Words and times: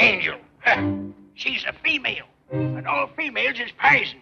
Angel. 0.00 0.38
She's 1.34 1.62
a 1.68 1.74
female, 1.84 2.24
and 2.50 2.86
all 2.86 3.08
females 3.18 3.60
is 3.60 3.70
poison. 3.76 4.18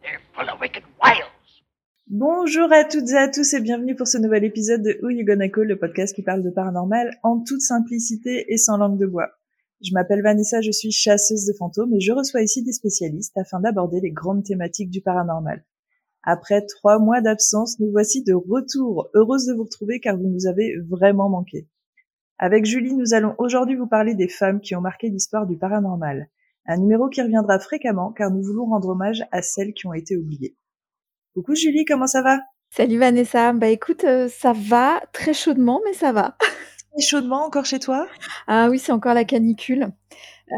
They're 0.00 0.22
full 0.34 0.48
of 0.48 0.58
wicked 0.62 0.82
wiles. 0.98 1.62
Bonjour 2.06 2.72
à 2.72 2.84
toutes 2.84 3.10
et 3.10 3.18
à 3.18 3.28
tous 3.28 3.52
et 3.52 3.60
bienvenue 3.60 3.96
pour 3.96 4.08
ce 4.08 4.16
nouvel 4.16 4.44
épisode 4.44 4.82
de 4.82 4.98
Who 5.02 5.10
You 5.10 5.26
Gonna 5.26 5.50
Call, 5.50 5.66
le 5.66 5.78
podcast 5.78 6.14
qui 6.14 6.22
parle 6.22 6.42
de 6.42 6.48
paranormal 6.48 7.18
en 7.22 7.40
toute 7.40 7.60
simplicité 7.60 8.46
et 8.48 8.56
sans 8.56 8.78
langue 8.78 8.98
de 8.98 9.04
bois. 9.04 9.28
Je 9.82 9.92
m'appelle 9.92 10.22
Vanessa, 10.22 10.62
je 10.62 10.70
suis 10.70 10.90
chasseuse 10.90 11.44
de 11.44 11.52
fantômes 11.52 11.92
et 11.92 12.00
je 12.00 12.12
reçois 12.12 12.40
ici 12.40 12.62
des 12.62 12.72
spécialistes 12.72 13.36
afin 13.36 13.60
d'aborder 13.60 14.00
les 14.00 14.10
grandes 14.10 14.44
thématiques 14.44 14.90
du 14.90 15.02
paranormal. 15.02 15.66
Après 16.22 16.64
trois 16.64 16.98
mois 16.98 17.20
d'absence, 17.20 17.78
nous 17.78 17.90
voici 17.90 18.24
de 18.24 18.32
retour. 18.32 19.10
Heureuse 19.12 19.44
de 19.44 19.52
vous 19.52 19.64
retrouver 19.64 20.00
car 20.00 20.16
vous 20.16 20.28
nous 20.28 20.46
avez 20.46 20.76
vraiment 20.88 21.28
manqué. 21.28 21.68
Avec 22.38 22.64
Julie, 22.64 22.94
nous 22.94 23.14
allons 23.14 23.34
aujourd'hui 23.38 23.76
vous 23.76 23.86
parler 23.86 24.14
des 24.14 24.28
femmes 24.28 24.60
qui 24.60 24.74
ont 24.74 24.80
marqué 24.80 25.08
l'histoire 25.08 25.46
du 25.46 25.56
paranormal. 25.56 26.28
Un 26.66 26.78
numéro 26.78 27.08
qui 27.08 27.22
reviendra 27.22 27.60
fréquemment 27.60 28.12
car 28.12 28.30
nous 28.30 28.42
voulons 28.42 28.66
rendre 28.66 28.88
hommage 28.88 29.22
à 29.30 29.40
celles 29.40 29.72
qui 29.72 29.86
ont 29.86 29.92
été 29.92 30.16
oubliées. 30.16 30.56
Coucou 31.34 31.54
Julie, 31.54 31.84
comment 31.84 32.08
ça 32.08 32.22
va? 32.22 32.40
Salut 32.70 32.98
Vanessa, 32.98 33.52
bah 33.52 33.68
écoute, 33.68 34.02
euh, 34.02 34.28
ça 34.28 34.52
va 34.52 35.00
très 35.12 35.32
chaudement, 35.32 35.80
mais 35.84 35.92
ça 35.92 36.12
va. 36.12 36.36
Très 36.92 37.02
chaudement 37.02 37.44
encore 37.44 37.64
chez 37.64 37.80
toi? 37.80 38.06
Ah 38.46 38.68
oui, 38.70 38.78
c'est 38.78 38.92
encore 38.92 39.14
la 39.14 39.24
canicule. 39.24 39.88
Euh, 40.52 40.56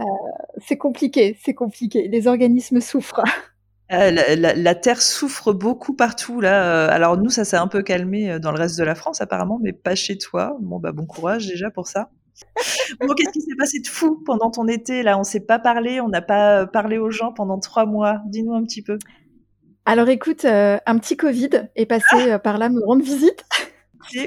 c'est 0.59 0.77
compliqué, 0.77 1.37
c'est 1.43 1.55
compliqué. 1.55 2.09
Les 2.09 2.27
organismes 2.27 2.81
souffrent. 2.81 3.23
Euh, 3.93 4.11
la, 4.11 4.75
terre 4.75 5.01
souffre 5.01 5.53
beaucoup 5.53 5.95
partout 5.95 6.41
là. 6.41 6.65
Euh, 6.65 6.91
alors 6.91 7.17
nous, 7.17 7.31
ça 7.31 7.45
s'est 7.45 7.57
un 7.57 7.69
peu 7.69 7.83
calmé 7.83 8.33
euh, 8.33 8.39
dans 8.41 8.51
le 8.51 8.59
reste 8.59 8.77
de 8.79 8.85
la 8.85 8.97
France 8.97 9.21
apparemment, 9.21 9.61
mais 9.63 9.73
pas 9.73 9.95
chez 9.95 10.19
toi. 10.19 10.57
Bon 10.61 10.81
bah 10.81 10.91
bon 10.91 11.07
courage 11.07 11.47
déjà 11.47 11.71
pour 11.71 11.87
ça. 11.87 12.11
bon, 13.01 13.15
qu'est-ce 13.15 13.31
qui 13.31 13.41
s'est 13.41 13.57
passé 13.57 13.79
de 13.81 13.87
fou 13.87 14.23
pendant 14.27 14.51
ton 14.51 14.67
été 14.67 15.05
là? 15.05 15.19
On 15.19 15.23
s'est 15.23 15.47
pas 15.47 15.61
parlé, 15.61 16.01
on 16.01 16.09
n'a 16.09 16.21
pas 16.21 16.67
parlé 16.67 16.99
aux 16.99 17.11
gens 17.11 17.33
pendant 17.33 17.61
trois 17.61 17.87
mois. 17.87 18.21
Dis-nous 18.27 18.55
un 18.55 18.65
petit 18.65 18.83
peu. 18.83 18.99
Alors 19.85 20.09
écoute, 20.09 20.45
un 20.45 20.99
petit 20.99 21.17
Covid 21.17 21.51
est 21.77 21.87
passé 21.87 22.39
par 22.43 22.59
là 22.59 22.69
me 22.69 22.85
rendre 22.85 23.05
visite 23.05 23.45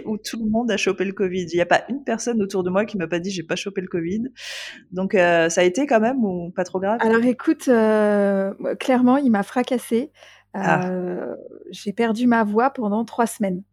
où 0.06 0.17
tout 0.17 0.44
le 0.44 0.50
monde 0.50 0.72
a 0.72 0.78
chopé 0.78 1.06
le 1.06 1.14
Covid. 1.14 1.45
Il 1.52 1.56
n'y 1.56 1.62
a 1.62 1.66
pas 1.66 1.84
une 1.89 2.03
personne 2.03 2.42
autour 2.42 2.64
de 2.64 2.70
moi 2.70 2.86
qui 2.86 2.98
m'a 2.98 3.08
pas 3.08 3.20
dit 3.20 3.31
j'ai 3.31 3.44
pas 3.44 3.56
chopé 3.56 3.81
le 3.81 3.88
Covid. 3.88 4.23
Donc 4.92 5.16
euh, 5.16 5.50
ça 5.50 5.61
a 5.61 5.64
été 5.64 5.86
quand 5.88 6.00
même 6.00 6.23
ou 6.23 6.52
pas 6.52 6.64
trop 6.64 6.80
grave? 6.80 7.00
Alors 7.02 7.23
écoute, 7.23 7.67
euh, 7.67 8.53
clairement, 8.80 9.17
il 9.17 9.31
m'a 9.31 9.44
fracassé. 9.44 10.11
Ah. 10.53 10.89
Euh, 10.89 11.36
j'ai 11.72 11.94
perdu 11.94 12.28
ma 12.28 12.44
voix 12.44 12.72
pendant 12.72 13.06
trois 13.06 13.28
semaines. 13.28 13.64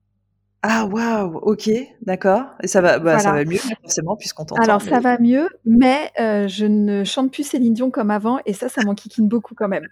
Ah 0.69 0.85
waouh, 0.85 1.37
ok, 1.43 1.71
d'accord. 2.03 2.45
Et 2.63 2.67
ça 2.67 2.81
va, 2.81 2.99
bah, 2.99 3.21
ça 3.21 3.33
va 3.33 3.45
mieux 3.45 3.59
forcément 3.59 4.17
puisqu'on 4.17 4.45
t'entend. 4.45 4.63
Alors 4.63 4.83
ça 4.83 4.99
va 4.99 5.19
mieux, 5.19 5.49
mais 5.65 6.11
je 6.17 6.67
ne 6.67 7.05
chante 7.05 7.33
plus 7.33 7.45
Céline 7.45 7.75
Dion 7.75 7.91
comme 7.91 8.11
avant 8.11 8.41
et 8.47 8.53
ça, 8.53 8.69
ça 8.69 8.83
m'enquiquine 8.83 9.29
beaucoup 9.29 9.55
quand 9.55 9.69
même. 9.69 9.87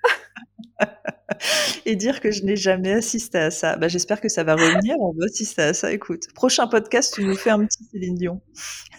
et 1.87 1.97
dire 1.97 2.21
que 2.21 2.31
je 2.31 2.45
n'ai 2.45 2.57
jamais 2.57 2.93
assisté 2.93 3.39
à 3.39 3.51
ça. 3.51 3.77
Bah, 3.77 3.89
j'espère 3.89 4.21
que 4.21 4.29
ça 4.29 4.45
va 4.45 4.55
revenir. 4.55 4.97
On 5.01 5.13
va 5.13 5.27
assister 5.27 5.63
à 5.63 5.75
ça. 5.75 5.93
Écoute, 5.93 6.33
prochain 6.35 6.67
podcast, 6.67 7.15
tu 7.15 7.25
nous 7.25 7.37
fais 7.37 7.51
un 7.51 7.65
petit 7.65 7.85
Céline 7.85 8.15
Dion. 8.15 8.41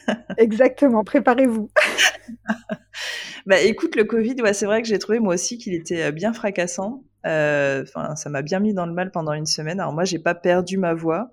Exactement, 0.38 1.03
préparez-vous. 1.03 1.70
bah 3.46 3.59
écoute, 3.62 3.96
le 3.96 4.03
Covid, 4.03 4.36
ouais, 4.42 4.53
c'est 4.53 4.66
vrai 4.66 4.81
que 4.81 4.88
j'ai 4.88 5.00
trouvé 5.00 5.20
moi 5.20 5.34
aussi 5.34 5.58
qu'il 5.58 5.73
était 5.73 6.03
euh, 6.03 6.12
bien 6.12 6.34
fracassant. 6.34 7.03
Euh, 7.26 7.84
enfin, 7.84 8.16
ça 8.16 8.30
m'a 8.30 8.42
bien 8.42 8.59
mis 8.59 8.73
dans 8.73 8.86
le 8.86 8.94
mal 8.94 9.12
pendant 9.12 9.34
une 9.34 9.45
semaine. 9.45 9.80
Alors 9.80 9.94
moi, 9.94 10.04
j'ai 10.06 10.20
pas 10.20 10.36
perdu 10.36 10.78
ma 10.78 10.94
voix, 10.94 11.31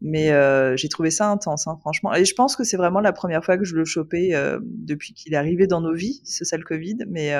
mais 0.00 0.32
euh, 0.32 0.76
j'ai 0.76 0.88
trouvé 0.88 1.10
ça 1.10 1.28
intense, 1.28 1.66
hein, 1.66 1.76
franchement. 1.80 2.14
Et 2.14 2.24
je 2.24 2.34
pense 2.34 2.56
que 2.56 2.64
c'est 2.64 2.76
vraiment 2.76 3.00
la 3.00 3.12
première 3.12 3.44
fois 3.44 3.56
que 3.56 3.64
je 3.64 3.76
le 3.76 3.84
chopais 3.84 4.30
euh, 4.34 4.58
depuis 4.62 5.14
qu'il 5.14 5.34
est 5.34 5.36
arrivé 5.36 5.66
dans 5.66 5.80
nos 5.80 5.94
vies, 5.94 6.20
ce 6.24 6.44
sale 6.44 6.64
Covid. 6.64 6.98
Mais 7.08 7.34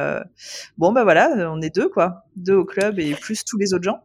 bon, 0.78 0.92
bah 0.92 1.04
voilà, 1.04 1.50
on 1.52 1.60
est 1.60 1.74
deux 1.74 1.88
quoi, 1.88 2.24
deux 2.36 2.54
au 2.54 2.64
club 2.64 2.98
et 2.98 3.14
plus 3.14 3.44
tous 3.44 3.58
les 3.58 3.74
autres 3.74 3.84
gens. 3.84 4.02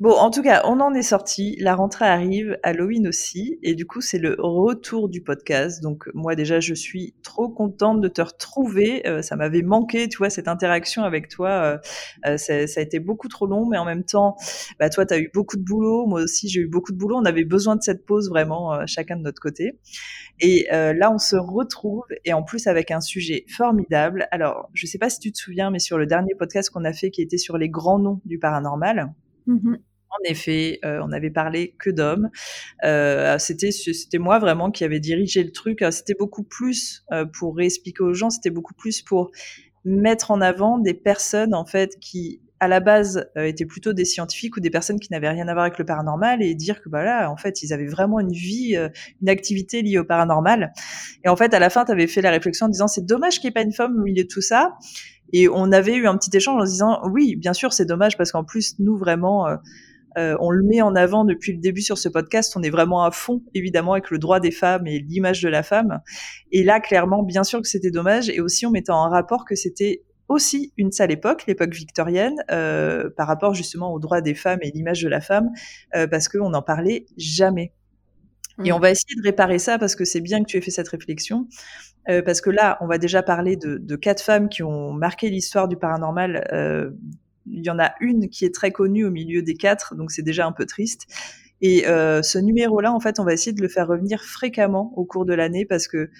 Bon, 0.00 0.12
en 0.12 0.30
tout 0.30 0.42
cas, 0.42 0.62
on 0.64 0.80
en 0.80 0.94
est 0.94 1.02
sorti. 1.02 1.56
La 1.60 1.74
rentrée 1.74 2.06
arrive, 2.06 2.58
Halloween 2.62 3.08
aussi, 3.08 3.58
et 3.62 3.74
du 3.74 3.86
coup, 3.86 4.00
c'est 4.00 4.18
le 4.18 4.36
retour 4.38 5.08
du 5.08 5.22
podcast. 5.22 5.82
Donc, 5.82 6.08
moi 6.14 6.34
déjà, 6.34 6.60
je 6.60 6.74
suis 6.74 7.14
trop 7.22 7.48
contente 7.48 8.00
de 8.00 8.08
te 8.08 8.20
retrouver. 8.20 9.06
Euh, 9.06 9.22
ça 9.22 9.36
m'avait 9.36 9.62
manqué, 9.62 10.08
tu 10.08 10.18
vois, 10.18 10.30
cette 10.30 10.48
interaction 10.48 11.02
avec 11.02 11.28
toi. 11.28 11.48
Euh, 11.48 11.78
euh, 12.26 12.36
ça, 12.36 12.54
a 12.54 12.80
été 12.80 13.00
beaucoup 13.00 13.28
trop 13.28 13.46
long, 13.46 13.66
mais 13.66 13.78
en 13.78 13.84
même 13.84 14.04
temps, 14.04 14.36
bah, 14.78 14.88
toi, 14.90 15.04
tu 15.06 15.14
as 15.14 15.18
eu 15.18 15.30
beaucoup 15.34 15.56
de 15.56 15.64
boulot. 15.64 16.06
Moi 16.06 16.22
aussi, 16.22 16.48
j'ai 16.48 16.60
eu 16.60 16.68
beaucoup 16.68 16.92
de 16.92 16.98
boulot. 16.98 17.16
On 17.16 17.24
avait 17.24 17.44
besoin 17.44 17.76
de 17.76 17.82
cette 17.82 18.06
pause 18.06 18.28
vraiment, 18.28 18.86
chacun 18.86 19.16
de 19.16 19.22
notre 19.22 19.40
côté. 19.40 19.78
Et 20.40 20.66
là, 20.70 21.12
on 21.12 21.18
se 21.18 21.36
retrouve, 21.36 22.04
et 22.24 22.32
en 22.32 22.42
plus 22.42 22.66
avec 22.66 22.90
un 22.90 23.00
sujet 23.00 23.44
formidable. 23.48 24.28
Alors, 24.30 24.70
je 24.72 24.86
sais 24.86 24.98
pas 24.98 25.10
si 25.10 25.18
tu 25.18 25.32
te 25.32 25.38
souviens, 25.38 25.70
mais 25.70 25.78
sur 25.78 25.98
le 25.98 26.06
dernier 26.06 26.34
podcast 26.38 26.70
qu'on 26.70 26.84
a 26.84 26.92
fait, 26.92 27.10
qui 27.10 27.22
était 27.22 27.38
sur 27.38 27.58
les 27.58 27.68
grands 27.68 27.98
noms 27.98 28.20
du 28.24 28.38
paranormal. 28.38 29.12
Mmh 29.46 29.76
en 30.10 30.30
effet, 30.30 30.78
euh, 30.84 31.00
on 31.02 31.12
avait 31.12 31.30
parlé 31.30 31.74
que 31.78 31.90
d'hommes. 31.90 32.30
Euh, 32.84 33.38
c'était 33.38 33.70
c'était 33.70 34.18
moi 34.18 34.38
vraiment 34.38 34.70
qui 34.70 34.84
avait 34.84 35.00
dirigé 35.00 35.42
le 35.44 35.52
truc. 35.52 35.84
C'était 35.90 36.14
beaucoup 36.14 36.44
plus 36.44 37.04
euh, 37.12 37.24
pour 37.26 37.56
réexpliquer 37.56 38.02
aux 38.02 38.14
gens. 38.14 38.30
C'était 38.30 38.50
beaucoup 38.50 38.74
plus 38.74 39.02
pour 39.02 39.30
mettre 39.84 40.30
en 40.30 40.40
avant 40.40 40.78
des 40.78 40.94
personnes 40.94 41.54
en 41.54 41.64
fait 41.64 41.98
qui 42.00 42.40
à 42.60 42.68
la 42.68 42.80
base 42.80 43.30
étaient 43.36 43.66
plutôt 43.66 43.92
des 43.92 44.04
scientifiques 44.04 44.56
ou 44.56 44.60
des 44.60 44.70
personnes 44.70 44.98
qui 44.98 45.12
n'avaient 45.12 45.28
rien 45.28 45.48
à 45.48 45.52
voir 45.52 45.64
avec 45.64 45.78
le 45.78 45.84
paranormal 45.84 46.42
et 46.42 46.54
dire 46.54 46.82
que 46.82 46.88
bah 46.88 47.04
là 47.04 47.30
en 47.30 47.36
fait 47.36 47.62
ils 47.62 47.72
avaient 47.72 47.86
vraiment 47.86 48.20
une 48.20 48.32
vie 48.32 48.76
une 49.22 49.28
activité 49.28 49.82
liée 49.82 49.98
au 49.98 50.04
paranormal 50.04 50.72
et 51.24 51.28
en 51.28 51.36
fait 51.36 51.54
à 51.54 51.58
la 51.58 51.70
fin 51.70 51.84
tu 51.84 51.92
avais 51.92 52.06
fait 52.06 52.20
la 52.20 52.30
réflexion 52.30 52.66
en 52.66 52.68
disant 52.68 52.88
c'est 52.88 53.06
dommage 53.06 53.40
qu'il 53.40 53.48
n'y 53.48 53.50
ait 53.50 53.54
pas 53.54 53.62
une 53.62 53.72
femme 53.72 53.96
au 53.96 54.02
milieu 54.02 54.24
de 54.24 54.28
tout 54.28 54.40
ça 54.40 54.76
et 55.32 55.48
on 55.48 55.70
avait 55.72 55.94
eu 55.94 56.06
un 56.06 56.16
petit 56.16 56.36
échange 56.36 56.60
en 56.60 56.64
disant 56.64 57.00
oui 57.12 57.36
bien 57.36 57.52
sûr 57.52 57.72
c'est 57.72 57.86
dommage 57.86 58.16
parce 58.16 58.32
qu'en 58.32 58.44
plus 58.44 58.74
nous 58.78 58.96
vraiment 58.96 59.46
euh, 60.18 60.36
on 60.40 60.50
le 60.50 60.64
met 60.64 60.80
en 60.82 60.96
avant 60.96 61.24
depuis 61.24 61.52
le 61.52 61.58
début 61.58 61.82
sur 61.82 61.96
ce 61.96 62.08
podcast. 62.08 62.54
On 62.56 62.62
est 62.62 62.70
vraiment 62.70 63.04
à 63.04 63.10
fond, 63.10 63.42
évidemment, 63.54 63.92
avec 63.92 64.10
le 64.10 64.18
droit 64.18 64.40
des 64.40 64.50
femmes 64.50 64.86
et 64.86 64.98
l'image 64.98 65.42
de 65.42 65.48
la 65.48 65.62
femme. 65.62 66.00
Et 66.50 66.64
là, 66.64 66.80
clairement, 66.80 67.22
bien 67.22 67.44
sûr 67.44 67.62
que 67.62 67.68
c'était 67.68 67.90
dommage. 67.90 68.28
Et 68.28 68.40
aussi, 68.40 68.66
on 68.66 68.70
mettait 68.70 68.90
en 68.90 69.08
rapport 69.08 69.44
que 69.44 69.54
c'était 69.54 70.02
aussi 70.28 70.72
une 70.76 70.92
sale 70.92 71.10
époque, 71.10 71.44
l'époque 71.46 71.74
victorienne, 71.74 72.36
euh, 72.50 73.10
par 73.16 73.26
rapport 73.26 73.54
justement 73.54 73.92
au 73.92 73.98
droit 73.98 74.20
des 74.20 74.34
femmes 74.34 74.60
et 74.62 74.70
l'image 74.70 75.02
de 75.02 75.08
la 75.08 75.20
femme, 75.20 75.50
euh, 75.96 76.06
parce 76.06 76.28
qu'on 76.28 76.50
n'en 76.50 76.62
parlait 76.62 77.06
jamais. 77.16 77.72
Et 78.64 78.72
on 78.72 78.78
mmh. 78.78 78.82
va 78.82 78.90
essayer 78.90 79.14
de 79.16 79.22
réparer 79.22 79.58
ça 79.58 79.78
parce 79.78 79.94
que 79.94 80.04
c'est 80.04 80.20
bien 80.20 80.40
que 80.40 80.46
tu 80.46 80.56
aies 80.56 80.60
fait 80.60 80.72
cette 80.72 80.88
réflexion. 80.88 81.46
parce 82.24 82.40
que 82.40 82.50
là, 82.50 82.76
on 82.80 82.86
va 82.86 82.98
déjà 82.98 83.22
parler 83.22 83.56
de, 83.56 83.76
de 83.76 83.96
quatre 83.96 84.22
femmes 84.22 84.48
qui 84.48 84.62
ont 84.62 84.92
marqué 84.92 85.30
l'histoire 85.30 85.68
du 85.68 85.76
paranormal 85.76 86.44
il 87.50 87.64
y 87.64 87.70
en 87.70 87.78
a 87.78 87.92
une 88.00 88.28
qui 88.28 88.44
est 88.44 88.54
très 88.54 88.70
connue 88.70 89.04
au 89.04 89.10
milieu 89.10 89.42
des 89.42 89.54
quatre, 89.54 89.94
donc 89.94 90.10
c'est 90.10 90.22
déjà 90.22 90.46
un 90.46 90.52
peu 90.52 90.66
triste. 90.66 91.06
Et 91.60 91.88
euh, 91.88 92.22
ce 92.22 92.38
numéro-là, 92.38 92.92
en 92.92 93.00
fait, 93.00 93.18
on 93.18 93.24
va 93.24 93.32
essayer 93.32 93.52
de 93.52 93.62
le 93.62 93.68
faire 93.68 93.88
revenir 93.88 94.22
fréquemment 94.22 94.92
au 94.96 95.04
cours 95.04 95.24
de 95.24 95.34
l'année 95.34 95.64
parce 95.64 95.88
que 95.88 96.10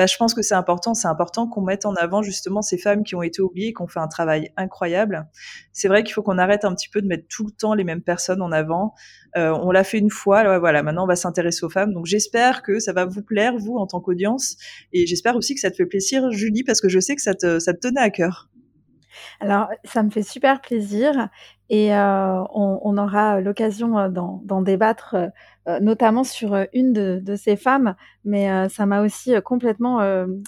bah, 0.00 0.06
je 0.06 0.16
pense 0.16 0.32
que 0.32 0.40
c'est 0.40 0.54
important. 0.54 0.94
C'est 0.94 1.08
important 1.08 1.46
qu'on 1.46 1.60
mette 1.60 1.84
en 1.84 1.92
avant 1.92 2.22
justement 2.22 2.62
ces 2.62 2.78
femmes 2.78 3.04
qui 3.04 3.14
ont 3.16 3.22
été 3.22 3.42
oubliées, 3.42 3.74
qui 3.74 3.82
ont 3.82 3.86
fait 3.86 4.00
un 4.00 4.08
travail 4.08 4.50
incroyable. 4.56 5.28
C'est 5.74 5.88
vrai 5.88 6.04
qu'il 6.04 6.14
faut 6.14 6.22
qu'on 6.22 6.38
arrête 6.38 6.64
un 6.64 6.74
petit 6.74 6.88
peu 6.88 7.02
de 7.02 7.06
mettre 7.06 7.26
tout 7.28 7.44
le 7.44 7.50
temps 7.50 7.74
les 7.74 7.84
mêmes 7.84 8.00
personnes 8.00 8.40
en 8.40 8.50
avant. 8.50 8.94
Euh, 9.36 9.50
on 9.50 9.70
l'a 9.70 9.84
fait 9.84 9.98
une 9.98 10.08
fois, 10.08 10.58
voilà. 10.58 10.82
Maintenant, 10.82 11.04
on 11.04 11.06
va 11.06 11.16
s'intéresser 11.16 11.66
aux 11.66 11.68
femmes. 11.68 11.92
Donc, 11.92 12.06
j'espère 12.06 12.62
que 12.62 12.78
ça 12.78 12.94
va 12.94 13.04
vous 13.04 13.20
plaire, 13.20 13.58
vous, 13.58 13.76
en 13.76 13.86
tant 13.86 14.00
qu'audience, 14.00 14.56
et 14.94 15.06
j'espère 15.06 15.36
aussi 15.36 15.54
que 15.54 15.60
ça 15.60 15.70
te 15.70 15.76
fait 15.76 15.84
plaisir, 15.84 16.30
Julie, 16.30 16.64
parce 16.64 16.80
que 16.80 16.88
je 16.88 16.98
sais 16.98 17.14
que 17.14 17.20
ça 17.20 17.34
te, 17.34 17.58
tenait 17.72 18.00
à 18.00 18.08
cœur. 18.08 18.48
Alors, 19.40 19.68
ça 19.84 20.02
me 20.02 20.08
fait 20.08 20.22
super 20.22 20.62
plaisir 20.62 21.28
et 21.68 21.94
euh, 21.94 22.42
on, 22.54 22.96
aura 22.96 23.42
l'occasion 23.42 23.98
euh, 23.98 24.08
d'en 24.08 24.62
débattre, 24.62 25.14
notamment 25.80 26.24
sur 26.24 26.56
une 26.72 26.92
de, 26.92 27.36
ces 27.36 27.56
femmes, 27.56 27.94
mais 28.24 28.68
ça 28.68 28.86
m'a 28.86 29.02
aussi 29.02 29.32
complètement 29.44 30.00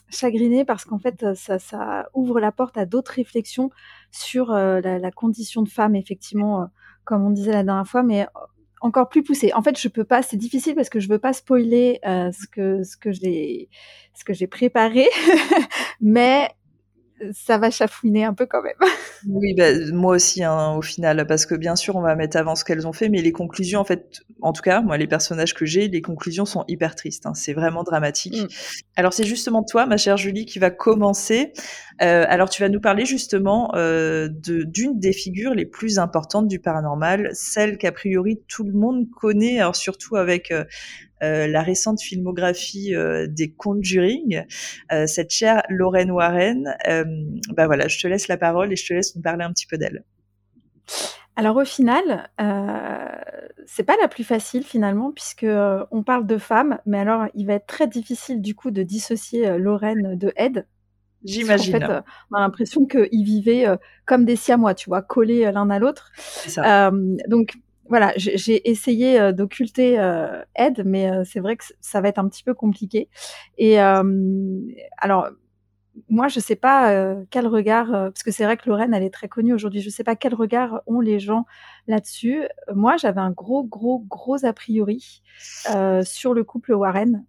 chagrinée 0.09 0.65
parce 0.65 0.84
qu'en 0.84 0.99
fait, 0.99 1.25
ça, 1.35 2.08
ouvre 2.14 2.41
la 2.41 2.52
porte 2.52 2.76
à 2.76 2.87
d'autres 2.87 3.12
réflexions 3.12 3.70
sur 4.11 4.52
la, 4.52 5.11
condition 5.11 5.62
de 5.62 5.69
femme, 5.69 5.94
effectivement, 5.94 6.69
comme 7.05 7.25
on 7.25 7.31
disait 7.31 7.52
la 7.52 7.64
dernière 7.64 7.87
fois, 7.87 8.02
mais 8.02 8.26
encore 8.81 9.08
plus 9.08 9.23
poussée. 9.23 9.52
En 9.55 9.62
fait, 9.62 9.79
je 9.79 9.88
peux 9.88 10.05
pas, 10.05 10.23
c'est 10.23 10.37
difficile 10.37 10.75
parce 10.75 10.91
que 10.91 11.00
je 11.00 11.08
veux 11.08 11.19
pas 11.19 11.32
spoiler 11.32 12.00
ce 12.02 12.97
que 12.97 13.12
j'ai 14.32 14.47
préparé, 14.47 15.08
mais 16.00 16.49
ça 17.33 17.59
va 17.59 17.71
chafouiner 17.71 18.25
un 18.25 18.35
peu 18.35 18.47
quand 18.47 18.63
même. 18.63 18.75
Oui, 19.29 19.55
bah, 19.55 19.71
moi 19.93 20.17
aussi, 20.17 20.43
hein, 20.43 20.75
au 20.75 20.83
final, 20.83 21.25
parce 21.29 21.47
que 21.47 21.55
bien 21.55 21.77
sûr, 21.77 21.95
on 21.95 22.01
va 22.01 22.17
mettre 22.17 22.37
avant 22.37 22.57
ce 22.57 22.65
qu'elles 22.65 22.89
ont 22.89 22.93
fait, 22.93 23.09
mais 23.09 23.23
les 23.23 23.31
conclusions, 23.31 23.79
en 23.79 23.85
fait, 23.85 24.23
en 24.41 24.53
tout 24.53 24.63
cas, 24.63 24.81
moi, 24.81 24.99
les 24.99 25.07
personnages 25.07 25.55
que 25.55 25.65
j'ai, 25.65 25.87
les 25.87 26.03
conclusions 26.03 26.45
sont 26.45 26.65
hyper 26.67 26.97
tristes. 26.97 27.25
Hein, 27.27 27.35
c'est 27.35 27.53
vraiment 27.53 27.85
dramatique. 27.85 28.43
Mm. 28.43 28.49
Alors, 28.97 29.13
c'est 29.13 29.23
justement 29.23 29.63
toi, 29.63 29.87
ma 29.87 29.97
chère 29.97 30.17
Julie, 30.17 30.45
qui 30.45 30.59
va 30.59 30.71
commencer. 30.71 31.53
Euh, 32.03 32.25
alors, 32.29 32.51
tu 32.51 32.63
vas 32.63 32.69
nous 32.69 32.81
parler 32.81 33.05
justement 33.05 33.71
euh, 33.77 34.29
d'une 34.29 34.99
des 34.99 35.13
figures 35.13 35.55
les 35.55 35.67
plus 35.67 36.01
importantes 36.01 36.49
du 36.49 36.59
paranormal, 36.59 37.31
celle 37.33 37.79
qu'a 37.79 37.93
priori 37.93 38.41
tout 38.49 38.65
le 38.65 38.73
monde 38.73 39.09
connaît, 39.11 39.61
alors 39.61 39.77
surtout 39.77 40.17
avec 40.17 40.51
euh, 40.51 40.65
euh 40.65 41.12
la 41.23 41.63
récente 41.63 42.01
filmographie 42.01 42.95
euh, 42.95 43.27
des 43.29 43.53
Conjuring, 43.53 44.45
cette 45.07 45.31
chère 45.31 45.63
Lorraine 45.69 46.11
Warren. 46.11 46.75
bah 47.57 47.67
voilà, 47.67 47.89
je 47.89 48.01
te 48.01 48.07
laisse 48.07 48.29
la 48.29 48.37
parole 48.37 48.73
et 48.73 48.77
je 48.77 48.87
te 48.87 48.95
laisse 48.95 49.15
nous 49.17 49.23
parler 49.23 49.45
un 49.45 49.53
petit 49.53 49.67
peu 49.67 49.79
d'elle. 49.79 50.05
Alors 51.37 51.57
au 51.57 51.65
final, 51.65 52.31
euh, 52.41 53.09
c'est 53.67 53.85
pas 53.85 53.97
la 54.01 54.09
plus 54.09 54.25
facile 54.25 54.65
finalement 54.65 55.13
puisque 55.13 55.47
on 55.91 56.03
parle 56.03 56.27
de 56.27 56.37
femmes, 56.37 56.79
mais 56.85 56.99
alors 56.99 57.27
il 57.35 57.47
va 57.47 57.55
être 57.55 57.67
très 57.67 57.87
difficile 57.87 58.43
du 58.43 58.55
coup 58.55 58.71
de 58.71 58.83
dissocier 58.83 59.57
Lorraine 59.59 60.19
de 60.19 60.33
Ed 60.37 60.67
J'imagine. 61.25 61.77
En 61.77 61.81
fait, 61.81 61.91
euh, 61.91 62.01
on 62.31 62.37
a 62.37 62.41
l'impression 62.41 62.87
qu'ils 62.87 63.25
vivaient 63.25 63.67
euh, 63.67 63.77
comme 64.07 64.25
des 64.25 64.37
siamois, 64.37 64.75
tu 64.75 64.91
vois, 64.91 65.03
collés 65.03 65.47
euh, 65.47 65.53
l'un 65.53 65.71
à 65.71 65.79
l'autre. 65.79 66.11
donc 67.29 67.55
voilà, 67.93 68.15
j'ai 68.17 68.71
essayé 68.71 69.35
d'occulter 69.35 69.97
Ed, 70.56 70.83
mais 70.87 71.11
c'est 71.27 71.41
vrai 71.41 71.59
que 71.59 71.65
ça 71.83 72.00
va 72.00 72.09
être 72.09 72.17
un 72.19 72.27
petit 72.27 72.43
peu 72.43 72.55
compliqué. 72.55 73.11
Et 73.59 73.79
alors, 73.79 75.29
moi, 76.09 76.29
je 76.29 76.41
sais 76.41 76.56
pas 76.56 77.15
quel 77.31 77.47
regard, 77.47 77.89
parce 77.89 78.23
que 78.23 78.31
c'est 78.31 78.44
vrai 78.44 78.56
que 78.56 78.69
Lorraine, 78.69 78.94
elle 78.94 79.03
est 79.03 79.12
très 79.12 79.29
connue 79.29 79.53
aujourd'hui. 79.53 79.81
Je 79.81 79.91
sais 79.91 80.05
pas 80.05 80.17
quel 80.17 80.35
regard 80.35 80.81
ont 80.87 81.00
les 81.00 81.19
gens 81.19 81.44
là-dessus. 81.87 82.44
Moi, 82.75 82.97
j'avais 82.97 83.21
un 83.21 83.31
gros, 83.31 83.65
gros, 83.65 84.00
gros 84.00 84.44
a 84.44 84.53
priori 84.53 85.23
sur 86.03 86.35
le 86.35 86.44
couple 86.44 86.73
Warren. 86.73 87.25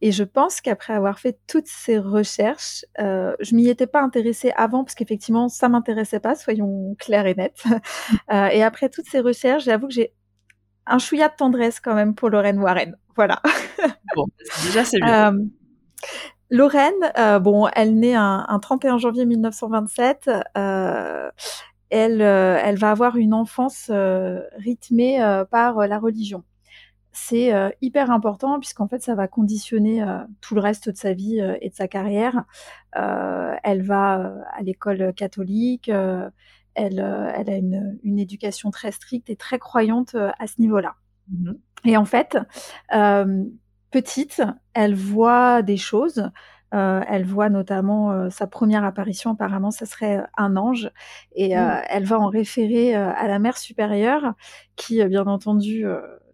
Et 0.00 0.12
je 0.12 0.24
pense 0.24 0.60
qu'après 0.60 0.94
avoir 0.94 1.18
fait 1.18 1.38
toutes 1.46 1.66
ces 1.66 1.98
recherches, 1.98 2.84
euh, 2.98 3.34
je 3.40 3.54
m'y 3.54 3.68
étais 3.68 3.86
pas 3.86 4.00
intéressée 4.00 4.52
avant 4.56 4.84
parce 4.84 4.94
qu'effectivement 4.94 5.48
ça 5.48 5.68
m'intéressait 5.68 6.20
pas, 6.20 6.34
soyons 6.34 6.94
clairs 6.98 7.26
et 7.26 7.34
nets. 7.34 7.64
euh, 8.32 8.46
et 8.46 8.62
après 8.62 8.88
toutes 8.88 9.08
ces 9.08 9.20
recherches, 9.20 9.64
j'avoue 9.64 9.88
que 9.88 9.94
j'ai 9.94 10.14
un 10.86 10.98
chouïa 10.98 11.28
de 11.28 11.34
tendresse 11.36 11.80
quand 11.80 11.94
même 11.94 12.14
pour 12.14 12.30
Lorraine 12.30 12.60
Warren. 12.60 12.96
Voilà. 13.16 13.42
bon, 14.16 14.26
déjà 14.64 14.84
c'est 14.84 15.00
bien. 15.00 15.34
Euh, 16.52 16.56
Lorraine, 16.56 17.12
euh, 17.18 17.38
bon, 17.38 17.68
elle 17.74 17.98
naît 17.98 18.14
un, 18.14 18.44
un, 18.48 18.58
31 18.58 18.98
janvier 18.98 19.26
1927. 19.26 20.30
Euh, 20.56 21.30
elle, 21.90 22.22
euh, 22.22 22.58
elle 22.62 22.76
va 22.76 22.90
avoir 22.90 23.16
une 23.16 23.34
enfance 23.34 23.88
euh, 23.90 24.40
rythmée 24.58 25.18
par 25.50 25.86
la 25.86 25.98
religion 25.98 26.44
c'est 27.18 27.52
euh, 27.52 27.70
hyper 27.80 28.10
important 28.10 28.58
puisqu'en 28.60 28.86
fait 28.86 29.02
ça 29.02 29.14
va 29.14 29.28
conditionner 29.28 30.02
euh, 30.02 30.18
tout 30.40 30.54
le 30.54 30.60
reste 30.60 30.88
de 30.88 30.96
sa 30.96 31.12
vie 31.12 31.40
euh, 31.40 31.56
et 31.60 31.70
de 31.70 31.74
sa 31.74 31.88
carrière. 31.88 32.44
elle 32.94 33.82
va 33.82 34.34
à 34.56 34.62
l'école 34.62 35.12
catholique, 35.14 35.88
elle, 35.88 36.32
elle 36.74 37.50
a 37.50 37.56
une, 37.56 37.98
une, 38.02 38.18
éducation 38.18 38.70
très 38.70 38.92
stricte 38.92 39.30
et 39.30 39.36
très 39.36 39.58
croyante 39.58 40.14
à 40.14 40.46
ce 40.46 40.60
niveau-là. 40.60 40.94
Mmh 41.28 41.52
et 41.84 41.96
en 41.96 42.04
fait, 42.04 42.36
petite, 43.90 44.42
elle 44.74 44.94
voit 44.94 45.62
des 45.62 45.76
choses. 45.76 46.30
Euh, 46.74 47.00
elle 47.08 47.24
voit 47.24 47.48
notamment 47.48 48.12
euh, 48.12 48.28
sa 48.28 48.46
première 48.46 48.84
apparition, 48.84 49.30
apparemment, 49.30 49.70
ça 49.70 49.86
serait 49.86 50.22
un 50.36 50.56
ange, 50.56 50.90
et 51.34 51.56
euh, 51.56 51.62
mmh. 51.62 51.82
elle 51.88 52.04
va 52.04 52.18
en 52.18 52.28
référer 52.28 52.94
à 52.94 53.26
la 53.26 53.38
mère 53.38 53.56
supérieure, 53.56 54.34
qui, 54.76 55.02
bien 55.06 55.26
entendu, 55.26 55.86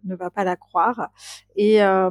ne 0.05 0.15
va 0.15 0.29
pas 0.29 0.43
la 0.43 0.55
croire. 0.55 1.09
Et 1.55 1.83
euh, 1.83 2.09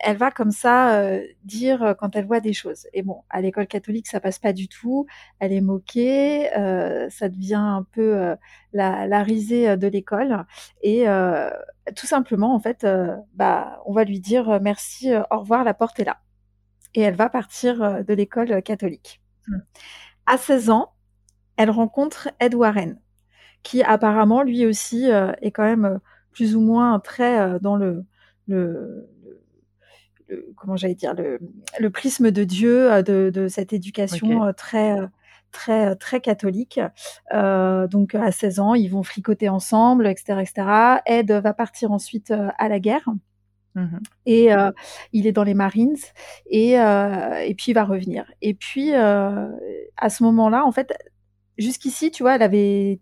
elle 0.00 0.16
va 0.16 0.30
comme 0.30 0.50
ça 0.50 0.98
euh, 0.98 1.24
dire 1.44 1.94
quand 1.98 2.16
elle 2.16 2.26
voit 2.26 2.40
des 2.40 2.52
choses. 2.52 2.86
Et 2.92 3.02
bon, 3.02 3.22
à 3.30 3.40
l'école 3.40 3.66
catholique, 3.66 4.08
ça 4.08 4.20
passe 4.20 4.38
pas 4.38 4.52
du 4.52 4.68
tout. 4.68 5.06
Elle 5.38 5.52
est 5.52 5.60
moquée, 5.60 6.52
euh, 6.56 7.08
ça 7.10 7.28
devient 7.28 7.54
un 7.54 7.86
peu 7.92 8.36
la, 8.72 9.06
la, 9.06 9.22
risée 9.22 9.76
de 9.76 9.86
l'école. 9.86 10.44
Et 10.82 11.06
tout 11.94 12.06
simplement, 12.06 12.54
en 12.54 12.60
fait, 12.60 12.86
bah, 13.34 13.80
on 13.86 13.92
va 13.92 14.04
lui 14.04 14.20
dire 14.20 14.60
merci, 14.60 15.10
au 15.30 15.38
revoir, 15.38 15.64
la 15.64 15.74
porte 15.74 15.98
est 16.00 16.04
là. 16.04 16.18
Et 16.94 17.00
elle 17.00 17.14
va 17.14 17.28
partir 17.28 18.04
de 18.04 18.14
l'école 18.14 18.62
catholique. 18.62 19.20
À 20.26 20.38
16 20.38 20.70
ans, 20.70 20.92
elle 21.56 21.70
rencontre 21.70 22.28
Ed 22.40 22.54
Warren, 22.54 22.98
qui 23.62 23.82
apparemment, 23.82 24.42
lui 24.42 24.66
aussi, 24.66 25.08
est 25.40 25.50
quand 25.50 25.64
même 25.64 26.00
plus 26.36 26.54
ou 26.54 26.60
moins 26.60 27.00
très 27.00 27.40
euh, 27.40 27.58
dans 27.58 27.76
le, 27.76 28.04
le, 28.46 29.08
le 30.28 30.52
comment 30.54 30.76
j'allais 30.76 30.94
dire 30.94 31.14
le, 31.14 31.38
le, 31.80 31.90
prisme 31.90 32.30
de 32.30 32.44
Dieu 32.44 32.92
euh, 32.92 33.02
de, 33.02 33.30
de 33.32 33.48
cette 33.48 33.72
éducation 33.72 34.44
euh, 34.44 34.52
très 34.52 34.98
très 35.50 35.96
très 35.96 36.20
catholique. 36.20 36.78
Euh, 37.32 37.86
donc 37.88 38.14
à 38.14 38.30
16 38.32 38.60
ans, 38.60 38.74
ils 38.74 38.88
vont 38.88 39.02
fricoter 39.02 39.48
ensemble, 39.48 40.06
etc., 40.06 40.40
etc. 40.42 41.00
Ed 41.06 41.32
va 41.32 41.54
partir 41.54 41.90
ensuite 41.90 42.30
à 42.30 42.68
la 42.68 42.78
guerre. 42.78 43.08
Mmh 43.74 43.98
et 44.24 44.54
euh, 44.54 44.70
il 45.12 45.26
est 45.26 45.32
dans 45.32 45.44
les 45.44 45.52
Marines 45.52 45.98
et, 46.46 46.80
euh, 46.80 47.44
et 47.44 47.54
puis 47.54 47.66
il 47.68 47.74
va 47.74 47.84
revenir. 47.84 48.24
Et 48.42 48.54
puis 48.54 48.92
à 48.92 50.10
ce 50.10 50.22
moment-là, 50.22 50.66
en 50.66 50.72
fait, 50.72 50.92
jusqu'ici, 51.56 52.10
tu 52.10 52.22
vois, 52.22 52.34
elle 52.34 52.42
avait 52.42 53.00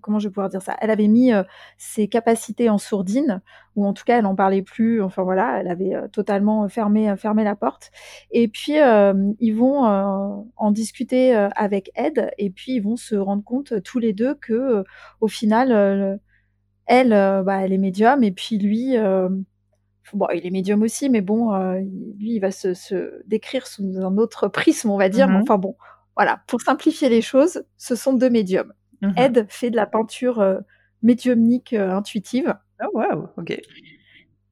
comment 0.00 0.18
je 0.18 0.28
vais 0.28 0.32
pouvoir 0.32 0.48
dire 0.48 0.62
ça? 0.62 0.76
Elle 0.80 0.90
avait 0.90 1.08
mis 1.08 1.32
euh, 1.32 1.42
ses 1.78 2.08
capacités 2.08 2.68
en 2.68 2.78
sourdine, 2.78 3.42
ou 3.76 3.86
en 3.86 3.92
tout 3.92 4.04
cas, 4.04 4.18
elle 4.18 4.26
en 4.26 4.34
parlait 4.34 4.62
plus. 4.62 5.02
Enfin 5.02 5.22
voilà, 5.22 5.60
elle 5.60 5.68
avait 5.68 5.94
euh, 5.94 6.08
totalement 6.08 6.68
fermé 6.68 7.14
fermé 7.16 7.44
la 7.44 7.56
porte. 7.56 7.90
Et 8.30 8.48
puis 8.48 8.78
euh, 8.80 9.32
ils 9.38 9.52
vont 9.52 9.84
en 10.56 10.70
discuter 10.70 11.34
avec 11.34 11.90
Ed, 11.94 12.30
et 12.38 12.50
puis 12.50 12.72
ils 12.72 12.80
vont 12.80 12.96
se 12.96 13.14
rendre 13.14 13.44
compte 13.44 13.82
tous 13.82 13.98
les 13.98 14.12
deux 14.12 14.34
que 14.34 14.84
au 15.20 15.28
final, 15.28 16.20
elle, 16.86 17.10
bah, 17.10 17.64
elle 17.64 17.72
est 17.72 17.78
médium, 17.78 18.22
et 18.22 18.32
puis 18.32 18.58
lui. 18.58 18.96
Bon, 20.12 20.26
il 20.34 20.44
est 20.44 20.50
médium 20.50 20.82
aussi, 20.82 21.08
mais 21.08 21.20
bon, 21.20 21.52
lui, 22.18 22.34
il 22.34 22.40
va 22.40 22.50
se, 22.50 22.74
se, 22.74 23.22
décrire 23.28 23.68
sous 23.68 23.84
un 23.98 24.16
autre 24.16 24.48
prisme, 24.48 24.90
on 24.90 24.96
va 24.96 25.08
dire. 25.08 25.28
Mm-hmm. 25.28 25.42
enfin 25.42 25.56
bon, 25.56 25.76
voilà. 26.16 26.42
Pour 26.48 26.60
simplifier 26.60 27.08
les 27.08 27.22
choses, 27.22 27.62
ce 27.76 27.94
sont 27.94 28.12
deux 28.12 28.30
médiums. 28.30 28.72
Mmh 29.02 29.12
Ed 29.16 29.46
fait 29.48 29.70
de 29.70 29.76
la 29.76 29.86
peinture 29.86 30.40
euh, 30.40 30.58
médiumnique 31.02 31.72
euh, 31.72 31.92
intuitive. 31.92 32.54
Oh, 32.82 32.98
wow, 32.98 33.28
ok. 33.36 33.60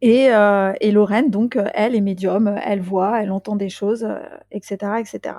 Et, 0.01 0.33
euh, 0.33 0.73
et, 0.81 0.93
Lorraine, 0.93 1.31
donc, 1.31 1.59
elle 1.75 1.95
est 1.95 2.01
médium, 2.01 2.57
elle 2.63 2.81
voit, 2.81 3.21
elle 3.23 3.33
entend 3.33 3.57
des 3.57 3.69
choses, 3.69 4.09
etc., 4.53 5.01
etc. 5.01 5.35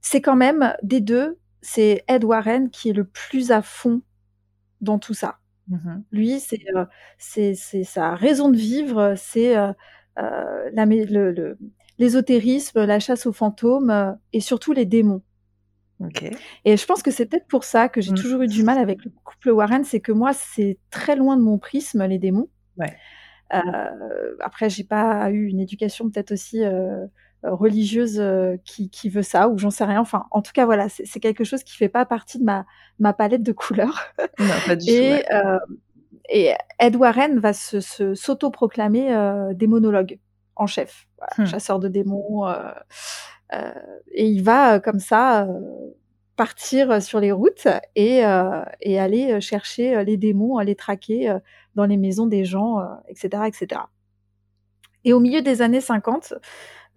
C'est 0.00 0.20
quand 0.20 0.36
même, 0.36 0.74
des 0.82 1.00
deux, 1.00 1.38
c'est 1.62 2.04
Ed 2.06 2.22
Warren 2.22 2.70
qui 2.70 2.90
est 2.90 2.92
le 2.92 3.04
plus 3.04 3.50
à 3.50 3.62
fond 3.62 4.02
dans 4.80 5.00
tout 5.00 5.14
ça. 5.14 5.38
Mmh 5.68 5.96
Lui, 6.12 6.38
c'est 6.38 6.60
c'est 7.18 7.84
sa 7.84 8.14
raison 8.14 8.50
de 8.50 8.56
vivre, 8.56 9.14
c'est 9.16 9.56
l'ésotérisme, 11.98 12.84
la 12.84 13.00
chasse 13.00 13.26
aux 13.26 13.32
fantômes 13.32 14.16
et 14.32 14.40
surtout 14.40 14.72
les 14.72 14.86
démons. 14.86 15.22
Et 16.64 16.76
je 16.76 16.86
pense 16.86 17.02
que 17.02 17.10
c'est 17.10 17.26
peut-être 17.26 17.46
pour 17.46 17.64
ça 17.64 17.88
que 17.88 18.00
j'ai 18.00 18.12
mmh. 18.12 18.16
toujours 18.16 18.42
eu 18.42 18.48
du 18.48 18.62
mal 18.62 18.78
avec 18.78 19.04
le 19.04 19.10
couple 19.24 19.50
Warren, 19.50 19.84
c'est 19.84 20.00
que 20.00 20.12
moi, 20.12 20.32
c'est 20.32 20.78
très 20.90 21.16
loin 21.16 21.36
de 21.36 21.42
mon 21.42 21.58
prisme, 21.58 22.04
les 22.04 22.18
démons. 22.18 22.48
Ouais. 22.76 22.94
Euh, 23.54 24.36
après, 24.40 24.68
j'ai 24.68 24.84
pas 24.84 25.30
eu 25.30 25.46
une 25.46 25.60
éducation 25.60 26.10
peut-être 26.10 26.32
aussi 26.32 26.62
euh, 26.62 27.06
religieuse 27.42 28.18
euh, 28.18 28.56
qui, 28.64 28.90
qui, 28.90 29.08
veut 29.08 29.22
ça, 29.22 29.48
ou 29.48 29.58
j'en 29.58 29.70
sais 29.70 29.84
rien. 29.84 30.00
Enfin, 30.00 30.26
en 30.30 30.42
tout 30.42 30.52
cas, 30.52 30.64
voilà, 30.64 30.88
c'est 30.88 31.20
quelque 31.20 31.44
chose 31.44 31.62
qui 31.62 31.76
fait 31.76 31.88
pas 31.88 32.04
partie 32.04 32.38
de 32.38 32.44
ma, 32.44 32.66
ma 32.98 33.12
palette 33.12 33.42
de 33.42 33.52
couleurs. 33.52 34.12
Non, 34.38 34.54
pas 34.66 34.76
du 34.76 34.88
et, 34.90 35.22
tout. 35.22 35.34
Euh, 35.34 35.58
et 36.28 36.52
Ed 36.78 36.96
Warren 36.96 37.38
va 37.38 37.52
se 37.52 37.80
s'auto-proclamer 38.14 39.14
euh, 39.14 39.54
démonologue 39.54 40.18
en 40.56 40.66
chef, 40.66 41.06
voilà, 41.18 41.32
mmh. 41.38 41.50
chasseur 41.50 41.78
de 41.78 41.88
démons. 41.88 42.46
Euh, 43.54 43.72
et 44.12 44.26
il 44.26 44.42
va 44.42 44.74
euh, 44.74 44.80
comme 44.80 44.98
ça 44.98 45.44
euh, 45.44 45.60
partir 46.36 47.00
sur 47.00 47.20
les 47.20 47.32
routes 47.32 47.68
et, 47.94 48.22
aller 48.22 49.40
chercher 49.40 50.04
les 50.04 50.16
démons, 50.16 50.58
les 50.58 50.74
traquer 50.74 51.34
dans 51.74 51.86
les 51.86 51.96
maisons 51.96 52.26
des 52.26 52.44
gens, 52.44 52.78
etc., 53.08 53.44
etc. 53.46 53.80
Et 55.04 55.14
au 55.14 55.20
milieu 55.20 55.40
des 55.40 55.62
années 55.62 55.80
50, 55.80 56.34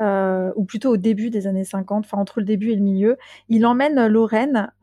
euh, 0.02 0.52
ou 0.58 0.66
plutôt 0.66 0.92
au 0.92 0.98
début 0.98 1.30
des 1.30 1.48
années 1.48 1.64
50, 1.64 2.04
enfin 2.04 2.18
entre 2.18 2.42
le 2.42 2.46
début 2.46 2.72
et 2.72 2.76
le 2.76 2.82
milieu, 2.82 3.18
il 3.48 3.66
emmène 3.66 4.08
Lorraine 4.08 4.74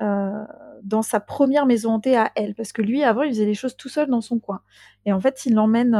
dans 0.82 1.02
sa 1.02 1.20
première 1.20 1.66
maison 1.66 1.92
hantée 1.92 2.16
à 2.16 2.30
elle, 2.34 2.54
parce 2.54 2.72
que 2.72 2.80
lui, 2.80 3.04
avant, 3.04 3.24
il 3.24 3.30
faisait 3.32 3.44
les 3.44 3.54
choses 3.54 3.76
tout 3.76 3.90
seul 3.90 4.08
dans 4.08 4.22
son 4.22 4.38
coin. 4.38 4.62
Et 5.04 5.12
en 5.12 5.20
fait, 5.20 5.44
il 5.44 5.54
l'emmène 5.54 5.90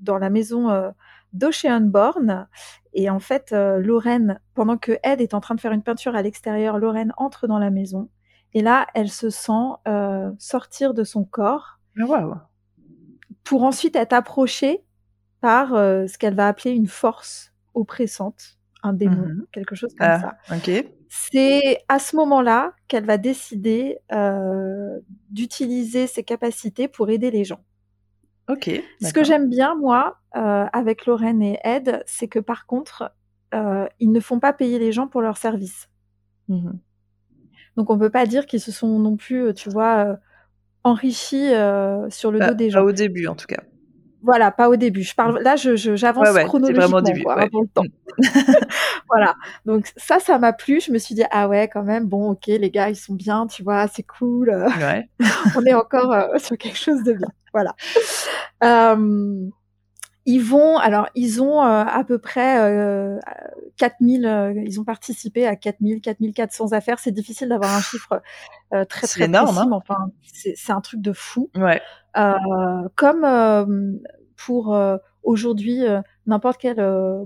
dans 0.00 0.18
la 0.18 0.30
maison 0.30 0.92
d'Oceanborn. 1.32 2.48
Et 2.92 3.08
en 3.10 3.20
fait, 3.20 3.52
euh, 3.52 3.78
Lorraine, 3.78 4.40
pendant 4.54 4.76
que 4.76 4.98
Ed 5.02 5.20
est 5.20 5.34
en 5.34 5.40
train 5.40 5.54
de 5.54 5.60
faire 5.60 5.72
une 5.72 5.82
peinture 5.82 6.16
à 6.16 6.22
l'extérieur, 6.22 6.78
Lorraine 6.78 7.12
entre 7.16 7.46
dans 7.46 7.58
la 7.58 7.70
maison. 7.70 8.08
Et 8.52 8.62
là, 8.62 8.86
elle 8.94 9.10
se 9.10 9.30
sent 9.30 9.52
euh, 9.86 10.30
sortir 10.38 10.92
de 10.92 11.04
son 11.04 11.24
corps. 11.24 11.78
Wow. 11.96 12.34
Pour 13.44 13.62
ensuite 13.62 13.94
être 13.94 14.12
approchée 14.12 14.84
par 15.40 15.74
euh, 15.74 16.06
ce 16.06 16.18
qu'elle 16.18 16.34
va 16.34 16.48
appeler 16.48 16.72
une 16.72 16.88
force 16.88 17.52
oppressante. 17.74 18.58
un 18.82 18.92
démon, 18.92 19.26
mmh 19.26 19.46
quelque 19.52 19.74
chose 19.74 19.94
comme 19.96 20.08
ah, 20.08 20.20
ça. 20.20 20.36
C'est 21.08 21.78
à 21.88 21.98
ce 21.98 22.16
moment-là 22.16 22.72
qu'elle 22.88 23.04
va 23.04 23.18
décider 23.18 23.98
d'utiliser 25.30 26.06
ses 26.06 26.24
capacités 26.24 26.88
pour 26.88 27.10
aider 27.10 27.30
les 27.30 27.44
gens. 27.44 27.60
Ok. 28.50 28.70
Ce 29.00 29.12
que 29.12 29.22
j'aime 29.24 29.48
bien, 29.48 29.74
moi, 29.74 30.18
avec 30.32 31.06
Lorraine 31.06 31.42
et 31.42 31.58
Ed, 31.64 32.02
c'est 32.06 32.28
que 32.28 32.38
par 32.38 32.66
contre, 32.66 33.12
ils 33.52 34.10
ne 34.12 34.20
font 34.20 34.40
pas 34.40 34.52
payer 34.52 34.78
les 34.78 34.92
gens 34.92 35.06
pour 35.06 35.22
leur 35.22 35.36
service. 35.36 35.88
Mmh 36.48 36.70
Donc 37.76 37.90
on 37.90 37.98
peut 37.98 38.10
pas 38.10 38.26
dire 38.26 38.46
qu'ils 38.46 38.60
se 38.60 38.72
sont 38.72 38.98
non 38.98 39.16
plus, 39.16 39.54
tu 39.54 39.70
vois, 39.70 40.18
enrichis 40.82 41.48
sur 42.08 42.32
le 42.32 42.40
dos 42.40 42.54
des 42.54 42.70
gens. 42.70 42.80
Pas 42.80 42.84
au 42.84 42.92
début, 42.92 43.26
en 43.26 43.36
tout 43.36 43.46
cas. 43.46 43.62
Voilà, 44.22 44.50
pas 44.50 44.68
au 44.68 44.76
début. 44.76 45.02
Je 45.02 45.14
parle 45.14 45.40
là, 45.40 45.56
je, 45.56 45.76
j'avance 45.76 46.28
chronologiquement 46.44 46.88
vraiment 46.88 47.02
début, 47.02 47.22
quoi, 47.22 47.36
le 47.44 47.68
temps. 47.72 47.82
voilà. 49.08 49.34
Donc 49.64 49.90
ça, 49.96 50.18
ça 50.18 50.38
m'a 50.38 50.52
plu. 50.52 50.80
Je 50.80 50.92
me 50.92 50.98
suis 50.98 51.14
dit 51.14 51.24
ah 51.30 51.48
ouais, 51.48 51.68
quand 51.72 51.82
même. 51.82 52.06
Bon, 52.06 52.30
ok, 52.30 52.46
les 52.46 52.70
gars, 52.70 52.90
ils 52.90 52.96
sont 52.96 53.14
bien, 53.14 53.46
tu 53.46 53.62
vois, 53.62 53.88
c'est 53.88 54.02
cool. 54.02 54.50
Ouais. 54.80 55.08
On 55.56 55.64
est 55.64 55.74
encore 55.74 56.12
euh, 56.12 56.38
sur 56.38 56.56
quelque 56.58 56.78
chose 56.78 57.02
de 57.02 57.14
bien. 57.14 57.28
Voilà. 57.52 57.74
Euh, 58.62 59.48
ils 60.26 60.42
vont, 60.42 60.76
alors 60.76 61.08
ils 61.14 61.42
ont 61.42 61.62
euh, 61.64 61.84
à 61.84 62.04
peu 62.04 62.18
près 62.18 62.60
euh, 62.60 63.18
4000, 63.76 64.64
ils 64.66 64.80
ont 64.80 64.84
participé 64.84 65.46
à 65.46 65.56
4000, 65.56 66.00
4400 66.00 66.72
affaires. 66.72 66.98
C'est 66.98 67.10
difficile 67.10 67.48
d'avoir 67.48 67.74
un 67.74 67.80
chiffre 67.80 68.22
très 68.70 69.06
très 69.06 69.24
énorme, 69.24 69.46
précis, 69.46 69.60
hein. 69.60 69.70
enfin 69.72 70.10
c'est 70.22 70.72
un 70.72 70.80
truc 70.80 71.00
de 71.00 71.12
fou. 71.12 71.50
Ouais. 71.56 71.80
comme 72.94 74.00
pour 74.36 74.78
aujourd'hui 75.22 75.84
n'importe 76.26 76.60
quel 76.60 76.76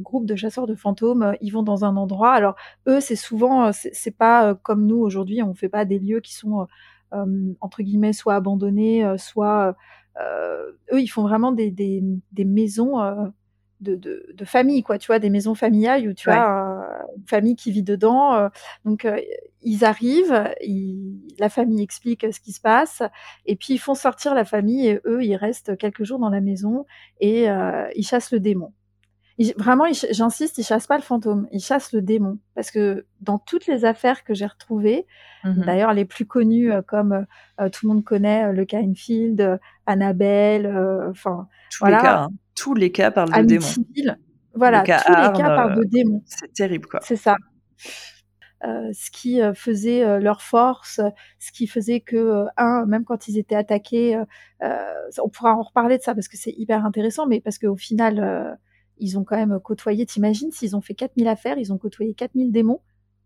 groupe 0.01 0.27
de 0.27 0.37
chasseurs 0.37 0.67
de 0.67 0.75
fantômes, 0.75 1.35
ils 1.41 1.51
vont 1.51 1.63
dans 1.63 1.85
un 1.85 1.97
endroit. 1.97 2.33
Alors 2.33 2.55
eux, 2.87 3.01
c'est 3.01 3.17
souvent, 3.17 3.73
c'est 3.73 4.17
pas 4.17 4.55
comme 4.55 4.87
nous 4.87 4.99
aujourd'hui, 4.99 5.43
on 5.43 5.55
fait 5.55 5.69
pas 5.69 5.85
des 5.85 5.99
lieux 5.99 6.21
qui 6.21 6.35
sont 6.35 6.67
entre 7.11 7.83
guillemets 7.83 8.13
soit 8.13 8.35
abandonnés, 8.35 9.05
soit 9.19 9.77
eux, 10.19 11.01
ils 11.01 11.09
font 11.09 11.23
vraiment 11.23 11.53
des, 11.53 11.71
des, 11.71 12.03
des 12.33 12.45
maisons 12.45 12.99
de, 13.81 13.97
de, 13.97 14.33
de, 14.33 14.45
famille, 14.45 14.83
quoi, 14.83 14.99
tu 14.99 15.09
vois, 15.09 15.19
des 15.19 15.31
maisons 15.31 15.55
familiales 15.55 16.09
où 16.09 16.15
tu 16.15 16.31
as 16.31 17.07
une 17.17 17.27
famille 17.27 17.57
qui 17.57 17.73
vit 17.73 17.83
dedans. 17.83 18.49
donc, 18.85 19.07
ils 19.63 19.85
arrivent, 19.85 20.51
la 21.39 21.49
famille 21.49 21.83
explique 21.83 22.27
ce 22.33 22.41
qui 22.41 22.53
se 22.53 22.61
passe, 22.61 23.03
et 23.47 23.57
puis 23.57 23.75
ils 23.75 23.79
font 23.79 23.95
sortir 23.95 24.35
la 24.35 24.45
famille, 24.45 24.87
et 24.87 25.01
eux, 25.07 25.25
ils 25.25 25.37
restent 25.37 25.77
quelques 25.77 26.05
jours 26.05 26.19
dans 26.19 26.31
la 26.31 26.41
maison, 26.41 26.87
et 27.21 27.47
ils 27.97 28.07
chassent 28.07 28.33
le 28.33 28.41
démon. 28.41 28.73
Vraiment, 29.57 29.85
j'insiste, 30.11 30.59
ils 30.59 30.65
chassent 30.65 30.87
pas 30.87 30.97
le 30.97 31.03
fantôme, 31.03 31.49
ils 31.51 31.61
chassent 31.61 31.93
le 31.93 32.03
démon. 32.03 32.39
Parce 32.55 32.71
que 32.71 33.07
dans 33.21 33.39
toutes 33.39 33.67
les 33.67 33.85
affaires 33.85 34.25
que 34.25 34.35
j'ai 34.35 34.47
retrouvées, 34.47 35.07
mmh 35.45 35.65
d'ailleurs 35.65 35.93
les 35.93 36.05
plus 36.05 36.25
connues 36.25 36.71
comme 36.87 37.27
tout 37.73 37.87
le 37.87 37.95
monde 37.95 38.05
connaît 38.05 38.53
le 38.53 38.65
cas 38.65 38.79
Enfield, 38.79 39.61
Annabelle, 39.87 40.67
enfin 41.11 41.49
voilà. 41.81 41.97
Les 41.97 42.03
cas, 42.03 42.23
hein 42.23 42.29
tous 42.55 42.75
les 42.75 42.93
cas 42.93 43.11
parlent 43.11 43.33
de 43.33 43.43
démons. 43.43 43.67
Voilà, 44.55 44.83
tous 44.83 44.87
les 44.87 45.33
cas 45.39 45.57
parlent 45.57 45.75
de 45.75 45.81
euh, 45.81 45.89
démons. 45.89 46.23
C'est 46.27 46.53
terrible, 46.53 46.87
quoi. 46.87 47.01
C'est 47.03 47.17
ça. 47.17 47.37
Euh, 48.65 48.91
ce 48.95 49.11
qui 49.11 49.43
euh, 49.43 49.53
faisait 49.53 50.05
euh, 50.05 50.21
leur 50.21 50.41
force, 50.41 51.01
ce 51.39 51.53
qui 51.53 51.67
faisait 51.67 52.01
que, 52.01 52.47
un, 52.57 52.87
même 52.87 53.05
quand 53.05 53.29
ils 53.29 53.37
étaient 53.37 53.57
attaqués, 53.57 54.19
on 54.63 55.29
pourra 55.29 55.55
en 55.55 55.63
reparler 55.63 55.99
de 55.99 56.03
ça 56.03 56.15
parce 56.15 56.29
que 56.29 56.37
c'est 56.37 56.55
hyper 56.57 56.85
intéressant, 56.87 57.27
mais 57.27 57.41
parce 57.41 57.59
qu'au 57.59 57.77
final, 57.77 58.59
ils 58.99 59.19
ont 59.19 59.25
quand 59.25 59.37
même 59.37 59.59
côtoyé, 59.61 60.07
t'imagines, 60.07 60.53
s'ils 60.53 60.77
ont 60.77 60.81
fait 60.81 60.95
4000 60.95 61.29
affaires, 61.29 61.59
ils 61.59 61.73
ont 61.73 61.79
côtoyé 61.79 62.15
4000 62.15 62.53
démons 62.53 62.81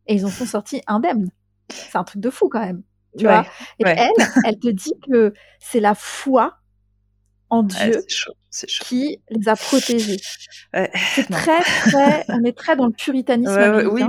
et 0.06 0.14
ils 0.14 0.24
en 0.24 0.30
sont 0.30 0.46
sortis 0.46 0.82
indemnes. 0.86 1.30
C'est 1.70 1.98
un 1.98 2.04
truc 2.04 2.20
de 2.20 2.30
fou 2.30 2.48
quand 2.48 2.60
même. 2.60 2.82
Tu 3.16 3.24
vois 3.24 3.46
et 3.78 3.84
elle, 3.86 4.10
elle 4.44 4.58
te 4.58 4.68
dit 4.68 4.94
que 5.08 5.32
c'est 5.60 5.80
la 5.80 5.94
foi 5.94 6.58
en 7.50 7.62
Dieu 7.62 7.92
qui 8.50 9.20
les 9.30 9.48
a 9.48 9.56
protégés. 9.56 10.20
c'est 10.72 11.28
très, 11.30 11.60
très, 11.60 12.24
on 12.28 12.44
est 12.44 12.56
très 12.56 12.76
dans 12.76 12.86
le 12.86 12.92
puritanisme. 12.92 13.90
oui, 13.92 14.04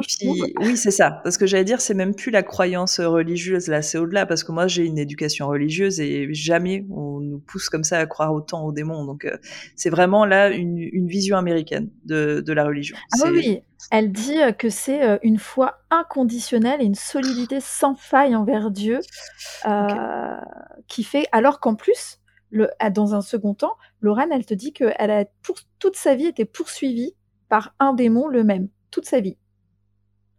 oui, 0.60 0.78
c'est 0.78 0.92
ça. 0.92 1.22
Parce 1.24 1.38
que 1.38 1.46
j'allais 1.46 1.64
dire, 1.64 1.82
c'est 1.82 1.94
même 1.94 2.16
plus 2.16 2.32
la 2.32 2.44
croyance 2.44 3.00
religieuse, 3.00 3.68
là, 3.68 3.82
c'est 3.82 3.98
au-delà. 3.98 4.26
Parce 4.26 4.44
que 4.44 4.52
moi, 4.52 4.68
j'ai 4.68 4.86
une 4.86 4.98
éducation 4.98 5.48
religieuse 5.48 6.00
et 6.00 6.34
jamais 6.34 6.86
on 6.90 7.20
nous 7.20 7.40
pousse 7.40 7.70
comme 7.70 7.84
ça 7.84 8.00
à 8.00 8.06
croire 8.06 8.34
autant 8.34 8.64
aux 8.64 8.72
démons. 8.72 9.06
Donc, 9.06 9.26
euh, 9.26 9.38
c'est 9.76 9.90
vraiment 9.90 10.26
là 10.26 10.50
une, 10.50 11.08
vision 11.08 11.38
américaine 11.38 11.90
de, 12.06 12.44
la 12.48 12.64
religion. 12.64 12.98
Ah 13.14 13.30
oui, 13.32 13.62
elle 13.92 14.12
dit 14.12 14.38
que 14.58 14.70
c'est 14.70 15.04
euh, 15.04 15.18
une 15.24 15.40
foi 15.40 15.80
inconditionnelle 15.90 16.82
et 16.82 16.86
une 16.86 16.96
solidité 16.96 17.60
sans 17.62 17.96
faille 17.96 18.36
envers 18.36 18.72
Dieu 18.72 19.00
euh, 19.66 20.38
qui 20.88 21.04
fait, 21.04 21.26
alors 21.32 21.60
qu'en 21.60 21.76
plus, 21.76 22.20
dans 22.52 23.16
un 23.16 23.22
second 23.22 23.54
temps, 23.54 23.76
Lorraine, 24.02 24.32
elle 24.32 24.46
te 24.46 24.54
dit 24.54 24.74
qu'elle 24.74 25.12
a 25.12 25.26
pour, 25.42 25.58
toute 25.80 25.96
sa 25.96 26.16
vie 26.16 26.26
été 26.26 26.46
poursuivie 26.46 27.16
par 27.48 27.76
un 27.80 27.94
démon 27.94 28.28
le 28.28 28.44
même, 28.44 28.70
toute 28.92 29.06
sa 29.06 29.20
vie. 29.20 29.38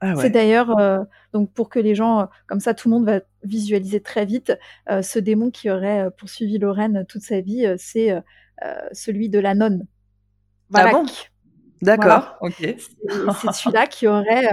Ah 0.02 0.14
C'est 0.16 0.30
d'ailleurs 0.30 0.78
euh, 0.78 1.00
donc 1.34 1.52
pour 1.52 1.68
que 1.68 1.78
les 1.78 1.94
gens, 1.94 2.28
comme 2.46 2.60
ça, 2.60 2.72
tout 2.72 2.88
le 2.88 2.94
monde 2.94 3.04
va 3.04 3.20
visualiser 3.42 4.00
très 4.00 4.24
vite 4.24 4.56
euh, 4.88 5.02
ce 5.02 5.18
démon 5.18 5.50
qui 5.50 5.70
aurait 5.70 6.06
euh, 6.06 6.10
poursuivi 6.10 6.58
Lorraine 6.58 7.04
toute 7.06 7.22
sa 7.22 7.40
vie, 7.40 7.66
c'est 7.76 8.14
celui 8.92 9.28
de 9.28 9.38
la 9.38 9.54
nonne. 9.54 9.86
Ah 10.74 10.90
bon? 10.90 11.06
D'accord, 11.82 12.36
ok. 12.42 12.56
C'est 12.58 12.76
celui-là 13.52 13.86
qui 13.86 14.06
aurait 14.06 14.50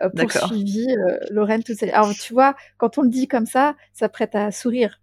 poursuivi 0.16 0.86
Lorraine 1.30 1.62
toute 1.62 1.76
sa 1.76 1.86
vie. 1.86 1.92
Alors 1.92 2.14
tu 2.14 2.32
vois, 2.32 2.54
quand 2.76 2.98
on 2.98 3.02
le 3.02 3.10
dit 3.10 3.28
comme 3.28 3.46
ça, 3.46 3.76
ça 3.92 4.08
prête 4.08 4.34
à 4.34 4.50
sourire. 4.50 5.00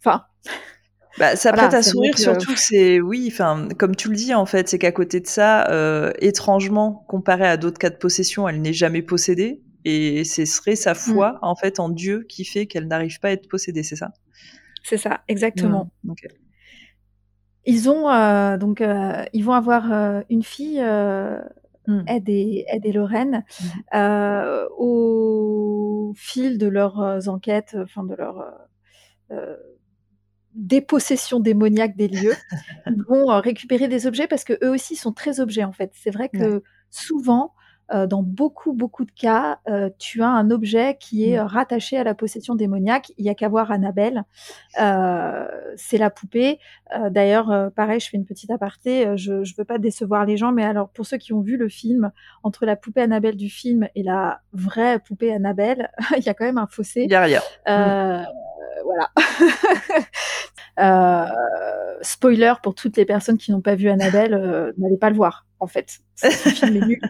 Enfin. 0.00 0.24
Bah, 1.18 1.36
ça 1.36 1.52
prête 1.52 1.74
à 1.74 1.82
sourire, 1.82 2.16
surtout 2.18 2.54
que 2.54 2.60
c'est, 2.60 3.00
oui, 3.00 3.28
enfin, 3.30 3.68
comme 3.76 3.96
tu 3.96 4.08
le 4.08 4.14
dis, 4.14 4.34
en 4.34 4.46
fait, 4.46 4.68
c'est 4.68 4.78
qu'à 4.78 4.92
côté 4.92 5.20
de 5.20 5.26
ça, 5.26 5.68
euh, 5.70 6.12
étrangement, 6.20 7.04
comparé 7.08 7.46
à 7.46 7.56
d'autres 7.56 7.78
cas 7.78 7.90
de 7.90 7.96
possession, 7.96 8.48
elle 8.48 8.60
n'est 8.60 8.72
jamais 8.72 9.02
possédée. 9.02 9.62
Et 9.84 10.24
ce 10.24 10.44
serait 10.44 10.76
sa 10.76 10.92
mmh. 10.92 10.96
foi, 10.96 11.38
en 11.42 11.56
fait, 11.56 11.80
en 11.80 11.88
Dieu 11.88 12.24
qui 12.28 12.44
fait 12.44 12.66
qu'elle 12.66 12.86
n'arrive 12.86 13.20
pas 13.20 13.28
à 13.28 13.30
être 13.32 13.48
possédée, 13.48 13.82
c'est 13.82 13.96
ça? 13.96 14.12
C'est 14.82 14.98
ça, 14.98 15.22
exactement. 15.28 15.90
Mmh, 16.04 16.12
ils 17.64 17.90
ont, 17.90 18.10
euh, 18.10 18.56
donc, 18.56 18.80
euh, 18.80 19.24
ils 19.32 19.44
vont 19.44 19.52
avoir 19.52 20.22
une 20.30 20.42
fille, 20.42 20.80
mmh. 20.80 22.02
Ed, 22.06 22.28
et, 22.28 22.64
Ed 22.68 22.86
et 22.86 22.92
Lorraine, 22.92 23.44
au 24.78 26.12
fil 26.16 26.58
de 26.58 26.66
leurs 26.66 27.28
enquêtes, 27.28 27.76
enfin, 27.80 28.04
de 28.04 28.14
leur 28.14 28.44
dépossession 30.54 31.40
démoniaque 31.40 31.96
des 31.96 32.08
lieux, 32.08 32.34
vont 33.08 33.30
euh, 33.30 33.40
récupérer 33.40 33.88
des 33.88 34.06
objets 34.06 34.26
parce 34.26 34.44
que 34.44 34.54
eux 34.64 34.70
aussi 34.70 34.96
sont 34.96 35.12
très 35.12 35.40
objets 35.40 35.64
en 35.64 35.72
fait. 35.72 35.92
C'est 35.94 36.10
vrai 36.10 36.28
que 36.28 36.62
souvent, 36.90 37.52
euh, 37.94 38.06
dans 38.06 38.22
beaucoup 38.22 38.74
beaucoup 38.74 39.06
de 39.06 39.10
cas, 39.10 39.60
euh, 39.68 39.88
tu 39.98 40.22
as 40.22 40.28
un 40.28 40.50
objet 40.50 40.98
qui 41.00 41.30
est 41.30 41.40
rattaché 41.40 41.96
à 41.96 42.04
la 42.04 42.14
possession 42.14 42.54
démoniaque. 42.54 43.12
Il 43.16 43.24
y 43.24 43.30
a 43.30 43.34
qu'à 43.34 43.48
voir 43.48 43.70
Annabelle, 43.70 44.24
c'est 44.74 45.98
la 45.98 46.10
poupée. 46.10 46.58
D'ailleurs, 47.10 47.70
pareil, 47.74 48.00
je 48.00 48.08
fais 48.10 48.16
une 48.16 48.26
petite 48.26 48.50
aparté. 48.50 49.16
Je 49.16 49.34
ne 49.34 49.56
veux 49.56 49.64
pas 49.64 49.78
décevoir 49.78 50.26
les 50.26 50.36
gens, 50.36 50.52
mais 50.52 50.64
alors 50.64 50.90
pour 50.90 51.06
ceux 51.06 51.18
qui 51.18 51.32
ont 51.32 51.40
vu 51.40 51.56
le 51.56 51.68
film, 51.68 52.10
entre 52.42 52.66
la 52.66 52.76
poupée 52.76 53.02
Annabelle 53.02 53.36
du 53.36 53.48
film 53.48 53.88
et 53.94 54.02
la 54.02 54.40
vraie 54.52 54.98
poupée 54.98 55.32
Annabelle, 55.32 55.90
il 56.16 56.24
y 56.24 56.28
a 56.28 56.34
quand 56.34 56.44
même 56.44 56.58
un 56.58 56.66
fossé. 56.66 57.02
Il 57.04 57.10
y 57.10 57.14
a 57.14 57.22
rien. 57.22 57.40
Voilà. 58.84 59.10
Euh, 60.80 61.24
spoiler 62.02 62.52
pour 62.62 62.74
toutes 62.74 62.96
les 62.96 63.04
personnes 63.04 63.36
qui 63.36 63.50
n'ont 63.50 63.60
pas 63.60 63.74
vu 63.74 63.88
Annabelle, 63.88 64.34
euh, 64.34 64.72
n'allez 64.78 64.96
pas 64.96 65.10
le 65.10 65.16
voir, 65.16 65.46
en 65.58 65.66
fait. 65.66 65.98
Ce 66.14 66.28
film 66.28 66.76
est 66.76 66.86
nul. 66.86 67.00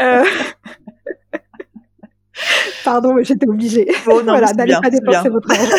Euh, 0.00 0.24
pardon, 2.84 3.14
mais 3.14 3.24
j'étais 3.24 3.48
obligée. 3.48 3.88
voilà, 4.04 4.52
n'allez 4.54 4.76
pas 4.82 4.90
dépenser 4.90 5.28
votre 5.28 5.50
argent. 5.50 5.76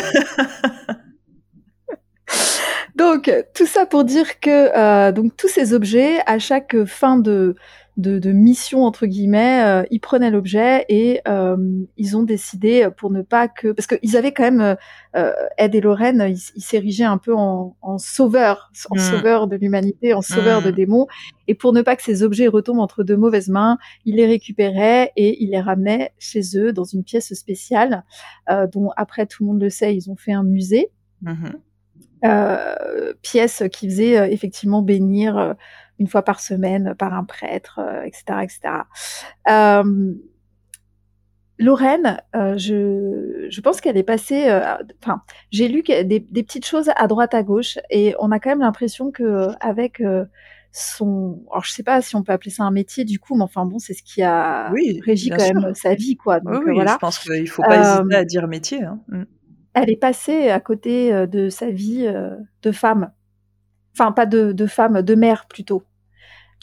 donc, 2.95 3.31
tout 3.53 3.65
ça 3.65 3.85
pour 3.85 4.05
dire 4.05 4.39
que 4.39 5.11
donc 5.11 5.35
tous 5.35 5.49
ces 5.49 5.73
objets, 5.73 6.19
à 6.25 6.39
chaque 6.39 6.85
fin 6.85 7.17
de 7.17 7.55
de, 7.97 8.17
de 8.17 8.31
mission 8.31 8.83
entre 8.85 9.05
guillemets, 9.05 9.63
euh, 9.63 9.83
ils 9.91 9.99
prenaient 9.99 10.31
l'objet 10.31 10.85
et 10.89 11.21
euh, 11.27 11.57
ils 11.97 12.17
ont 12.17 12.23
décidé 12.23 12.89
pour 12.97 13.11
ne 13.11 13.21
pas 13.21 13.47
que 13.47 13.71
parce 13.71 13.85
qu'ils 13.87 14.17
avaient 14.17 14.31
quand 14.31 14.43
même 14.43 14.77
euh, 15.15 15.33
Ed 15.57 15.75
et 15.75 15.81
Lorraine, 15.81 16.25
ils 16.27 16.61
s'érigeaient 16.61 17.03
un 17.03 17.19
peu 17.19 17.35
en, 17.35 17.75
en 17.81 17.97
sauveurs, 17.99 18.71
en 18.89 18.95
mm. 18.95 18.99
sauveurs 18.99 19.47
de 19.47 19.57
l'humanité, 19.57 20.13
en 20.13 20.21
sauveurs 20.21 20.63
de 20.63 20.71
mm. 20.71 20.75
démons. 20.75 21.07
Et 21.47 21.53
pour 21.53 21.71
ne 21.71 21.81
pas 21.81 21.95
que 21.95 22.01
ces 22.01 22.23
objets 22.23 22.47
retombent 22.47 22.79
entre 22.79 23.03
de 23.03 23.15
mauvaises 23.15 23.49
mains, 23.49 23.77
ils 24.05 24.15
les 24.15 24.25
récupéraient 24.25 25.11
et 25.15 25.43
ils 25.43 25.51
les 25.51 25.61
ramenaient 25.61 26.13
chez 26.17 26.41
eux 26.55 26.73
dans 26.73 26.85
une 26.85 27.03
pièce 27.03 27.33
spéciale 27.33 28.03
dont 28.71 28.89
après 28.95 29.25
tout 29.25 29.43
le 29.43 29.49
monde 29.49 29.61
le 29.61 29.69
sait, 29.69 29.95
ils 29.95 30.09
ont 30.09 30.15
fait 30.15 30.33
un 30.33 30.43
musée. 30.43 30.89
Mm-hmm. 31.23 33.13
pièce 33.21 33.63
qui 33.71 33.89
faisait 33.89 34.33
effectivement 34.33 34.81
bénir 34.81 35.55
une 35.99 36.07
fois 36.07 36.23
par 36.23 36.39
semaine 36.39 36.95
par 36.97 37.13
un 37.13 37.23
prêtre, 37.23 37.79
etc., 38.05 38.23
etc. 38.43 38.83
Lorraine, 41.59 42.19
je, 42.33 43.45
je 43.49 43.61
pense 43.61 43.79
qu'elle 43.79 43.95
est 43.95 44.03
passée. 44.03 44.45
Enfin, 45.01 45.21
j'ai 45.51 45.67
lu 45.67 45.83
des, 45.83 46.03
des, 46.03 46.43
petites 46.43 46.65
choses 46.65 46.89
à 46.95 47.07
droite 47.07 47.33
à 47.33 47.43
gauche, 47.43 47.77
et 47.89 48.15
on 48.19 48.31
a 48.31 48.39
quand 48.39 48.49
même 48.49 48.61
l'impression 48.61 49.11
que 49.11 49.49
avec 49.59 50.01
son, 50.73 51.43
alors 51.51 51.63
je 51.63 51.71
sais 51.71 51.83
pas 51.83 52.01
si 52.01 52.15
on 52.15 52.23
peut 52.23 52.31
appeler 52.31 52.49
ça 52.49 52.63
un 52.63 52.71
métier 52.71 53.05
du 53.05 53.19
coup, 53.19 53.35
mais 53.35 53.43
enfin 53.43 53.65
bon, 53.65 53.77
c'est 53.77 53.93
ce 53.93 54.01
qui 54.01 54.23
a 54.23 54.71
oui, 54.73 54.99
régi 55.05 55.29
quand 55.29 55.53
même 55.53 55.75
sa 55.75 55.93
vie, 55.93 56.17
quoi. 56.17 56.39
Donc 56.39 56.63
oui, 56.65 56.73
voilà. 56.73 56.93
Je 56.93 56.97
pense 56.97 57.19
qu'il 57.19 57.47
faut 57.47 57.61
pas 57.61 57.99
hésiter 57.99 58.15
à 58.15 58.25
dire 58.25 58.47
métier. 58.47 58.83
Hein. 58.83 58.99
Mm. 59.07 59.23
Elle 59.75 59.91
est 59.91 59.99
passée 59.99 60.49
à 60.49 60.59
côté 60.59 61.27
de 61.27 61.49
sa 61.49 61.69
vie 61.69 62.11
de 62.63 62.71
femme, 62.71 63.11
enfin 63.93 64.11
pas 64.11 64.25
de, 64.25 64.51
de 64.51 64.65
femme, 64.65 65.01
de 65.01 65.15
mère 65.15 65.45
plutôt 65.47 65.83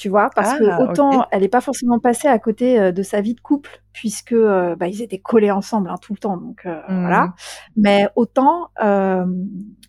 tu 0.01 0.09
vois, 0.09 0.31
parce 0.35 0.59
que 0.59 0.65
ah, 0.65 0.81
autant 0.81 1.27
elle 1.31 1.43
n'est 1.43 1.49
pas 1.49 1.61
forcément 1.61 1.99
passée 1.99 2.27
à 2.27 2.39
côté 2.39 2.91
de 2.91 3.03
sa 3.03 3.21
vie 3.21 3.35
de 3.35 3.41
couple, 3.41 3.83
puisque 3.93 4.35
bah, 4.35 4.89
ils 4.89 5.03
étaient 5.03 5.19
collés 5.19 5.51
ensemble 5.51 5.91
hein, 5.91 5.97
tout 6.01 6.15
le 6.15 6.19
temps, 6.19 6.39
donc 6.39 6.63
voilà. 6.65 7.27
Mmh. 7.27 7.33
Mais 7.77 8.09
autant 8.17 8.71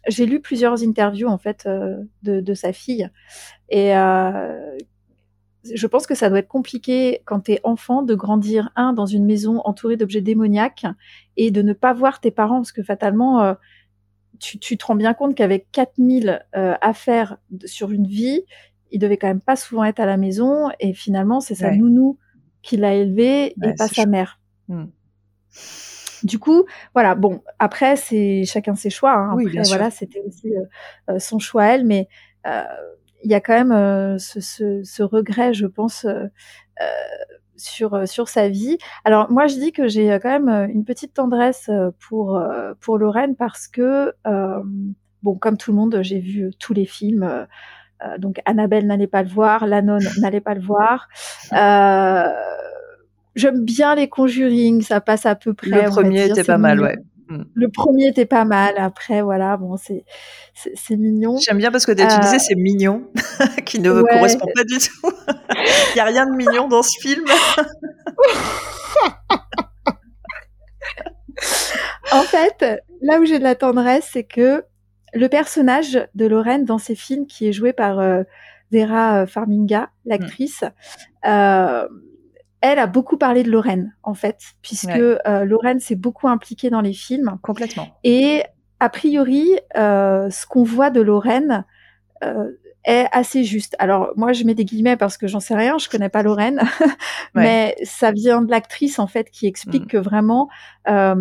j'ai 0.10 0.26
lu 0.26 0.42
plusieurs 0.42 0.84
interviews 0.84 1.30
en 1.30 1.38
fait 1.38 1.66
de, 1.66 2.42
de, 2.42 2.54
sa 2.54 2.74
fille, 2.74 3.10
et 3.70 3.94
je 5.64 5.88
pense 5.88 6.06
que 6.08 6.16
ça 6.16 6.28
doit 6.28 6.40
être 6.40 6.50
compliqué 6.50 7.22
quand 7.24 7.46
tu 7.46 7.54
es 7.54 7.62
enfant 7.64 8.02
de 8.02 8.14
grandir 8.14 8.70
un 8.76 8.92
dans 8.92 9.06
une 9.06 9.26
maison 9.26 9.62
entourée 9.64 9.96
d'objets 9.96 10.20
démoniaques 10.20 10.86
et 11.38 11.52
de 11.52 11.62
ne 11.62 11.72
pas 11.72 11.94
voir 11.94 12.20
tes 12.20 12.32
parents, 12.32 12.58
parce 12.58 12.74
que 12.74 12.84
fatalement 12.84 13.56
tu, 14.42 14.58
tu, 14.60 14.78
te 14.78 14.86
rends 14.86 14.96
bien 14.96 15.14
compte 15.14 15.36
qu'avec 15.36 15.72
4000 15.72 16.44
euh, 16.56 16.76
affaires 16.82 17.38
sur 17.66 17.92
une 17.92 18.08
vie, 18.08 18.44
il 18.92 19.00
devait 19.00 19.18
quand 19.18 19.28
même 19.28 19.42
pas 19.42 19.56
souvent 19.56 19.84
être 19.84 20.00
à 20.00 20.06
la 20.06 20.18
maison 20.18 20.70
et 20.80 20.94
finalement 20.94 21.40
c'est 21.40 21.56
sa 21.56 21.72
nounou 21.72 22.18
qui 22.62 22.78
l'a 22.78 22.94
élevé 22.96 23.54
et 23.64 23.74
pas 23.78 23.88
sa 23.88 24.06
mère. 24.06 24.40
Hmm. 24.68 24.86
Du 26.24 26.40
coup, 26.40 26.66
voilà. 26.94 27.16
Bon, 27.16 27.42
après 27.60 27.96
c'est 27.96 28.44
chacun 28.46 28.76
ses 28.76 28.90
choix. 28.90 29.14
Hein. 29.14 29.34
Oui, 29.36 29.48
après, 29.48 29.68
voilà, 29.68 29.90
c'était 29.90 30.22
aussi 30.28 30.56
euh, 30.56 30.66
euh, 31.10 31.20
son 31.20 31.40
choix 31.40 31.66
elle, 31.66 31.86
mais 31.86 32.08
euh, 32.48 32.64
il 33.24 33.32
y 33.32 33.36
a 33.36 33.42
quand 33.42 33.54
même 33.54 33.72
euh, 33.72 34.18
ce, 34.18 34.40
ce, 34.40 34.84
ce, 34.84 35.04
regret, 35.04 35.54
je 35.54 35.68
pense, 35.68 36.06
sur 37.62 38.08
sur 38.08 38.28
sa 38.28 38.50
vie. 38.50 38.78
Alors 39.06 39.32
moi, 39.32 39.48
je 39.48 39.56
dis 39.56 39.72
que 39.72 39.88
j'ai 39.88 40.08
quand 40.22 40.40
même 40.40 40.70
une 40.72 40.84
petite 40.84 41.14
tendresse 41.14 41.70
pour 42.00 42.42
pour 42.80 42.98
Lorraine 42.98 43.36
parce 43.36 43.68
que 43.68 44.14
bon, 45.24 45.36
comme 45.36 45.58
tout 45.58 45.72
le 45.72 45.78
monde, 45.78 46.00
j'ai 46.02 46.20
vu 46.20 46.52
tous 46.60 46.74
les 46.74 46.86
films. 46.86 47.48
Euh, 48.04 48.18
donc 48.18 48.42
Annabelle 48.46 48.88
n'allait 48.88 49.08
pas 49.08 49.24
le 49.24 49.30
voir, 49.30 49.68
la 49.68 49.82
nonne 49.82 50.04
n'allait 50.20 50.42
pas 50.42 50.54
le 50.54 50.62
voir. 50.62 51.08
Euh, 51.54 52.28
j'aime 53.36 53.64
bien 53.64 53.96
les 53.96 54.10
Conjuring, 54.10 54.82
ça 54.82 55.02
passe 55.02 55.26
à 55.26 55.36
peu 55.36 55.54
près. 55.54 55.84
Le 55.84 55.90
premier 55.90 56.30
était 56.30 56.44
pas 56.44 56.58
mal, 56.58 56.82
ouais. 56.82 56.98
Mm. 57.32 57.44
Le 57.54 57.70
premier 57.70 58.08
était 58.08 58.26
pas 58.26 58.44
mal. 58.44 58.74
Après, 58.78 59.22
voilà, 59.22 59.56
bon, 59.58 59.78
c'est 59.78 60.04
c'est 60.54 60.98
mignon. 60.98 61.38
J'aime 61.38 61.58
bien 61.58 61.72
parce 61.72 61.86
que 61.86 61.94
tu 61.94 62.04
euh, 62.04 62.40
c'est 62.40 62.56
mignon, 62.56 63.10
qui 63.66 63.80
ne 63.80 64.02
correspond 64.02 64.48
pas 64.54 64.64
du 64.66 64.78
tout. 64.78 65.12
Il 65.94 65.98
y 65.98 66.02
a 66.02 66.06
rien 66.06 66.26
de 66.26 66.36
mignon 66.36 66.68
dans 66.68 66.84
ce 66.84 67.00
film. 67.00 67.26
en 72.12 72.24
fait, 72.24 72.66
là 73.02 73.20
où 73.20 73.26
j'ai 73.26 73.40
de 73.40 73.44
la 73.44 73.56
tendresse, 73.56 74.10
c'est 74.12 74.24
que 74.24 74.66
le 75.14 75.28
personnage 75.28 76.08
de 76.16 76.26
Lorraine 76.26 76.66
dans 76.66 76.78
ces 76.78 76.96
films, 76.96 77.28
qui 77.28 77.48
est 77.48 77.54
joué 77.54 77.72
par 77.74 78.00
euh, 78.00 78.24
Vera 78.72 79.22
euh, 79.22 79.26
Farminga, 79.26 79.90
l'actrice, 80.06 80.64
euh, 81.26 81.88
elle 82.62 82.80
a 82.80 82.88
beaucoup 82.88 83.18
parlé 83.18 83.44
de 83.44 83.52
Lorraine, 83.52 83.96
en 84.04 84.14
fait, 84.14 84.40
puisque 84.62 84.90
euh, 84.90 85.46
Lorraine 85.46 85.80
s'est 85.80 85.96
beaucoup 85.96 86.28
impliquée 86.28 86.70
dans 86.70 86.82
les 86.82 86.94
films. 86.94 87.38
Complètement. 87.42 87.88
Et 88.04 88.44
a 88.80 88.90
priori, 88.90 89.58
ce 89.76 90.46
qu'on 90.48 90.64
voit 90.64 90.90
de 90.90 91.02
Lorraine, 91.02 91.66
est 92.84 93.06
assez 93.12 93.44
juste. 93.44 93.76
Alors 93.80 94.12
moi 94.16 94.34
je 94.34 94.44
mets 94.44 94.56
des 94.56 94.66
guillemets 94.66 94.98
parce 94.98 95.18
que 95.18 95.28
j'en 95.28 95.40
sais 95.40 95.56
rien, 95.56 95.78
je 95.78 95.90
connais 95.90 96.10
pas 96.10 96.24
Lorraine, 96.24 96.62
mais 97.36 97.76
ça 97.84 98.12
vient 98.12 98.42
de 98.42 98.50
l'actrice 98.50 99.00
en 99.00 99.08
fait 99.08 99.30
qui 99.30 99.48
explique 99.48 99.86
mm. 99.86 99.88
que 99.88 99.98
vraiment 99.98 100.50
euh, 100.88 101.16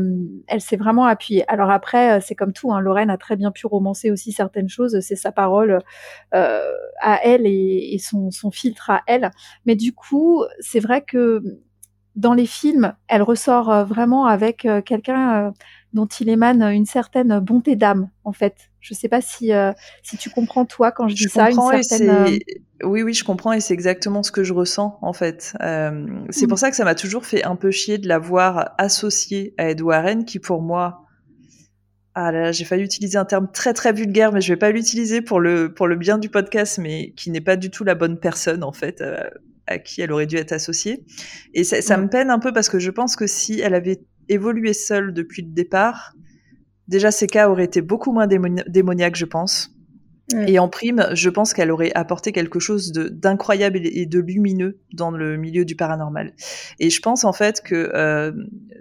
elle 0.49 0.61
s'est 0.61 0.77
vraiment 0.77 1.05
appuyée. 1.05 1.45
Alors 1.49 1.71
après 1.71 2.19
euh, 2.19 2.21
c'est 2.23 2.35
comme 2.35 2.53
tout, 2.53 2.73
hein, 2.73 2.81
Lorraine 2.81 3.11
a 3.11 3.19
très 3.19 3.37
bien 3.37 3.51
pu 3.51 3.67
romancer 3.67 4.11
aussi 4.11 4.33
certaines 4.33 4.69
choses, 4.69 5.01
c'est 5.01 5.17
sa 5.17 5.33
parole 5.33 5.81
euh, 6.35 6.73
à 7.01 7.21
elle 7.25 7.47
et, 7.47 7.95
et 7.95 7.99
son, 7.99 8.31
son 8.31 8.51
filtre 8.51 8.91
à 8.91 9.03
elle. 9.07 9.31
Mais 9.67 9.77
du 9.77 9.93
coup 9.93 10.45
c'est 10.61 10.81
vrai 10.81 11.03
que 11.03 11.43
dans 12.21 12.35
les 12.35 12.47
films 12.47 12.95
elle 13.09 13.23
ressort 13.23 13.71
euh, 13.71 13.85
vraiment 13.85 14.27
avec 14.27 14.65
euh, 14.65 14.81
quelqu'un 14.83 15.53
dont 15.93 16.07
il 16.07 16.29
émane 16.29 16.63
une 16.63 16.87
certaine 16.87 17.41
bonté 17.41 17.77
d'âme, 17.77 18.09
en 18.25 18.33
fait. 18.33 18.71
Je 18.81 18.95
sais 18.95 19.09
pas 19.09 19.21
si 19.21 19.53
euh, 19.53 19.73
si 20.03 20.17
tu 20.17 20.31
comprends 20.31 20.65
toi 20.65 20.91
quand 20.91 21.09
je, 21.09 21.15
dis 21.15 21.25
ça. 21.25 21.51
Une 21.51 21.61
certaine, 21.83 22.09
euh, 22.09 22.39
Oui, 22.85 23.03
oui, 23.03 23.13
je 23.13 23.25
comprends 23.25 23.53
et 23.53 23.61
c'est 23.61 23.75
exactement 23.75 24.23
ce 24.23 24.33
que 24.33 24.43
je 24.43 24.55
ressens 24.55 24.99
en 25.03 25.13
fait. 25.13 25.55
Euh, 25.61 26.07
c'est 26.31 26.47
pour 26.47 26.55
mm. 26.55 26.61
ça 26.61 26.71
que 26.71 26.77
ça 26.77 26.85
m'a 26.85 26.95
toujours 26.95 27.27
fait 27.27 27.45
un 27.45 27.57
peu 27.57 27.71
chier 27.71 27.99
de 27.99 28.09
la 28.09 28.19
voir 28.19 28.71
associée 28.79 29.55
à 29.59 29.71
Ed 29.71 29.83
Warren, 29.83 30.25
qui 30.25 30.39
pour 30.39 30.63
moi, 30.63 31.05
ah 32.15 32.33
là, 32.33 32.53
j'ai 32.53 32.65
failli 32.65 32.83
utiliser 32.83 33.19
un 33.19 33.27
terme 33.27 33.49
très 33.53 33.75
très 33.75 33.93
vulgaire, 33.93 34.33
mais 34.33 34.41
je 34.41 34.53
vais 34.53 34.59
pas 34.59 34.71
l'utiliser 34.71 35.21
pour 35.21 35.41
le 35.41 35.75
pour 35.75 35.87
le 35.87 35.97
bien 35.97 36.17
du 36.17 36.31
podcast, 36.31 36.79
mais 36.79 37.13
qui 37.17 37.31
n'est 37.31 37.43
pas 37.43 37.57
du 37.57 37.71
tout 37.71 37.85
la 37.85 37.95
bonne 37.95 38.19
personne 38.19 38.65
en 38.65 38.73
fait 38.73 39.03
à 39.71 39.79
qui 39.79 40.03
elle 40.03 40.13
aurait 40.13 40.27
dû 40.27 40.37
être 40.37 40.53
associée. 40.53 41.05
Et 41.55 41.65
ça, 41.65 41.81
ça 41.81 41.97
me 41.97 42.09
peine 42.09 42.31
un 42.31 42.39
peu 42.39 42.53
parce 42.53 42.69
que 42.69 42.79
je 42.79 42.91
pense 42.91 43.17
que 43.17 43.27
si 43.27 43.61
elle 43.61 43.75
avait 43.75 44.03
évolué 44.29 44.75
seule 44.75 45.15
depuis 45.15 45.43
le 45.43 45.49
départ, 45.49 46.15
déjà 46.89 47.11
ces 47.11 47.27
cas 47.27 47.49
auraient 47.49 47.65
été 47.65 47.81
beaucoup 47.81 48.13
moins 48.13 48.27
démoniaques, 48.27 49.17
je 49.17 49.25
pense. 49.25 49.75
Et 50.47 50.59
en 50.59 50.69
prime, 50.69 51.09
je 51.13 51.29
pense 51.29 51.53
qu'elle 51.55 51.71
aurait 51.71 51.93
apporté 51.95 52.31
quelque 52.33 52.61
chose 52.61 52.93
d'incroyable 52.93 53.81
et 53.83 54.07
de 54.07 54.21
lumineux 54.21 54.79
dans 54.93 55.11
le 55.11 55.37
milieu 55.37 55.65
du 55.65 55.75
paranormal. 55.75 56.35
Et 56.79 56.91
je 56.91 57.01
pense 57.01 57.25
en 57.25 57.33
fait 57.33 57.63
que 57.63 57.91
euh, 57.95 58.33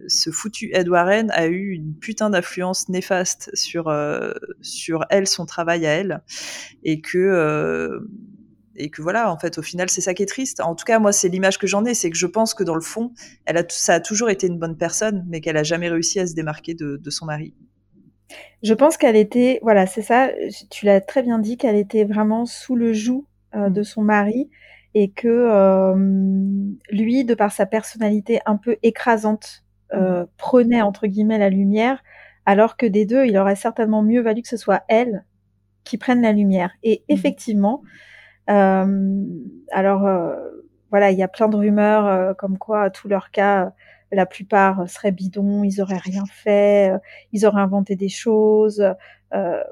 ce 0.08 0.30
foutu 0.30 0.70
Ed 0.74 0.90
Warren 0.90 1.32
a 1.32 1.48
eu 1.48 1.72
une 1.72 1.96
putain 1.96 2.30
d'influence 2.30 2.88
néfaste 2.90 3.50
sur 3.56 3.88
euh, 3.88 4.32
sur 4.62 5.06
elle, 5.10 5.28
son 5.28 5.46
travail 5.46 5.88
à 5.88 5.92
elle, 5.92 6.22
et 6.84 7.02
que 7.02 7.18
euh, 7.18 8.00
et 8.80 8.90
que 8.90 9.02
voilà, 9.02 9.32
en 9.32 9.38
fait, 9.38 9.58
au 9.58 9.62
final, 9.62 9.90
c'est 9.90 10.02
ça 10.02 10.14
qui 10.14 10.24
est 10.24 10.28
triste. 10.28 10.62
En 10.62 10.74
tout 10.74 10.86
cas, 10.86 11.00
moi, 11.00 11.12
c'est 11.12 11.28
l'image 11.28 11.60
que 11.60 11.68
j'en 11.68 11.84
ai, 11.86 11.94
c'est 11.94 12.10
que 12.10 12.18
je 12.18 12.26
pense 12.26 12.54
que 12.54 12.64
dans 12.64 12.76
le 12.76 12.82
fond, 12.82 13.12
elle 13.46 13.58
a, 13.58 13.64
ça 13.68 13.96
a 13.96 14.00
toujours 14.00 14.30
été 14.30 14.48
une 14.48 14.58
bonne 14.58 14.78
personne, 14.78 15.26
mais 15.28 15.42
qu'elle 15.42 15.58
a 15.58 15.64
jamais 15.64 15.90
réussi 15.90 16.20
à 16.20 16.26
se 16.26 16.34
démarquer 16.34 16.74
de, 16.74 17.10
son 17.10 17.26
mari. 17.26 17.54
Je 18.64 18.74
pense 18.74 18.98
qu'elle 18.98 19.16
était, 19.16 19.60
voilà, 19.62 19.86
c'est 19.86 20.02
ça, 20.02 20.30
tu 20.70 20.86
l'as 20.86 21.02
très 21.02 21.24
bien 21.24 21.40
dit, 21.40 21.58
qu'elle 21.58 21.76
était 21.76 22.06
vraiment 22.06 22.46
sous 22.46 22.76
le 22.76 22.94
joug 22.94 23.26
euh, 23.54 23.70
mm. 23.70 23.74
de 23.74 23.84
son 23.84 24.02
mari 24.02 24.50
et 24.94 25.12
que 25.12 25.28
euh, 25.28 25.96
lui, 26.90 27.26
de 27.26 27.34
par 27.34 27.52
sa 27.52 27.66
personnalité 27.66 28.40
un 28.46 28.56
peu 28.56 28.78
écrasante, 28.82 29.66
euh, 29.94 30.24
mm. 30.24 30.28
prenait 30.38 30.82
entre 30.82 31.08
guillemets 31.08 31.38
la 31.38 31.50
lumière, 31.50 32.02
alors 32.46 32.78
que 32.78 32.86
des 32.86 33.06
deux, 33.06 33.26
il 33.26 33.38
aurait 33.38 33.56
certainement 33.56 34.04
mieux 34.04 34.22
valu 34.22 34.42
que 34.42 34.48
ce 34.48 34.58
soit 34.58 34.84
elle 34.88 35.26
qui 35.84 35.98
prenne 35.98 36.22
la 36.22 36.32
lumière. 36.32 36.72
Et 36.84 37.04
mm. 37.10 37.14
effectivement, 37.14 37.82
alors 38.50 40.06
euh, 40.06 40.36
voilà, 40.90 41.12
il 41.12 41.18
y 41.18 41.24
a 41.24 41.28
plein 41.28 41.48
de 41.48 41.56
rumeurs 41.56 42.06
euh, 42.08 42.34
comme 42.34 42.58
quoi 42.58 42.90
tous 42.90 43.08
leurs 43.08 43.32
cas 43.32 43.74
la 44.12 44.26
plupart 44.26 44.90
seraient 44.90 45.12
bidons, 45.12 45.64
ils 45.64 45.82
auraient 45.82 45.98
rien 45.98 46.24
fait, 46.26 46.92
ils 47.32 47.46
auraient 47.46 47.62
inventé 47.62 47.96
des 47.96 48.10
choses. 48.10 48.84
Euh, 49.36 49.64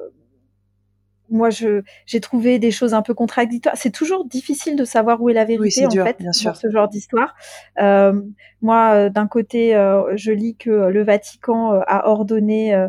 moi, 1.29 1.49
je 1.49 1.81
j'ai 2.05 2.21
trouvé 2.21 2.59
des 2.59 2.69
choses 2.69 2.93
un 2.93 3.01
peu 3.01 3.15
contradictoires. 3.15 3.75
C'est 3.75 3.91
toujours 3.91 4.25
difficile 4.25 4.75
de 4.75 4.85
savoir 4.85 5.21
où 5.23 5.29
est 5.29 5.33
la 5.33 5.43
vérité 5.43 5.87
en 5.87 5.89
fait 5.89 6.19
bien 6.19 6.31
sûr. 6.33 6.55
ce 6.55 6.69
genre 6.69 6.87
d'histoire. 6.87 7.35
Euh, 7.81 8.21
moi, 8.61 9.09
d'un 9.09 9.27
côté, 9.27 9.71
je 10.15 10.31
lis 10.31 10.55
que 10.55 10.69
le 10.69 11.03
Vatican 11.03 11.81
a 11.87 12.07
ordonné 12.07 12.75
euh, 12.75 12.87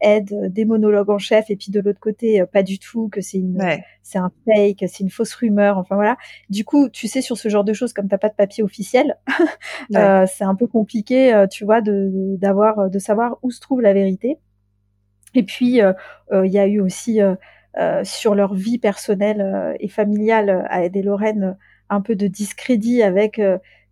aide 0.00 0.52
des 0.52 0.64
monologues 0.64 1.10
en 1.10 1.18
chef 1.18 1.50
et 1.50 1.56
puis 1.56 1.70
de 1.70 1.80
l'autre 1.80 2.00
côté 2.00 2.40
euh, 2.40 2.46
pas 2.46 2.62
du 2.62 2.78
tout 2.78 3.08
que 3.08 3.20
c'est 3.20 3.38
une 3.38 3.62
c'est 4.02 4.18
un 4.18 4.30
fake 4.44 4.84
c'est 4.88 5.00
une 5.00 5.10
fausse 5.10 5.34
rumeur 5.34 5.78
enfin 5.78 5.94
voilà. 5.94 6.16
Du 6.48 6.64
coup 6.64 6.88
tu 6.88 7.08
sais 7.08 7.20
sur 7.20 7.36
ce 7.36 7.48
genre 7.48 7.64
de 7.64 7.72
choses 7.72 7.92
comme 7.92 8.08
t'as 8.08 8.18
pas 8.18 8.28
de 8.28 8.34
papier 8.34 8.62
officiel 8.62 9.18
euh, 9.94 10.26
c'est 10.26 10.44
un 10.44 10.54
peu 10.54 10.66
compliqué 10.66 11.44
tu 11.50 11.64
vois 11.64 11.80
de 11.80 12.36
d'avoir 12.36 12.90
de 12.90 12.98
savoir 12.98 13.38
où 13.42 13.50
se 13.50 13.60
trouve 13.60 13.80
la 13.80 13.92
vérité. 13.92 14.38
Et 15.34 15.42
puis 15.42 15.80
il 16.32 16.52
y 16.52 16.58
a 16.58 16.66
eu 16.66 16.80
aussi 16.80 17.20
sur 18.04 18.34
leur 18.34 18.54
vie 18.54 18.78
personnelle 18.78 19.76
et 19.80 19.88
familiale 19.88 20.66
à 20.70 20.84
Ed 20.84 20.96
et 20.96 21.02
Lorraine 21.02 21.58
un 21.90 22.00
peu 22.00 22.16
de 22.16 22.26
discrédit 22.26 23.02
avec 23.02 23.40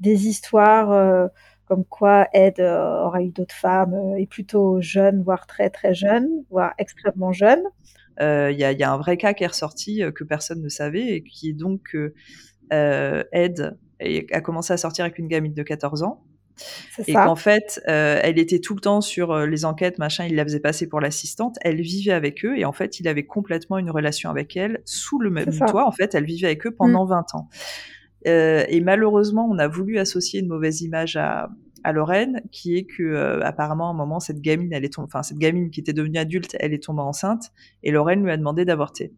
des 0.01 0.27
histoires 0.27 1.29
comme 1.67 1.85
quoi 1.85 2.29
Ed 2.33 2.61
euh, 2.61 3.05
aura 3.05 3.23
eu 3.23 3.31
d'autres 3.31 3.55
femmes 3.55 3.95
euh, 3.95 4.17
et 4.17 4.27
plutôt 4.27 4.81
jeune, 4.81 5.23
voire 5.23 5.47
très 5.47 5.71
très 5.71 5.95
jeune, 5.95 6.29
voire 6.51 6.75
extrêmement 6.79 7.33
jeune. 7.33 7.63
il 8.21 8.57
y, 8.57 8.65
a, 8.65 8.73
y, 8.73 8.83
a, 8.83 8.93
un 8.93 8.99
vrai 8.99 9.17
cas 9.17 9.35
qui 9.35 9.45
est 9.45 9.49
ressorti 9.49 10.03
que 10.15 10.25
personne 10.25 10.63
ne 10.63 10.69
savait 10.69 11.09
et 11.09 11.23
qui 11.23 11.51
est 11.51 11.55
donc 11.55 11.83
que 11.93 12.15
Ed 12.71 13.77
a 14.01 14.41
commencé 14.41 14.73
à 14.73 14.77
sortir 14.77 15.05
avec 15.05 15.19
une 15.19 15.29
gamine 15.29 15.55
de 15.55 15.63
14 15.63 16.03
ans 16.03 16.23
et 17.07 17.13
qu'en 17.13 17.37
fait, 17.37 17.81
euh, 17.89 18.21
elle 18.23 18.39
était 18.39 18.61
tout 18.61 18.75
le 18.75 18.81
temps 18.81 19.01
sur 19.01 19.33
euh, 19.33 19.47
les 19.47 19.65
enquêtes, 19.65 19.99
machin, 19.99 20.27
il 20.27 20.37
la 20.37 20.45
faisait 20.45 20.61
passer 20.61 20.89
pour 20.89 21.01
l'assistante. 21.01 21.57
Elle 21.63 21.81
vivait 21.81 22.13
avec 22.13 22.45
eux 22.45 22.57
et 22.57 22.65
en 22.65 22.73
fait, 22.73 23.01
il 23.01 23.09
avait 23.09 23.27
complètement 23.27 23.79
une 23.79 23.91
relation 23.91 24.31
avec 24.31 24.57
elle 24.57 24.81
sous 24.85 25.19
le 25.19 25.31
même 25.31 25.57
toit. 25.67 25.87
En 25.87 25.93
fait, 25.93 26.15
elle 26.15 26.25
vivait 26.25 26.49
avec 26.49 26.67
eux 26.67 26.75
pendant 26.75 27.05
20 27.05 27.21
mmh. 27.21 27.37
ans. 27.37 27.49
Euh, 28.27 28.65
et 28.69 28.81
malheureusement, 28.81 29.49
on 29.51 29.59
a 29.59 29.69
voulu 29.69 29.99
associer 29.99 30.41
une 30.41 30.49
mauvaise 30.49 30.83
image 30.83 31.17
à, 31.17 31.51
à 31.85 31.93
Lorraine, 31.93 32.41
qui 32.51 32.77
est 32.77 32.85
que 32.85 33.03
euh, 33.03 33.41
apparemment 33.43 33.89
à 33.89 33.91
un 33.91 33.95
moment 33.95 34.19
cette 34.19 34.41
gamine, 34.41 34.73
elle 34.73 34.85
est 34.85 34.99
enfin 34.99 35.23
cette 35.23 35.37
gamine 35.37 35.71
qui 35.71 35.81
était 35.81 35.93
devenue 35.93 36.19
adulte, 36.19 36.57
elle 36.59 36.73
est 36.73 36.83
tombée 36.83 37.03
enceinte 37.03 37.53
et 37.83 37.91
Lorraine 37.91 38.25
lui 38.25 38.31
a 38.31 38.37
demandé 38.39 38.65
d'avorter. 38.65 39.13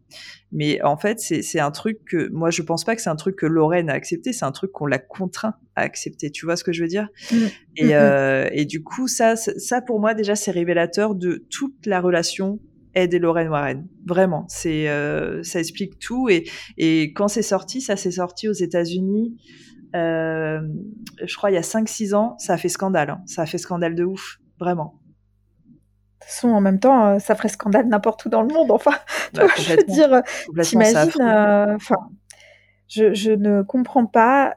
Mais 0.51 0.83
en 0.83 0.97
fait, 0.97 1.21
c'est 1.21 1.61
un 1.61 1.71
truc 1.71 2.05
que 2.05 2.29
moi 2.31 2.51
je 2.51 2.63
pense 2.63 2.85
pas 2.85 2.97
que 2.97 3.03
c'est 3.03 3.09
un 3.09 3.17
truc 3.17 3.37
que 3.37 3.47
Lorraine 3.47 3.89
a 3.89 3.93
accepté, 3.93 4.33
c'est 4.33 4.45
un 4.45 4.53
truc 4.53 4.73
qu'on 4.73 4.87
l'a 4.87 4.99
contraint 4.99 5.55
à 5.77 5.83
accepter. 5.83 6.31
Tu 6.31 6.45
vois 6.45 6.57
ce 6.57 6.65
que 6.65 6.73
je 6.73 6.83
veux 6.83 6.89
dire? 6.89 7.09
Mmh. 7.31 7.37
Et, 7.77 7.85
mmh, 7.85 7.89
mmh. 7.89 7.93
euh, 7.93 8.49
et 8.51 8.65
du 8.65 8.83
coup, 8.83 9.07
ça, 9.07 9.37
ça 9.37 9.81
pour 9.81 10.01
moi 10.01 10.15
déjà 10.15 10.35
c'est 10.35 10.51
révélateur 10.51 11.15
de 11.15 11.47
toute 11.49 11.87
la 11.87 12.01
relation 12.01 12.59
Ed 12.97 13.15
et 13.15 13.19
Lorraine 13.21 13.49
Warren. 13.49 13.87
Vraiment, 14.07 14.47
c'est 14.49 14.89
euh, 14.89 15.43
ça 15.45 15.61
explique 15.61 15.99
tout. 16.01 16.29
Et, 16.29 16.49
et 16.79 17.13
quand 17.13 17.29
c'est 17.29 17.43
sorti, 17.43 17.81
ça 17.81 17.97
s'est 17.97 18.13
sorti 18.13 18.49
aux 18.49 18.53
États-Unis. 18.53 19.37
Euh, 19.95 20.61
je 21.23 21.37
crois 21.37 21.51
il 21.51 21.55
y 21.55 21.59
a 21.59 21.63
5-6 21.63 22.15
ans, 22.15 22.37
ça 22.39 22.55
a 22.55 22.57
fait 22.57 22.69
scandale. 22.69 23.11
Hein. 23.11 23.23
Ça 23.27 23.43
a 23.43 23.47
fait 23.47 23.59
scandale 23.59 23.95
de 23.95 24.05
ouf, 24.05 24.39
vraiment. 24.59 24.95
De 25.67 26.27
toute 26.27 26.31
façon, 26.33 26.49
en 26.49 26.61
même 26.61 26.81
temps, 26.81 27.07
euh, 27.07 27.19
ça 27.19 27.35
ferait 27.35 27.49
scandale 27.49 27.87
n'importe 27.87 28.25
où 28.25 28.29
dans 28.29 28.43
le 28.43 28.53
monde. 28.53 28.71
Enfin, 28.71 28.93
bah, 29.35 29.47
je 29.59 29.75
veux 29.75 29.85
dire, 29.85 30.23
t'imagines, 30.63 31.21
euh, 31.21 31.77
enfin, 31.77 31.97
je, 32.89 33.31
ne 33.31 33.63
comprends 33.63 34.07
pas. 34.07 34.55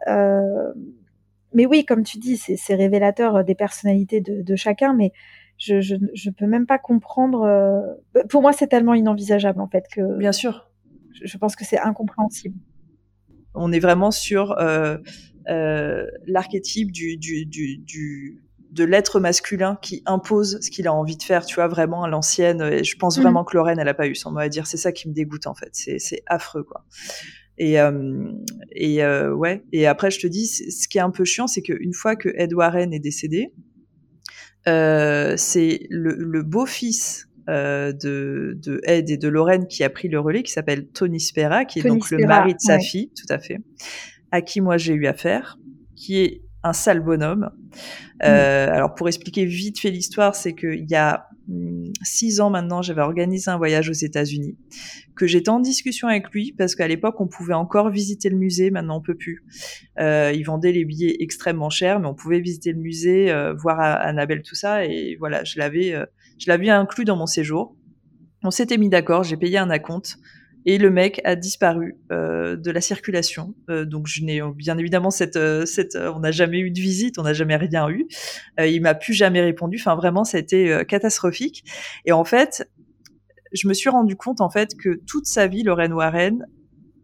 mais 1.53 1.65
oui, 1.65 1.85
comme 1.85 2.03
tu 2.03 2.17
dis, 2.17 2.37
c'est 2.37 2.75
révélateur 2.75 3.43
des 3.43 3.55
personnalités 3.55 4.21
de, 4.21 4.55
chacun, 4.55 4.93
mais 4.93 5.11
je, 5.59 5.81
je, 6.13 6.29
peux 6.29 6.47
même 6.47 6.65
pas 6.65 6.79
comprendre. 6.79 7.99
pour 8.29 8.41
moi, 8.41 8.53
c'est 8.53 8.67
tellement 8.67 8.93
inenvisageable 8.93 9.61
en 9.61 9.67
fait 9.67 9.85
que. 9.93 10.17
Bien 10.17 10.31
sûr. 10.31 10.69
je 11.21 11.37
pense 11.37 11.55
que 11.55 11.65
c'est 11.65 11.79
incompréhensible. 11.79 12.57
On 13.53 13.71
est 13.71 13.79
vraiment 13.79 14.11
sur 14.11 14.57
euh, 14.59 14.97
euh, 15.49 16.05
l'archétype 16.27 16.91
du, 16.91 17.17
du, 17.17 17.45
du, 17.45 18.43
de 18.71 18.83
l'être 18.83 19.19
masculin 19.19 19.77
qui 19.81 20.03
impose 20.05 20.59
ce 20.61 20.69
qu'il 20.69 20.87
a 20.87 20.93
envie 20.93 21.17
de 21.17 21.23
faire, 21.23 21.45
tu 21.45 21.55
vois, 21.55 21.67
vraiment 21.67 22.03
à 22.03 22.07
l'ancienne. 22.07 22.61
Et 22.61 22.83
je 22.83 22.95
pense 22.97 23.17
mmh. 23.17 23.21
vraiment 23.21 23.43
que 23.43 23.57
Lorraine, 23.57 23.79
elle 23.79 23.87
a 23.87 23.93
pas 23.93 24.07
eu 24.07 24.15
son 24.15 24.31
mot 24.31 24.39
à 24.39 24.49
dire. 24.49 24.67
C'est 24.67 24.77
ça 24.77 24.91
qui 24.91 25.09
me 25.09 25.13
dégoûte, 25.13 25.47
en 25.47 25.55
fait. 25.55 25.69
C'est 25.73 26.23
affreux, 26.27 26.63
quoi. 26.63 26.85
Et, 27.57 27.79
euh, 27.79 28.31
et 28.71 29.03
euh, 29.03 29.33
ouais. 29.33 29.63
Et 29.73 29.85
après, 29.87 30.11
je 30.11 30.19
te 30.19 30.27
dis, 30.27 30.47
ce 30.47 30.87
qui 30.87 30.97
est 30.97 31.01
un 31.01 31.11
peu 31.11 31.25
chiant, 31.25 31.47
c'est 31.47 31.61
qu'une 31.61 31.93
fois 31.93 32.15
que 32.15 32.29
Ed 32.35 32.53
Warren 32.53 32.93
est 32.93 32.99
décédé, 32.99 33.47
euh, 33.47 33.68
c'est 34.65 35.87
le, 35.89 36.15
le 36.15 36.43
beau-fils 36.43 37.29
euh, 37.49 37.93
de, 37.93 38.59
de, 38.61 38.79
Ed 38.83 39.09
et 39.09 39.17
de 39.17 39.27
Lorraine 39.27 39.65
qui 39.65 39.83
a 39.83 39.89
pris 39.89 40.07
le 40.07 40.19
relais, 40.19 40.43
qui 40.43 40.51
s'appelle 40.51 40.87
Tony 40.87 41.19
Spera, 41.19 41.65
qui 41.65 41.79
est 41.79 41.83
donc 41.83 42.11
le 42.11 42.23
mari 42.27 42.53
de 42.53 42.59
sa 42.59 42.77
fille, 42.77 43.09
tout 43.15 43.25
à 43.33 43.39
fait, 43.39 43.57
à 44.31 44.41
qui 44.41 44.61
moi 44.61 44.77
j'ai 44.77 44.93
eu 44.93 45.07
affaire, 45.07 45.57
qui 45.95 46.19
est 46.19 46.43
un 46.61 46.73
sale 46.73 46.99
bonhomme. 46.99 47.49
Euh, 48.23 48.67
mm. 48.67 48.73
Alors 48.73 48.93
pour 48.93 49.07
expliquer 49.07 49.45
vite 49.45 49.79
fait 49.79 49.89
l'histoire, 49.89 50.35
c'est 50.35 50.53
qu'il 50.53 50.85
y 50.87 50.95
a 50.95 51.28
six 52.03 52.39
ans 52.41 52.49
maintenant, 52.49 52.81
j'avais 52.81 53.01
organisé 53.01 53.49
un 53.49 53.57
voyage 53.57 53.89
aux 53.89 53.93
États-Unis, 53.93 54.57
que 55.15 55.27
j'étais 55.27 55.49
en 55.49 55.59
discussion 55.59 56.07
avec 56.07 56.29
lui 56.29 56.53
parce 56.57 56.75
qu'à 56.75 56.87
l'époque 56.87 57.19
on 57.19 57.27
pouvait 57.27 57.53
encore 57.53 57.89
visiter 57.89 58.29
le 58.29 58.37
musée, 58.37 58.71
maintenant 58.71 58.97
on 58.97 59.01
peut 59.01 59.15
plus. 59.15 59.43
Euh, 59.99 60.31
ils 60.33 60.43
vendaient 60.43 60.71
les 60.71 60.85
billets 60.85 61.17
extrêmement 61.19 61.69
chers, 61.69 61.99
mais 61.99 62.07
on 62.07 62.13
pouvait 62.13 62.39
visiter 62.39 62.71
le 62.71 62.79
musée, 62.79 63.31
euh, 63.31 63.53
voir 63.53 63.79
Annabelle 63.79 64.41
tout 64.43 64.55
ça, 64.55 64.85
et 64.85 65.15
voilà, 65.19 65.43
je 65.43 65.59
l'avais, 65.59 65.93
euh, 65.93 66.05
je 66.37 66.45
l'avais 66.47 66.69
inclus 66.69 67.05
dans 67.05 67.15
mon 67.15 67.25
séjour. 67.25 67.75
On 68.43 68.51
s'était 68.51 68.77
mis 68.77 68.89
d'accord, 68.89 69.23
j'ai 69.23 69.37
payé 69.37 69.57
un 69.57 69.69
acompte. 69.69 70.17
Et 70.65 70.77
le 70.77 70.89
mec 70.89 71.21
a 71.23 71.35
disparu 71.35 71.97
euh, 72.11 72.55
de 72.55 72.71
la 72.71 72.81
circulation. 72.81 73.55
Euh, 73.69 73.85
donc 73.85 74.07
je 74.07 74.23
n'ai 74.23 74.41
bien 74.55 74.77
évidemment 74.77 75.11
cette, 75.11 75.35
euh, 75.35 75.65
cette 75.65 75.95
on 75.95 76.19
n'a 76.19 76.31
jamais 76.31 76.59
eu 76.59 76.71
de 76.71 76.79
visite, 76.79 77.17
on 77.17 77.23
n'a 77.23 77.33
jamais 77.33 77.55
rien 77.55 77.89
eu. 77.89 78.07
il 78.59 78.81
m'a 78.81 78.93
plus 78.93 79.13
jamais 79.13 79.41
répondu. 79.41 79.77
Enfin 79.79 79.95
vraiment, 79.95 80.23
ça 80.23 80.37
a 80.37 80.39
été 80.39 80.83
catastrophique. 80.87 81.63
Et 82.05 82.11
en 82.11 82.23
fait, 82.23 82.69
je 83.53 83.67
me 83.67 83.73
suis 83.73 83.89
rendu 83.89 84.15
compte 84.15 84.41
en 84.41 84.49
fait 84.49 84.75
que 84.75 84.99
toute 85.07 85.25
sa 85.25 85.47
vie, 85.47 85.63
Lorraine 85.63 85.93
Warren 85.93 86.45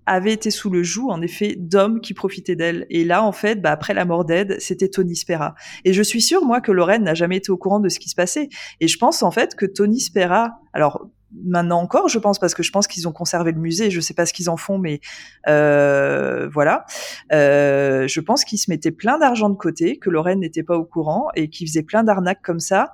avait 0.06 0.34
été 0.34 0.52
sous 0.52 0.70
le 0.70 0.84
joug, 0.84 1.10
en 1.10 1.22
effet, 1.22 1.56
d'hommes 1.58 2.00
qui 2.00 2.14
profitaient 2.14 2.56
d'elle. 2.56 2.86
Et 2.90 3.04
là, 3.04 3.24
en 3.24 3.32
fait, 3.32 3.62
bah, 3.62 3.72
après 3.72 3.94
la 3.94 4.06
mort 4.06 4.26
d'Ed, 4.26 4.58
c'était 4.60 4.90
Tony 4.90 5.16
Spera. 5.16 5.56
Et 5.84 5.94
je 5.94 6.04
suis 6.04 6.22
sûre, 6.22 6.46
moi, 6.46 6.62
que 6.62 6.72
Lorraine 6.72 7.04
n'a 7.04 7.16
jamais 7.16 7.38
été 7.38 7.52
au 7.52 7.58
courant 7.58 7.80
de 7.80 7.90
ce 7.90 8.00
qui 8.00 8.10
se 8.10 8.16
passait. 8.16 8.50
Et 8.80 8.88
je 8.88 8.98
pense, 8.98 9.24
en 9.24 9.32
fait, 9.32 9.56
que 9.56 9.66
Tony 9.66 10.00
Spera, 10.00 10.52
alors, 10.74 11.10
maintenant 11.44 11.82
encore, 11.82 12.08
je 12.08 12.20
pense, 12.20 12.40
parce 12.40 12.54
que 12.54 12.64
je 12.64 12.72
pense 12.72 12.88
qu'ils 12.88 13.08
ont 13.08 13.12
conservé 13.12 13.52
le 13.52 13.60
musée. 13.60 13.90
Je 13.90 14.00
sais 14.00 14.14
pas 14.14 14.26
ce 14.26 14.34
qu'ils 14.34 14.50
en 14.50 14.58
font, 14.58 14.78
mais 14.78 15.00
euh, 15.48 16.48
voilà. 16.52 16.86
Euh, 17.32 18.08
je 18.08 18.20
pense 18.22 18.46
qu'ils 18.46 18.60
se 18.60 18.70
mettaient 18.70 18.92
plein 18.92 19.18
d'argent 19.18 19.50
de 19.50 19.56
côté, 19.56 19.98
que 19.98 20.10
Lorraine 20.10 20.40
n'était 20.40 20.64
pas 20.64 20.78
au 20.78 20.86
courant 20.86 21.28
et 21.36 21.50
qu'ils 21.50 21.68
faisaient 21.68 21.84
plein 21.84 22.04
d'arnaques 22.04 22.42
comme 22.42 22.60
ça. 22.60 22.92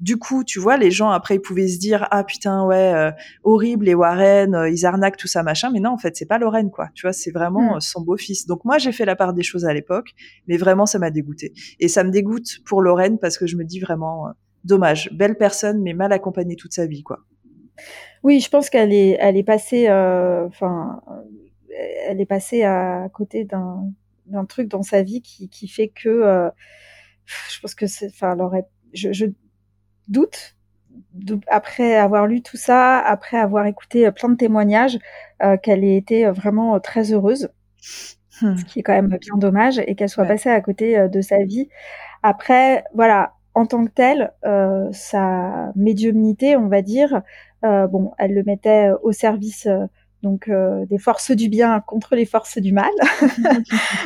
Du 0.00 0.18
coup, 0.18 0.44
tu 0.44 0.60
vois, 0.60 0.76
les 0.76 0.90
gens 0.90 1.10
après 1.10 1.36
ils 1.36 1.40
pouvaient 1.40 1.68
se 1.68 1.78
dire 1.78 2.06
ah 2.10 2.22
putain 2.22 2.66
ouais 2.66 2.92
euh, 2.94 3.10
horrible 3.44 3.86
les 3.86 3.94
Warren, 3.94 4.54
euh, 4.54 4.68
ils 4.68 4.84
arnaquent 4.84 5.16
tout 5.16 5.26
ça 5.26 5.42
machin, 5.42 5.70
mais 5.72 5.80
non 5.80 5.90
en 5.90 5.98
fait 5.98 6.14
c'est 6.16 6.26
pas 6.26 6.36
Lorraine 6.38 6.70
quoi, 6.70 6.88
tu 6.94 7.06
vois 7.06 7.14
c'est 7.14 7.30
vraiment 7.30 7.72
hmm. 7.72 7.76
euh, 7.76 7.80
son 7.80 8.02
beau 8.02 8.18
fils. 8.18 8.46
Donc 8.46 8.64
moi 8.66 8.76
j'ai 8.76 8.92
fait 8.92 9.06
la 9.06 9.16
part 9.16 9.32
des 9.32 9.42
choses 9.42 9.64
à 9.64 9.72
l'époque, 9.72 10.10
mais 10.48 10.58
vraiment 10.58 10.84
ça 10.84 10.98
m'a 10.98 11.10
dégoûté 11.10 11.54
et 11.80 11.88
ça 11.88 12.04
me 12.04 12.10
dégoûte 12.10 12.58
pour 12.66 12.82
Lorraine 12.82 13.18
parce 13.18 13.38
que 13.38 13.46
je 13.46 13.56
me 13.56 13.64
dis 13.64 13.80
vraiment 13.80 14.26
dommage, 14.64 15.10
belle 15.14 15.38
personne 15.38 15.80
mais 15.82 15.94
mal 15.94 16.12
accompagnée 16.12 16.56
toute 16.56 16.74
sa 16.74 16.84
vie 16.86 17.02
quoi. 17.02 17.20
Oui, 18.22 18.40
je 18.40 18.50
pense 18.50 18.70
qu'elle 18.70 18.92
est, 18.92 19.16
elle 19.20 19.36
est 19.36 19.42
passée, 19.44 19.88
euh, 19.88 20.46
enfin, 20.46 21.00
elle 22.08 22.20
est 22.20 22.26
passée 22.26 22.64
à 22.64 23.08
côté 23.12 23.44
d'un, 23.44 23.90
d'un 24.26 24.44
truc 24.44 24.68
dans 24.68 24.82
sa 24.82 25.02
vie 25.02 25.22
qui, 25.22 25.48
qui 25.48 25.68
fait 25.68 25.88
que, 25.88 26.08
euh, 26.08 26.50
je 27.50 27.60
pense 27.60 27.74
que 27.74 27.86
c'est, 27.86 28.06
enfin, 28.08 28.34
elle 28.34 28.42
aurait, 28.42 28.66
je, 28.92 29.12
je 29.12 29.26
doute, 30.08 30.56
après 31.48 31.96
avoir 31.96 32.26
lu 32.26 32.42
tout 32.42 32.56
ça, 32.56 32.98
après 32.98 33.38
avoir 33.38 33.66
écouté 33.66 34.10
plein 34.12 34.30
de 34.30 34.36
témoignages, 34.36 34.98
euh, 35.42 35.56
qu'elle 35.56 35.84
ait 35.84 35.96
été 35.96 36.26
vraiment 36.30 36.78
très 36.80 37.12
heureuse. 37.12 37.48
Hmm. 38.40 38.56
Ce 38.56 38.64
qui 38.64 38.80
est 38.80 38.82
quand 38.82 38.92
même 38.92 39.16
bien 39.20 39.36
dommage 39.36 39.78
et 39.78 39.94
qu'elle 39.94 40.08
soit 40.08 40.26
passée 40.26 40.50
à 40.50 40.60
côté 40.60 41.08
de 41.08 41.20
sa 41.22 41.42
vie. 41.44 41.68
Après, 42.22 42.84
voilà, 42.92 43.36
en 43.56 43.64
tant 43.64 43.86
que 43.86 43.90
telle, 43.90 44.32
euh, 44.44 44.86
sa 44.92 45.72
médiumnité, 45.76 46.56
on 46.56 46.68
va 46.68 46.82
dire, 46.82 47.14
euh, 47.14 47.20
bon, 47.62 48.12
elle 48.18 48.34
le 48.34 48.42
mettait 48.44 48.90
au 49.02 49.12
service 49.12 49.66
euh, 49.66 49.86
donc 50.22 50.50
des 50.88 50.98
forces 50.98 51.30
du 51.30 51.48
bien 51.48 51.80
contre 51.86 52.16
les 52.16 52.24
forces 52.24 52.58
du 52.58 52.72
mal. 52.72 52.90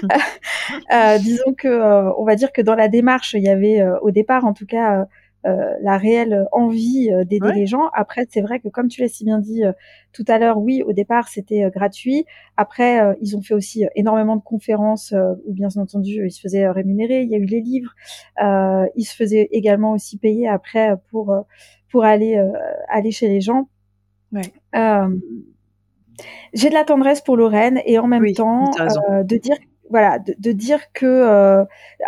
disons 1.21 1.55
que, 1.55 2.13
on 2.19 2.25
va 2.25 2.37
dire 2.37 2.53
que 2.53 2.61
dans 2.61 2.75
la 2.75 2.89
démarche, 2.89 3.33
il 3.35 3.43
y 3.43 3.49
avait 3.49 3.83
au 4.03 4.11
départ, 4.11 4.45
en 4.45 4.53
tout 4.53 4.67
cas, 4.67 5.07
euh, 5.47 5.75
la 5.81 5.97
réelle 5.97 6.47
envie 6.53 7.11
euh, 7.11 7.25
d'aider 7.25 7.53
les 7.55 7.67
gens. 7.67 7.89
Après, 7.95 8.27
c'est 8.29 8.43
vrai 8.43 8.61
que 8.61 8.69
comme 8.69 8.89
tu 8.89 9.01
l'as 9.01 9.09
si 9.09 9.25
bien 9.25 9.39
dit 9.39 9.65
euh, 9.65 9.73
tout 10.13 10.25
à 10.29 10.39
l'heure, 10.39 10.59
oui, 10.59 10.83
au 10.83 10.93
départ 10.93 11.29
c'était 11.29 11.71
gratuit. 11.71 12.27
Après, 12.59 13.01
ils 13.23 13.37
ont 13.37 13.41
fait 13.41 13.55
aussi 13.55 13.87
énormément 13.95 14.37
de 14.37 14.43
conférences 14.43 15.15
où 15.47 15.53
bien 15.53 15.69
entendu 15.77 16.27
ils 16.27 16.31
se 16.31 16.41
faisaient 16.41 16.69
rémunérer. 16.69 17.23
Il 17.23 17.31
y 17.31 17.35
a 17.35 17.39
eu 17.39 17.45
les 17.45 17.61
livres. 17.61 17.95
ils 18.97 19.05
se 19.05 19.15
faisaient 19.15 19.49
également 19.53 19.93
aussi 19.93 20.19
payer 20.19 20.49
après 20.49 20.95
pour 21.11 21.35
pour 21.91 22.05
aller 22.05 22.43
aller 22.89 23.11
chez 23.11 23.29
les 23.29 23.41
gens. 23.41 23.69
Ouais. 24.33 24.43
J'ai 26.53 26.69
de 26.69 26.75
la 26.75 26.85
tendresse 26.85 27.21
pour 27.21 27.37
Lorraine 27.37 27.81
et 27.87 27.99
en 27.99 28.07
même 28.07 28.33
temps 28.33 28.71
de 28.71 29.37
dire 29.37 29.57
voilà, 29.91 30.21
de, 30.21 30.53
dire 30.53 30.93
que, 30.93 31.05
euh, 31.05 31.65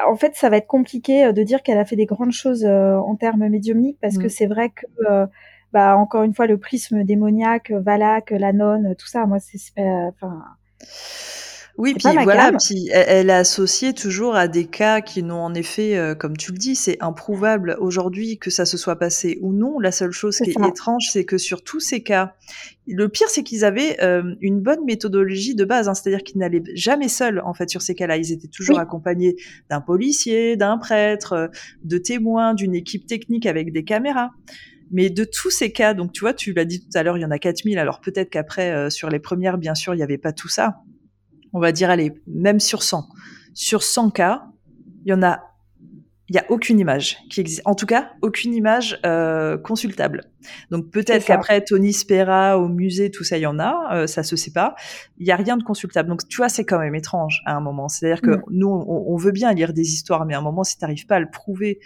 en 0.07 0.17
fait, 0.17 0.37
ça 0.37 0.49
va 0.49 0.57
être 0.59 0.69
compliqué 0.69 1.27
euh, 1.27 1.33
de 1.33 1.43
dire 1.43 1.63
qu'elle 1.63 1.79
a 1.79 1.85
fait 1.85 1.97
des 1.97 2.07
grandes 2.07 2.33
choses 2.33 2.65
euh, 2.65 2.97
en 2.97 3.17
termes 3.17 3.49
médiumniques 3.49 3.99
parce 4.01 4.19
que 4.19 4.27
mm. 4.27 4.31
c'est 4.31 4.47
vrai 4.47 4.71
que, 4.71 5.27
bah, 5.73 5.97
encore 5.97 6.23
une 6.23 6.33
fois, 6.33 6.47
le 6.47 6.59
prisme 6.59 7.03
démoniaque, 7.03 7.73
Valak, 7.73 8.31
la 8.31 8.53
nonne, 8.53 8.95
tout 8.97 9.09
ça, 9.09 9.27
moi, 9.27 9.39
c'est, 9.41 9.59
enfin. 9.79 10.45
Oui, 11.79 11.95
puis 11.95 12.13
voilà, 12.23 12.53
puis 12.53 12.89
elle, 12.93 13.31
est 13.31 13.33
associée 13.33 13.95
toujours 13.95 14.35
à 14.35 14.47
des 14.47 14.67
cas 14.67 15.01
qui 15.01 15.23
n'ont 15.23 15.41
en 15.41 15.55
effet, 15.55 15.97
euh, 15.97 16.15
comme 16.15 16.37
tu 16.37 16.53
le 16.53 16.59
dis, 16.59 16.77
c'est 16.77 16.99
improuvable 17.01 17.77
aujourd'hui 17.81 18.39
que 18.39 18.51
ça 18.51 18.67
se 18.67 18.77
soit 18.77 18.97
passé 18.97 19.39
ou 19.41 19.53
non. 19.53 19.79
La 19.79 19.91
seule 19.91 20.13
chose 20.13 20.37
qui 20.39 20.51
est 20.51 20.69
étrange, 20.69 21.09
c'est 21.11 21.25
que 21.25 21.39
sur 21.39 21.65
tous 21.65 21.81
ces 21.81 22.03
cas, 22.03 22.35
le 22.87 23.09
pire, 23.09 23.29
c'est 23.29 23.43
qu'ils 23.43 23.65
avaient 23.65 24.03
euh, 24.03 24.35
une 24.41 24.61
bonne 24.61 24.85
méthodologie 24.85 25.55
de 25.55 25.65
base, 25.65 25.89
hein, 25.89 25.95
c'est-à-dire 25.95 26.23
qu'ils 26.23 26.39
n'allaient 26.39 26.63
jamais 26.75 27.09
seuls 27.09 27.41
en 27.45 27.55
fait 27.55 27.71
sur 27.71 27.81
ces 27.81 27.95
cas-là. 27.95 28.19
Ils 28.19 28.33
étaient 28.33 28.49
toujours 28.49 28.79
accompagnés 28.79 29.37
d'un 29.71 29.81
policier, 29.81 30.57
d'un 30.57 30.77
prêtre, 30.77 31.51
de 31.85 31.99
témoins, 31.99 32.55
d'une 32.55 32.75
équipe 32.75 33.07
technique 33.07 33.47
avec 33.47 33.73
des 33.73 33.85
caméras. 33.85 34.31
Mais 34.93 35.09
de 35.09 35.25
tous 35.25 35.51
ces 35.51 35.73
cas, 35.73 35.95
donc 35.95 36.13
tu 36.13 36.21
vois, 36.21 36.35
tu 36.35 36.53
l'as 36.53 36.67
dit 36.67 36.81
tout 36.81 36.97
à 36.97 37.03
l'heure, 37.03 37.17
il 37.17 37.23
y 37.23 37.25
en 37.25 37.31
a 37.31 37.39
4000. 37.39 37.79
Alors 37.79 38.01
peut-être 38.01 38.29
qu'après, 38.29 38.71
euh, 38.71 38.91
sur 38.91 39.09
les 39.09 39.19
premières, 39.19 39.57
bien 39.57 39.75
sûr, 39.75 39.95
il 39.95 39.97
n'y 39.97 40.03
avait 40.03 40.19
pas 40.19 40.33
tout 40.33 40.49
ça. 40.49 40.83
On 41.53 41.61
va 41.61 41.73
dire, 41.73 41.91
allez, 41.91 42.15
même 42.27 42.61
sur 42.61 42.83
100. 42.83 43.09
Sur 43.55 43.83
100 43.83 44.11
cas, 44.11 44.47
il 45.05 45.11
y 45.11 45.15
en 45.15 45.23
a 45.23 45.52
il 46.33 46.37
y 46.37 46.39
a 46.39 46.47
aucune 46.49 46.81
image 46.81 47.19
qui 47.29 47.41
existe. 47.41 47.61
En 47.67 47.75
tout 47.75 47.85
cas, 47.85 48.13
aucune 48.23 48.55
image 48.55 48.99
euh, 49.05 49.59
consultable. 49.59 50.23
Donc 50.71 50.91
peut-être 50.91 51.27
qu'après 51.27 51.61
Tony 51.63 51.93
Spera 51.93 52.59
au 52.59 52.69
musée, 52.69 53.11
tout 53.11 53.23
ça, 53.23 53.37
il 53.37 53.43
y 53.43 53.47
en 53.47 53.59
a, 53.59 53.95
euh, 53.95 54.07
ça 54.07 54.23
se 54.23 54.35
sait 54.35 54.51
pas. 54.51 54.75
Il 55.19 55.27
y 55.27 55.31
a 55.31 55.37
rien 55.37 55.59
de 55.59 55.63
consultable. 55.63 56.09
Donc 56.09 56.27
tu 56.27 56.39
vois, 56.39 56.49
c'est 56.49 56.65
quand 56.65 56.79
même 56.79 56.95
étrange 56.95 57.43
à 57.45 57.55
un 57.55 57.61
moment. 57.61 57.91
C'est-à-dire 57.91 58.23
que 58.23 58.31
mm. 58.31 58.43
nous, 58.49 58.67
on, 58.67 59.15
veut 59.19 59.33
bien 59.33 59.53
lire 59.53 59.75
des 59.75 59.93
histoires, 59.93 60.25
mais 60.25 60.33
à 60.33 60.39
un 60.39 60.43
moment, 60.43 60.65
si 60.65 60.79
tu 60.79 60.85
n'arrives 60.85 61.05
pas 61.05 61.17
à 61.17 61.21
le 61.21 61.29
prouver 61.31 61.81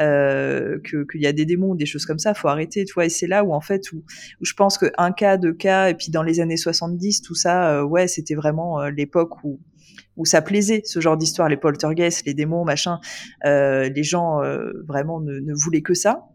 euh, 0.00 0.78
qu'il 0.80 1.20
y 1.20 1.26
a 1.26 1.32
des 1.32 1.44
démons 1.44 1.72
ou 1.72 1.76
des 1.76 1.84
choses 1.84 2.06
comme 2.06 2.18
ça, 2.18 2.32
faut 2.32 2.48
arrêter. 2.48 2.86
Tu 2.86 2.94
vois, 2.94 3.04
et 3.04 3.10
c'est 3.10 3.26
là 3.26 3.44
où 3.44 3.52
en 3.52 3.60
fait, 3.60 3.92
où, 3.92 3.96
où 4.40 4.44
je 4.46 4.54
pense 4.54 4.78
qu'un 4.78 5.12
cas, 5.12 5.36
deux 5.36 5.52
cas, 5.52 5.90
et 5.90 5.94
puis 5.94 6.10
dans 6.10 6.22
les 6.22 6.40
années 6.40 6.56
70, 6.56 7.20
tout 7.20 7.34
ça, 7.34 7.70
euh, 7.70 7.82
ouais, 7.82 8.08
c'était 8.08 8.34
vraiment 8.34 8.80
euh, 8.80 8.88
l'époque 8.88 9.44
où 9.44 9.60
où 10.16 10.24
ça 10.24 10.42
plaisait 10.42 10.82
ce 10.84 11.00
genre 11.00 11.16
d'histoire, 11.16 11.48
les 11.48 11.56
poltergeists, 11.56 12.26
les 12.26 12.34
démons, 12.34 12.64
machin. 12.64 13.00
Euh, 13.44 13.88
les 13.88 14.02
gens 14.02 14.42
euh, 14.42 14.72
vraiment 14.86 15.20
ne, 15.20 15.38
ne, 15.38 15.54
voulaient 15.54 15.82
que 15.82 15.94
ça. 15.94 16.30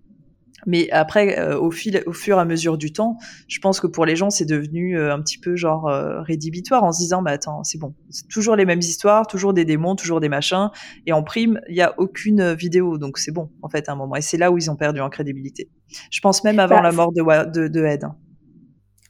Mais 0.66 0.90
après, 0.92 1.38
euh, 1.38 1.60
au, 1.60 1.70
fil, 1.70 2.02
au 2.06 2.14
fur 2.14 2.38
et 2.38 2.40
à 2.40 2.46
mesure 2.46 2.78
du 2.78 2.92
temps, 2.92 3.18
je 3.48 3.60
pense 3.60 3.80
que 3.80 3.88
pour 3.88 4.06
les 4.06 4.16
gens, 4.16 4.30
c'est 4.30 4.46
devenu 4.46 4.98
euh, 4.98 5.14
un 5.14 5.22
petit 5.22 5.38
peu 5.38 5.56
genre 5.56 5.88
euh, 5.88 6.22
rédhibitoire 6.22 6.84
en 6.84 6.92
se 6.92 7.00
disant, 7.00 7.22
bah 7.22 7.32
attends, 7.32 7.64
c'est 7.64 7.78
bon, 7.78 7.94
c'est 8.10 8.28
toujours 8.28 8.56
les 8.56 8.66
mêmes 8.66 8.80
histoires, 8.80 9.28
toujours 9.28 9.54
des 9.54 9.66
démons, 9.66 9.96
toujours 9.96 10.20
des 10.20 10.30
machins, 10.30 10.70
et 11.06 11.14
en 11.14 11.24
prime, 11.24 11.60
il 11.70 11.76
y 11.76 11.82
a 11.82 11.94
aucune 12.00 12.54
vidéo, 12.54 12.98
donc 12.98 13.18
c'est 13.18 13.32
bon 13.32 13.52
en 13.62 13.70
fait 13.70 13.90
à 13.90 13.92
un 13.92 13.96
moment. 13.96 14.16
Et 14.16 14.22
c'est 14.22 14.38
là 14.38 14.52
où 14.52 14.58
ils 14.58 14.72
ont 14.72 14.76
perdu 14.76 15.02
en 15.02 15.10
crédibilité. 15.10 15.70
Je 16.10 16.20
pense 16.22 16.44
même 16.44 16.60
avant 16.60 16.78
bah, 16.78 16.82
la 16.82 16.92
mort 16.92 17.12
de, 17.12 17.52
de, 17.52 17.68
de 17.68 17.86
Ed. 17.86 18.04
Hein. 18.06 18.16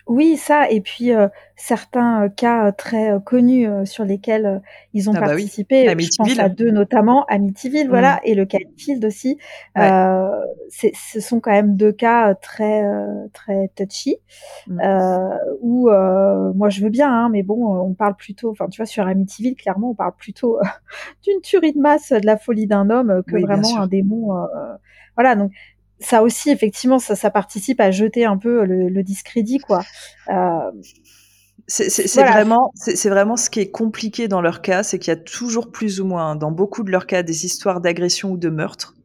Oui, 0.08 0.38
ça 0.38 0.70
et 0.70 0.82
puis, 0.82 1.12
certains, 1.56 2.30
cas, 2.30 2.72
très, 2.72 3.14
connus, 3.26 3.68
sur 3.86 4.06
lesquels, 4.06 4.62
ils 4.94 5.10
ont 5.10 5.14
ah 5.16 5.22
bah 5.22 5.28
participé. 5.28 5.88
Je 5.88 6.08
pense 6.18 6.38
à 6.38 6.50
deux 6.50 6.70
notamment, 6.70 7.26
Amityville, 7.26 7.88
voilà 7.90 8.16
mmh. 8.16 8.20
et 8.26 8.36
le 8.36 8.46
cas 8.46 8.60
Field 8.78 9.04
aussi. 9.04 9.38
ce 9.76 11.20
sont 11.20 11.40
quand 11.40 11.52
même 11.52 11.76
deux 11.76 11.92
cas, 11.92 12.36
très, 12.36 12.84
très 13.34 13.72
touchy, 13.76 14.18
mmh. 14.68 14.80
où, 15.62 15.90
moi 15.90 16.70
je 16.70 16.82
veux 16.82 16.90
bien, 16.90 17.12
hein, 17.12 17.30
mais 17.32 17.42
bon, 17.42 17.66
on 17.66 17.94
parle 17.94 18.16
plutôt 18.16 18.52
enfin 18.52 18.68
tu 18.70 18.78
vois 18.78 18.86
sur 18.86 19.08
Amityville, 19.08 19.56
clairement, 19.56 19.92
on 19.92 19.96
parle 19.96 20.14
plutôt, 20.18 20.60
d'une 21.24 21.42
tuerie 21.42 21.74
de 21.74 21.80
masse, 21.80 22.12
de 22.12 22.26
la 22.26 22.38
folie 22.38 22.68
d'un 22.68 22.90
homme, 22.90 23.24
que 23.28 23.38
vraiment 23.38 23.82
un 23.82 23.88
démon, 23.88 24.36
voilà 25.16 25.36
donc 25.36 25.52
ça 26.00 26.24
aussi, 26.24 26.50
effectivement, 26.50 27.00
ça, 27.00 27.16
ça, 27.16 27.30
participe 27.30 27.80
à 27.80 27.92
jeter 27.92 28.26
un 28.26 28.38
peu 28.38 28.66
le, 28.66 28.90
le 28.90 29.04
discrédit, 29.04 29.60
quoi. 29.60 29.84
Euh, 30.30 30.72
c'est 31.68 32.22
vraiment, 32.22 32.72
c'est 32.76 33.10
vraiment 33.10 33.38
ce 33.38 33.50
qui 33.50 33.60
est 33.60 33.72
compliqué 33.72 34.28
dans 34.28 34.42
leur 34.42 34.62
cas, 34.62 34.84
c'est 34.84 35.00
qu'il 35.00 35.12
y 35.12 35.18
a 35.18 35.20
toujours 35.20 35.72
plus 35.72 36.00
ou 36.00 36.06
moins, 36.06 36.36
dans 36.36 36.52
beaucoup 36.52 36.84
de 36.84 36.92
leurs 36.92 37.08
cas, 37.08 37.24
des 37.24 37.46
histoires 37.46 37.82
d'agression 37.82 38.32
ou 38.32 38.38
de 38.38 38.50
meurtre, 38.50 38.96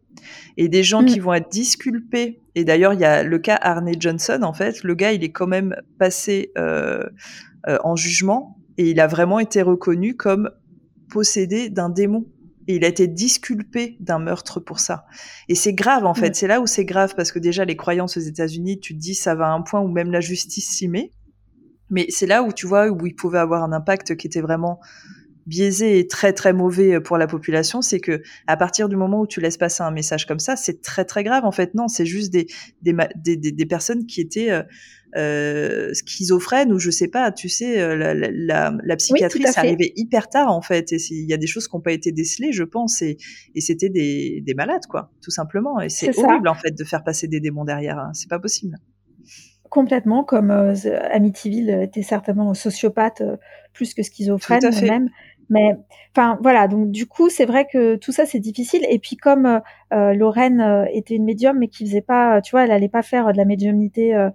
et 0.59 0.69
des 0.69 0.83
gens 0.83 1.05
qui 1.05 1.21
mm. 1.21 1.23
vont 1.23 1.35
être 1.35 1.49
disculpés. 1.49 2.43
Et 2.55 2.65
d'ailleurs, 2.65 2.93
il 2.93 3.01
y 3.01 3.05
a 3.05 3.23
le 3.23 3.39
cas 3.39 3.59
Arne 3.61 3.91
Johnson, 3.99 4.41
en 4.43 4.53
fait, 4.53 4.83
le 4.83 4.95
gars, 4.95 5.13
il 5.13 5.25
est 5.25 5.33
quand 5.33 5.47
même 5.47 5.75
passé 5.99 6.53
euh, 6.59 7.05
euh, 7.67 7.79
en 7.83 7.97
jugement, 7.97 8.59
et 8.77 8.91
il 8.91 9.01
a 9.01 9.07
vraiment 9.07 9.39
été 9.39 9.63
reconnu 9.63 10.17
comme 10.17 10.51
possédé 11.11 11.71
d'un 11.71 11.89
démon 11.89 12.27
et 12.71 12.77
il 12.77 12.85
a 12.85 12.89
été 12.89 13.07
disculpé 13.07 13.97
d'un 14.01 14.19
meurtre 14.19 14.61
pour 14.61 14.81
ça. 14.81 15.05
Et 15.49 15.55
c'est 15.55 15.73
grave 15.73 16.05
en 16.05 16.15
fait, 16.15 16.35
c'est 16.37 16.47
là 16.47 16.61
où 16.61 16.67
c'est 16.67 16.85
grave 16.85 17.15
parce 17.17 17.33
que 17.33 17.39
déjà 17.39 17.65
les 17.65 17.77
croyances 17.77 18.17
aux 18.17 18.21
États-Unis, 18.21 18.81
tu 18.81 18.95
te 18.95 18.99
dis 18.99 19.15
ça 19.15 19.35
va 19.35 19.49
à 19.49 19.51
un 19.51 19.63
point 19.63 19.81
où 19.81 19.89
même 19.89 20.11
la 20.11 20.21
justice 20.21 20.69
s'y 20.69 20.89
met. 20.89 21.11
Mais 21.91 22.07
c'est 22.09 22.27
là 22.27 22.43
où 22.43 22.53
tu 22.53 22.67
vois 22.67 22.89
où 22.89 23.07
il 23.07 23.15
pouvait 23.15 23.39
avoir 23.39 23.65
un 23.65 23.73
impact 23.73 24.17
qui 24.17 24.27
était 24.27 24.41
vraiment 24.41 24.81
biaisé 25.47 25.99
et 25.99 26.07
très 26.07 26.33
très 26.33 26.53
mauvais 26.53 27.01
pour 27.01 27.19
la 27.19 27.27
population, 27.27 27.83
c'est 27.83 27.99
que 27.99 28.23
à 28.47 28.57
partir 28.57 28.89
du 28.89 28.97
moment 28.97 29.21
où 29.21 29.27
tu 29.27 29.41
laisses 29.41 29.57
passer 29.57 29.83
un 29.83 29.91
message 29.91 30.27
comme 30.27 30.39
ça, 30.39 30.55
c'est 30.55 30.81
très 30.81 31.05
très 31.05 31.25
grave 31.25 31.45
en 31.45 31.51
fait. 31.51 31.75
Non, 31.75 31.89
c'est 31.89 32.07
juste 32.07 32.33
des 32.33 32.47
des, 32.83 32.95
des, 33.17 33.37
des, 33.37 33.67
personnes 33.67 34.07
qui 34.07 34.21
étaient 34.21 34.53
euh, 34.53 34.63
euh, 35.17 35.93
schizophrènes 35.93 36.73
ou 36.73 36.79
je 36.79 36.91
sais 36.91 37.09
pas, 37.09 37.33
tu 37.33 37.49
sais, 37.49 37.81
euh, 37.81 37.97
la, 37.97 38.15
la, 38.15 38.73
la 38.83 38.97
psychiatrie, 38.97 39.43
ça 39.45 39.61
arrivait 39.61 39.93
hyper 39.97 40.29
tard 40.29 40.53
en 40.53 40.63
fait. 40.63 40.93
Et 40.93 40.99
il 41.11 41.29
y 41.29 41.33
a 41.33 41.37
des 41.37 41.47
choses 41.47 41.69
qui 41.69 41.77
n'ont 41.77 41.83
pas 41.83 41.93
été 41.93 42.13
décelées, 42.13 42.53
je 42.53 42.65
pense, 42.65 43.03
et, 43.03 43.17
et 43.55 43.61
c'était 43.61 43.89
des, 43.89 44.43
des 44.45 44.55
malades 44.55 44.87
quoi, 44.89 45.11
tout 45.23 45.31
simplement. 45.31 45.81
Et 45.81 45.89
c'est 45.89 46.17
horrible 46.19 46.49
en 46.49 46.55
fait 46.55 46.77
de 46.77 46.85
faire 46.85 47.03
passer 47.03 47.29
des 47.29 47.41
démons 47.41 47.65
derrière. 47.65 47.99
Hein. 47.99 48.11
C'est 48.15 48.31
pas 48.31 48.39
possible. 48.39 48.77
Complètement, 49.69 50.25
comme 50.25 50.51
euh, 50.51 50.75
Amityville 51.13 51.71
était 51.71 52.03
certainement 52.03 52.53
sociopathe 52.55 53.21
euh, 53.21 53.37
plus 53.73 53.95
que 53.95 54.03
schizophrène 54.03 54.61
même. 54.83 55.09
Mais 55.51 55.75
enfin 56.15 56.39
voilà, 56.43 56.69
donc 56.69 56.93
du 56.93 57.07
coup 57.07 57.29
c'est 57.29 57.45
vrai 57.45 57.67
que 57.71 57.97
tout 57.97 58.13
ça 58.13 58.25
c'est 58.25 58.39
difficile. 58.39 58.87
Et 58.89 59.01
puis 59.01 59.17
comme 59.17 59.47
euh, 59.47 59.59
euh 59.93 60.15
Lorraine 60.15 60.61
euh, 60.61 60.87
était 60.93 61.17
une 61.17 61.25
médium 61.25 61.59
mais 61.59 61.67
qui 61.67 61.85
faisait 61.85 62.01
pas, 62.01 62.41
tu 62.41 62.53
vois, 62.53 62.65
elle 62.65 62.71
allait 62.71 62.89
pas 62.89 63.03
faire 63.03 63.33
de 63.33 63.37
la 63.37 63.45
médiumnité 63.45 64.15
euh, 64.15 64.31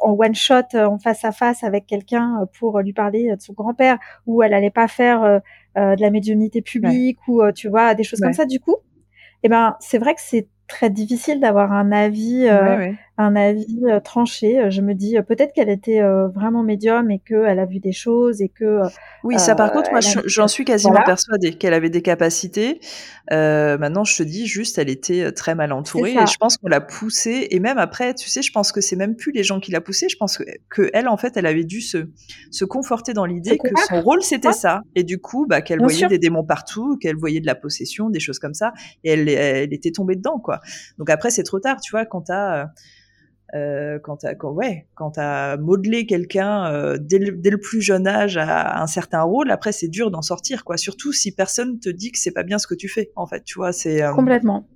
en 0.00 0.16
one 0.18 0.34
shot, 0.34 0.74
en 0.74 0.98
face 0.98 1.24
à 1.24 1.32
face 1.32 1.64
avec 1.64 1.86
quelqu'un 1.86 2.46
pour 2.58 2.80
lui 2.80 2.92
parler 2.92 3.34
de 3.34 3.40
son 3.40 3.52
grand-père, 3.52 3.98
ou 4.26 4.42
elle 4.42 4.54
allait 4.54 4.70
pas 4.70 4.88
faire 4.88 5.40
de 5.76 6.00
la 6.00 6.10
médiumnité 6.10 6.62
publique 6.62 7.18
ou 7.28 7.42
tu 7.52 7.68
vois 7.68 7.94
des 7.94 8.02
choses 8.02 8.20
comme 8.20 8.32
ça. 8.32 8.46
Du 8.46 8.60
coup, 8.60 8.76
eh 9.42 9.48
ben 9.48 9.76
c'est 9.80 9.98
vrai 9.98 10.14
que 10.14 10.20
c'est 10.20 10.48
très 10.68 10.90
difficile 10.90 11.40
d'avoir 11.40 11.72
un 11.72 11.92
avis 11.92 12.48
un 13.22 13.36
avis 13.36 13.80
euh, 13.84 14.00
tranché. 14.00 14.58
Euh, 14.58 14.70
je 14.70 14.80
me 14.80 14.94
dis 14.94 15.16
euh, 15.16 15.22
peut-être 15.22 15.52
qu'elle 15.52 15.68
était 15.68 16.00
vraiment 16.34 16.62
médium 16.62 17.10
et 17.10 17.18
qu'elle 17.18 17.58
a 17.58 17.66
vu 17.66 17.78
des 17.78 17.92
choses 17.92 18.42
et 18.42 18.48
que. 18.48 18.80
Oui, 19.24 19.38
ça 19.38 19.54
par 19.54 19.72
contre, 19.72 19.90
moi, 19.90 20.00
j'en 20.00 20.48
suis 20.48 20.64
quasiment 20.64 21.02
persuadée 21.04 21.54
qu'elle 21.54 21.74
avait 21.74 21.90
des 21.90 22.02
capacités. 22.02 22.80
Maintenant, 23.30 24.04
je 24.04 24.16
te 24.16 24.22
dis 24.22 24.46
juste, 24.46 24.78
elle 24.78 24.90
était 24.90 25.32
très 25.32 25.54
mal 25.54 25.72
entourée 25.72 26.12
et 26.12 26.26
je 26.26 26.36
pense 26.38 26.56
qu'on 26.56 26.68
l'a 26.68 26.80
poussée. 26.80 27.48
Et 27.50 27.60
même 27.60 27.78
après, 27.78 28.14
tu 28.14 28.28
sais, 28.28 28.42
je 28.42 28.52
pense 28.52 28.72
que 28.72 28.80
c'est 28.80 28.96
même 28.96 29.16
plus 29.16 29.32
les 29.32 29.42
gens 29.42 29.60
qui 29.60 29.70
l'a 29.70 29.80
poussée. 29.80 30.08
Je 30.08 30.16
pense 30.16 30.38
que, 30.38 30.44
que, 30.68 30.90
elle, 30.92 31.08
en 31.08 31.16
fait, 31.16 31.36
elle 31.36 31.46
avait 31.46 31.64
dû 31.64 31.80
se, 31.80 32.08
se 32.50 32.64
conforter 32.64 33.12
dans 33.12 33.24
l'idée 33.24 33.58
que 33.58 33.68
son 33.88 34.00
rôle 34.00 34.22
c'était 34.22 34.52
ça. 34.52 34.80
Et 34.94 35.04
du 35.04 35.18
coup, 35.18 35.46
bah, 35.48 35.62
qu'elle 35.62 35.80
voyait 35.80 36.08
des 36.08 36.18
démons 36.18 36.44
partout, 36.44 36.96
qu'elle 36.98 37.16
voyait 37.16 37.40
de 37.40 37.46
la 37.46 37.54
possession, 37.54 38.10
des 38.10 38.20
choses 38.20 38.38
comme 38.38 38.54
ça. 38.54 38.72
Et 39.04 39.12
elle, 39.12 39.28
elle 39.28 39.72
était 39.72 39.92
tombée 39.92 40.16
dedans, 40.16 40.38
quoi. 40.38 40.60
Donc 40.98 41.10
après, 41.10 41.30
c'est 41.30 41.42
trop 41.42 41.60
tard, 41.60 41.80
tu 41.80 41.90
vois, 41.92 42.06
quand 42.06 42.22
t'as 42.22 42.66
euh, 43.54 43.98
quand 43.98 44.18
t'as 44.18 44.34
quand, 44.34 44.50
ouais, 44.52 44.86
quand 44.94 45.18
as 45.18 45.56
modelé 45.58 46.06
quelqu'un 46.06 46.72
euh, 46.72 46.96
dès, 46.98 47.18
le, 47.18 47.58
plus 47.58 47.82
jeune 47.82 48.06
âge 48.06 48.38
à, 48.38 48.80
un 48.80 48.86
certain 48.86 49.22
rôle, 49.22 49.50
après 49.50 49.72
c'est 49.72 49.88
dur 49.88 50.10
d'en 50.10 50.22
sortir 50.22 50.64
quoi. 50.64 50.76
Surtout 50.76 51.12
si 51.12 51.32
personne 51.32 51.78
te 51.78 51.90
dit 51.90 52.12
que 52.12 52.18
c'est 52.18 52.32
pas 52.32 52.44
bien 52.44 52.58
ce 52.58 52.66
que 52.66 52.74
tu 52.74 52.88
fais. 52.88 53.12
En 53.14 53.26
fait, 53.26 53.44
tu 53.44 53.58
vois, 53.58 53.72
c'est 53.72 54.02
euh, 54.02 54.12
complètement. 54.14 54.66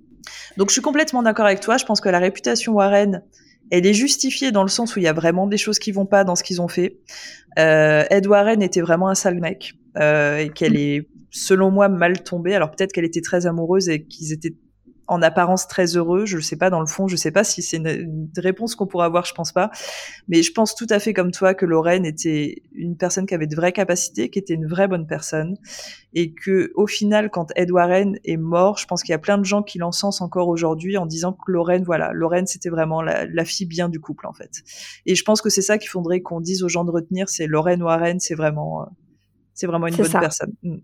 Donc 0.57 0.69
je 0.69 0.73
suis 0.73 0.81
complètement 0.81 1.23
d'accord 1.23 1.45
avec 1.45 1.59
toi. 1.59 1.77
Je 1.77 1.85
pense 1.85 2.01
que 2.01 2.09
la 2.09 2.19
réputation 2.19 2.73
Warren, 2.73 3.23
elle 3.71 3.85
est 3.85 3.93
justifiée 3.93 4.51
dans 4.51 4.63
le 4.63 4.69
sens 4.69 4.95
où 4.95 4.99
il 4.99 5.03
y 5.03 5.07
a 5.07 5.13
vraiment 5.13 5.47
des 5.47 5.57
choses 5.57 5.79
qui 5.79 5.91
vont 5.91 6.05
pas 6.05 6.23
dans 6.23 6.35
ce 6.35 6.43
qu'ils 6.43 6.61
ont 6.61 6.67
fait. 6.67 6.99
Euh, 7.57 8.03
Ed 8.09 8.27
Warren 8.27 8.61
était 8.61 8.81
vraiment 8.81 9.09
un 9.09 9.15
sale 9.15 9.39
mec 9.39 9.73
euh, 9.97 10.37
et 10.37 10.49
qu'elle 10.49 10.73
mm. 10.73 10.77
est, 10.77 11.07
selon 11.31 11.71
moi, 11.71 11.89
mal 11.89 12.21
tombée. 12.23 12.53
Alors 12.53 12.71
peut-être 12.71 12.91
qu'elle 12.91 13.05
était 13.05 13.21
très 13.21 13.45
amoureuse 13.45 13.89
et 13.89 14.05
qu'ils 14.05 14.33
étaient 14.33 14.55
en 15.07 15.21
apparence 15.21 15.67
très 15.67 15.95
heureux. 15.95 16.25
Je 16.25 16.37
ne 16.37 16.41
sais 16.41 16.57
pas 16.57 16.69
dans 16.69 16.79
le 16.79 16.85
fond, 16.85 17.07
je 17.07 17.13
ne 17.13 17.17
sais 17.17 17.31
pas 17.31 17.43
si 17.43 17.61
c'est 17.61 17.77
une, 17.77 18.29
réponse 18.37 18.75
qu'on 18.75 18.87
pourra 18.87 19.05
avoir, 19.05 19.25
je 19.25 19.33
pense 19.33 19.51
pas. 19.51 19.71
Mais 20.27 20.43
je 20.43 20.51
pense 20.51 20.75
tout 20.75 20.87
à 20.89 20.99
fait 20.99 21.13
comme 21.13 21.31
toi 21.31 21.53
que 21.53 21.65
Lorraine 21.65 22.05
était 22.05 22.63
une 22.73 22.97
personne 22.97 23.25
qui 23.25 23.33
avait 23.33 23.47
de 23.47 23.55
vraies 23.55 23.71
capacités, 23.71 24.29
qui 24.29 24.39
était 24.39 24.53
une 24.53 24.67
vraie 24.67 24.87
bonne 24.87 25.07
personne, 25.07 25.57
et 26.13 26.33
que 26.33 26.71
au 26.75 26.87
final, 26.87 27.29
quand 27.29 27.51
Ed 27.55 27.71
Warren 27.71 28.19
est 28.23 28.37
mort, 28.37 28.77
je 28.77 28.85
pense 28.85 29.01
qu'il 29.03 29.11
y 29.11 29.15
a 29.15 29.19
plein 29.19 29.37
de 29.37 29.45
gens 29.45 29.63
qui 29.63 29.77
l'encensent 29.77 30.21
encore 30.21 30.49
aujourd'hui 30.49 30.97
en 30.97 31.05
disant 31.05 31.33
que 31.33 31.51
Lorraine, 31.51 31.83
voilà, 31.83 32.11
Lorraine 32.13 32.47
c'était 32.47 32.69
vraiment 32.69 33.01
la, 33.01 33.45
fille 33.45 33.67
bien 33.67 33.87
du 33.87 33.99
couple 33.99 34.27
en 34.27 34.33
fait. 34.33 34.63
Et 35.05 35.15
je 35.15 35.23
pense 35.23 35.41
que 35.41 35.49
c'est 35.49 35.61
ça 35.61 35.77
qu'il 35.77 35.89
faudrait 35.89 36.21
qu'on 36.21 36.41
dise 36.41 36.63
aux 36.63 36.69
gens 36.69 36.83
de 36.83 36.91
retenir, 36.91 37.29
c'est 37.29 37.47
Lorraine 37.47 37.81
Warren, 37.81 38.19
c'est 38.19 38.35
vraiment, 38.35 38.81
euh, 38.81 38.85
c'est 39.53 39.67
vraiment 39.67 39.87
une 39.87 39.95
bonne 39.95 40.11
personne. 40.11 40.53
Mm. 40.63 40.77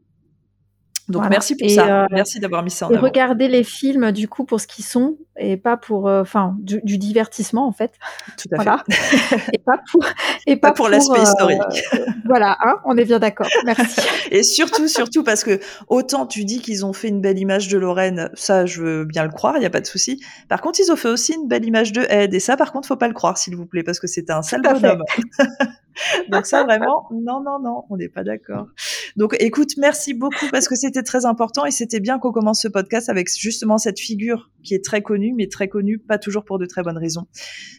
Donc 1.09 1.23
merci 1.29 1.55
pour 1.55 1.69
ça, 1.69 2.03
euh, 2.03 2.07
merci 2.11 2.39
d'avoir 2.39 2.63
mis 2.63 2.71
ça 2.71 2.87
en 2.87 2.91
et 2.91 2.97
Regardez 2.97 3.47
les 3.47 3.63
films 3.63 4.11
du 4.11 4.27
coup 4.27 4.45
pour 4.45 4.59
ce 4.59 4.67
qu'ils 4.67 4.85
sont 4.85 5.17
et 5.37 5.57
pas 5.57 5.77
pour, 5.77 6.07
euh, 6.07 6.21
enfin, 6.21 6.55
du, 6.59 6.97
divertissement 6.97 7.67
en 7.67 7.71
fait. 7.71 7.93
Tout 8.37 8.49
à 8.51 8.55
voilà. 8.55 8.83
fait. 8.89 9.37
et 9.53 9.57
pas 9.57 9.79
pour, 9.91 10.05
et 10.45 10.55
pas, 10.57 10.71
pour, 10.71 10.89
l'aspect 10.89 11.19
euh, 11.19 11.23
historique. 11.23 11.61
voilà, 12.25 12.57
hein, 12.61 12.75
on 12.85 12.97
est 12.97 13.05
bien 13.05 13.19
d'accord. 13.19 13.47
Merci. 13.65 14.01
et 14.31 14.43
surtout, 14.43 14.87
surtout 14.87 15.23
parce 15.23 15.43
que 15.43 15.59
autant 15.87 16.25
tu 16.27 16.45
dis 16.45 16.61
qu'ils 16.61 16.85
ont 16.85 16.93
fait 16.93 17.07
une 17.07 17.21
belle 17.21 17.39
image 17.39 17.67
de 17.67 17.77
Lorraine, 17.77 18.29
ça 18.33 18.65
je 18.65 18.81
veux 18.81 19.05
bien 19.05 19.23
le 19.23 19.31
croire, 19.31 19.57
il 19.57 19.63
y 19.63 19.65
a 19.67 19.71
pas 19.71 19.81
de 19.81 19.87
souci. 19.87 20.23
Par 20.49 20.61
contre, 20.61 20.79
ils 20.79 20.91
ont 20.91 20.95
fait 20.95 21.09
aussi 21.09 21.33
une 21.33 21.47
belle 21.47 21.65
image 21.65 21.91
de 21.93 22.05
Ed 22.09 22.33
et 22.33 22.39
ça, 22.39 22.55
par 22.57 22.71
contre, 22.71 22.87
faut 22.87 22.95
pas 22.95 23.07
le 23.07 23.13
croire 23.13 23.37
s'il 23.37 23.55
vous 23.55 23.65
plaît 23.65 23.83
parce 23.83 23.99
que 23.99 24.07
c'était 24.07 24.33
un 24.33 24.43
sale 24.43 24.61
bonhomme. 24.61 25.03
Donc 26.29 26.47
ça 26.47 26.63
vraiment, 26.63 27.07
non, 27.11 27.41
non, 27.43 27.59
non, 27.59 27.83
on 27.89 27.97
n'est 27.97 28.09
pas 28.09 28.23
d'accord. 28.23 28.67
Donc 29.15 29.35
écoute, 29.39 29.77
merci 29.77 30.13
beaucoup 30.13 30.47
parce 30.51 30.67
que 30.67 30.75
c'était 30.75 31.03
très 31.03 31.25
important 31.25 31.65
et 31.65 31.71
c'était 31.71 31.99
bien 31.99 32.17
qu'on 32.17 32.31
commence 32.31 32.61
ce 32.61 32.67
podcast 32.67 33.09
avec 33.09 33.29
justement 33.29 33.77
cette 33.77 33.99
figure 33.99 34.49
qui 34.63 34.73
est 34.73 34.83
très 34.83 35.01
connue 35.03 35.22
mais 35.31 35.47
très 35.47 35.67
connue, 35.67 35.99
pas 35.99 36.17
toujours 36.17 36.43
pour 36.43 36.59
de 36.59 36.65
très 36.65 36.83
bonnes 36.83 36.97
raisons. 36.97 37.27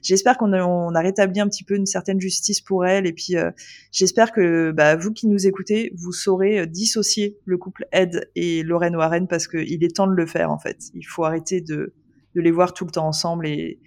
J'espère 0.02 0.38
qu'on 0.38 0.52
a, 0.52 1.00
rétabli 1.00 1.40
un 1.40 1.48
petit 1.48 1.64
peu 1.64 1.74
une 1.74 1.87
certaine 1.87 2.20
justice 2.20 2.61
pour 2.61 2.87
elle, 2.87 3.07
et 3.07 3.12
puis 3.12 3.37
euh, 3.37 3.50
j'espère 3.92 4.33
que 4.33 4.70
bah, 4.70 4.96
vous 4.96 5.12
qui 5.12 5.26
nous 5.26 5.46
écoutez, 5.46 5.92
vous 5.96 6.12
saurez 6.12 6.61
euh, 6.61 6.66
dissocier 6.66 7.37
le 7.44 7.59
couple 7.59 7.87
Ed 7.92 8.30
et 8.37 8.62
Lorraine 8.62 8.96
Warren 8.96 9.26
parce 9.28 9.48
qu'il 9.48 9.85
est 9.85 9.96
temps 9.96 10.07
de 10.07 10.14
le 10.14 10.26
faire 10.26 10.50
en 10.50 10.59
fait. 10.59 10.78
Il 10.94 11.04
faut 11.04 11.24
arrêter 11.24 11.61
de, 11.61 11.92
de 12.35 12.40
les 12.40 12.50
voir 12.50 12.72
tout 12.72 12.85
le 12.85 12.90
temps 12.90 13.07
ensemble 13.07 13.46
et 13.46 13.80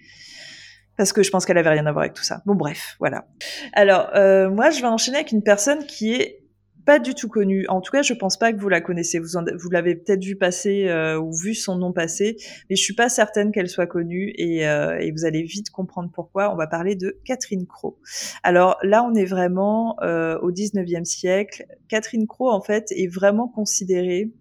parce 0.97 1.13
que 1.13 1.23
je 1.23 1.29
pense 1.29 1.45
qu'elle 1.45 1.57
avait 1.57 1.69
rien 1.69 1.85
à 1.85 1.91
voir 1.91 2.03
avec 2.03 2.13
tout 2.13 2.23
ça. 2.23 2.41
Bon 2.45 2.55
bref, 2.55 2.95
voilà. 2.99 3.27
Alors 3.73 4.09
euh, 4.15 4.49
moi 4.49 4.69
je 4.71 4.81
vais 4.81 4.87
enchaîner 4.87 5.17
avec 5.17 5.31
une 5.31 5.43
personne 5.43 5.85
qui 5.85 6.13
est 6.13 6.46
pas 6.87 6.99
du 6.99 7.13
tout 7.13 7.27
connue. 7.27 7.67
En 7.67 7.81
tout 7.81 7.91
cas, 7.91 8.01
je 8.01 8.13
pense 8.13 8.37
pas 8.37 8.53
que 8.53 8.57
vous 8.57 8.69
la 8.69 8.79
connaissez. 8.79 9.19
Vous, 9.19 9.37
vous 9.59 9.69
l'avez 9.69 9.93
peut-être 9.93 10.23
vu 10.23 10.37
passer 10.37 10.87
euh, 10.87 11.19
ou 11.19 11.35
vu 11.35 11.53
son 11.53 11.75
nom 11.75 11.91
passer, 11.91 12.37
mais 12.69 12.77
je 12.77 12.81
suis 12.81 12.95
pas 12.95 13.09
certaine 13.09 13.51
qu'elle 13.51 13.67
soit 13.67 13.87
connue 13.87 14.33
et, 14.37 14.65
euh, 14.65 14.97
et, 14.97 15.11
vous 15.11 15.25
allez 15.25 15.43
vite 15.43 15.69
comprendre 15.69 16.09
pourquoi. 16.13 16.51
On 16.53 16.55
va 16.55 16.65
parler 16.65 16.95
de 16.95 17.19
Catherine 17.25 17.67
Crowe. 17.67 17.97
Alors 18.41 18.77
là, 18.83 19.03
on 19.03 19.13
est 19.15 19.25
vraiment 19.25 19.97
euh, 20.01 20.39
au 20.39 20.49
19e 20.53 21.03
siècle. 21.03 21.65
Catherine 21.89 22.25
Crowe, 22.25 22.49
en 22.49 22.61
fait, 22.61 22.93
est 22.93 23.13
vraiment 23.13 23.49
considérée 23.49 24.31